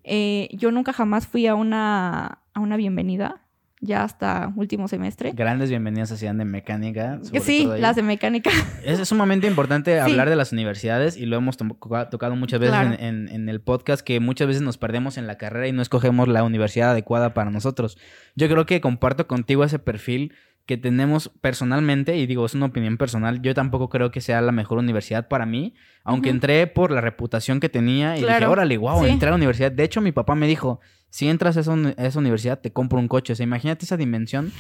Eh, 0.03 0.49
yo 0.51 0.71
nunca 0.71 0.93
jamás 0.93 1.27
fui 1.27 1.47
a 1.47 1.55
una, 1.55 2.39
a 2.53 2.59
una 2.59 2.75
bienvenida, 2.77 3.40
ya 3.83 4.03
hasta 4.03 4.53
último 4.55 4.87
semestre. 4.87 5.31
Grandes 5.33 5.69
bienvenidas 5.69 6.11
hacían 6.11 6.37
de 6.37 6.45
mecánica. 6.45 7.19
Sí, 7.41 7.67
las 7.79 7.95
de 7.95 8.03
mecánica. 8.03 8.51
Es, 8.85 9.07
sumamente 9.07 9.47
importante 9.47 9.95
Sí. 10.05 10.11
hablar 10.11 10.29
de 10.29 10.35
las 10.35 10.51
universidades 10.53 11.17
y 11.17 11.25
lo 11.25 11.35
hemos 11.37 11.57
to- 11.57 11.65
tocado 12.11 12.35
muchas 12.35 12.59
veces 12.59 12.75
Claro. 12.75 12.93
en, 12.93 13.03
en- 13.03 13.29
en 13.29 13.49
el 13.49 13.59
podcast 13.59 14.01
que 14.05 14.19
muchas 14.19 14.47
veces 14.47 14.61
nos 14.61 14.77
perdemos 14.77 15.17
en 15.17 15.25
la 15.27 15.37
carrera 15.37 15.67
y 15.67 15.71
no 15.71 15.81
escogemos 15.81 16.27
la 16.27 16.43
universidad 16.43 16.91
adecuada 16.91 17.33
para 17.33 17.49
nosotros. 17.49 17.97
Yo 18.35 18.47
creo 18.47 18.65
que 18.67 18.81
comparto 18.81 19.25
contigo 19.27 19.63
ese 19.63 19.79
perfil 19.79 20.33
que 20.65 20.77
tenemos 20.77 21.29
personalmente 21.41 22.17
y 22.17 22.27
digo, 22.27 22.45
es 22.45 22.53
una 22.53 22.67
opinión 22.67 22.97
personal. 22.97 23.41
Yo 23.41 23.53
tampoco 23.53 23.89
creo 23.89 24.11
que 24.11 24.21
sea 24.21 24.41
la 24.41 24.51
mejor 24.51 24.77
universidad 24.77 25.27
para 25.27 25.45
mí, 25.45 25.73
aunque 26.03 26.29
entré 26.29 26.65
por 26.67 26.91
la 26.91 27.01
reputación 27.01 27.59
que 27.59 27.67
tenía 27.69 28.11
y 28.15 28.21
dije, 28.21 28.27
Claro. 28.27 28.51
órale, 28.51 28.77
wow, 28.77 29.03
Sí. 29.03 29.09
entré 29.09 29.27
a 29.27 29.31
la 29.31 29.35
universidad. 29.37 29.71
De 29.71 29.83
hecho, 29.83 30.01
mi 30.01 30.11
papá 30.11 30.35
me 30.35 30.47
dijo, 30.47 30.79
si 31.09 31.27
entras 31.27 31.57
a 31.57 31.61
esa, 31.61 31.71
uni- 31.71 31.93
a 31.97 32.05
esa 32.05 32.19
universidad, 32.19 32.59
te 32.59 32.71
compro 32.71 32.99
un 32.99 33.07
coche. 33.09 33.33
O 33.33 33.35
sea, 33.35 33.43
imagínate 33.43 33.83
esa 33.85 33.97
dimensión 33.97 34.51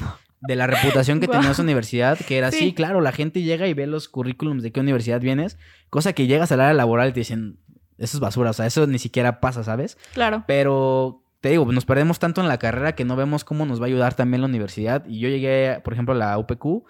de 0.41 0.55
la 0.55 0.67
reputación 0.67 1.19
que 1.21 1.27
tenía 1.49 1.51
esa 1.51 1.61
universidad, 1.61 2.17
que 2.17 2.37
era 2.37 2.51
Sí. 2.51 2.57
así, 2.57 2.73
claro, 2.73 2.99
la 2.99 3.11
gente 3.13 3.41
llega 3.41 3.67
y 3.67 3.73
ve 3.73 3.87
los 3.87 4.09
currículums 4.09 4.63
de 4.63 4.71
qué 4.71 4.79
universidad 4.81 5.21
vienes, 5.21 5.57
cosa 5.89 6.11
que 6.13 6.27
llegas 6.27 6.51
al 6.51 6.59
área 6.61 6.73
laboral 6.73 7.09
y 7.09 7.13
te 7.13 7.21
dicen, 7.21 7.57
eso 7.97 8.17
es 8.17 8.19
basura, 8.19 8.49
o 8.49 8.53
sea, 8.53 8.65
eso 8.65 8.85
ni 8.87 8.97
siquiera 8.99 9.39
pasa, 9.39 9.63
¿sabes? 9.63 9.97
Claro. 10.13 10.43
Pero 10.47 11.20
te 11.41 11.49
digo, 11.49 11.69
nos 11.71 11.85
perdemos 11.85 12.19
tanto 12.19 12.39
en 12.39 12.47
la 12.47 12.59
carrera 12.59 12.93
que 12.93 13.03
no 13.03 13.15
vemos 13.15 13.43
cómo 13.43 13.65
nos 13.65 13.81
va 13.81 13.85
a 13.85 13.87
ayudar 13.87 14.13
también 14.13 14.41
la 14.41 14.47
universidad. 14.47 15.03
Y 15.07 15.19
yo 15.19 15.27
llegué, 15.27 15.81
por 15.83 15.93
ejemplo, 15.93 16.13
a 16.13 16.17
la 16.17 16.37
UPQ 16.37 16.85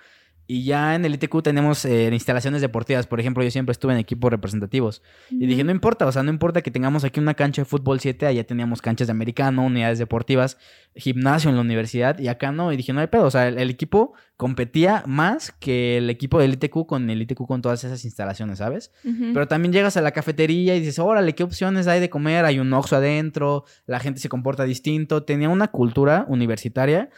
y 0.51 0.65
ya 0.65 0.95
en 0.95 1.05
el 1.05 1.13
ITQ 1.13 1.43
tenemos 1.43 1.85
eh, 1.85 2.09
instalaciones 2.11 2.59
deportivas. 2.59 3.07
Por 3.07 3.21
ejemplo, 3.21 3.41
yo 3.41 3.49
siempre 3.49 3.71
estuve 3.71 3.93
en 3.93 3.99
equipos 3.99 4.29
representativos. 4.29 5.01
Y 5.29 5.45
dije, 5.45 5.63
no 5.63 5.71
importa, 5.71 6.05
o 6.05 6.11
sea, 6.11 6.23
no 6.23 6.29
importa 6.29 6.61
que 6.61 6.69
tengamos 6.69 7.05
aquí 7.05 7.21
una 7.21 7.35
cancha 7.35 7.61
de 7.61 7.65
fútbol 7.65 8.01
7, 8.01 8.25
allá 8.25 8.43
teníamos 8.43 8.81
canchas 8.81 9.07
de 9.07 9.11
americano, 9.11 9.65
unidades 9.65 9.97
deportivas, 9.97 10.57
gimnasio 10.93 11.49
en 11.49 11.55
la 11.55 11.61
universidad, 11.61 12.19
y 12.19 12.27
acá 12.27 12.51
no, 12.51 12.73
y 12.73 12.75
dije, 12.75 12.91
no 12.91 12.99
hay 12.99 13.07
pedo, 13.07 13.27
o 13.27 13.31
sea, 13.31 13.47
el, 13.47 13.59
el 13.59 13.69
equipo 13.69 14.11
competía 14.35 15.05
más 15.07 15.53
que 15.53 15.97
el 15.99 16.09
equipo 16.09 16.37
del 16.41 16.55
ITQ 16.55 16.85
con 16.85 17.09
el 17.09 17.21
ITQ 17.21 17.45
con 17.47 17.61
todas 17.61 17.85
esas 17.85 18.03
instalaciones, 18.03 18.57
¿sabes? 18.57 18.91
Pero 19.03 19.47
también 19.47 19.71
llegas 19.71 19.95
a 19.95 20.01
la 20.01 20.11
cafetería 20.11 20.75
y 20.75 20.79
dices, 20.81 20.99
órale, 20.99 21.33
¿qué 21.33 21.43
opciones 21.43 21.87
hay 21.87 22.01
de 22.01 22.09
comer? 22.09 22.43
Hay 22.43 22.59
un 22.59 22.73
Oxxo 22.73 22.97
adentro, 22.97 23.63
la 23.85 24.01
gente 24.01 24.19
se 24.19 24.27
comporta 24.27 24.65
distinto. 24.65 25.23
Tenía 25.23 25.47
una 25.47 25.67
cultura 25.67 26.25
universitaria 26.27 27.09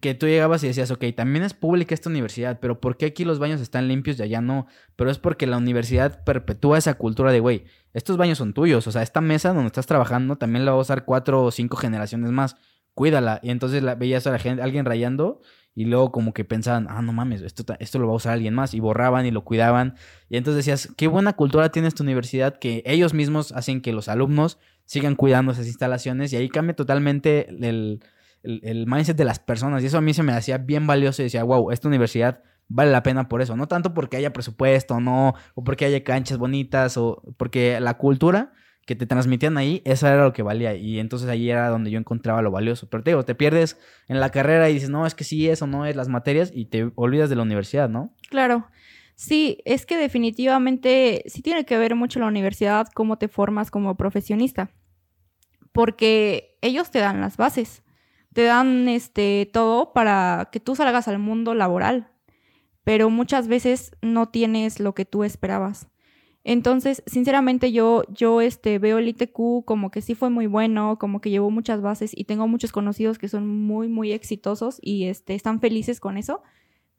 que 0.00 0.14
tú 0.14 0.26
llegabas 0.26 0.62
y 0.64 0.68
decías, 0.68 0.90
ok, 0.90 1.04
también 1.14 1.44
es 1.44 1.54
pública 1.54 1.94
esta 1.94 2.10
universidad, 2.10 2.58
pero 2.60 2.80
¿por 2.80 2.96
qué 2.96 3.06
aquí 3.06 3.24
los 3.24 3.38
baños 3.38 3.60
están 3.60 3.88
limpios 3.88 4.18
y 4.18 4.22
allá 4.22 4.40
no? 4.40 4.66
Pero 4.96 5.10
es 5.10 5.18
porque 5.18 5.46
la 5.46 5.56
universidad 5.56 6.24
perpetúa 6.24 6.78
esa 6.78 6.94
cultura 6.94 7.32
de, 7.32 7.40
güey, 7.40 7.64
estos 7.94 8.16
baños 8.16 8.38
son 8.38 8.52
tuyos, 8.52 8.86
o 8.86 8.92
sea, 8.92 9.02
esta 9.02 9.20
mesa 9.20 9.52
donde 9.52 9.66
estás 9.66 9.86
trabajando 9.86 10.36
también 10.36 10.64
la 10.64 10.72
va 10.72 10.78
a 10.78 10.80
usar 10.80 11.04
cuatro 11.04 11.44
o 11.44 11.50
cinco 11.50 11.76
generaciones 11.76 12.30
más, 12.30 12.56
cuídala. 12.94 13.40
Y 13.42 13.50
entonces 13.50 13.82
veías 13.98 14.26
a 14.26 14.30
la 14.30 14.38
gente, 14.38 14.62
alguien 14.62 14.84
rayando 14.84 15.40
y 15.74 15.84
luego 15.84 16.10
como 16.10 16.32
que 16.32 16.44
pensaban, 16.44 16.86
ah, 16.88 17.02
no 17.02 17.12
mames, 17.12 17.42
esto, 17.42 17.64
esto 17.78 17.98
lo 17.98 18.06
va 18.06 18.14
a 18.14 18.16
usar 18.16 18.32
alguien 18.32 18.54
más 18.54 18.72
y 18.72 18.80
borraban 18.80 19.26
y 19.26 19.30
lo 19.30 19.44
cuidaban. 19.44 19.94
Y 20.30 20.38
entonces 20.38 20.64
decías, 20.64 20.88
qué 20.96 21.06
buena 21.06 21.34
cultura 21.34 21.70
tiene 21.70 21.88
esta 21.88 22.02
universidad 22.02 22.58
que 22.58 22.82
ellos 22.86 23.12
mismos 23.12 23.52
hacen 23.52 23.82
que 23.82 23.92
los 23.92 24.08
alumnos 24.08 24.58
sigan 24.86 25.16
cuidando 25.16 25.52
esas 25.52 25.66
instalaciones 25.66 26.32
y 26.32 26.36
ahí 26.36 26.48
cambia 26.48 26.74
totalmente 26.74 27.48
el, 27.50 28.00
el, 28.46 28.86
mindset 28.86 29.16
de 29.16 29.24
las 29.24 29.38
personas. 29.38 29.82
Y 29.82 29.86
eso 29.86 29.98
a 29.98 30.00
mí 30.00 30.14
se 30.14 30.22
me 30.22 30.32
hacía 30.32 30.58
bien 30.58 30.86
valioso 30.86 31.22
y 31.22 31.24
decía, 31.24 31.44
wow, 31.44 31.70
esta 31.70 31.88
universidad 31.88 32.42
vale 32.68 32.90
la 32.90 33.02
pena 33.02 33.28
por 33.28 33.42
eso. 33.42 33.56
No 33.56 33.68
tanto 33.68 33.94
porque 33.94 34.16
haya 34.16 34.32
presupuesto, 34.32 35.00
no, 35.00 35.34
o 35.54 35.64
porque 35.64 35.84
haya 35.84 36.02
canchas 36.04 36.38
bonitas, 36.38 36.96
o 36.96 37.22
porque 37.36 37.80
la 37.80 37.94
cultura 37.94 38.52
que 38.86 38.94
te 38.94 39.04
transmitían 39.04 39.58
ahí, 39.58 39.82
eso 39.84 40.06
era 40.06 40.24
lo 40.24 40.32
que 40.32 40.42
valía. 40.42 40.74
Y 40.76 41.00
entonces 41.00 41.28
ahí 41.28 41.50
era 41.50 41.68
donde 41.68 41.90
yo 41.90 41.98
encontraba 41.98 42.40
lo 42.40 42.52
valioso. 42.52 42.88
Pero 42.88 43.02
te 43.02 43.10
digo, 43.10 43.24
te 43.24 43.34
pierdes 43.34 43.78
en 44.06 44.20
la 44.20 44.30
carrera 44.30 44.70
y 44.70 44.74
dices, 44.74 44.90
no, 44.90 45.06
es 45.06 45.14
que 45.14 45.24
sí, 45.24 45.48
eso 45.48 45.66
no 45.66 45.86
es 45.86 45.96
las 45.96 46.08
materias 46.08 46.52
y 46.54 46.66
te 46.66 46.90
olvidas 46.94 47.28
de 47.28 47.36
la 47.36 47.42
universidad, 47.42 47.88
¿no? 47.88 48.14
Claro. 48.30 48.68
Sí, 49.16 49.58
es 49.64 49.86
que 49.86 49.96
definitivamente 49.96 51.24
sí 51.26 51.42
tiene 51.42 51.64
que 51.64 51.78
ver 51.78 51.94
mucho 51.96 52.20
la 52.20 52.26
universidad, 52.26 52.86
cómo 52.94 53.18
te 53.18 53.28
formas 53.28 53.70
como 53.70 53.96
profesionista. 53.96 54.70
Porque 55.72 56.56
ellos 56.62 56.90
te 56.90 57.00
dan 57.00 57.20
las 57.20 57.36
bases, 57.36 57.82
te 58.36 58.44
dan 58.44 58.86
este 58.86 59.48
todo 59.50 59.94
para 59.94 60.50
que 60.52 60.60
tú 60.60 60.76
salgas 60.76 61.08
al 61.08 61.18
mundo 61.18 61.54
laboral, 61.54 62.10
pero 62.84 63.08
muchas 63.08 63.48
veces 63.48 63.92
no 64.02 64.28
tienes 64.28 64.78
lo 64.78 64.94
que 64.94 65.06
tú 65.06 65.24
esperabas. 65.24 65.88
Entonces, 66.44 67.02
sinceramente 67.06 67.72
yo 67.72 68.02
yo 68.10 68.42
este 68.42 68.78
veo 68.78 68.98
el 68.98 69.08
ITQ 69.08 69.64
como 69.64 69.90
que 69.90 70.02
sí 70.02 70.14
fue 70.14 70.28
muy 70.28 70.46
bueno, 70.46 70.98
como 70.98 71.22
que 71.22 71.30
llevó 71.30 71.50
muchas 71.50 71.80
bases 71.80 72.10
y 72.14 72.24
tengo 72.24 72.46
muchos 72.46 72.72
conocidos 72.72 73.16
que 73.16 73.28
son 73.28 73.48
muy 73.48 73.88
muy 73.88 74.12
exitosos 74.12 74.80
y 74.82 75.04
este 75.04 75.34
están 75.34 75.58
felices 75.58 75.98
con 75.98 76.18
eso. 76.18 76.42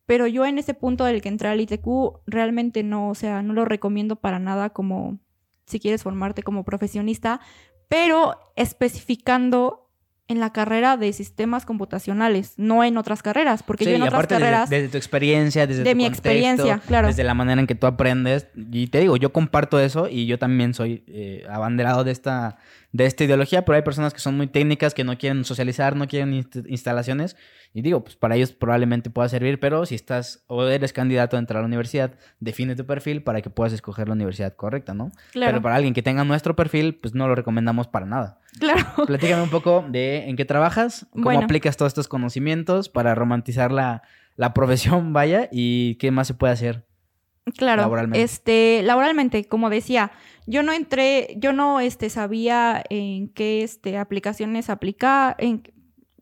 Pero 0.08 0.26
yo 0.26 0.44
en 0.44 0.58
ese 0.58 0.74
punto 0.74 1.04
del 1.06 1.22
que 1.22 1.30
entré 1.30 1.50
al 1.50 1.62
ITQ 1.62 1.86
realmente 2.26 2.82
no, 2.82 3.12
o 3.12 3.16
sea, 3.16 3.44
no 3.44 3.54
lo 3.54 3.64
recomiendo 3.64 4.16
para 4.16 4.40
nada 4.40 4.72
como 4.72 5.20
si 5.68 5.80
quieres 5.80 6.02
formarte 6.02 6.42
como 6.42 6.66
profesionista, 6.66 7.42
pero 7.90 8.40
especificando 8.56 9.87
en 10.30 10.40
la 10.42 10.52
carrera 10.52 10.98
de 10.98 11.14
sistemas 11.14 11.66
computacionales, 11.66 12.54
no 12.58 12.84
en 12.84 12.98
otras 12.98 13.24
carreras, 13.24 13.64
porque 13.64 13.86
Sí, 13.86 13.92
yo 13.92 13.96
en 13.96 14.02
y 14.02 14.08
otras 14.08 14.14
aparte 14.20 14.36
desde- 14.36 14.46
carreras 14.46 14.70
desde, 14.70 14.90
tu 14.90 14.98
experiencia, 14.98 15.66
desde 15.68 15.84
de 15.84 15.92
tu 15.92 15.96
mi 15.98 16.04
contexto, 16.04 16.28
experiencia, 16.30 16.82
claro. 16.86 17.08
desde 17.08 17.24
la 17.24 17.34
manera 17.34 17.62
en 17.62 17.68
que 17.68 17.76
tú 17.76 17.88
aprendes. 17.88 18.48
Y 18.72 18.88
te 18.88 19.00
digo, 19.00 19.16
yo 19.18 19.32
comparto 19.32 19.80
eso 19.80 20.10
y 20.10 20.26
yo 20.26 20.38
también 20.38 20.74
soy 20.74 21.04
eh, 21.08 21.46
abanderado 21.50 22.04
de 22.04 22.12
esta, 22.12 22.58
de 22.94 23.06
esta 23.06 23.26
ideología, 23.26 23.66
pero 23.66 23.76
hay 23.76 23.82
personas 23.82 24.14
que 24.14 24.20
son 24.20 24.38
muy 24.38 24.48
técnicas, 24.48 24.94
que 24.94 25.04
no 25.04 25.18
quieren 25.18 25.44
socializar, 25.44 25.96
no 25.96 26.08
quieren 26.08 26.32
inst- 26.34 26.66
instalaciones. 26.70 27.36
Y 27.74 27.82
digo, 27.82 28.04
pues 28.04 28.16
para 28.16 28.36
ellos 28.36 28.54
probablemente 28.54 29.10
pueda 29.10 29.28
servir, 29.30 29.60
pero 29.60 29.86
si 29.86 29.94
estás 29.94 30.44
o 30.48 30.66
eres 30.66 30.94
candidato 30.94 31.36
a 31.36 31.40
entrar 31.40 31.58
a 31.58 31.62
la 31.62 31.68
universidad, 31.68 32.14
define 32.40 32.76
tu 32.76 32.86
perfil 32.86 33.22
para 33.24 33.42
que 33.42 33.50
puedas 33.50 33.74
escoger 33.74 34.08
la 34.08 34.14
universidad 34.16 34.56
correcta, 34.56 34.94
¿no? 34.94 35.12
Claro, 35.32 35.52
Pero 35.52 35.62
para 35.62 35.76
alguien 35.76 35.94
que 35.94 36.02
tenga 36.02 36.24
nuestro 36.24 36.56
perfil, 36.56 36.96
pues 36.96 37.14
no 37.14 37.28
lo 37.28 37.36
recomendamos 37.36 37.88
para 37.88 38.06
nada. 38.06 38.40
claro. 38.58 38.86
Platícame 39.06 39.44
un 39.44 39.50
poco 39.50 39.86
de 39.90 40.30
en 40.30 40.36
qué 40.38 40.46
trabajas, 40.46 41.06
cómo 41.12 41.26
Bueno. 41.26 41.42
aplicas 41.42 41.76
todos 41.78 41.90
estos 41.92 42.08
conocimientos 42.08 42.88
para 42.90 43.14
romantizar 43.16 43.72
la, 43.72 44.02
la 44.38 44.54
profesión, 44.54 45.12
vaya, 45.14 45.50
y 45.52 45.96
qué 45.96 46.10
más 46.10 46.28
se 46.28 46.34
puede 46.34 46.54
hacer. 46.54 46.87
Claro, 47.56 47.84
Laboralmente. 47.84 48.22
este, 48.24 48.82
laboralmente, 48.84 49.46
como 49.46 49.70
decía, 49.70 50.12
yo 50.46 50.64
no 50.64 50.74
entré, 50.74 51.36
yo 51.38 51.54
no, 51.54 51.80
este, 51.80 52.10
sabía 52.10 52.84
en 52.90 53.30
qué, 53.30 53.64
este, 53.64 53.98
aplicaciones 53.98 54.70
aplicar, 54.70 55.36
en, 55.40 55.64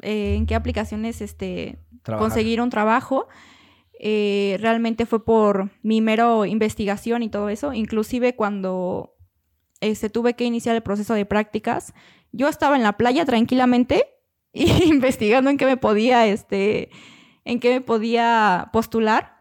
eh, 0.01 0.35
en 0.35 0.45
qué 0.45 0.55
aplicaciones, 0.55 1.21
este, 1.21 1.79
Trabajar. 2.03 2.29
conseguir 2.29 2.61
un 2.61 2.69
trabajo. 2.69 3.27
Eh, 3.99 4.57
realmente 4.59 5.05
fue 5.05 5.23
por 5.23 5.71
mi 5.81 6.01
mero 6.01 6.45
investigación 6.45 7.23
y 7.23 7.29
todo 7.29 7.49
eso. 7.49 7.73
Inclusive 7.73 8.35
cuando 8.35 9.15
este, 9.81 10.09
tuve 10.09 10.35
que 10.35 10.43
iniciar 10.43 10.75
el 10.75 10.83
proceso 10.83 11.13
de 11.13 11.25
prácticas, 11.25 11.93
yo 12.31 12.47
estaba 12.47 12.75
en 12.75 12.83
la 12.83 12.97
playa 12.97 13.25
tranquilamente 13.25 14.05
y 14.53 14.69
investigando 14.83 15.49
en 15.49 15.57
qué 15.57 15.65
me 15.65 15.77
podía, 15.77 16.27
este, 16.27 16.89
en 17.45 17.59
qué 17.59 17.73
me 17.73 17.81
podía 17.81 18.69
postular. 18.73 19.34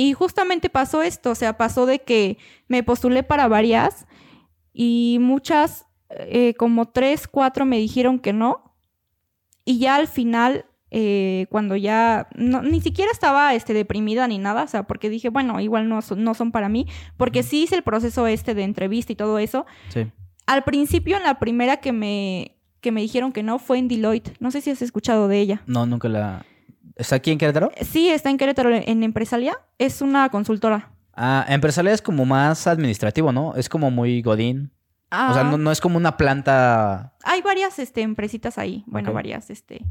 Y 0.00 0.12
justamente 0.12 0.70
pasó 0.70 1.02
esto, 1.02 1.30
o 1.30 1.34
sea, 1.34 1.56
pasó 1.56 1.84
de 1.86 1.98
que 1.98 2.38
me 2.68 2.82
postulé 2.84 3.22
para 3.24 3.48
varias 3.48 4.06
y 4.72 5.18
muchas, 5.20 5.86
eh, 6.10 6.54
como 6.54 6.86
tres, 6.88 7.26
cuatro 7.26 7.64
me 7.66 7.78
dijeron 7.78 8.18
que 8.20 8.32
no. 8.32 8.76
Y 9.64 9.78
ya 9.80 9.96
al 9.96 10.06
final 10.06 10.66
eh, 10.90 11.46
cuando 11.50 11.74
ya 11.76 12.28
no, 12.36 12.62
ni 12.62 12.80
siquiera 12.80 13.10
estaba 13.10 13.54
este, 13.54 13.74
deprimida 13.74 14.26
ni 14.28 14.38
nada, 14.38 14.62
o 14.62 14.68
sea, 14.68 14.84
porque 14.84 15.10
dije, 15.10 15.30
bueno, 15.30 15.60
igual 15.60 15.88
no, 15.88 16.00
son- 16.00 16.22
no 16.22 16.32
son 16.34 16.52
para 16.52 16.68
mí, 16.68 16.86
porque 17.16 17.42
sí 17.42 17.64
hice 17.64 17.74
el 17.74 17.82
proceso 17.82 18.26
este 18.26 18.54
de 18.54 18.62
entrevista 18.62 19.12
y 19.12 19.16
todo 19.16 19.38
eso. 19.38 19.66
Sí. 19.88 20.06
Al 20.46 20.62
principio, 20.64 21.16
en 21.16 21.24
la 21.24 21.38
primera 21.40 21.78
que 21.78 21.92
me, 21.92 22.56
que 22.80 22.92
me 22.92 23.00
dijeron 23.02 23.32
que 23.32 23.42
no, 23.42 23.58
fue 23.58 23.78
en 23.78 23.88
Deloitte. 23.88 24.32
No 24.40 24.50
sé 24.50 24.60
si 24.62 24.70
has 24.70 24.80
escuchado 24.80 25.26
de 25.28 25.40
ella. 25.40 25.62
No, 25.66 25.84
nunca 25.86 26.08
la... 26.08 26.46
¿Está 26.98 27.16
aquí 27.16 27.30
en 27.30 27.38
Querétaro? 27.38 27.70
Sí, 27.80 28.08
está 28.08 28.28
en 28.28 28.36
Querétaro, 28.36 28.74
en 28.74 29.02
Empresalia. 29.04 29.56
Es 29.78 30.02
una 30.02 30.28
consultora. 30.28 30.90
Ah, 31.14 31.46
empresarial 31.48 31.94
es 31.94 32.02
como 32.02 32.24
más 32.26 32.66
administrativo, 32.66 33.32
¿no? 33.32 33.54
Es 33.54 33.68
como 33.68 33.90
muy 33.90 34.20
godín. 34.20 34.72
O 35.10 35.32
sea, 35.32 35.40
Ah, 35.40 35.44
no, 35.44 35.58
no 35.58 35.72
es 35.72 35.80
como 35.80 35.96
una 35.96 36.16
planta... 36.16 37.14
Hay 37.24 37.40
varias 37.40 37.78
este, 37.78 38.02
empresitas 38.02 38.58
ahí. 38.58 38.84
Bueno, 38.86 39.12
varias, 39.12 39.48
este. 39.48 39.84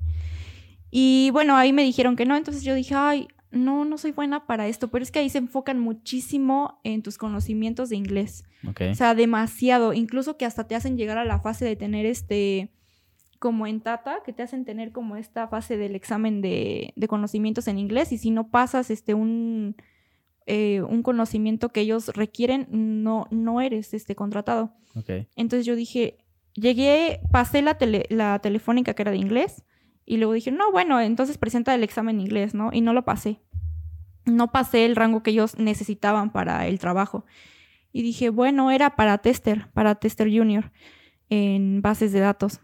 Y 0.91 1.29
bueno, 1.31 1.55
ahí 1.55 1.73
me 1.73 1.83
dijeron 1.83 2.15
que 2.15 2.25
no. 2.25 2.35
Entonces 2.35 2.63
yo 2.63 2.75
dije, 2.75 2.93
ay, 2.95 3.27
no, 3.51 3.83
no 3.85 3.97
soy 3.97 4.11
buena 4.11 4.45
para 4.45 4.67
esto. 4.67 4.89
Pero 4.89 5.03
es 5.03 5.11
que 5.11 5.19
ahí 5.19 5.29
se 5.29 5.39
enfocan 5.39 5.79
muchísimo 5.79 6.79
en 6.83 7.03
tus 7.03 7.17
conocimientos 7.17 7.89
de 7.89 7.95
inglés. 7.95 8.43
Ok. 8.67 8.81
O 8.91 8.95
sea, 8.95 9.15
demasiado. 9.15 9.93
Incluso 9.93 10.37
que 10.37 10.45
hasta 10.45 10.65
te 10.67 10.75
hacen 10.75 10.97
llegar 10.97 11.17
a 11.17 11.25
la 11.25 11.39
fase 11.39 11.65
de 11.65 11.75
tener 11.75 12.05
este. 12.05 12.71
Como 13.39 13.67
en 13.67 13.81
Tata, 13.81 14.19
que 14.25 14.33
te 14.33 14.43
hacen 14.43 14.65
tener 14.65 14.91
como 14.91 15.15
esta 15.15 15.47
fase 15.47 15.77
del 15.77 15.95
examen 15.95 16.41
de, 16.41 16.93
de 16.95 17.07
conocimientos 17.07 17.67
en 17.67 17.77
inglés. 17.77 18.11
Y 18.11 18.17
si 18.17 18.31
no 18.31 18.49
pasas 18.49 18.89
este 18.89 19.13
un. 19.13 19.75
eh, 20.47 20.81
un 20.81 21.03
conocimiento 21.03 21.69
que 21.69 21.81
ellos 21.81 22.07
requieren, 22.15 22.67
no, 22.71 23.27
no 23.31 23.59
eres 23.61 23.93
este 23.93 24.15
contratado. 24.15 24.73
Entonces 25.35 25.65
yo 25.65 25.75
dije, 25.75 26.17
llegué, 26.53 27.19
pasé 27.31 27.61
la, 27.61 27.77
tele- 27.77 28.05
la 28.09 28.39
telefónica 28.39 28.93
que 28.93 29.03
era 29.03 29.11
de 29.11 29.17
inglés 29.17 29.63
y 30.05 30.15
luego 30.17 30.31
dije, 30.33 30.51
no, 30.51 30.71
bueno, 30.71 30.99
entonces 31.01 31.37
presenta 31.37 31.75
el 31.75 31.83
examen 31.83 32.15
en 32.15 32.21
inglés, 32.21 32.53
¿no? 32.55 32.69
Y 32.71 32.79
no 32.81 32.93
lo 32.93 33.03
pasé. 33.03 33.41
No 34.25 34.51
pasé 34.51 34.85
el 34.85 34.95
rango 34.95 35.21
que 35.21 35.31
ellos 35.31 35.57
necesitaban 35.57 36.31
para 36.31 36.65
el 36.67 36.79
trabajo. 36.79 37.25
Y 37.91 38.01
dije, 38.01 38.29
bueno, 38.29 38.71
era 38.71 38.95
para 38.95 39.17
tester, 39.17 39.69
para 39.73 39.95
tester 39.95 40.27
junior 40.29 40.71
en 41.29 41.81
bases 41.81 42.13
de 42.13 42.19
datos. 42.21 42.61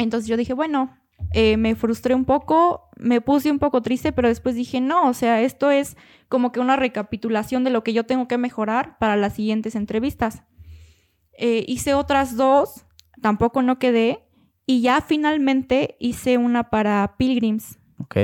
Entonces 0.00 0.28
yo 0.28 0.36
dije, 0.36 0.52
bueno, 0.54 0.96
eh, 1.32 1.56
me 1.56 1.74
frustré 1.74 2.14
un 2.14 2.24
poco, 2.24 2.88
me 2.96 3.20
puse 3.20 3.50
un 3.50 3.58
poco 3.58 3.82
triste, 3.82 4.12
pero 4.12 4.28
después 4.28 4.54
dije, 4.54 4.80
no, 4.80 5.08
o 5.08 5.14
sea, 5.14 5.40
esto 5.42 5.70
es 5.70 5.96
como 6.28 6.50
que 6.52 6.60
una 6.60 6.76
recapitulación 6.76 7.64
de 7.64 7.70
lo 7.70 7.84
que 7.84 7.92
yo 7.92 8.04
tengo 8.04 8.26
que 8.26 8.38
mejorar 8.38 8.96
para 8.98 9.16
las 9.16 9.34
siguientes 9.34 9.74
entrevistas. 9.74 10.42
Eh, 11.38 11.64
hice 11.68 11.94
otras 11.94 12.36
dos, 12.36 12.86
tampoco 13.22 13.62
no 13.62 13.78
quedé, 13.78 14.24
y 14.66 14.82
ya 14.82 15.00
finalmente 15.00 15.96
hice 16.00 16.38
una 16.38 16.70
para 16.70 17.16
Pilgrims 17.18 17.78
Ok. 17.98 18.16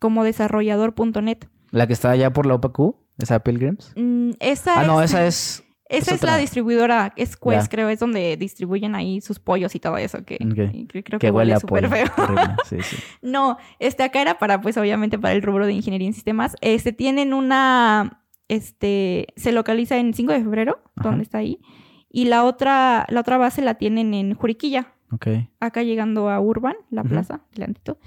como 0.00 0.24
desarrollador.net. 0.24 1.38
¿La 1.70 1.86
que 1.86 1.92
está 1.92 2.10
allá 2.10 2.32
por 2.32 2.46
la 2.46 2.54
OPQ? 2.54 2.96
¿Esa 3.18 3.40
Pilgrims? 3.40 3.92
Mm, 3.96 4.30
esa 4.40 4.80
Ah, 4.80 4.84
no, 4.84 5.02
es, 5.02 5.10
esa 5.10 5.26
es... 5.26 5.62
esa 5.90 6.14
es 6.14 6.22
es 6.22 6.22
la 6.22 6.36
distribuidora, 6.36 7.12
es 7.16 7.36
Quest, 7.36 7.70
creo, 7.70 7.88
es 7.88 7.98
donde 7.98 8.36
distribuyen 8.36 8.94
ahí 8.94 9.20
sus 9.20 9.38
pollos 9.40 9.74
y 9.74 9.80
todo 9.80 9.96
eso, 9.98 10.24
que, 10.24 10.38
creo 10.38 10.86
Que 10.88 11.02
que, 11.18 11.30
huele 11.30 11.52
huele 11.52 11.60
súper 11.60 11.88
feo. 11.88 12.06
Horrible. 12.16 12.42
Sí, 12.68 12.76
sí. 12.82 12.96
No, 13.22 13.58
este 13.78 14.02
acá 14.04 14.22
era 14.22 14.38
para, 14.38 14.60
pues, 14.60 14.76
obviamente, 14.76 15.18
para 15.18 15.34
el 15.34 15.42
rubro 15.42 15.66
de 15.66 15.72
ingeniería 15.72 16.06
en 16.08 16.14
sistemas. 16.14 16.56
Este 16.60 16.92
tienen 16.92 17.34
una, 17.34 18.22
este, 18.48 19.26
se 19.36 19.52
localiza 19.52 19.98
en 19.98 20.14
5 20.14 20.32
de 20.32 20.40
febrero, 20.42 20.80
Ajá. 20.96 21.08
donde 21.10 21.24
está 21.24 21.38
ahí. 21.38 21.60
Y 22.08 22.24
la 22.26 22.44
otra, 22.44 23.06
la 23.08 23.20
otra 23.20 23.36
base 23.38 23.60
la 23.62 23.74
tienen 23.74 24.14
en 24.14 24.34
Juriquilla, 24.34 24.94
Ok. 25.12 25.26
acá 25.60 25.82
llegando 25.82 26.28
a 26.30 26.40
Urban, 26.40 26.74
la 26.90 27.02
plaza, 27.04 27.42
delantito. 27.52 27.98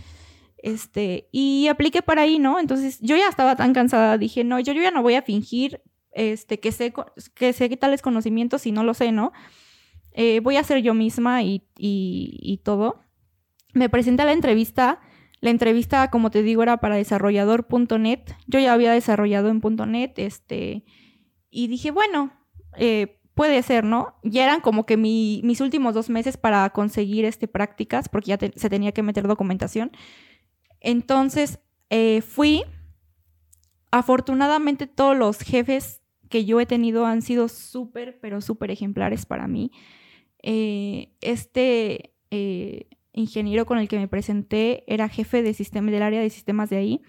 Este, 0.58 1.28
y 1.32 1.68
apliqué 1.68 2.02
para 2.02 2.22
ahí, 2.22 2.40
¿no? 2.40 2.60
Entonces, 2.60 3.00
yo 3.02 3.18
ya 3.18 3.28
estaba 3.28 3.56
tan 3.58 3.74
cansada, 3.74 4.18
dije, 4.18 4.44
no, 4.46 4.60
yo, 4.60 4.72
yo 4.74 4.82
ya 4.82 4.92
no 4.92 5.02
voy 5.02 5.16
a 5.16 5.22
fingir, 5.22 5.82
este, 6.14 6.60
que 6.60 6.72
sé, 6.72 6.94
que 7.36 7.54
sé 7.54 7.70
tales 7.78 8.02
conocimientos 8.02 8.62
si 8.64 8.72
no 8.72 8.84
lo 8.84 8.94
sé, 8.94 9.12
¿no? 9.12 9.32
Eh, 10.12 10.40
voy 10.42 10.58
a 10.58 10.64
ser 10.64 10.82
yo 10.82 10.94
misma 10.94 11.42
y, 11.44 11.68
y, 11.78 12.38
y 12.42 12.58
todo. 12.58 13.02
Me 13.74 13.90
presenté 13.90 14.22
a 14.22 14.26
la 14.26 14.34
entrevista. 14.34 15.00
La 15.42 15.50
entrevista, 15.50 16.10
como 16.10 16.30
te 16.32 16.42
digo, 16.44 16.64
era 16.64 16.78
para 16.78 16.96
desarrollador.net. 16.96 18.20
Yo 18.48 18.60
ya 18.60 18.74
había 18.74 18.94
desarrollado 18.94 19.50
en 19.50 19.60
.net, 19.92 20.14
este, 20.18 20.86
y 21.50 21.68
dije, 21.68 21.92
bueno, 21.92 22.32
eh, 22.78 23.20
puede 23.34 23.62
ser, 23.64 23.84
¿no? 23.84 24.16
Ya 24.24 24.44
eran 24.46 24.62
como 24.62 24.86
que 24.86 24.96
mi- 24.96 25.42
mis 25.44 25.60
últimos 25.60 25.96
dos 25.96 26.10
meses 26.10 26.38
para 26.38 26.70
conseguir 26.70 27.26
este, 27.26 27.48
prácticas, 27.50 28.08
porque 28.08 28.28
ya 28.30 28.38
se 28.38 28.70
tenía 28.70 28.92
que 28.94 29.04
meter 29.04 29.28
documentación. 29.28 29.92
Entonces, 30.80 31.60
eh, 31.90 32.22
fui. 32.22 32.64
Afortunadamente, 33.92 34.88
todos 34.88 35.18
los 35.18 35.40
jefes 35.40 36.02
que 36.34 36.46
yo 36.46 36.60
he 36.60 36.66
tenido 36.66 37.06
han 37.06 37.22
sido 37.22 37.48
súper, 37.48 38.18
pero 38.20 38.42
súper 38.42 38.72
ejemplares 38.72 39.28
para 39.28 39.46
mí. 39.48 39.70
Eh, 40.42 41.14
este 41.22 42.16
eh, 42.32 42.88
ingeniero 43.14 43.68
con 43.68 43.78
el 43.78 43.88
que 43.88 44.00
me 44.00 44.08
presenté 44.08 44.84
era 44.92 45.08
jefe 45.10 45.44
de 45.44 45.54
sistema, 45.54 45.92
del 45.92 46.02
área 46.02 46.22
de 46.22 46.32
sistemas 46.32 46.72
de 46.72 46.78
ahí. 46.78 47.02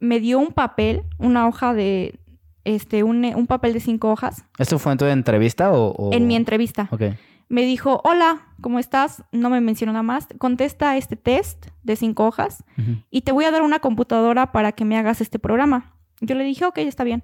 Me 0.00 0.18
dio 0.18 0.40
un 0.40 0.48
papel, 0.48 1.04
una 1.18 1.46
hoja 1.46 1.74
de, 1.74 2.18
este, 2.64 3.04
un, 3.04 3.24
un 3.24 3.46
papel 3.46 3.72
de 3.72 3.78
cinco 3.78 4.10
hojas 4.10 4.44
¿Esto 4.58 4.80
fue 4.80 4.90
en 4.90 4.98
tu 4.98 5.04
entrevista 5.04 5.70
o...? 5.72 5.92
o- 5.92 6.12
en 6.12 6.26
mi 6.26 6.34
entrevista. 6.34 6.88
Ok. 6.90 7.02
Me 7.48 7.62
dijo, 7.64 8.00
hola, 8.02 8.48
¿cómo 8.60 8.80
estás? 8.80 9.22
No 9.30 9.48
me 9.48 9.60
mencionó 9.60 9.92
nada 9.92 10.02
más. 10.02 10.26
Contesta 10.38 10.96
este 10.96 11.14
test 11.14 11.66
de 11.84 11.94
cinco 11.94 12.26
hojas 12.26 12.64
Ujú. 12.78 12.96
y 13.12 13.20
te 13.20 13.30
voy 13.30 13.44
a 13.44 13.52
dar 13.52 13.62
una 13.62 13.78
computadora 13.78 14.50
para 14.50 14.72
que 14.72 14.84
me 14.84 14.96
hagas 14.98 15.20
este 15.20 15.38
programa. 15.38 15.94
Yo 16.20 16.34
le 16.34 16.42
dije, 16.42 16.64
ok, 16.64 16.78
está 16.78 17.04
bien. 17.04 17.22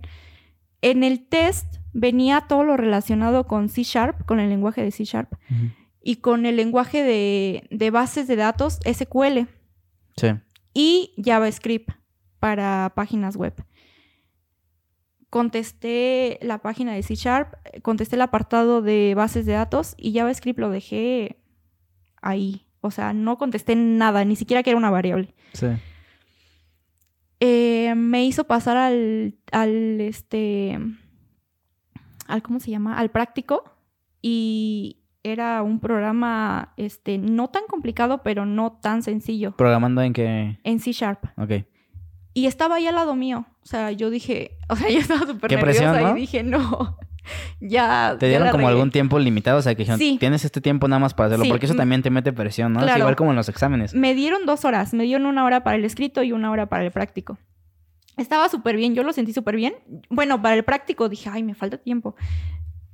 En 0.83 1.05
el 1.05 1.27
test 1.27 1.77
venía 1.93 2.43
todo 2.43 2.65
lo 2.65 2.77
relacionado 2.77 3.47
con 3.47 3.69
C 3.69 3.83
Sharp, 3.83 4.25
con 4.25 4.41
el 4.41 4.49
lenguaje 4.49 4.83
de 4.83 4.91
C 4.91 5.05
Sharp, 5.05 5.33
y 6.03 6.17
con 6.17 6.47
el 6.47 6.57
lenguaje 6.57 7.03
de, 7.03 7.65
de 7.71 7.91
bases 7.91 8.27
de 8.29 8.37
datos 8.37 8.79
SQL 8.91 9.47
Sí. 10.17 10.29
y 10.75 11.13
JavaScript 11.23 11.91
para 12.39 12.93
páginas 12.95 13.37
web. 13.37 13.55
Contesté 15.29 16.39
la 16.43 16.59
página 16.59 16.93
de 16.95 17.03
C 17.05 17.15
Sharp, 17.15 17.55
contesté 17.83 18.17
el 18.17 18.23
apartado 18.23 18.83
de 18.83 19.15
bases 19.15 19.47
de 19.47 19.53
datos 19.53 19.95
y 19.97 20.13
JavaScript 20.13 20.59
lo 20.59 20.71
dejé 20.71 21.41
ahí. 22.21 22.67
O 22.81 22.91
sea, 22.91 23.13
no 23.13 23.39
contesté 23.39 23.77
nada, 23.77 24.25
ni 24.25 24.35
siquiera 24.35 24.63
que 24.65 24.71
era 24.71 24.77
una 24.79 24.91
variable. 24.91 25.35
Sí. 25.53 25.67
Eh, 27.41 27.95
me 27.97 28.25
hizo 28.25 28.45
pasar 28.45 28.77
al, 28.77 29.35
al, 29.51 30.01
este, 30.01 30.79
al, 32.27 32.43
¿cómo 32.43 32.61
se 32.61 32.71
llama? 32.71 32.99
Al 32.99 33.11
práctico 33.11 33.65
y 34.21 34.99
era 35.23 35.63
un 35.63 35.81
programa, 35.81 36.73
este, 36.77 37.19
no 37.19 37.49
tan 37.49 37.65
complicado, 37.69 38.23
pero 38.23 38.47
no 38.47 38.73
tan 38.73 39.03
sencillo, 39.03 39.53
¿Programando 39.57 40.03
en 40.03 40.13
qué...? 40.13 40.59
en 40.63 40.81
C 40.81 40.93
Sharp. 40.93 41.25
Ok. 41.37 41.67
Y 42.33 42.47
estaba 42.47 42.77
ahí 42.77 42.87
al 42.87 42.95
lado 42.95 43.17
mío. 43.17 43.47
O 43.63 43.67
sea, 43.67 43.91
yo 43.91 44.11
dije, 44.11 44.59
o 44.69 44.77
sea, 44.77 44.89
yo 44.91 44.99
estaba 44.99 45.27
súper 45.27 45.51
nerviosa 45.51 45.93
presión, 45.93 46.03
¿no? 46.03 46.17
y 46.17 46.21
dije, 46.21 46.43
no, 46.43 46.99
ya. 47.61 48.17
¿Te 48.19 48.27
ya 48.27 48.29
dieron 48.31 48.47
la 48.47 48.53
como 48.53 48.63
regué". 48.67 48.73
algún 48.77 48.91
tiempo 48.91 49.19
limitado? 49.19 49.59
O 49.59 49.63
sea, 49.63 49.75
que 49.75 49.83
dijeron, 49.83 49.99
Sí. 49.99 50.17
tienes 50.19 50.45
este 50.45 50.61
tiempo 50.61 50.89
nada 50.89 50.99
más 51.01 51.15
para 51.15 51.29
hacerlo. 51.29 51.45
Sí. 51.45 51.51
Porque 51.51 51.67
eso 51.67 51.75
también 51.75 52.03
te 52.03 52.11
mete 52.11 52.33
presión, 52.33 52.73
¿no? 52.73 52.81
Es 52.81 52.85
Claro. 52.87 53.01
igual 53.01 53.17
como 53.17 53.31
en 53.31 53.37
los 53.37 53.49
exámenes. 53.49 53.95
Me 53.95 54.15
dieron 54.15 54.47
dos 54.47 54.65
horas. 54.65 54.95
Me 54.95 55.05
dieron 55.05 55.27
una 55.27 55.45
hora 55.45 55.63
para 55.65 55.77
el 55.77 55.85
escrito 55.85 56.23
y 56.23 56.33
una 56.33 56.51
hora 56.51 56.67
para 56.69 56.85
el 56.85 56.91
práctico. 56.91 57.39
Estaba 58.17 58.49
súper 58.49 58.77
bien, 58.77 58.95
yo 58.95 59.03
lo 59.03 59.13
sentí 59.13 59.33
súper 59.33 59.57
bien. 59.57 59.75
Bueno, 60.11 60.43
para 60.43 60.55
el 60.55 60.65
práctico 60.65 61.09
dije, 61.09 61.31
ay, 61.33 61.43
me 61.43 61.55
falta 61.55 61.79
tiempo. 61.79 62.17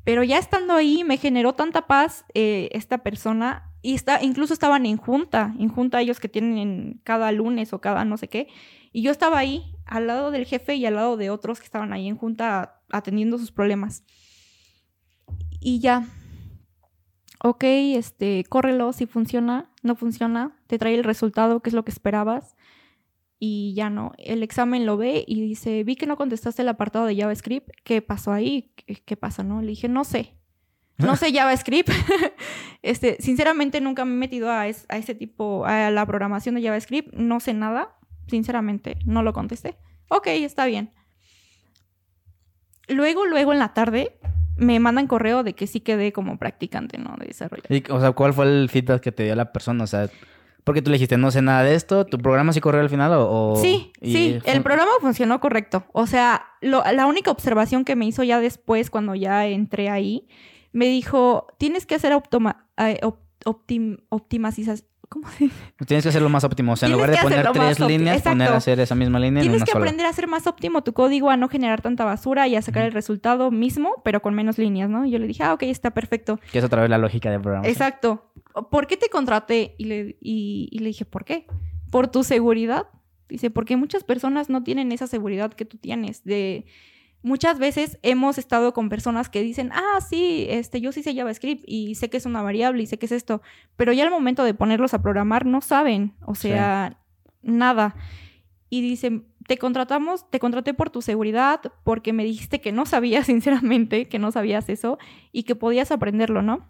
Pero 0.05 0.23
ya 0.23 0.39
estando 0.39 0.75
ahí 0.75 1.03
me 1.03 1.17
generó 1.17 1.55
tanta 1.55 1.87
paz 1.89 2.25
eh, 2.35 2.69
esta 2.73 2.99
persona. 2.99 3.73
Y 3.83 3.95
está, 3.95 4.23
incluso 4.23 4.53
estaban 4.53 4.85
en 4.87 4.97
junta, 4.97 5.55
en 5.59 5.69
junta 5.69 6.01
ellos 6.01 6.21
que 6.21 6.29
tienen 6.29 7.01
cada 7.05 7.31
lunes 7.33 7.73
o 7.73 7.81
cada 7.81 8.05
no 8.05 8.17
sé 8.17 8.29
qué. 8.29 8.49
Y 8.93 9.03
yo 9.03 9.11
estaba 9.11 9.39
ahí, 9.39 9.65
al 9.87 10.07
lado 10.09 10.31
del 10.31 10.45
jefe 10.45 10.75
y 10.75 10.85
al 10.87 10.97
lado 10.97 11.17
de 11.17 11.31
otros 11.31 11.59
que 11.61 11.65
estaban 11.67 11.93
ahí 11.93 12.07
en 12.09 12.17
junta 12.17 12.83
atendiendo 12.91 13.39
sus 13.39 13.53
problemas. 13.53 14.05
Y 15.61 15.81
ya. 15.81 16.07
Ok, 17.43 17.65
este, 17.65 18.45
córrelo 18.49 18.93
si 18.93 19.07
funciona, 19.07 19.71
no 19.83 19.95
funciona, 19.95 20.57
te 20.67 20.79
trae 20.79 20.95
el 20.95 21.05
resultado, 21.05 21.61
que 21.61 21.71
es 21.71 21.75
lo 21.75 21.85
que 21.85 21.91
esperabas. 21.91 22.57
Y 23.39 23.75
ya 23.75 23.91
no. 23.91 24.13
El 24.17 24.43
examen 24.43 24.87
lo 24.87 24.97
ve 24.97 25.23
y 25.27 25.43
dice, 25.43 25.85
vi 25.85 25.95
que 25.97 26.07
no 26.07 26.17
contestaste 26.17 26.63
el 26.63 26.69
apartado 26.71 27.05
de 27.05 27.17
JavaScript. 27.17 27.69
¿Qué 27.85 28.01
pasó 28.01 28.33
ahí? 28.33 28.73
¿Qué, 28.77 28.95
qué 29.05 29.17
pasa, 29.17 29.43
no? 29.45 29.61
Le 29.61 29.69
dije, 29.69 29.89
no 29.89 30.05
sé. 30.05 30.35
No 30.97 31.17
sé 31.17 31.33
JavaScript. 31.33 31.91
este, 32.83 33.19
sinceramente 33.21 33.83
nunca 33.83 34.07
me 34.07 34.15
he 34.15 34.17
metido 34.17 34.51
a, 34.51 34.67
es- 34.69 34.87
a 34.89 34.97
ese 34.97 35.15
tipo, 35.15 35.67
a 35.67 35.91
la 35.91 36.07
programación 36.07 36.55
de 36.55 36.63
JavaScript. 36.63 37.13
No 37.13 37.39
sé 37.41 37.53
nada. 37.53 37.95
Sinceramente, 38.29 38.97
no 39.05 39.23
lo 39.23 39.33
contesté. 39.33 39.77
Ok, 40.09 40.27
está 40.29 40.67
bien. 40.67 40.91
Luego, 42.89 43.27
luego 43.27 43.53
en 43.53 43.59
la 43.59 43.75
tarde, 43.75 44.19
me 44.57 44.79
mandan 44.81 45.07
correo 45.07 45.43
de 45.43 45.55
que 45.55 45.67
sí 45.67 45.81
quedé 45.81 46.13
como 46.13 46.39
practicante, 46.39 46.99
¿no? 46.99 47.17
De 47.19 47.27
desarrollo. 47.27 47.65
Y, 47.69 47.83
o 47.91 48.01
sea, 48.01 48.13
¿cuál 48.13 48.33
fue 48.33 48.45
el 48.47 48.69
feedback 48.71 49.03
que 49.03 49.13
te 49.13 49.25
dio 49.25 49.35
la 49.35 49.53
persona? 49.53 49.85
O 49.85 49.87
sea, 49.87 50.09
Porque 50.65 50.83
tú 50.83 50.91
le 50.91 50.97
dijiste, 50.97 51.17
no 51.17 51.31
sé 51.31 51.43
nada 51.43 51.63
de 51.63 51.77
esto, 51.77 52.05
¿tu 52.07 52.19
programa 52.19 52.53
sí 52.53 52.61
corrió 52.61 52.81
al 52.81 52.91
final 52.91 53.13
o...? 53.13 53.53
o- 53.53 53.57
Sí, 53.57 53.93
y 54.01 54.13
sí, 54.13 54.39
el 54.47 54.63
programa 54.65 54.91
funcionó 55.01 55.39
correcto. 55.41 55.85
O 55.93 56.09
sea, 56.09 56.45
lo- 56.61 56.83
la 56.93 57.07
única 57.07 57.31
observación 57.31 57.85
que 57.85 57.95
me 57.95 58.05
hizo 58.05 58.25
ya 58.25 58.41
después, 58.41 58.91
cuando 58.91 59.15
ya 59.15 59.47
entré 59.47 59.91
ahí, 59.91 60.27
me 60.73 60.87
dijo, 60.87 61.47
tienes 61.59 61.87
que 61.87 61.95
hacer 61.95 62.13
optoma, 62.15 62.67
eh, 62.79 62.99
op- 63.05 63.21
optim- 63.45 64.03
optimización. 64.09 64.79
¿Cómo 65.09 65.29
se 65.31 65.45
dice? 65.45 65.57
Tienes 65.87 66.05
que 66.05 66.09
hacerlo 66.11 66.29
más 66.29 66.45
óptimo. 66.45 66.73
O 66.73 66.77
sea, 66.77 66.87
en 66.89 66.93
lugar 66.95 67.11
de 67.11 67.19
poner 67.19 67.51
tres 67.53 67.81
líneas, 67.81 68.23
poner 68.23 68.49
a 68.49 68.57
hacer 68.57 68.81
esa 68.81 68.95
misma 68.95 69.19
línea 69.19 69.43
en 69.43 69.45
Tienes 69.45 69.59
una 69.59 69.65
que 69.67 69.73
sola. 69.73 69.85
aprender 69.85 70.07
a 70.07 70.11
hacer 70.11 70.27
más 70.27 70.47
óptimo 70.47 70.83
tu 70.83 70.93
código, 70.93 71.31
a 71.31 71.37
no 71.37 71.49
generar 71.49 71.83
tanta 71.83 72.05
basura 72.05 72.49
y 72.49 72.57
a 72.57 72.63
sacar 72.63 72.85
el 72.85 72.93
resultado 72.93 73.51
mismo, 73.51 74.03
pero 74.05 74.21
con 74.23 74.35
menos 74.35 74.59
líneas, 74.59 74.91
¿no? 74.91 75.05
Y 75.05 75.11
yo 75.11 75.19
le 75.19 75.27
dije, 75.27 75.43
ah, 75.43 75.55
ok, 75.55 75.63
está 75.65 75.93
perfecto. 75.93 76.39
Que 76.53 76.59
es 76.59 76.65
otra 76.65 76.81
vez 76.83 76.91
la 76.91 76.99
lógica 76.99 77.31
del 77.31 77.41
programa. 77.41 77.67
Exacto. 77.67 78.31
¿Por 78.71 78.87
qué 78.87 78.97
te 78.97 79.09
contraté? 79.09 79.75
Y 79.79 79.85
le, 79.85 80.17
y, 80.21 80.69
y 80.71 80.79
le 80.79 80.87
dije, 80.89 81.05
¿por 81.05 81.25
qué? 81.25 81.47
Por 81.91 82.09
tu 82.09 82.25
seguridad. 82.25 82.89
Dice, 83.29 83.51
porque 83.51 83.77
muchas 83.77 84.05
personas 84.05 84.49
no 84.49 84.63
tienen 84.63 84.93
esa 84.93 85.07
seguridad 85.07 85.53
que 85.53 85.65
tú 85.65 85.79
tienes. 85.79 86.23
De 86.25 86.67
muchas 87.23 87.59
veces 87.59 87.99
hemos 88.03 88.39
estado 88.39 88.73
con 88.73 88.89
personas 88.89 89.29
que 89.29 89.43
dicen, 89.43 89.71
ah, 89.73 90.01
sí, 90.09 90.47
este, 90.49 90.81
yo 90.81 90.93
sí 90.93 91.03
sé 91.03 91.15
JavaScript 91.15 91.65
y 91.67 91.95
sé 91.97 92.09
que 92.11 92.17
es 92.19 92.27
una 92.27 92.43
variable 92.43 92.83
y 92.83 92.87
sé 92.87 92.99
que 92.99 93.07
es 93.07 93.13
esto, 93.13 93.43
pero 93.77 93.93
ya 93.93 94.05
al 94.05 94.11
momento 94.11 94.45
de 94.45 94.55
ponerlos 94.55 94.95
a 94.95 95.03
programar 95.03 95.45
no 95.47 95.61
saben, 95.61 96.15
o 96.25 96.35
Sí. 96.35 96.49
sea, 96.49 96.99
nada. 97.43 97.97
Y 98.71 98.81
dicen, 98.81 99.27
te 99.47 99.59
contratamos, 99.59 100.29
te 100.31 100.41
contraté 100.41 100.75
por 100.75 100.91
tu 100.91 101.03
seguridad, 101.03 101.61
porque 101.85 102.13
me 102.13 102.25
dijiste 102.25 102.61
que 102.61 102.73
no 102.73 102.87
sabías, 102.87 103.27
sinceramente, 103.27 104.09
que 104.09 104.19
no 104.19 104.31
sabías 104.33 104.69
eso 104.69 104.99
y 105.33 105.45
que 105.45 105.55
podías 105.55 105.91
aprenderlo, 105.93 106.43
¿no? 106.43 106.69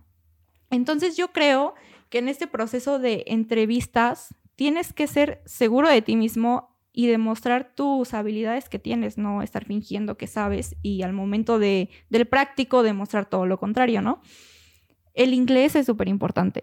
Entonces 0.71 1.17
yo 1.17 1.33
creo 1.33 1.75
que 2.11 2.19
en 2.19 2.29
este 2.29 2.47
proceso 2.47 2.99
de 2.99 3.25
entrevistas 3.27 4.35
tienes 4.57 4.93
que 4.93 5.07
ser 5.07 5.43
seguro 5.47 5.89
de 5.89 6.03
ti 6.03 6.17
mismo 6.17 6.76
y 6.99 7.09
demostrar 7.09 7.75
tus 7.75 8.15
habilidades 8.15 8.71
que 8.71 8.79
tienes, 8.79 9.19
no 9.19 9.43
estar 9.43 9.67
fingiendo 9.67 10.17
que 10.17 10.27
sabes 10.27 10.77
y 10.81 11.03
al 11.03 11.13
momento 11.13 11.59
de, 11.59 11.91
del 12.09 12.27
práctico 12.27 12.83
demostrar 12.83 13.27
todo 13.27 13.45
lo 13.45 13.59
contrario, 13.59 14.01
¿no? 14.01 14.23
El 15.13 15.35
inglés 15.35 15.77
es 15.77 15.85
súper 15.85 16.09
importante, 16.09 16.63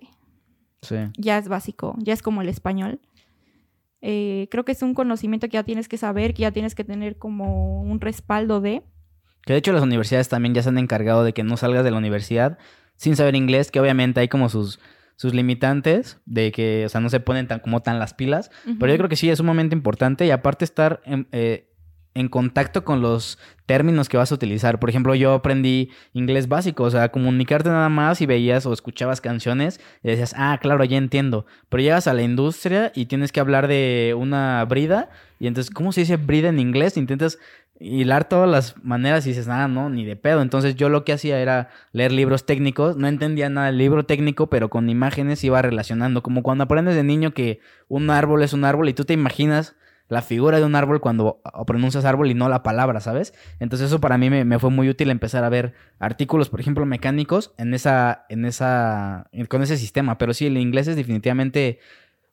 Sí. 0.82 0.96
ya 1.20 1.38
es 1.38 1.48
básico, 1.48 1.96
ya 2.00 2.14
es 2.14 2.24
como 2.24 2.42
el 2.42 2.50
español. 2.50 3.00
Eh, 4.02 4.48
creo 4.50 4.66
que 4.66 4.72
es 4.72 4.82
un 4.82 4.96
conocimiento 4.96 5.48
que 5.48 5.54
ya 5.54 5.64
tienes 5.64 5.88
que 5.88 5.98
saber, 5.98 6.34
que 6.34 6.42
ya 6.42 6.52
tienes 6.52 6.74
que 6.74 6.84
tener 6.84 7.18
como 7.20 7.84
un 7.84 8.02
respaldo 8.02 8.60
de. 8.60 8.82
Que 9.46 9.54
de 9.54 9.60
hecho 9.60 9.72
las 9.72 9.84
universidades 9.84 10.30
también 10.30 10.56
ya 10.56 10.64
se 10.64 10.70
han 10.70 10.80
encargado 10.80 11.24
de 11.24 11.34
que 11.34 11.44
no 11.44 11.58
salgas 11.58 11.84
de 11.84 11.92
la 11.92 11.98
universidad 11.98 12.58
sin 12.96 13.16
saber 13.16 13.36
inglés, 13.36 13.70
que 13.70 13.80
obviamente 13.80 14.20
hay 14.20 14.28
como 14.30 14.50
sus, 14.50 14.80
sus 15.15 15.34
limitantes 15.34 16.19
de 16.26 16.52
que, 16.52 16.85
o 16.85 16.90
sea, 16.90 17.02
no 17.02 17.10
se 17.10 17.19
ponen 17.19 17.48
tan 17.48 17.60
como 17.60 17.81
tan 17.81 17.99
las 17.99 18.14
pilas. 18.14 18.52
Pero 18.80 18.91
yo 18.91 18.98
creo 18.98 19.10
que 19.10 19.15
sí 19.15 19.30
es 19.30 19.38
sumamente 19.38 19.76
importante 19.76 20.26
y 20.26 20.31
aparte 20.31 20.65
estar 20.65 21.02
en, 21.06 21.27
eh, 21.31 21.69
en 22.15 22.30
contacto 22.30 22.84
con 22.84 23.02
los 23.02 23.40
términos 23.65 24.10
que 24.10 24.18
vas 24.18 24.31
a 24.31 24.35
utilizar. 24.35 24.80
Por 24.80 24.90
ejemplo, 24.90 25.15
yo 25.15 25.34
aprendí 25.34 25.90
inglés 26.14 26.48
básico, 26.48 26.84
o 26.84 26.91
sea, 26.91 27.10
comunicarte 27.10 27.69
nada 27.69 27.90
más 27.90 28.22
y 28.22 28.26
veías 28.26 28.65
o 28.65 28.73
escuchabas 28.73 29.22
canciones 29.22 29.80
y 30.03 30.10
decías, 30.10 30.35
ah, 30.38 30.60
claro, 30.61 30.84
ya 30.84 30.98
entiendo. 30.98 31.45
Pero 31.69 31.81
llegas 31.81 32.07
a 32.07 32.14
la 32.14 32.22
industria 32.22 32.91
y 32.94 33.06
tienes 33.06 33.31
que 33.31 33.40
hablar 33.40 33.68
de 33.68 34.15
una 34.18 34.64
brida 34.65 35.10
y 35.44 35.48
entonces, 35.48 35.73
¿cómo 35.73 35.91
se 35.91 35.99
dice 36.02 36.15
brida 36.15 36.49
en 36.49 36.60
inglés? 36.60 36.95
Intentas 36.95 37.38
hilar 37.84 38.30
todas 38.30 38.50
las 38.50 38.84
maneras 38.84 39.26
y 39.26 39.30
dices, 39.30 39.48
ah, 39.50 39.68
no, 39.68 39.90
ni 39.90 40.06
de 40.06 40.16
pedo. 40.16 40.42
Entonces 40.42 40.76
yo 40.76 40.90
lo 40.90 41.04
que 41.04 41.14
hacía 41.14 41.40
era 41.40 41.70
leer 41.92 42.12
libros 42.12 42.46
técnicos, 42.46 42.96
no 42.96 43.08
entendía 43.08 43.50
nada 43.50 43.68
del 43.68 43.78
libro 43.78 44.06
técnico, 44.06 44.48
pero 44.48 44.70
con 44.70 44.90
imágenes 44.90 45.44
iba 45.44 45.62
relacionando, 45.62 46.24
como 46.24 46.44
cuando 46.44 46.64
aprendes 46.64 46.96
de 46.96 47.04
niño 47.04 47.34
que 47.34 47.60
un 47.90 48.10
árbol 48.10 48.42
es 48.44 48.54
un 48.54 48.64
árbol 48.64 48.90
y 48.90 48.94
tú 48.94 49.04
te 49.04 49.14
imaginas 49.14 49.76
la 50.10 50.22
figura 50.22 50.60
de 50.60 50.66
un 50.66 50.76
árbol 50.76 51.02
cuando 51.02 51.42
pronuncias 51.66 52.06
árbol 52.06 52.30
y 52.30 52.34
no 52.34 52.48
la 52.48 52.64
palabra, 52.64 53.00
¿sabes? 53.00 53.34
Entonces 53.60 53.88
eso 53.88 54.00
para 54.00 54.18
mí 54.18 54.30
me, 54.30 54.46
me 54.46 54.60
fue 54.60 54.70
muy 54.70 54.90
útil 54.90 55.10
empezar 55.10 55.44
a 55.44 55.50
ver 55.50 55.74
artículos, 56.00 56.50
por 56.50 56.60
ejemplo, 56.60 56.86
mecánicos 56.86 57.54
en 57.58 57.74
esa, 57.74 58.26
en 58.30 58.46
esa, 58.46 59.30
con 59.50 59.62
ese 59.62 59.78
sistema. 59.78 60.18
Pero 60.18 60.34
sí, 60.34 60.46
el 60.46 60.58
inglés 60.58 60.88
es 60.88 60.96
definitivamente 60.96 61.80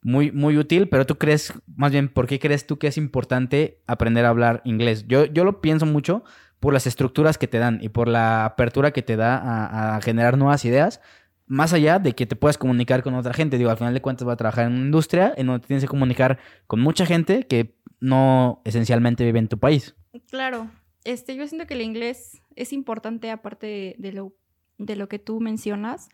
muy, 0.03 0.33
muy 0.33 0.57
útil, 0.57 0.89
pero 0.89 1.07
tú 1.07 1.19
crees, 1.19 1.53
más 1.77 1.93
bien, 1.93 2.09
¿por 2.09 2.27
qué 2.27 2.39
crees 2.39 2.67
tú 2.67 2.79
que 2.79 2.87
es 2.87 2.97
importante 2.97 3.83
aprender 3.87 4.25
a 4.25 4.31
hablar 4.31 4.63
inglés? 4.65 5.07
Yo, 5.07 5.27
yo 5.27 5.45
lo 5.45 5.61
pienso 5.61 5.87
mucho 5.87 6.25
por 6.59 6.73
las 6.73 6.87
estructuras 6.87 7.39
que 7.39 7.49
te 7.49 7.59
dan 7.59 7.79
y 7.83 7.89
por 7.89 8.09
la 8.09 8.45
apertura 8.45 8.93
que 8.93 9.03
te 9.03 9.17
da 9.17 9.37
a, 9.37 9.97
a 9.97 10.01
generar 10.03 10.37
nuevas 10.39 10.65
ideas, 10.65 11.01
más 11.47 11.73
allá 11.73 11.99
de 11.99 12.15
que 12.15 12.27
te 12.27 12.37
puedas 12.37 12.59
comunicar 12.59 13.03
con 13.03 13.15
otra 13.15 13.35
gente. 13.35 13.59
Digo, 13.59 13.71
al 13.71 13.77
final 13.77 13.95
de 13.95 14.01
cuentas 14.01 14.25
vas 14.25 14.35
a 14.35 14.37
trabajar 14.37 14.67
en 14.67 14.73
una 14.73 14.85
industria 14.85 15.35
en 15.37 15.49
donde 15.49 15.67
tienes 15.67 15.83
que 15.83 15.89
comunicar 15.89 16.39
con 16.67 16.81
mucha 16.81 17.07
gente 17.07 17.47
que 17.47 17.75
no 17.99 18.63
esencialmente 18.65 19.25
vive 19.25 19.39
en 19.39 19.49
tu 19.49 19.59
país. 19.59 19.97
Claro, 20.29 20.71
este, 21.05 21.35
yo 21.37 21.47
siento 21.47 21.67
que 21.67 21.75
el 21.75 21.83
inglés 21.83 22.43
es 22.57 22.73
importante 22.73 23.31
aparte 23.31 23.97
de 23.99 24.13
lo, 24.13 24.35
de 24.79 24.97
lo 24.97 25.09
que 25.09 25.19
tú 25.19 25.41
mencionas, 25.41 26.09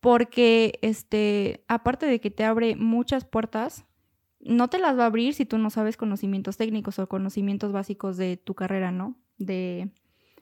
porque 0.00 0.78
este, 0.82 1.64
aparte 1.68 2.06
de 2.06 2.20
que 2.20 2.30
te 2.30 2.44
abre 2.44 2.76
muchas 2.76 3.24
puertas, 3.24 3.84
no 4.40 4.68
te 4.68 4.78
las 4.78 4.98
va 4.98 5.04
a 5.04 5.06
abrir 5.06 5.34
si 5.34 5.44
tú 5.44 5.58
no 5.58 5.70
sabes 5.70 5.96
conocimientos 5.96 6.56
técnicos 6.56 6.98
o 6.98 7.08
conocimientos 7.08 7.72
básicos 7.72 8.16
de 8.16 8.38
tu 8.38 8.54
carrera, 8.54 8.90
¿no? 8.90 9.16
De, 9.36 9.90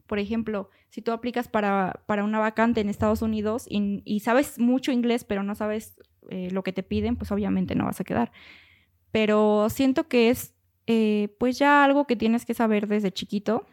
por 0.06 0.18
ejemplo, 0.18 0.70
si 0.89 1.02
tú 1.02 1.12
aplicas 1.12 1.48
para, 1.48 2.02
para 2.06 2.24
una 2.24 2.39
vacante 2.39 2.80
en 2.80 2.89
Estados 2.89 3.22
Unidos 3.22 3.66
y, 3.68 4.20
sabes 4.20 4.59
mucho 4.59 4.93
inglés, 4.93 5.24
pero 5.24 5.43
no 5.43 5.55
sabes 5.55 5.98
eh, 6.30 6.48
lo 6.52 6.62
que 6.62 6.72
te 6.72 6.82
piden, 6.82 7.16
pues 7.16 7.32
obviamente 7.32 7.74
no 7.74 7.85
vas 7.85 8.01
a 8.01 8.05
quedar. 8.05 8.32
Pero 9.10 9.68
siento 9.70 10.09
que 10.09 10.30
es 10.30 10.55
eh, 10.86 11.35
pues 11.39 11.59
ya 11.59 11.85
algo 11.85 12.06
que 12.06 12.16
tienes 12.16 12.47
que 12.47 12.55
saber 12.55 12.86
desde 12.86 13.12
chiquito. 13.12 13.66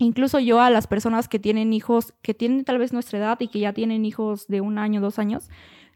Incluso 0.00 0.38
yo 0.38 0.62
a 0.62 0.70
las 0.70 0.86
personas 0.86 1.28
que 1.28 1.38
tienen 1.38 1.74
hijos, 1.74 2.14
que 2.22 2.32
tienen 2.32 2.64
tal 2.64 2.78
vez 2.78 2.90
nuestra 2.90 3.18
edad 3.18 3.38
y 3.38 3.48
que 3.48 3.58
ya 3.58 3.74
tienen 3.74 4.06
hijos 4.06 4.46
de 4.48 4.62
un 4.62 4.78
año, 4.78 5.02
dos 5.02 5.18
años, 5.18 5.50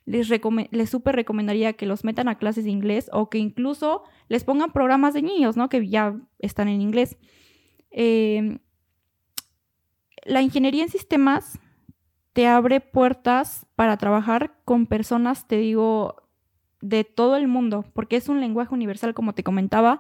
les, 0.05 0.31
les 0.73 0.91
súper 0.91 1.17
recomendaría 1.17 1.73
que 1.73 1.87
los 1.87 2.05
metan 2.05 2.29
a 2.29 2.37
clases 2.37 2.65
de 2.65 2.71
inglés 2.71 3.09
o 3.15 3.31
que 3.31 3.39
incluso 3.39 4.03
les 4.29 4.45
pongan 4.45 4.73
programas 4.73 5.15
de 5.15 5.23
niños, 5.23 5.57
¿no? 5.57 5.71
Que 5.71 5.89
ya 5.89 6.21
están 6.39 6.69
en 6.69 6.83
inglés. 6.83 7.17
Eh, 7.93 8.59
la 10.27 10.43
ingeniería 10.43 10.83
en 10.83 10.91
sistemas 10.91 11.59
te 12.35 12.47
abre 12.47 12.83
puertas 12.83 13.67
para 13.75 13.97
trabajar 13.97 14.55
con 14.67 14.85
personas, 14.85 15.49
te 15.49 15.57
digo, 15.57 16.29
de 16.83 17.05
todo 17.05 17.37
el 17.37 17.49
mundo, 17.49 17.87
porque 17.95 18.17
es 18.17 18.29
un 18.29 18.43
lenguaje 18.43 18.75
universal, 18.75 19.15
como 19.15 19.33
te 19.33 19.45
comentaba. 19.45 19.99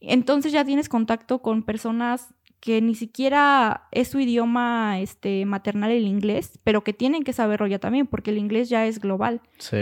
Entonces 0.00 0.50
ya 0.50 0.64
tienes 0.64 0.88
contacto 0.88 1.42
con 1.42 1.62
personas 1.62 2.32
que 2.64 2.80
ni 2.80 2.94
siquiera 2.94 3.88
es 3.92 4.08
su 4.08 4.20
idioma 4.20 4.98
este, 4.98 5.44
maternal 5.44 5.90
el 5.90 6.06
inglés, 6.06 6.58
pero 6.64 6.82
que 6.82 6.94
tienen 6.94 7.22
que 7.22 7.34
saberlo 7.34 7.66
ya 7.66 7.78
también, 7.78 8.06
porque 8.06 8.30
el 8.30 8.38
inglés 8.38 8.70
ya 8.70 8.86
es 8.86 9.00
global. 9.00 9.42
Sí. 9.58 9.80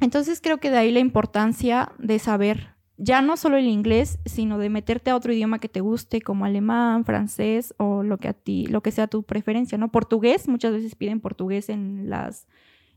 Entonces 0.00 0.40
creo 0.40 0.60
que 0.60 0.70
de 0.70 0.78
ahí 0.78 0.90
la 0.90 1.00
importancia 1.00 1.92
de 1.98 2.18
saber 2.20 2.70
ya 2.96 3.20
no 3.20 3.36
solo 3.36 3.58
el 3.58 3.66
inglés, 3.66 4.18
sino 4.24 4.56
de 4.56 4.70
meterte 4.70 5.10
a 5.10 5.16
otro 5.16 5.30
idioma 5.30 5.58
que 5.58 5.68
te 5.68 5.82
guste, 5.82 6.22
como 6.22 6.46
alemán, 6.46 7.04
francés 7.04 7.74
o 7.76 8.02
lo 8.02 8.16
que 8.16 8.28
a 8.28 8.32
ti, 8.32 8.66
lo 8.68 8.80
que 8.80 8.90
sea 8.90 9.06
tu 9.06 9.24
preferencia, 9.24 9.76
¿no? 9.76 9.92
Portugués, 9.92 10.48
muchas 10.48 10.72
veces 10.72 10.94
piden 10.94 11.20
portugués 11.20 11.68
en 11.68 12.08
las, 12.08 12.46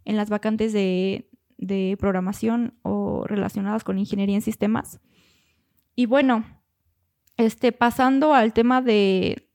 en 0.06 0.16
las 0.16 0.30
vacantes 0.30 0.72
de, 0.72 1.30
de 1.58 1.98
programación 2.00 2.76
o 2.84 3.26
relacionadas 3.28 3.84
con 3.84 4.00
ingeniería 4.00 4.36
en 4.36 4.42
sistemas. 4.42 5.02
Y 5.94 6.06
bueno, 6.06 6.46
este, 7.42 7.72
pasando 7.72 8.34
al 8.34 8.54
tema 8.54 8.82
del- 8.82 9.46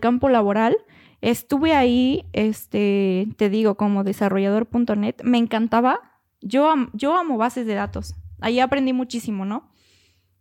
campo 0.00 0.28
laboral, 0.28 0.76
estuve 1.20 1.74
ahí, 1.74 2.24
este, 2.32 3.28
te 3.36 3.50
digo, 3.50 3.76
como 3.76 4.04
desarrollador.net, 4.04 5.16
me 5.24 5.38
encantaba. 5.38 6.00
Yo, 6.40 6.72
yo 6.92 7.16
amo 7.16 7.36
bases 7.36 7.66
de 7.66 7.74
datos. 7.74 8.14
Ahí 8.40 8.60
aprendí 8.60 8.92
muchísimo, 8.92 9.44
¿no? 9.44 9.70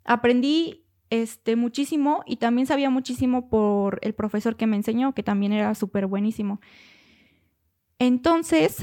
Aprendí 0.04 0.86
este, 1.10 1.56
muchísimo 1.56 2.24
y 2.26 2.38
también 2.38 2.68
sabía 2.68 2.90
muchísimo 2.90 3.50
por 3.50 4.00
el 4.02 4.14
profesor 4.14 4.56
que 4.56 4.68
me 4.68 4.76
enseñó, 4.76 5.14
que 5.14 5.24
también 5.24 5.54
era 5.54 5.74
súper 5.76 6.08
buenísimo. 6.08 6.60
Entonces, 8.00 8.78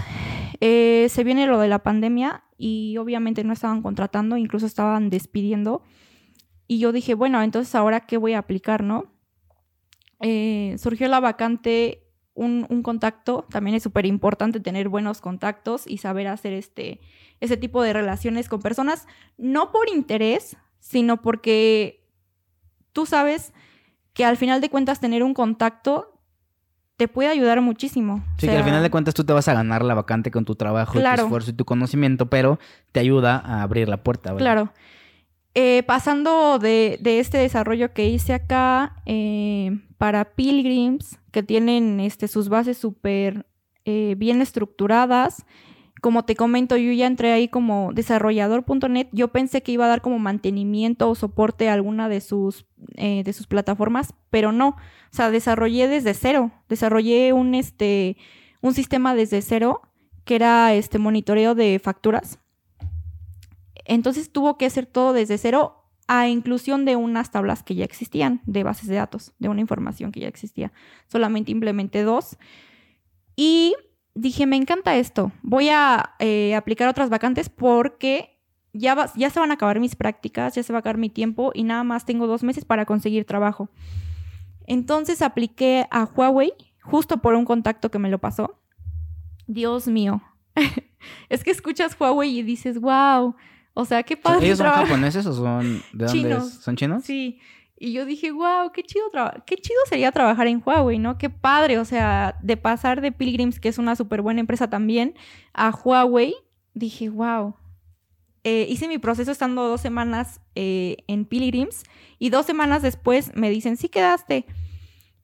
eh, 0.60 1.06
se 1.10 1.24
viene 1.24 1.46
lo 1.46 1.58
de 1.58 1.68
la 1.68 1.82
pandemia 1.82 2.44
y 2.56 2.96
obviamente 2.96 3.44
no 3.44 3.52
estaban 3.52 3.82
contratando, 3.82 4.36
incluso 4.36 4.66
estaban 4.66 5.10
despidiendo. 5.10 5.82
Y 6.72 6.78
yo 6.78 6.90
dije, 6.90 7.12
bueno, 7.12 7.42
entonces 7.42 7.74
ahora 7.74 8.00
qué 8.00 8.16
voy 8.16 8.32
a 8.32 8.38
aplicar, 8.38 8.82
¿no? 8.82 9.04
Eh, 10.20 10.74
surgió 10.78 11.06
la 11.06 11.20
vacante, 11.20 12.02
un, 12.32 12.64
un 12.70 12.82
contacto, 12.82 13.44
también 13.50 13.76
es 13.76 13.82
súper 13.82 14.06
importante 14.06 14.58
tener 14.58 14.88
buenos 14.88 15.20
contactos 15.20 15.86
y 15.86 15.98
saber 15.98 16.28
hacer 16.28 16.54
este, 16.54 17.00
ese 17.40 17.58
tipo 17.58 17.82
de 17.82 17.92
relaciones 17.92 18.48
con 18.48 18.62
personas, 18.62 19.06
no 19.36 19.70
por 19.70 19.90
interés, 19.90 20.56
sino 20.78 21.20
porque 21.20 22.08
tú 22.94 23.04
sabes 23.04 23.52
que 24.14 24.24
al 24.24 24.38
final 24.38 24.62
de 24.62 24.70
cuentas 24.70 24.98
tener 24.98 25.22
un 25.22 25.34
contacto 25.34 26.22
te 26.96 27.06
puede 27.06 27.28
ayudar 27.28 27.60
muchísimo. 27.60 28.24
Sí, 28.38 28.46
O 28.46 28.50
que 28.50 28.56
al 28.56 28.64
final 28.64 28.82
de 28.82 28.90
cuentas 28.90 29.12
tú 29.12 29.24
te 29.24 29.34
vas 29.34 29.46
a 29.48 29.52
ganar 29.52 29.84
la 29.84 29.92
vacante 29.92 30.30
con 30.30 30.46
tu 30.46 30.54
trabajo, 30.54 30.94
Claro. 30.94 31.18
tu 31.18 31.22
esfuerzo 31.24 31.50
y 31.50 31.54
tu 31.54 31.66
conocimiento, 31.66 32.30
pero 32.30 32.58
te 32.92 33.00
ayuda 33.00 33.36
a 33.44 33.60
abrir 33.62 33.90
la 33.90 34.02
puerta. 34.02 34.32
¿vale? 34.32 34.42
Claro. 34.42 34.72
Eh, 35.54 35.82
pasando 35.86 36.58
de, 36.58 36.98
este 37.04 37.38
desarrollo 37.38 37.92
que 37.92 38.08
hice 38.08 38.32
acá 38.32 38.96
eh, 39.04 39.78
para 39.98 40.34
Pilgrims, 40.34 41.18
que 41.30 41.42
tienen 41.42 42.00
este, 42.00 42.26
sus 42.26 42.48
bases 42.48 42.78
súper 42.78 43.46
eh, 43.84 44.14
bien 44.16 44.40
estructuradas. 44.40 45.44
Como 46.00 46.24
te 46.24 46.34
comento, 46.34 46.76
yo 46.76 46.90
ya 46.92 47.06
entré 47.06 47.32
ahí 47.32 47.48
como 47.48 47.92
desarrollador.net. 47.92 49.08
Yo 49.12 49.28
pensé 49.28 49.62
que 49.62 49.72
iba 49.72 49.84
a 49.84 49.88
dar 49.88 50.00
como 50.00 50.18
mantenimiento 50.18 51.08
o 51.08 51.14
soporte 51.14 51.68
a 51.68 51.74
alguna 51.74 52.08
de 52.08 52.20
sus, 52.20 52.66
eh, 52.96 53.22
de 53.24 53.32
sus 53.32 53.46
plataformas, 53.46 54.14
pero 54.30 54.50
no. 54.50 54.70
O 54.70 54.76
sea, 55.14 55.30
desarrollé 55.30 55.86
desde 55.86 56.14
cero. 56.14 56.50
Desarrollé 56.68 57.32
un, 57.32 57.54
este, 57.54 58.16
un 58.62 58.74
sistema 58.74 59.14
desde 59.14 59.42
cero 59.42 59.82
que 60.24 60.34
era 60.36 60.74
este 60.74 60.98
monitoreo 60.98 61.54
de 61.54 61.80
facturas. 61.82 62.38
Entonces 63.84 64.30
tuvo 64.30 64.58
que 64.58 64.66
hacer 64.66 64.86
todo 64.86 65.12
desde 65.12 65.38
cero 65.38 65.82
a 66.08 66.28
inclusión 66.28 66.84
de 66.84 66.96
unas 66.96 67.30
tablas 67.30 67.62
que 67.62 67.74
ya 67.74 67.84
existían, 67.84 68.42
de 68.44 68.64
bases 68.64 68.88
de 68.88 68.96
datos, 68.96 69.32
de 69.38 69.48
una 69.48 69.60
información 69.60 70.12
que 70.12 70.20
ya 70.20 70.28
existía. 70.28 70.72
Solamente 71.06 71.52
implementé 71.52 72.02
dos. 72.02 72.36
Y 73.36 73.74
dije, 74.14 74.46
me 74.46 74.56
encanta 74.56 74.96
esto. 74.96 75.32
Voy 75.42 75.68
a 75.68 76.14
eh, 76.18 76.54
aplicar 76.54 76.88
otras 76.88 77.08
vacantes 77.08 77.48
porque 77.48 78.38
ya, 78.72 79.10
ya 79.16 79.30
se 79.30 79.40
van 79.40 79.50
a 79.50 79.54
acabar 79.54 79.80
mis 79.80 79.96
prácticas, 79.96 80.54
ya 80.54 80.62
se 80.62 80.72
va 80.72 80.78
a 80.78 80.80
acabar 80.80 80.98
mi 80.98 81.08
tiempo 81.08 81.52
y 81.54 81.64
nada 81.64 81.84
más 81.84 82.04
tengo 82.04 82.26
dos 82.26 82.42
meses 82.42 82.64
para 82.64 82.84
conseguir 82.84 83.24
trabajo. 83.24 83.68
Entonces 84.66 85.22
apliqué 85.22 85.86
a 85.90 86.04
Huawei 86.04 86.52
justo 86.82 87.18
por 87.18 87.34
un 87.34 87.44
contacto 87.44 87.90
que 87.90 87.98
me 87.98 88.10
lo 88.10 88.18
pasó. 88.18 88.60
Dios 89.46 89.86
mío. 89.86 90.22
es 91.28 91.44
que 91.44 91.50
escuchas 91.50 91.96
Huawei 91.98 92.38
y 92.38 92.42
dices, 92.42 92.80
wow. 92.80 93.34
O 93.74 93.84
sea, 93.84 94.02
qué 94.02 94.16
padre. 94.16 94.46
¿Ellos 94.46 94.58
son 94.58 94.64
trabajar". 94.66 94.86
japoneses 94.86 95.24
o 95.26 95.32
son 95.32 95.82
de 95.92 96.04
dónde 96.06 96.12
Chinos. 96.12 96.46
es? 96.48 96.54
¿Son 96.62 96.76
chinos? 96.76 97.04
Sí. 97.04 97.40
Y 97.78 97.92
yo 97.92 98.04
dije, 98.04 98.30
wow, 98.30 98.70
qué 98.72 98.82
chido, 98.84 99.10
traba- 99.10 99.42
qué 99.44 99.56
chido 99.56 99.78
sería 99.88 100.12
trabajar 100.12 100.46
en 100.46 100.62
Huawei, 100.64 100.98
¿no? 100.98 101.18
Qué 101.18 101.30
padre, 101.30 101.78
o 101.78 101.84
sea, 101.84 102.36
de 102.40 102.56
pasar 102.56 103.00
de 103.00 103.10
Pilgrims, 103.10 103.58
que 103.58 103.68
es 103.68 103.78
una 103.78 103.96
súper 103.96 104.22
buena 104.22 104.38
empresa 104.40 104.70
también, 104.70 105.14
a 105.52 105.70
Huawei, 105.70 106.34
dije, 106.74 107.08
wow. 107.08 107.56
Eh, 108.44 108.66
hice 108.68 108.86
mi 108.88 108.98
proceso 108.98 109.30
estando 109.32 109.66
dos 109.68 109.80
semanas 109.80 110.40
eh, 110.54 110.98
en 111.08 111.24
Pilgrims 111.24 111.82
y 112.18 112.30
dos 112.30 112.44
semanas 112.46 112.82
después 112.82 113.32
me 113.34 113.50
dicen, 113.50 113.76
sí 113.76 113.88
quedaste. 113.88 114.46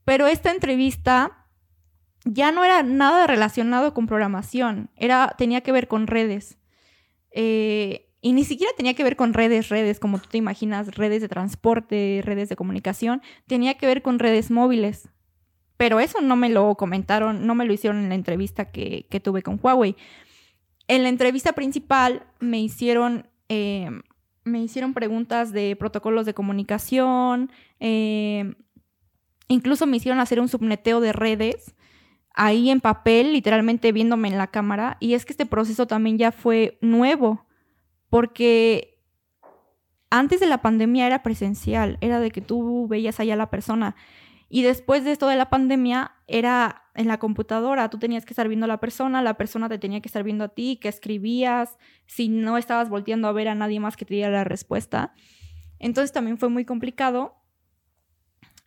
Pero 0.05 0.27
esta 0.27 0.51
entrevista 0.51 1.47
ya 2.25 2.51
no 2.51 2.65
era 2.65 2.83
nada 2.83 3.27
relacionado 3.29 3.95
con 3.95 4.07
programación, 4.07 4.91
era, 4.97 5.35
tenía 5.39 5.61
que 5.61 5.71
ver 5.73 5.87
con 5.87 6.07
redes. 6.09 6.59
Eh, 7.31 8.08
y 8.21 8.33
ni 8.33 8.45
siquiera 8.45 8.73
tenía 8.77 8.95
que 8.95 9.05
ver 9.05 9.17
con 9.17 9.33
redes, 9.33 9.69
redes, 9.69 10.01
como 10.01 10.19
tú 10.19 10.29
te 10.29 10.39
imaginas, 10.39 10.95
redes 10.97 11.23
de 11.23 11.29
transporte, 11.29 12.21
redes 12.25 12.49
de 12.49 12.57
comunicación, 12.57 13.23
tenía 13.47 13.75
que 13.75 13.87
ver 13.87 14.03
con 14.03 14.19
redes 14.19 14.51
móviles. 14.51 15.09
Pero 15.77 16.01
eso 16.01 16.21
no 16.21 16.35
me 16.35 16.49
lo 16.49 16.75
comentaron, 16.75 17.47
no 17.47 17.55
me 17.55 17.65
lo 17.65 17.73
hicieron 17.73 18.03
en 18.03 18.09
la 18.09 18.17
entrevista 18.17 18.73
que, 18.73 19.07
que 19.09 19.21
tuve 19.21 19.43
con 19.43 19.61
Huawei. 19.63 19.97
En 20.89 21.05
la 21.05 21.09
entrevista 21.09 21.53
principal 21.53 22.27
me 22.41 22.61
hicieron, 22.61 23.29
eh, 23.49 23.91
me 24.43 24.61
hicieron 24.61 24.95
preguntas 24.95 25.53
de 25.53 25.77
protocolos 25.77 26.27
de 26.27 26.35
comunicación, 26.35 27.53
eh, 27.79 28.55
incluso 29.47 29.87
me 29.87 29.99
hicieron 29.99 30.19
hacer 30.19 30.41
un 30.41 30.49
subneteo 30.49 31.01
de 31.01 31.13
redes 31.13 31.77
ahí 32.35 32.71
en 32.71 32.81
papel, 32.81 33.33
literalmente 33.33 33.93
viéndome 33.93 34.29
en 34.29 34.39
la 34.39 34.47
cámara. 34.47 34.97
Y 34.99 35.15
es 35.15 35.25
que 35.25 35.33
este 35.33 35.47
proceso 35.47 35.87
también 35.87 36.19
ya 36.19 36.33
fue 36.33 36.79
nuevo, 36.81 37.48
porque 38.11 38.99
antes 40.11 40.41
de 40.41 40.47
la 40.47 40.63
pandemia 40.63 41.07
era 41.07 41.23
presencial, 41.23 41.99
era 42.01 42.21
de 42.21 42.31
que 42.31 42.41
tú 42.41 42.89
veías 42.89 43.21
allá 43.21 43.35
a 43.35 43.37
la 43.37 43.51
persona. 43.51 43.95
Y 44.49 44.63
después 44.63 45.05
de 45.05 45.13
esto 45.13 45.29
de 45.29 45.37
la 45.37 45.51
pandemia 45.51 46.13
era 46.27 46.85
en 46.95 47.07
la 47.07 47.19
computadora, 47.19 47.91
tú 47.91 47.99
tenías 47.99 48.25
que 48.25 48.33
estar 48.33 48.49
viendo 48.49 48.65
a 48.65 48.69
la 48.69 48.81
persona, 48.81 49.21
la 49.21 49.35
persona 49.35 49.69
te 49.69 49.79
tenía 49.79 50.01
que 50.01 50.09
estar 50.09 50.23
viendo 50.23 50.45
a 50.45 50.49
ti, 50.49 50.79
que 50.81 50.89
escribías, 50.89 51.77
si 52.07 52.31
no 52.31 52.57
estabas 52.57 52.89
volteando 52.89 53.29
a 53.29 53.33
ver 53.33 53.49
a 53.49 53.55
nadie 53.55 53.79
más 53.79 53.97
que 53.97 54.07
te 54.07 54.15
diera 54.15 54.31
la 54.31 54.45
respuesta. 54.45 55.13
Entonces 55.79 56.13
también 56.13 56.39
fue 56.39 56.49
muy 56.49 56.65
complicado. 56.65 57.35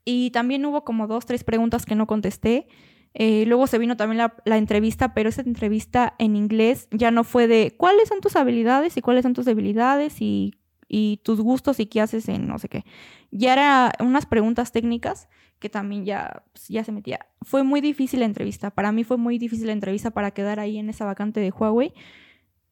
Y 0.05 0.31
también 0.31 0.65
hubo 0.65 0.83
como 0.83 1.07
dos, 1.07 1.25
tres 1.25 1.43
preguntas 1.43 1.85
que 1.85 1.95
no 1.95 2.07
contesté. 2.07 2.67
Eh, 3.13 3.45
luego 3.45 3.67
se 3.67 3.77
vino 3.77 3.97
también 3.97 4.29
la, 4.45 4.57
entrevista, 4.57 5.13
pero 5.13 5.29
esa 5.29 5.41
entrevista 5.41 6.15
en 6.17 6.35
inglés 6.35 6.87
ya 6.91 7.11
no 7.11 7.23
fue 7.23 7.47
de 7.47 7.75
cuáles 7.77 8.07
son 8.07 8.21
tus 8.21 8.35
habilidades 8.35 8.95
y 8.95 9.01
cuáles 9.01 9.23
son 9.23 9.33
tus 9.33 9.45
debilidades 9.45 10.21
y, 10.21 10.55
y 10.87 11.19
tus 11.23 11.41
gustos 11.41 11.79
y 11.79 11.87
qué 11.87 12.01
haces 12.01 12.29
en 12.29 12.47
no 12.47 12.57
sé 12.57 12.69
qué. 12.69 12.85
Ya 13.31 13.53
era 13.53 13.93
unas 13.99 14.25
preguntas 14.25 14.71
técnicas 14.71 15.27
que 15.59 15.69
también 15.69 16.05
ya, 16.05 16.43
pues, 16.51 16.67
ya 16.67 16.83
se 16.83 16.91
metía. 16.91 17.27
Fue 17.41 17.63
muy 17.63 17.81
difícil 17.81 18.19
la 18.19 18.25
entrevista. 18.25 18.71
Para 18.71 18.91
mí 18.91 19.03
fue 19.03 19.17
muy 19.17 19.37
difícil 19.37 19.67
la 19.67 19.73
entrevista 19.73 20.11
para 20.11 20.31
quedar 20.31 20.59
ahí 20.59 20.77
en 20.77 20.89
esa 20.89 21.05
vacante 21.05 21.39
de 21.39 21.51
Huawei. 21.51 21.93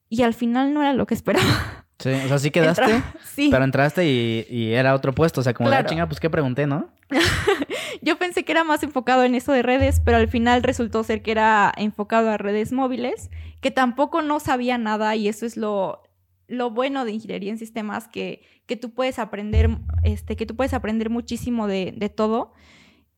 Y 0.08 0.22
al 0.22 0.34
final 0.34 0.74
no 0.74 0.82
era 0.82 0.92
lo 0.92 1.06
que 1.06 1.14
esperaba. 1.14 1.86
Sí, 2.00 2.08
o 2.10 2.28
sea, 2.28 2.38
sí 2.38 2.50
quedaste, 2.52 2.82
Entra- 2.82 3.14
sí. 3.24 3.48
pero 3.50 3.64
entraste 3.64 4.06
y, 4.08 4.46
y 4.50 4.72
era 4.72 4.94
otro 4.94 5.12
puesto. 5.14 5.40
O 5.40 5.44
sea, 5.44 5.54
como 5.54 5.68
de, 5.70 5.76
ah, 5.76 5.78
Claro. 5.80 5.88
chinga, 5.90 6.06
pues 6.08 6.18
qué 6.20 6.28
pregunté, 6.30 6.66
¿no? 6.66 6.88
Yo 8.02 8.16
pensé 8.18 8.44
que 8.44 8.52
era 8.52 8.64
más 8.64 8.82
enfocado 8.82 9.24
en 9.24 9.34
eso 9.34 9.52
de 9.52 9.62
redes, 9.62 10.00
pero 10.04 10.16
al 10.16 10.28
final 10.28 10.62
resultó 10.62 11.02
ser 11.04 11.22
que 11.22 11.30
era 11.32 11.72
enfocado 11.76 12.30
a 12.30 12.38
redes 12.38 12.72
móviles, 12.72 13.30
que 13.60 13.70
tampoco 13.70 14.22
no 14.22 14.40
sabía 14.40 14.78
nada 14.78 15.14
y 15.16 15.28
eso 15.28 15.44
es 15.44 15.56
lo, 15.56 16.02
lo 16.48 16.70
bueno 16.70 17.04
de 17.04 17.12
ingeniería 17.12 17.50
en 17.52 17.58
sistemas, 17.58 18.08
que, 18.08 18.42
que 18.66 18.76
tú 18.76 18.94
puedes 18.94 19.18
aprender, 19.18 19.68
este, 20.02 20.36
que 20.36 20.46
tú 20.46 20.56
puedes 20.56 20.72
aprender 20.72 21.10
muchísimo 21.10 21.66
de, 21.66 21.92
de 21.96 22.08
todo. 22.08 22.52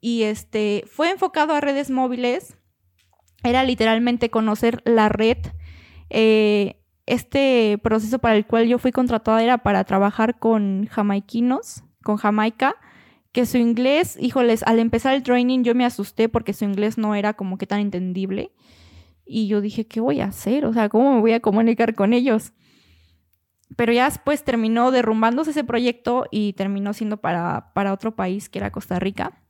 Y 0.01 0.25
este, 0.25 0.83
fue 0.91 1.11
enfocado 1.11 1.55
a 1.55 1.61
redes 1.61 1.91
móviles, 1.91 2.57
era 3.45 3.63
literalmente 3.63 4.31
conocer 4.31 4.83
la 4.85 5.09
red. 5.09 5.39
Eh, 6.11 6.82
este 7.07 7.79
proceso 7.83 8.19
para 8.19 8.37
el 8.37 8.47
cual 8.47 8.66
yo 8.66 8.79
fui 8.79 8.93
contratada 8.93 9.43
era 9.43 9.59
para 9.59 9.85
trabajar 9.85 10.39
con 10.39 10.87
jamaiquinos, 10.87 11.85
con 12.03 12.16
Jamaica 12.16 12.77
que 13.33 13.47
su 13.47 13.57
inglés, 13.57 14.16
híjoles, 14.20 14.62
al 14.65 14.79
empezar 14.79 15.15
el 15.15 15.23
training 15.23 15.62
yo 15.62 15.74
me 15.74 15.87
asusté 15.87 16.29
porque 16.29 16.53
su 16.53 16.65
inglés 16.65 16.99
no 16.99 17.15
era 17.15 17.33
como 17.33 17.57
que 17.57 17.66
tan 17.66 17.81
entendible. 17.81 18.53
Y 19.24 19.47
yo 19.49 19.61
dije, 19.62 19.87
¿qué 19.87 20.01
voy 20.01 20.20
a 20.20 20.27
hacer? 20.27 20.66
O 20.66 20.73
sea, 20.73 20.91
¿cómo 20.91 21.15
me 21.15 21.20
voy 21.20 21.33
a 21.33 21.41
comunicar 21.41 21.95
con 21.95 22.12
ellos? 22.12 22.53
Pero 23.77 23.93
ya 23.93 24.05
después 24.05 24.45
terminó 24.45 24.91
derrumbándose 24.91 25.53
ese 25.53 25.65
proyecto 25.65 26.27
y 26.31 26.53
terminó 26.53 26.93
siendo 26.93 27.16
para, 27.16 27.73
para 27.73 27.95
otro 27.95 28.15
país 28.15 28.51
que 28.51 28.59
era 28.59 28.70
Costa 28.70 28.99
Rica. 28.99 29.43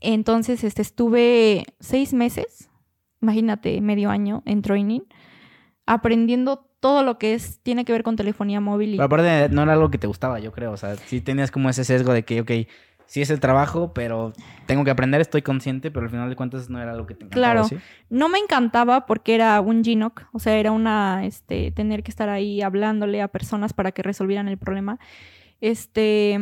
Entonces, 0.00 0.62
este, 0.62 0.82
estuve 0.82 1.64
seis 1.80 2.14
meses, 2.14 2.70
imagínate, 3.20 3.80
medio 3.80 4.10
año 4.10 4.44
en 4.46 4.62
training, 4.62 5.00
aprendiendo 5.88 6.68
todo 6.80 7.02
lo 7.02 7.18
que 7.18 7.34
es, 7.34 7.60
tiene 7.62 7.84
que 7.84 7.92
ver 7.92 8.02
con 8.02 8.14
telefonía 8.14 8.60
móvil. 8.60 8.90
Y, 8.90 8.96
Pero 8.96 9.06
aparte, 9.06 9.48
no 9.50 9.62
era 9.62 9.72
algo 9.72 9.90
que 9.90 9.98
te 9.98 10.06
gustaba, 10.06 10.38
yo 10.38 10.52
creo. 10.52 10.72
O 10.72 10.76
sea, 10.76 10.96
sí 10.96 11.20
tenías 11.20 11.50
como 11.50 11.68
ese 11.70 11.82
sesgo 11.84 12.12
de 12.12 12.24
que, 12.24 12.40
ok, 12.42 12.50
sí 13.06 13.22
es 13.22 13.30
el 13.30 13.40
trabajo, 13.40 13.92
pero 13.94 14.32
tengo 14.66 14.84
que 14.84 14.90
aprender, 14.90 15.20
estoy 15.20 15.40
consciente, 15.42 15.90
pero 15.90 16.04
al 16.04 16.10
final 16.10 16.28
de 16.28 16.36
cuentas 16.36 16.68
no 16.68 16.80
era 16.80 16.92
algo 16.92 17.06
que 17.06 17.14
te 17.14 17.24
encantaba, 17.24 17.52
Claro. 17.52 17.64
¿sí? 17.68 17.78
No 18.10 18.28
me 18.28 18.38
encantaba 18.38 19.06
porque 19.06 19.34
era 19.34 19.60
un 19.62 19.82
GNOC, 19.82 20.28
o 20.32 20.38
sea, 20.38 20.56
era 20.58 20.72
una, 20.72 21.24
este, 21.24 21.72
tener 21.72 22.02
que 22.02 22.10
estar 22.10 22.28
ahí 22.28 22.60
hablándole 22.60 23.22
a 23.22 23.28
personas 23.28 23.72
para 23.72 23.92
que 23.92 24.02
resolvieran 24.02 24.46
el 24.46 24.58
problema. 24.58 24.98
Este, 25.60 26.38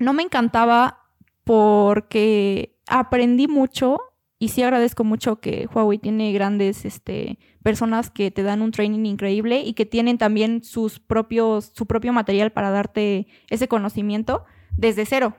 no 0.00 0.12
me 0.12 0.24
encantaba 0.24 1.04
porque 1.44 2.76
aprendí 2.88 3.46
mucho 3.46 4.00
y 4.38 4.48
sí 4.48 4.62
agradezco 4.62 5.02
mucho 5.02 5.40
que 5.40 5.68
Huawei 5.72 5.98
tiene 5.98 6.32
grandes, 6.32 6.84
este, 6.84 7.38
personas 7.62 8.08
que 8.10 8.30
te 8.30 8.44
dan 8.44 8.62
un 8.62 8.70
training 8.70 9.04
increíble 9.04 9.62
y 9.62 9.72
que 9.72 9.84
tienen 9.84 10.16
también 10.16 10.62
sus 10.62 11.00
propios, 11.00 11.72
su 11.74 11.86
propio 11.86 12.12
material 12.12 12.52
para 12.52 12.70
darte 12.70 13.26
ese 13.50 13.66
conocimiento 13.66 14.44
desde 14.76 15.06
cero. 15.06 15.36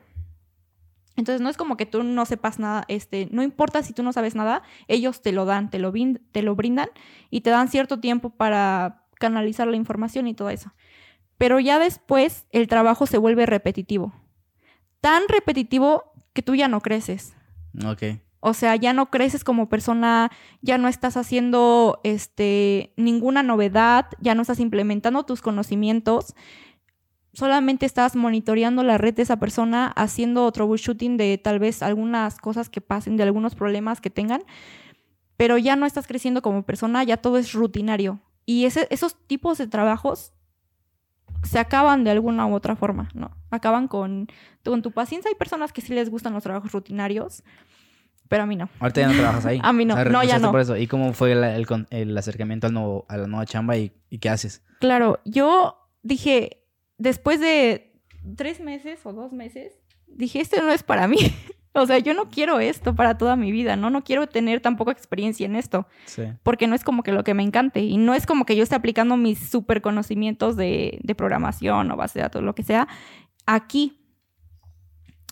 Entonces 1.16 1.42
no 1.42 1.50
es 1.50 1.56
como 1.56 1.78
que 1.78 1.86
tú 1.86 2.04
no 2.04 2.26
sepas 2.26 2.60
nada, 2.60 2.84
este, 2.90 3.30
no 3.32 3.42
importa 3.42 3.84
si 3.84 3.94
tú 3.94 4.04
no 4.04 4.12
sabes 4.12 4.36
nada, 4.36 4.64
ellos 4.88 5.22
te 5.22 5.32
lo 5.32 5.46
dan, 5.46 5.70
te 5.70 5.80
lo, 5.80 5.94
te 6.32 6.42
lo 6.42 6.56
brindan 6.56 6.90
y 7.30 7.42
te 7.42 7.50
dan 7.50 7.70
cierto 7.70 8.00
tiempo 8.00 8.32
para 8.32 9.06
canalizar 9.16 9.68
la 9.68 9.78
información 9.78 10.28
y 10.28 10.34
todo 10.34 10.50
eso. 10.50 10.74
Pero 11.38 11.60
ya 11.62 11.80
después 11.80 12.48
el 12.52 12.68
trabajo 12.68 13.06
se 13.06 13.18
vuelve 13.18 13.46
repetitivo. 13.46 14.14
Tan 15.00 15.24
repetitivo 15.30 16.04
que 16.34 16.42
tú 16.42 16.56
ya 16.56 16.68
no 16.68 16.82
creces. 16.82 17.34
Ok. 17.86 18.04
O 18.42 18.54
sea, 18.54 18.76
ya 18.76 18.94
no 18.94 19.10
creces 19.10 19.44
como 19.44 19.68
persona, 19.68 20.32
ya 20.62 20.78
no 20.78 20.88
estás 20.88 21.18
haciendo 21.18 22.00
este, 22.04 22.94
ninguna 22.96 23.44
novedad, 23.44 24.08
ya 24.22 24.34
no 24.34 24.42
estás 24.42 24.60
implementando 24.60 25.24
tus 25.24 25.42
conocimientos. 25.42 26.36
solamente 27.34 27.86
estás 27.86 28.16
monitoreando 28.16 28.84
la 28.84 28.98
red 28.98 29.14
de 29.14 29.22
esa 29.24 29.38
persona, 29.38 29.88
haciendo 29.96 30.52
troubleshooting 30.52 31.18
de 31.18 31.38
tal 31.38 31.60
vez 31.60 31.84
algunas 31.84 32.38
cosas 32.38 32.70
que 32.70 32.82
pasen, 32.82 33.18
de 33.18 33.24
algunos 33.24 33.56
problemas 33.56 34.02
que 34.02 34.10
tengan, 34.10 34.42
pero 35.38 35.58
ya 35.58 35.76
no 35.76 35.86
estás 35.86 36.08
creciendo 36.08 36.42
como 36.42 36.64
persona, 36.64 37.04
ya 37.04 37.18
todo 37.18 37.38
es 37.38 37.54
rutinario. 37.54 38.20
Y 38.46 38.66
esos 38.66 39.16
tipos 39.28 39.58
de 39.58 39.68
trabajos 39.68 40.34
se 41.44 41.60
acaban 41.60 42.04
de 42.04 42.12
alguna 42.12 42.48
u 42.48 42.54
otra 42.54 42.76
forma, 42.76 43.10
¿no? 43.14 43.32
Acaban 43.52 43.88
con, 43.88 44.28
con 44.66 44.82
tu 44.82 44.92
paciencia. 44.92 45.30
Hay 45.30 45.36
personas 45.36 45.72
que 45.72 45.82
sí 45.82 45.94
les 45.94 46.10
gustan 46.10 46.34
los 46.34 46.44
trabajos 46.44 46.72
rutinarios, 46.72 47.44
pero 48.30 48.44
a 48.44 48.46
mí 48.46 48.56
no. 48.56 48.70
Ahorita 48.80 49.02
ya 49.02 49.08
no 49.08 49.14
trabajas 49.16 49.46
ahí. 49.48 49.60
A 49.64 49.74
mí 49.74 49.86
no, 49.86 50.02
no, 50.06 50.24
ya 50.24 50.38
no. 50.40 50.52
Por 50.52 50.62
eso. 50.62 50.78
¿Y 50.78 50.88
cómo 50.88 51.14
fue 51.14 51.34
el, 51.34 51.44
el, 51.44 51.68
el 51.90 52.18
acercamiento 52.18 52.68
al 52.68 52.74
nuevo, 52.74 53.06
a 53.10 53.18
la 53.18 53.28
nueva 53.28 53.46
chamba 53.46 53.76
y, 53.76 53.92
y 54.10 54.20
qué 54.20 54.30
haces? 54.30 54.64
Claro, 54.80 55.20
yo 55.26 55.76
dije, 56.04 56.64
después 56.98 57.40
de 57.40 57.92
tres 58.38 58.62
meses 58.62 59.04
o 59.04 59.14
dos 59.14 59.34
meses, 59.34 59.74
dije, 60.08 60.40
esto 60.40 60.62
no 60.62 60.72
es 60.72 60.84
para 60.84 61.08
mí. 61.08 61.18
o 61.74 61.88
sea, 61.88 61.98
yo 61.98 62.14
no 62.14 62.30
quiero 62.30 62.60
esto 62.60 62.94
para 62.94 63.18
toda 63.18 63.36
mi 63.36 63.52
vida, 63.52 63.76
¿no? 63.76 63.90
No 63.90 64.04
quiero 64.04 64.28
tener 64.28 64.62
tampoco 64.62 64.92
experiencia 64.92 65.48
en 65.48 65.56
esto. 65.56 65.88
Sí. 66.06 66.24
Porque 66.44 66.68
no 66.68 66.76
es 66.76 66.84
como 66.84 67.02
que 67.02 67.12
lo 67.12 67.24
que 67.24 67.34
me 67.34 67.42
encante. 67.42 67.80
Y 67.80 67.98
no 67.98 68.14
es 68.14 68.28
como 68.28 68.46
que 68.46 68.56
yo 68.56 68.62
esté 68.62 68.76
aplicando 68.76 69.18
mis 69.18 69.50
super 69.50 69.82
conocimientos 69.82 70.56
de, 70.56 71.00
de 71.02 71.16
programación 71.16 71.90
o 71.90 71.98
base 71.98 72.20
de 72.20 72.24
datos, 72.24 72.44
lo 72.44 72.54
que 72.54 72.62
sea, 72.62 72.88
aquí. 73.48 73.96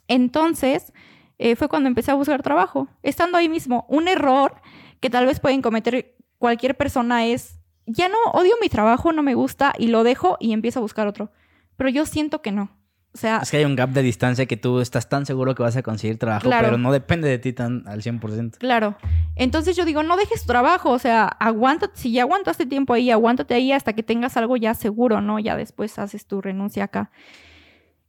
Entonces, 0.08 0.94
eh, 1.40 1.56
fue 1.56 1.68
cuando 1.70 1.88
empecé 1.88 2.12
a 2.12 2.16
buscar 2.16 2.42
trabajo. 2.42 2.88
Estando 3.04 3.38
ahí 3.38 3.50
mismo, 3.50 3.86
un 3.90 4.08
error 4.08 4.56
que 5.00 5.10
tal 5.10 5.26
vez 5.26 5.40
pueden 5.40 5.62
cometer 5.62 6.16
cualquier 6.38 6.76
persona 6.76 7.26
es, 7.26 7.60
ya 7.86 8.10
no 8.10 8.18
odio 8.34 8.54
mi 8.62 8.70
trabajo, 8.70 9.12
no 9.14 9.24
me 9.24 9.34
gusta 9.36 9.74
y 9.78 9.88
lo 9.88 10.04
dejo 10.04 10.38
y 10.40 10.54
empiezo 10.54 10.80
a 10.80 10.82
buscar 10.82 11.08
otro. 11.08 11.32
Pero 11.76 11.90
yo 11.90 12.06
siento 12.06 12.42
que 12.42 12.52
no. 12.52 12.72
O 13.14 13.18
sea, 13.20 13.38
Es 13.38 13.50
que 13.50 13.58
hay 13.58 13.66
un 13.66 13.76
gap 13.76 13.90
de 13.92 14.04
distancia 14.04 14.46
que 14.46 14.58
tú 14.58 14.80
estás 14.80 15.10
tan 15.10 15.26
seguro 15.26 15.56
que 15.56 15.64
vas 15.64 15.76
a 15.76 15.82
conseguir 15.82 16.20
trabajo, 16.20 16.44
Claro. 16.44 16.66
pero 16.68 16.78
no 16.78 16.92
depende 16.92 17.28
de 17.28 17.40
ti 17.40 17.52
tan 17.54 17.88
al 17.88 18.04
100%. 18.04 18.58
Claro. 18.60 18.96
Entonces 19.36 19.76
yo 19.76 19.86
digo, 19.86 20.04
no 20.04 20.18
dejes 20.18 20.42
tu 20.42 20.48
trabajo, 20.48 20.92
o 20.92 21.00
sea, 21.00 21.26
aguántate, 21.26 21.94
si 21.98 22.12
ya 22.12 22.24
aguantaste 22.24 22.66
tiempo 22.68 22.94
ahí, 22.94 23.10
aguántate 23.10 23.56
ahí 23.56 23.72
hasta 23.72 23.94
que 23.94 24.04
tengas 24.04 24.38
algo 24.38 24.56
ya 24.58 24.74
seguro, 24.76 25.22
¿no? 25.22 25.40
Ya 25.40 25.56
después 25.56 25.98
haces 25.98 26.28
tu 26.28 26.42
renuncia 26.42 26.84
acá. 26.84 27.10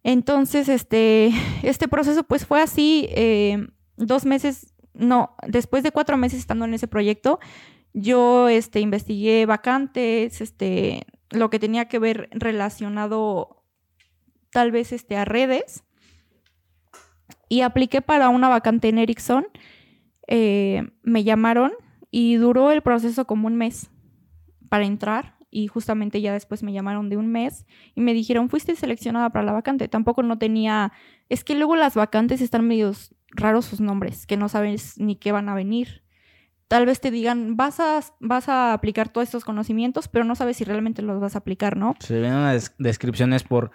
Entonces, 0.03 0.69
este, 0.69 1.31
este 1.63 1.89
proceso 1.89 2.25
pues 2.25 2.47
fue 2.47 2.61
así, 2.61 3.09
eh, 3.11 3.67
dos 3.97 4.25
meses, 4.25 4.75
no, 4.95 5.37
después 5.47 5.83
de 5.83 5.93
cuatro 5.93 6.17
meses 6.17 6.41
estando 6.41 6.65
en 6.65 6.75
ese 6.75 6.89
proyecto, 6.89 7.39
yo, 7.95 8.49
este, 8.49 8.81
investigué 8.81 9.47
vacantes, 9.47 10.41
este, 10.41 11.07
lo 11.31 11.51
que 11.51 11.59
tenía 11.59 11.87
que 11.87 11.99
ver 11.99 12.29
relacionado 12.33 13.65
tal 14.51 14.71
vez, 14.71 14.93
este, 14.93 15.17
a 15.17 15.25
redes 15.25 15.85
y 17.49 17.63
apliqué 17.63 18.03
para 18.03 18.29
una 18.29 18.49
vacante 18.49 18.89
en 18.89 18.99
Ericsson 18.99 19.47
eh, 20.27 20.87
me 21.03 21.25
llamaron 21.25 21.73
y 22.11 22.37
duró 22.37 22.71
el 22.71 22.83
proceso 22.83 23.27
como 23.27 23.47
un 23.47 23.57
mes 23.57 23.91
para 24.69 24.85
entrar 24.85 25.38
y 25.51 25.67
justamente 25.67 26.21
ya 26.21 26.33
después 26.33 26.63
me 26.63 26.73
llamaron 26.73 27.09
de 27.09 27.17
un 27.17 27.29
mes 27.29 27.67
y 27.95 28.01
me 28.01 28.15
dijeron, 28.15 28.49
fuiste 28.49 28.77
seleccionada 28.77 29.31
para 29.31 29.45
la 29.45 29.53
vacante. 29.53 29.89
Tampoco 29.89 30.23
no 30.23 30.39
tenía, 30.39 30.93
es 31.29 31.45
que 31.45 31.55
luego 31.55 31.77
las 31.77 31.95
vacantes 31.95 32.41
están 32.41 32.67
medios 32.67 33.15
raros 33.31 33.65
sus 33.65 33.81
nombres, 33.81 34.27
que 34.27 34.37
no 34.37 34.49
sabes 34.49 34.99
ni 34.99 35.17
qué 35.17 35.33
van 35.33 35.49
a 35.49 35.55
venir. 35.55 36.03
Tal 36.69 36.85
vez 36.85 37.01
te 37.01 37.11
digan, 37.11 37.57
vas 37.57 37.81
a, 37.81 38.01
vas 38.21 38.49
a 38.51 38.75
aplicar 38.75 39.09
todos 39.09 39.27
estos 39.27 39.45
conocimientos, 39.45 40.09
pero 40.09 40.25
no 40.25 40.35
sabes 40.35 40.59
si 40.59 40.65
realmente 40.65 41.01
los 41.01 41.19
vas 41.19 41.35
a 41.35 41.39
aplicar, 41.39 41.79
¿no? 41.79 41.95
Se 42.01 42.21
ven 42.21 42.35
unas 42.35 42.75
descripciones 42.79 43.43
por... 43.43 43.71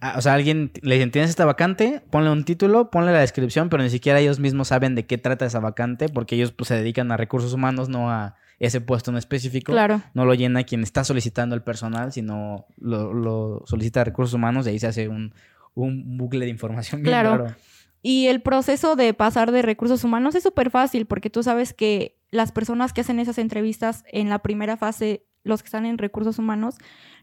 ah, 0.00 0.14
o 0.16 0.20
sea, 0.20 0.34
alguien 0.34 0.70
le 0.82 0.94
dicen, 0.94 1.10
tienes 1.10 1.30
esta 1.30 1.44
vacante, 1.44 2.02
ponle 2.10 2.30
un 2.30 2.44
título, 2.44 2.90
ponle 2.90 3.12
la 3.12 3.18
descripción, 3.18 3.68
pero 3.68 3.82
ni 3.82 3.90
siquiera 3.90 4.20
ellos 4.20 4.38
mismos 4.38 4.68
saben 4.68 4.94
de 4.94 5.06
qué 5.06 5.18
trata 5.18 5.44
esa 5.44 5.58
vacante, 5.58 6.08
porque 6.08 6.36
ellos 6.36 6.52
pues, 6.52 6.68
se 6.68 6.76
dedican 6.76 7.10
a 7.10 7.16
recursos 7.16 7.52
humanos, 7.52 7.88
no 7.88 8.12
a 8.12 8.36
ese 8.58 8.80
puesto 8.80 9.10
en 9.10 9.16
específico. 9.16 9.72
Claro. 9.72 10.02
No 10.14 10.24
lo 10.24 10.34
llena 10.34 10.64
quien 10.64 10.82
está 10.82 11.04
solicitando 11.04 11.54
el 11.54 11.62
personal, 11.62 12.12
sino 12.12 12.66
lo, 12.78 13.12
lo 13.12 13.62
solicita 13.66 14.04
recursos 14.04 14.34
humanos 14.34 14.66
y 14.66 14.70
ahí 14.70 14.78
se 14.78 14.86
hace 14.86 15.08
un, 15.08 15.34
un 15.74 16.16
bucle 16.16 16.44
de 16.44 16.50
información 16.50 17.02
bien 17.02 17.12
Claro. 17.12 17.36
raro. 17.38 17.54
Y 18.02 18.26
el 18.26 18.42
proceso 18.42 18.96
de 18.96 19.14
pasar 19.14 19.50
de 19.50 19.62
recursos 19.62 20.04
humanos 20.04 20.34
es 20.34 20.42
súper 20.42 20.70
fácil 20.70 21.06
porque 21.06 21.30
tú 21.30 21.42
sabes 21.42 21.72
que 21.72 22.18
las 22.30 22.52
personas 22.52 22.92
que 22.92 23.00
hacen 23.00 23.18
esas 23.18 23.38
entrevistas 23.38 24.04
en 24.12 24.28
la 24.28 24.40
primera 24.40 24.76
fase, 24.76 25.24
los 25.42 25.62
que 25.62 25.68
están 25.68 25.86
en 25.86 25.96
recursos 25.98 26.38
humanos, 26.38 26.76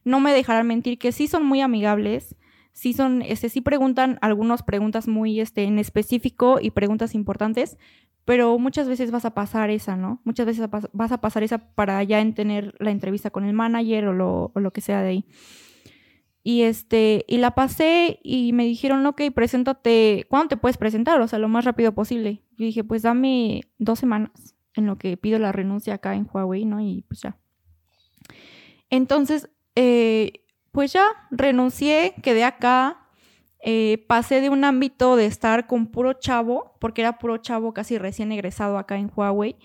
no 0.03 0.19
me 0.19 0.33
dejarán 0.33 0.65
mentir 0.67 0.97
que 0.97 1.11
sí 1.11 1.27
son 1.27 1.45
muy 1.45 1.61
amigables, 1.61 2.35
sí 2.73 2.93
son, 2.93 3.21
este, 3.21 3.49
sí 3.49 3.61
preguntan 3.61 4.17
algunas 4.21 4.63
preguntas 4.63 5.07
muy 5.07 5.39
este, 5.39 5.63
en 5.63 5.77
específico 5.77 6.57
y 6.59 6.71
preguntas 6.71 7.13
importantes, 7.13 7.77
pero 8.25 8.57
muchas 8.59 8.87
veces 8.87 9.11
vas 9.11 9.25
a 9.25 9.33
pasar 9.33 9.69
esa, 9.69 9.95
¿no? 9.97 10.21
Muchas 10.23 10.45
veces 10.45 10.69
vas 10.93 11.11
a 11.11 11.21
pasar 11.21 11.43
esa 11.43 11.57
para 11.73 12.01
ya 12.03 12.19
en 12.19 12.33
tener 12.33 12.75
la 12.79 12.91
entrevista 12.91 13.29
con 13.29 13.45
el 13.45 13.53
manager 13.53 14.07
o 14.07 14.13
lo, 14.13 14.51
o 14.53 14.59
lo 14.59 14.71
que 14.71 14.81
sea 14.81 15.01
de 15.01 15.09
ahí. 15.09 15.25
Y 16.43 16.63
este, 16.63 17.23
y 17.27 17.37
la 17.37 17.51
pasé 17.51 18.19
y 18.23 18.53
me 18.53 18.65
dijeron, 18.65 19.05
ok, 19.05 19.21
preséntate, 19.33 20.25
¿cuándo 20.27 20.49
te 20.49 20.57
puedes 20.57 20.77
presentar? 20.77 21.21
O 21.21 21.27
sea, 21.27 21.39
lo 21.39 21.47
más 21.47 21.65
rápido 21.65 21.93
posible. 21.93 22.41
Yo 22.57 22.65
dije, 22.65 22.83
pues 22.83 23.03
dame 23.03 23.61
dos 23.77 23.99
semanas 23.99 24.31
en 24.73 24.87
lo 24.87 24.97
que 24.97 25.17
pido 25.17 25.37
la 25.37 25.51
renuncia 25.51 25.95
acá 25.95 26.15
en 26.15 26.27
Huawei, 26.31 26.65
¿no? 26.65 26.79
Y 26.79 27.03
pues 27.07 27.21
ya. 27.21 27.37
Entonces, 28.89 29.49
eh, 29.75 30.45
pues 30.71 30.93
ya 30.93 31.05
renuncié, 31.29 32.15
quedé 32.23 32.43
acá, 32.43 33.00
eh, 33.63 34.03
pasé 34.07 34.41
de 34.41 34.49
un 34.49 34.63
ámbito 34.63 35.15
de 35.15 35.25
estar 35.25 35.67
con 35.67 35.87
puro 35.87 36.13
chavo, 36.13 36.75
porque 36.79 37.01
era 37.01 37.19
puro 37.19 37.37
chavo 37.37 37.73
casi 37.73 37.97
recién 37.97 38.31
egresado 38.31 38.77
acá 38.77 38.97
en 38.97 39.11
Huawei, 39.15 39.55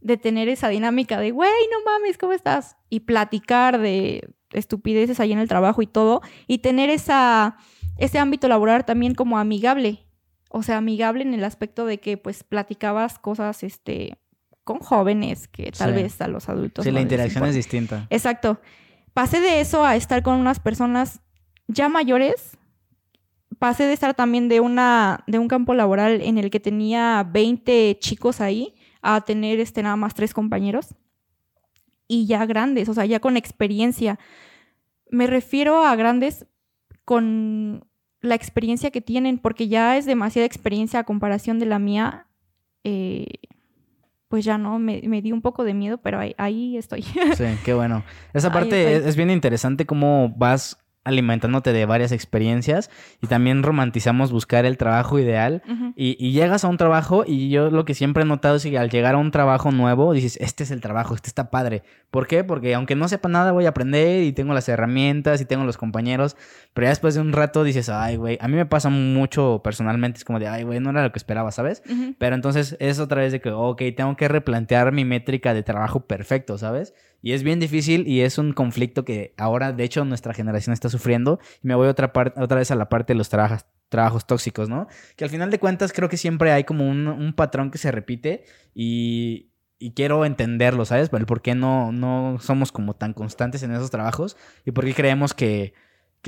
de 0.00 0.16
tener 0.16 0.48
esa 0.48 0.68
dinámica 0.68 1.18
de, 1.18 1.30
güey, 1.30 1.50
no 1.70 1.90
mames, 1.90 2.16
¿cómo 2.16 2.32
estás? 2.32 2.76
Y 2.88 3.00
platicar 3.00 3.78
de 3.78 4.28
estupideces 4.52 5.20
ahí 5.20 5.32
en 5.32 5.38
el 5.38 5.48
trabajo 5.48 5.82
y 5.82 5.86
todo, 5.86 6.22
y 6.46 6.58
tener 6.58 6.90
esa, 6.90 7.56
ese 7.98 8.18
ámbito 8.18 8.48
laboral 8.48 8.84
también 8.84 9.14
como 9.14 9.38
amigable, 9.38 10.06
o 10.48 10.62
sea, 10.62 10.78
amigable 10.78 11.22
en 11.22 11.34
el 11.34 11.44
aspecto 11.44 11.86
de 11.86 11.98
que 11.98 12.16
pues 12.16 12.42
platicabas 12.44 13.18
cosas, 13.18 13.62
este, 13.62 14.18
con 14.64 14.78
jóvenes 14.80 15.48
que 15.48 15.70
tal 15.72 15.94
Sí. 15.94 16.02
vez 16.02 16.20
a 16.20 16.28
los 16.28 16.48
adultos. 16.48 16.84
Sí, 16.84 16.90
no 16.90 16.94
la 16.94 17.02
interacción 17.02 17.44
es 17.44 17.54
distinta. 17.54 18.06
Exacto. 18.10 18.60
Pasé 19.14 19.40
de 19.40 19.60
eso 19.60 19.84
a 19.84 19.96
estar 19.96 20.22
con 20.22 20.34
unas 20.36 20.60
personas 20.60 21.20
ya 21.68 21.88
mayores. 21.88 22.56
Pasé 23.60 23.84
de 23.84 23.92
estar 23.92 24.14
también 24.14 24.48
de 24.48 24.60
una 24.60 25.22
de 25.26 25.38
un 25.38 25.46
campo 25.46 25.74
laboral 25.74 26.22
en 26.22 26.38
el 26.38 26.50
que 26.50 26.60
tenía 26.60 27.28
20 27.30 27.98
chicos 28.00 28.40
ahí 28.40 28.74
a 29.02 29.20
tener 29.20 29.60
este 29.60 29.82
nada 29.82 29.96
más 29.96 30.14
tres 30.14 30.32
compañeros 30.32 30.94
y 32.08 32.26
ya 32.26 32.46
grandes, 32.46 32.88
o 32.88 32.94
sea, 32.94 33.04
ya 33.04 33.20
con 33.20 33.36
experiencia. 33.36 34.18
Me 35.10 35.26
refiero 35.26 35.84
a 35.84 35.94
grandes 35.94 36.46
con 37.04 37.84
la 38.22 38.34
experiencia 38.34 38.90
que 38.90 39.02
tienen, 39.02 39.38
porque 39.38 39.68
ya 39.68 39.98
es 39.98 40.06
demasiada 40.06 40.46
experiencia 40.46 41.00
a 41.00 41.04
comparación 41.04 41.58
de 41.58 41.66
la 41.66 41.78
mía. 41.78 42.26
eh, 42.82 43.26
pues 44.28 44.44
ya 44.44 44.56
no, 44.56 44.78
me, 44.78 45.02
me 45.04 45.20
dio 45.20 45.34
un 45.34 45.42
poco 45.42 45.64
de 45.64 45.74
miedo, 45.74 45.98
pero 45.98 46.18
ahí, 46.20 46.34
ahí 46.38 46.76
estoy. 46.78 47.02
Sí, 47.02 47.44
qué 47.64 47.74
bueno. 47.74 48.04
Esa 48.32 48.50
parte 48.50 48.96
es, 48.96 49.04
es 49.04 49.16
bien 49.16 49.28
interesante 49.28 49.84
cómo 49.84 50.32
vas 50.36 50.78
alimentándote 51.10 51.72
de 51.72 51.84
varias 51.86 52.12
experiencias 52.12 52.90
y 53.20 53.26
también 53.26 53.62
romantizamos 53.62 54.32
buscar 54.32 54.64
el 54.64 54.76
trabajo 54.76 55.18
ideal 55.18 55.62
Ujú. 55.70 55.92
y, 55.96 56.16
y 56.24 56.32
llegas 56.32 56.64
a 56.64 56.68
un 56.68 56.76
trabajo 56.76 57.24
y 57.26 57.50
yo 57.50 57.70
lo 57.70 57.84
que 57.84 57.94
siempre 57.94 58.22
he 58.22 58.26
notado 58.26 58.56
es 58.56 58.62
que 58.62 58.78
al 58.78 58.90
llegar 58.90 59.14
a 59.14 59.18
un 59.18 59.30
trabajo 59.30 59.70
nuevo 59.72 60.12
dices, 60.12 60.38
este 60.40 60.64
es 60.64 60.70
el 60.70 60.80
trabajo, 60.80 61.14
este 61.14 61.28
está 61.28 61.50
padre. 61.50 61.82
¿Por 62.10 62.26
qué? 62.26 62.42
Porque 62.42 62.74
aunque 62.74 62.96
no 62.96 63.06
sepa 63.08 63.28
nada 63.28 63.52
voy 63.52 63.66
a 63.66 63.70
aprender 63.70 64.24
y 64.24 64.32
tengo 64.32 64.54
las 64.54 64.68
herramientas 64.68 65.40
y 65.40 65.44
tengo 65.44 65.64
los 65.64 65.76
compañeros, 65.76 66.36
pero 66.74 66.86
ya 66.86 66.90
después 66.90 67.14
de 67.14 67.20
un 67.20 67.32
rato 67.32 67.62
dices, 67.64 67.88
ay, 67.88 68.16
güey, 68.16 68.38
a 68.40 68.48
mí 68.48 68.56
me 68.56 68.66
pasa 68.66 68.88
mucho 68.88 69.60
personalmente, 69.62 70.18
es 70.18 70.24
como 70.24 70.38
de, 70.38 70.48
ay, 70.48 70.64
güey, 70.64 70.80
no 70.80 70.90
era 70.90 71.02
lo 71.02 71.12
que 71.12 71.18
esperaba, 71.18 71.52
¿sabes? 71.52 71.82
Ujú. 71.90 72.14
Pero 72.18 72.34
entonces 72.34 72.76
es 72.80 72.98
otra 72.98 73.20
vez 73.20 73.32
de 73.32 73.40
que, 73.40 73.50
ok, 73.50 73.82
tengo 73.96 74.16
que 74.16 74.28
replantear 74.28 74.92
mi 74.92 75.04
métrica 75.04 75.54
de 75.54 75.62
trabajo 75.62 76.00
perfecto, 76.00 76.58
¿sabes? 76.58 76.94
Y 77.22 77.32
es 77.32 77.42
bien 77.42 77.60
difícil 77.60 78.08
y 78.08 78.22
es 78.22 78.38
un 78.38 78.52
conflicto 78.54 79.04
que 79.04 79.34
ahora, 79.36 79.72
de 79.72 79.84
hecho, 79.84 80.04
nuestra 80.06 80.32
generación 80.32 80.72
está 80.72 80.88
sufriendo. 80.88 80.99
Y 81.62 81.66
me 81.68 81.74
voy 81.74 81.88
otra, 81.88 82.12
otra 82.36 82.58
vez 82.58 82.70
a 82.70 82.74
la 82.74 82.88
parte 82.88 83.12
de 83.12 83.18
los 83.18 83.28
trabajos, 83.28 84.26
tóxicos, 84.26 84.68
¿no? 84.68 84.86
Que 85.16 85.24
al 85.24 85.30
final 85.30 85.50
de 85.50 85.58
cuentas 85.58 85.92
creo 85.92 86.08
que 86.08 86.16
siempre 86.16 86.52
hay 86.52 86.64
como 86.64 86.88
un, 86.88 87.32
patrón 87.36 87.70
que 87.70 87.78
se 87.78 87.90
repite 87.90 88.44
y, 88.74 89.50
quiero 89.94 90.24
entenderlo, 90.24 90.84
¿sabes? 90.84 91.10
El 91.12 91.26
por 91.26 91.42
qué 91.42 91.54
no, 91.54 91.90
no 91.90 92.38
somos 92.40 92.70
como 92.70 92.94
tan 92.94 93.14
constantes 93.14 93.62
en 93.62 93.72
esos 93.72 93.90
trabajos 93.90 94.36
y 94.64 94.72
por 94.72 94.84
qué 94.84 94.94
creemos 94.94 95.34
que, 95.34 95.72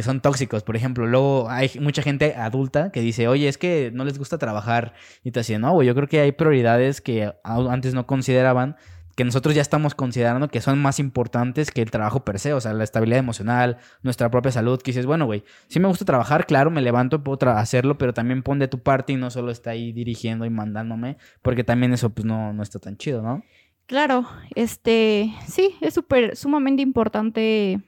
son 0.03 0.21
tóxicos. 0.21 0.63
Por 0.63 0.75
ejemplo, 0.75 1.07
luego 1.07 1.51
hay 1.51 1.71
mucha 1.79 2.03
gente 2.03 2.35
adulta 2.35 2.91
que 2.91 3.03
dice, 3.03 3.29
oye, 3.29 3.47
es 3.49 3.59
que 3.59 3.91
no 3.93 4.05
les 4.05 4.19
gusta 4.19 4.39
trabajar. 4.39 4.95
Y 5.23 5.33
te 5.33 5.41
decía, 5.41 5.59
no, 5.59 5.83
yo 5.83 5.95
creo 5.95 6.09
que 6.09 6.21
hay 6.21 6.33
prioridades 6.33 7.03
que 7.03 7.31
antes 7.45 7.93
no 7.93 8.07
consideraban. 8.07 8.77
Que 9.17 9.25
nosotros 9.25 9.55
ya 9.55 9.63
estamos 9.63 9.95
considerando 9.95 10.49
que 10.49 10.61
son 10.61 10.81
más 10.81 10.99
importantes 10.99 11.71
que 11.71 11.83
el 11.83 11.91
trabajo 11.91 12.25
per 12.25 12.39
se, 12.39 12.53
o 12.53 12.61
sea, 12.61 12.73
la 12.73 12.85
estabilidad 12.85 13.19
emocional, 13.19 13.79
nuestra 14.03 14.31
propia 14.31 14.53
salud, 14.53 14.81
que 14.81 14.93
dices, 14.93 15.07
bueno, 15.07 15.27
güey, 15.27 15.45
sí 15.69 15.81
me 15.81 15.89
gusta 15.89 16.05
trabajar, 16.05 16.47
claro, 16.47 16.71
me 16.71 16.81
levanto, 16.81 17.23
puedo 17.23 17.51
hacerlo, 17.51 17.99
pero 17.99 18.15
también 18.15 18.43
pon 18.43 18.59
de 18.59 18.69
tu 18.69 18.79
parte 18.79 19.13
y 19.13 19.17
no 19.17 19.31
solo 19.31 19.51
está 19.51 19.71
ahí 19.71 19.93
dirigiendo 19.93 20.45
y 20.45 20.51
mandándome, 20.51 21.19
porque 21.43 21.65
también 21.65 21.93
eso 21.93 22.11
pues 22.11 22.25
no, 22.25 22.53
no 22.53 22.63
está 22.63 22.79
tan 22.79 22.97
chido, 22.97 23.23
¿no? 23.23 23.43
Claro, 23.87 24.27
este, 24.55 25.35
sí, 25.47 25.75
es 25.81 25.93
súper, 25.93 26.37
sumamente 26.37 26.83
importante 26.83 27.81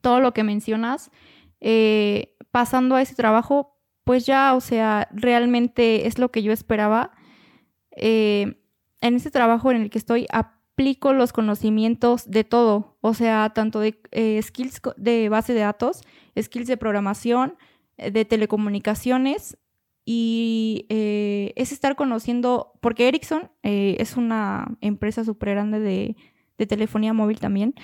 todo 0.00 0.20
lo 0.20 0.32
que 0.32 0.42
mencionas. 0.42 1.10
Eh, 1.60 2.34
pasando 2.50 2.96
a 2.96 3.02
ese 3.02 3.14
trabajo, 3.14 3.78
pues 4.04 4.26
ya, 4.26 4.54
o 4.54 4.60
sea, 4.60 5.08
realmente 5.12 6.06
es 6.06 6.18
lo 6.18 6.30
que 6.30 6.42
yo 6.42 6.52
esperaba. 6.52 7.12
Eh, 7.96 8.63
en 9.04 9.16
ese 9.16 9.30
trabajo 9.30 9.70
en 9.70 9.82
el 9.82 9.90
que 9.90 9.98
estoy, 9.98 10.26
aplico 10.30 11.12
los 11.12 11.32
conocimientos 11.32 12.30
de 12.30 12.42
todo, 12.42 12.96
o 13.02 13.12
sea, 13.12 13.52
tanto 13.54 13.80
de 13.80 14.00
eh, 14.12 14.40
skills 14.42 14.80
de 14.96 15.28
base 15.28 15.52
de 15.52 15.60
datos, 15.60 16.02
skills 16.40 16.66
de 16.66 16.78
programación, 16.78 17.56
de 17.96 18.24
telecomunicaciones, 18.24 19.58
y 20.06 20.86
es 20.88 21.72
estar 21.72 21.96
conociendo, 21.96 22.72
porque 22.80 23.08
Ericsson 23.08 23.50
es 23.62 24.16
una 24.16 24.76
empresa 24.80 25.24
súper 25.24 25.50
grande 25.50 25.80
de, 25.80 26.66
telefonía 26.66 27.12
móvil 27.12 27.40
también, 27.40 27.74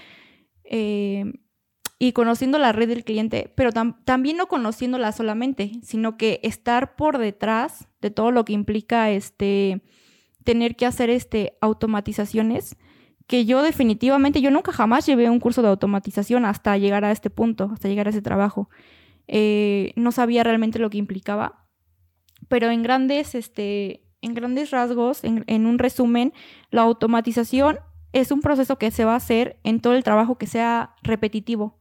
y 2.03 2.13
conociendo 2.13 2.59
la 2.59 2.73
red 2.73 2.89
del 2.89 3.05
cliente, 3.05 3.53
pero 3.55 3.71
también 3.73 4.37
no 4.39 4.49
conociéndola 4.49 5.13
solamente, 5.13 5.73
sino 5.83 6.17
que 6.17 6.41
estar 6.43 6.97
por 6.97 7.19
detrás 7.19 7.89
de 8.01 8.11
todo 8.11 8.33
lo 8.33 8.45
que 8.45 8.55
implica 8.55 9.11
este 9.11 9.83
tener 10.45 10.77
que 10.77 10.87
hacer 10.87 11.11
este 11.11 11.57
automatizaciones 11.61 12.77
que 13.27 13.45
yo 13.45 13.63
definitivamente 13.63 14.41
yo 14.41 14.51
nunca 14.51 14.73
jamás 14.73 15.07
llevé 15.07 15.31
un 15.31 15.39
curso 15.39 15.63
de 15.63 15.69
automatización 15.69 16.45
hasta 16.45 16.77
llegar 16.77 17.05
a 17.05 17.13
este 17.13 17.31
punto, 17.31 17.71
hasta 17.73 17.89
llegar 17.89 18.09
a 18.09 18.11
ese 18.11 18.23
trabajo. 18.23 18.69
Eh, 19.29 19.93
no 19.95 20.11
sabía 20.11 20.43
realmente 20.43 20.81
lo 20.81 20.91
que 20.91 20.99
implicaba, 20.99 21.69
pero 22.49 22.71
en 22.71 22.83
grandes, 22.83 23.37
este, 23.37 24.03
en 24.21 24.35
grandes 24.35 24.73
rasgos, 24.73 25.23
en, 25.23 25.45
en 25.47 25.67
un 25.67 25.79
resumen, 25.79 26.33
la 26.73 26.83
automatización 26.83 27.79
es 28.13 28.33
un 28.33 28.41
proceso 28.41 28.79
que 28.79 28.91
se 28.91 29.05
va 29.05 29.13
a 29.13 29.19
hacer 29.19 29.61
en 29.63 29.81
todo 29.81 29.95
el 29.95 30.03
trabajo 30.03 30.37
que 30.37 30.49
sea 30.49 30.97
repetitivo. 31.05 31.79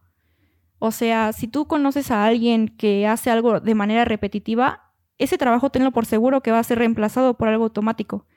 O 0.77 0.91
sea, 0.91 1.33
si 1.33 1.47
tú 1.47 1.65
conoces 1.65 2.11
a 2.11 2.25
alguien 2.25 2.67
que 2.67 3.07
hace 3.07 3.31
algo 3.31 3.59
de 3.59 3.73
manera 3.73 4.05
repetitiva, 4.05 4.93
ese 5.17 5.39
trabajo 5.39 5.71
tenlo 5.71 5.91
por 5.91 6.05
seguro 6.05 6.41
que 6.41 6.51
va 6.51 6.59
a 6.59 6.63
ser 6.63 6.77
reemplazado 6.77 7.37
por 7.37 7.47
algo 7.47 7.63
automático. 7.63 8.27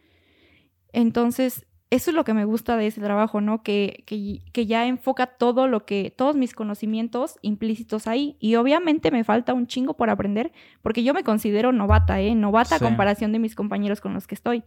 Entonces, 0.93 1.67
eso 1.91 2.11
es 2.11 2.15
lo 2.15 2.25
que 2.25 2.33
me 2.33 2.47
gusta 2.47 2.77
de 2.77 2.87
ese 2.87 3.01
trabajo, 3.01 3.41
¿no? 3.41 3.63
Que, 3.63 4.03
que, 4.07 4.67
ya 4.67 4.87
enfoca 4.87 5.27
todo 5.27 5.69
lo 5.69 5.85
que, 5.85 6.11
todos 6.17 6.37
mis 6.37 6.55
conocimientos 6.55 7.39
implícitos 7.43 8.07
ahí. 8.07 8.37
Y 8.41 8.55
obviamente 8.55 9.11
me 9.11 9.25
falta 9.25 9.53
un 9.53 9.67
chingo 9.67 9.95
por 9.95 10.09
aprender, 10.09 10.53
porque 10.81 11.05
yo 11.05 11.13
me 11.13 11.23
considero 11.23 11.71
novata, 11.73 12.21
¿eh? 12.21 12.35
Novata 12.35 12.77
a 12.77 12.79
comparación 12.79 13.33
de 13.33 13.39
mis 13.39 13.55
compañeros 13.55 14.01
con 14.01 14.15
los 14.15 14.27
que 14.27 14.35
estoy. 14.35 14.65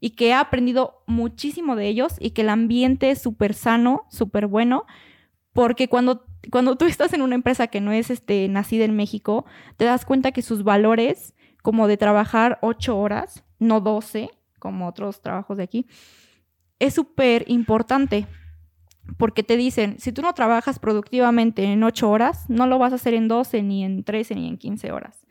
Y 0.00 0.10
que 0.10 0.28
he 0.28 0.34
aprendido 0.34 1.02
muchísimo 1.06 1.76
de 1.76 1.88
ellos 1.88 2.16
y 2.20 2.32
que 2.32 2.42
el 2.42 2.50
ambiente 2.50 3.10
es 3.10 3.22
súper 3.22 3.54
sano, 3.54 4.04
súper 4.10 4.46
bueno, 4.46 4.84
porque 5.54 5.88
cuando 5.88 6.26
cuando 6.50 6.76
tú 6.76 6.84
estás 6.84 7.12
en 7.12 7.22
una 7.22 7.34
empresa 7.34 7.66
que 7.66 7.80
no 7.80 7.92
es 7.92 8.10
este, 8.10 8.48
nacida 8.48 8.84
en 8.84 8.96
México, 8.96 9.46
te 9.76 9.84
das 9.84 10.04
cuenta 10.04 10.32
que 10.32 10.42
sus 10.42 10.62
valores, 10.64 11.34
como 11.62 11.88
de 11.88 11.96
trabajar 11.96 12.58
ocho 12.62 12.98
horas, 12.98 13.44
no 13.58 13.80
doce, 13.80 14.30
como 14.58 14.88
otros 14.88 15.20
trabajos 15.20 15.56
de 15.56 15.64
aquí, 15.64 15.86
es 16.78 16.94
súper 16.94 17.44
importante. 17.48 18.26
Porque 19.18 19.44
te 19.44 19.56
dicen, 19.56 20.00
si 20.00 20.10
tú 20.10 20.20
no 20.20 20.34
trabajas 20.34 20.80
productivamente 20.80 21.62
en 21.62 21.84
ocho 21.84 22.10
horas, 22.10 22.50
no 22.50 22.66
lo 22.66 22.78
vas 22.78 22.92
a 22.92 22.96
hacer 22.96 23.14
en 23.14 23.28
12, 23.28 23.62
ni 23.62 23.84
en 23.84 24.02
13, 24.02 24.34
ni 24.34 24.48
en 24.48 24.56
15 24.56 24.90
horas. 24.90 25.26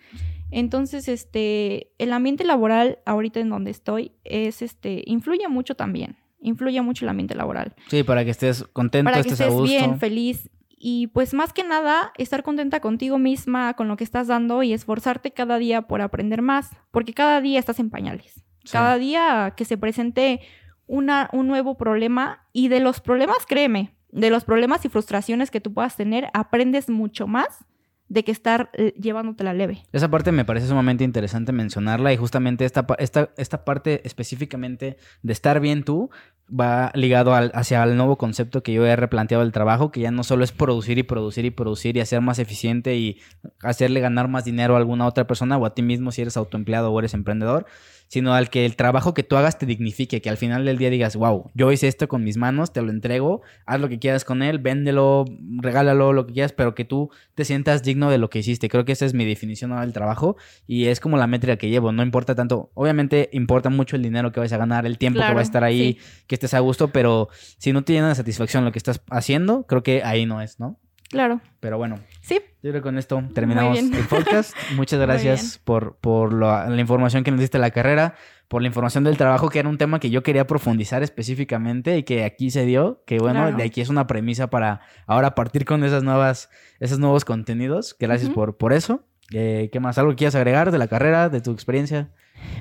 Entonces, 0.52 1.10
este, 1.10 1.92
el 1.98 2.14
ambiente 2.14 2.46
laboral 2.46 3.00
ahorita 3.06 3.42
en 3.42 3.50
donde 3.50 3.72
estoy 3.72 4.14
es, 4.24 4.62
este, 4.62 5.04
influye 5.06 5.48
mucho 5.50 5.76
también. 5.76 6.16
Influye 6.40 6.82
mucho 6.82 7.04
el 7.04 7.10
ambiente 7.10 7.36
laboral. 7.36 7.76
Sí, 7.90 8.04
para 8.04 8.24
que 8.24 8.32
estés 8.32 8.64
contento, 8.72 9.12
para 9.12 9.22
que 9.22 9.30
estés, 9.30 9.62
bien, 9.64 10.00
feliz. 10.00 10.50
Y 10.78 11.08
pues 11.08 11.34
más 11.34 11.52
que 11.52 11.64
nada, 11.64 12.14
estar 12.18 12.44
contenta 12.44 12.80
contigo 12.80 13.18
misma, 13.18 13.74
con 13.74 13.88
lo 13.88 13.98
que 13.98 14.04
estás 14.04 14.28
dando 14.28 14.62
y 14.62 14.72
esforzarte 14.72 15.32
cada 15.32 15.58
día 15.58 15.84
por 15.84 16.02
aprender 16.02 16.42
más, 16.42 16.70
porque 16.92 17.14
cada 17.14 17.42
día 17.42 17.60
estás 17.60 17.80
en 17.80 17.90
pañales. 17.90 18.45
Cada 18.72 18.98
día 18.98 19.54
que 19.56 19.66
se 19.66 19.78
presente 19.78 20.42
una, 20.88 21.30
un 21.34 21.48
nuevo 21.48 21.78
problema 21.78 22.46
y 22.54 22.68
de 22.68 22.80
los 22.80 23.00
problemas, 23.00 23.46
créeme, 23.48 23.96
de 24.12 24.30
los 24.30 24.44
problemas 24.44 24.86
y 24.86 24.90
frustraciones 24.90 25.52
que 25.52 25.62
tú 25.62 25.74
puedas 25.74 25.96
tener, 25.96 26.30
aprendes 26.34 26.90
mucho 26.90 27.28
más 27.28 27.66
de 28.08 28.24
que 28.24 28.32
estar 28.32 28.70
eh, 28.74 28.94
llevándote 29.00 29.44
la 29.44 29.54
leve. 29.54 29.84
Esa 29.92 30.10
parte 30.10 30.32
me 30.32 30.46
parece 30.46 30.68
sumamente 30.68 31.04
interesante 31.04 31.52
mencionarla 31.52 32.14
y 32.14 32.18
justamente 32.18 32.64
esta, 32.66 32.86
esta, 33.00 33.32
esta 33.36 33.66
parte 33.66 34.02
específicamente 34.06 34.98
de 35.24 35.34
estar 35.34 35.60
bien 35.60 35.84
tú 35.84 36.12
va 36.48 36.92
ligado 36.94 37.34
al, 37.34 37.52
hacia 37.56 37.84
el 37.84 37.98
nuevo 37.98 38.18
concepto 38.18 38.62
que 38.62 38.74
yo 38.74 38.86
he 38.86 38.96
replanteado 38.96 39.44
del 39.44 39.52
trabajo, 39.52 39.92
que 39.92 40.02
ya 40.02 40.12
no 40.12 40.24
solo 40.24 40.44
es 40.44 40.52
producir 40.52 41.00
y 41.00 41.04
producir 41.04 41.46
y 41.46 41.50
producir 41.50 41.98
y 41.98 42.02
hacer 42.02 42.22
más 42.22 42.38
eficiente 42.38 42.96
y 42.96 43.20
hacerle 43.62 44.00
ganar 44.02 44.28
más 44.28 44.46
dinero 44.46 44.76
a 44.76 44.78
alguna 44.78 45.08
otra 45.08 45.26
persona 45.26 45.58
o 45.58 45.66
a 45.66 45.74
ti 45.74 45.82
mismo 45.82 46.12
si 46.12 46.22
eres 46.22 46.38
autoempleado 46.38 46.92
o 46.92 47.00
eres 47.00 47.16
emprendedor, 47.16 47.66
sino 48.08 48.34
al 48.34 48.50
que 48.50 48.66
el 48.66 48.76
trabajo 48.76 49.14
que 49.14 49.24
tú 49.24 49.36
hagas 49.36 49.58
te 49.58 49.66
dignifique, 49.66 50.22
que 50.22 50.30
al 50.30 50.38
final 50.38 50.66
del 50.66 50.78
día 50.78 50.90
digas, 50.90 51.16
wow, 51.16 51.50
yo 51.54 51.72
hice 51.72 51.88
esto 51.88 52.08
con 52.08 52.24
mis 52.24 52.38
manos, 52.38 52.74
te 52.74 52.82
lo 52.82 52.92
entrego, 52.92 53.42
haz 53.66 53.80
lo 53.80 53.90
que 53.90 54.00
quieras 54.00 54.26
con 54.26 54.44
él, 54.44 54.60
véndelo, 54.60 55.26
regálalo, 55.58 56.14
lo 56.14 56.28
que 56.28 56.34
quieras, 56.34 56.54
pero 56.54 56.76
que 56.76 56.86
tú 56.86 57.10
te 57.34 57.46
sientas 57.46 57.84
digno 57.84 58.10
de 58.10 58.18
lo 58.18 58.30
que 58.30 58.40
hiciste. 58.40 58.70
Creo 58.70 58.86
que 58.86 58.92
esa 58.92 59.06
es 59.06 59.14
mi 59.14 59.26
definición 59.26 59.80
del 59.80 59.94
trabajo 59.94 60.38
y 60.68 60.86
es 60.86 61.00
como 61.00 61.18
la 61.18 61.28
métrica 61.28 61.58
que 61.58 61.70
llevo, 61.70 61.92
no 61.92 62.04
importa 62.04 62.36
tanto, 62.36 62.72
obviamente 62.74 63.30
importa 63.34 63.70
mucho 63.70 63.96
el 63.96 64.04
dinero 64.04 64.32
que 64.32 64.40
vas 64.40 64.54
a 64.54 64.58
ganar, 64.58 64.86
el 64.86 64.98
tiempo 64.98 65.20
que 65.20 65.34
va 65.34 65.40
a 65.40 65.44
estar 65.44 65.64
ahí, 65.64 65.98
que 66.28 66.36
estés 66.36 66.54
a 66.54 66.60
gusto, 66.60 66.90
pero 66.90 67.30
si 67.58 67.74
no 67.74 67.84
te 67.84 67.94
llena 67.94 68.10
de 68.10 68.16
satisfacción 68.16 68.66
lo 68.66 68.72
que 68.72 68.80
estás 68.80 69.02
haciendo, 69.10 69.66
creo 69.68 69.84
que 69.84 70.04
ahí 70.04 70.26
no 70.26 70.42
es, 70.42 70.60
¿no? 70.60 70.80
Claro. 71.10 71.42
Pero 71.60 71.78
bueno. 71.78 72.00
Sí. 72.22 72.40
Yo 72.64 72.72
creo 72.72 72.74
que 72.74 72.82
con 72.82 72.98
esto 72.98 73.24
terminamos 73.34 73.78
el 73.78 74.06
podcast. 74.08 74.56
Muchas 74.76 75.00
gracias 75.00 75.60
por, 75.64 75.98
por 75.98 76.34
la, 76.34 76.68
información 76.80 77.24
que 77.24 77.32
nos 77.32 77.40
diste 77.40 77.60
la 77.60 77.72
carrera, 77.72 78.16
por 78.48 78.62
la 78.62 78.68
información 78.68 79.04
del 79.04 79.18
trabajo, 79.18 79.50
que 79.50 79.60
era 79.60 79.70
un 79.70 79.78
tema 79.78 80.00
que 80.00 80.10
yo 80.10 80.24
quería 80.24 80.48
profundizar 80.48 81.04
específicamente 81.04 81.98
y 81.98 82.04
que 82.04 82.24
aquí 82.24 82.50
se 82.50 82.66
dio, 82.66 83.04
que 83.06 83.20
bueno, 83.20 83.52
de 83.52 83.64
aquí 83.64 83.82
es 83.82 83.90
una 83.90 84.08
premisa 84.08 84.50
para 84.50 84.82
ahora 85.06 85.36
partir 85.36 85.66
con 85.66 85.84
esas 85.84 86.04
nuevas, 86.04 86.50
esos 86.80 86.98
nuevos 86.98 87.24
contenidos. 87.24 87.96
Gracias 88.00 88.32
por, 88.32 88.58
por 88.58 88.74
eso. 88.74 89.06
Eh, 89.32 89.70
¿Qué 89.72 89.80
más? 89.80 89.98
¿Algo 89.98 90.12
que 90.12 90.18
quieras 90.18 90.36
agregar 90.36 90.72
de 90.72 90.78
la 90.78 90.88
carrera, 90.88 91.30
de 91.30 91.42
tu 91.42 91.52
experiencia? 91.52 92.12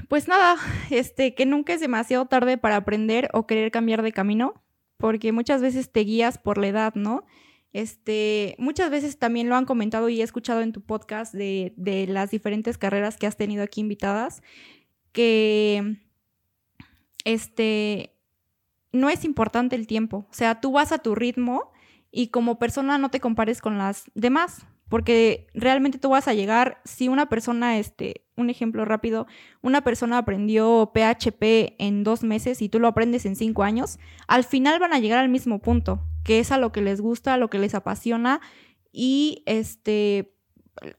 Pues 0.08 0.28
nada, 0.28 0.56
este, 0.90 1.34
que 1.34 1.46
nunca 1.46 1.72
es 1.72 1.80
demasiado 1.80 2.26
tarde 2.26 2.58
para 2.58 2.76
aprender 2.76 3.28
o 3.32 3.46
querer 3.46 3.70
cambiar 3.70 4.02
de 4.02 4.12
camino, 4.12 4.62
porque 4.98 5.32
muchas 5.32 5.62
veces 5.62 5.90
te 5.90 6.00
guías 6.00 6.38
por 6.38 6.58
la 6.58 6.68
edad, 6.68 6.94
¿no? 6.94 7.24
Este, 7.74 8.54
muchas 8.58 8.88
veces 8.88 9.18
también 9.18 9.48
lo 9.48 9.56
han 9.56 9.66
comentado 9.66 10.08
y 10.08 10.20
he 10.20 10.24
escuchado 10.24 10.60
en 10.62 10.72
tu 10.72 10.80
podcast 10.80 11.34
de, 11.34 11.74
de 11.76 12.06
las 12.06 12.30
diferentes 12.30 12.78
carreras 12.78 13.16
que 13.16 13.26
has 13.26 13.36
tenido 13.36 13.64
aquí 13.64 13.80
invitadas, 13.80 14.42
que 15.10 15.96
este, 17.24 18.14
no 18.92 19.10
es 19.10 19.24
importante 19.24 19.74
el 19.74 19.88
tiempo. 19.88 20.26
O 20.30 20.32
sea, 20.34 20.60
tú 20.60 20.70
vas 20.70 20.92
a 20.92 20.98
tu 20.98 21.16
ritmo 21.16 21.72
y 22.12 22.28
como 22.28 22.60
persona 22.60 22.96
no 22.96 23.10
te 23.10 23.18
compares 23.18 23.60
con 23.60 23.76
las 23.76 24.04
demás, 24.14 24.64
porque 24.88 25.48
realmente 25.52 25.98
tú 25.98 26.10
vas 26.10 26.28
a 26.28 26.34
llegar, 26.34 26.80
si 26.84 27.08
una 27.08 27.28
persona, 27.28 27.78
este, 27.78 28.24
un 28.36 28.50
ejemplo 28.50 28.84
rápido, 28.84 29.26
una 29.62 29.82
persona 29.82 30.18
aprendió 30.18 30.92
PHP 30.94 31.74
en 31.80 32.04
dos 32.04 32.22
meses 32.22 32.62
y 32.62 32.68
tú 32.68 32.78
lo 32.78 32.86
aprendes 32.86 33.26
en 33.26 33.34
cinco 33.34 33.64
años, 33.64 33.98
al 34.28 34.44
final 34.44 34.78
van 34.78 34.92
a 34.92 35.00
llegar 35.00 35.18
al 35.18 35.28
mismo 35.28 35.58
punto, 35.58 36.06
que 36.24 36.40
es 36.40 36.50
a 36.50 36.58
lo 36.58 36.72
que 36.72 36.80
les 36.80 37.00
gusta, 37.00 37.34
a 37.34 37.38
lo 37.38 37.48
que 37.50 37.58
les 37.58 37.74
apasiona 37.74 38.40
y 38.92 39.42
este, 39.46 40.34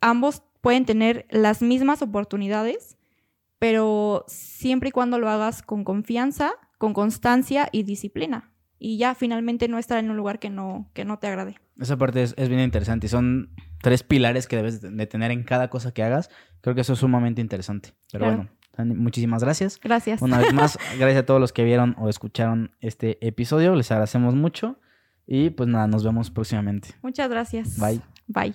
ambos 0.02 0.44
pueden 0.62 0.86
tener 0.86 1.26
las 1.30 1.62
mismas 1.62 2.02
oportunidades, 2.02 2.98
pero 3.60 4.26
siempre 4.28 4.90
y 4.90 4.92
cuando 4.92 5.20
lo 5.20 5.30
hagas 5.30 5.64
con 5.64 5.84
confianza, 5.84 6.54
con 6.78 6.94
constancia 6.94 7.70
y 7.72 7.84
disciplina. 7.84 8.52
Y 8.78 8.98
ya 8.98 9.16
finalmente 9.16 9.68
no 9.68 9.80
estar 9.80 9.98
en 9.98 10.12
un 10.12 10.18
lugar 10.18 10.40
que 10.40 10.50
no, 10.50 10.90
que 10.94 11.06
no 11.06 11.18
te 11.18 11.28
agrade. 11.28 11.56
Esa 11.80 11.98
parte 11.98 12.22
es, 12.22 12.34
es 12.38 12.50
bien 12.50 12.62
interesante 12.62 13.08
y 13.08 13.10
son 13.10 13.54
tres 13.82 14.04
pilares 14.04 14.48
que 14.48 14.58
debes 14.58 14.82
de 14.82 15.08
tener 15.08 15.32
en 15.32 15.44
cada 15.44 15.70
cosa 15.70 15.94
que 15.94 16.04
hagas. 16.04 16.30
Creo 16.62 16.76
que 16.76 16.82
eso 16.82 16.94
es 16.94 17.00
sumamente 17.00 17.42
interesante. 17.42 17.94
Pero 18.12 18.26
bueno, 18.26 18.96
muchísimas 18.96 19.44
gracias. 19.44 19.80
Gracias. 19.82 20.22
Una 20.22 20.40
vez 20.40 20.54
más, 20.54 20.78
gracias 21.00 21.24
a 21.24 21.26
todos 21.26 21.40
los 21.40 21.54
que 21.54 21.64
vieron 21.64 21.96
o 21.98 22.10
escucharon 22.10 22.76
este 22.82 23.26
episodio. 23.26 23.76
Les 23.76 23.90
agradecemos 23.92 24.36
mucho. 24.36 24.80
Y 25.28 25.50
pues 25.50 25.70
nada, 25.70 25.88
nos 25.88 26.04
vemos 26.04 26.30
próximamente. 26.30 26.90
Muchas 27.02 27.30
gracias. 27.30 27.80
Bye. 27.80 28.02
Bye. 28.28 28.54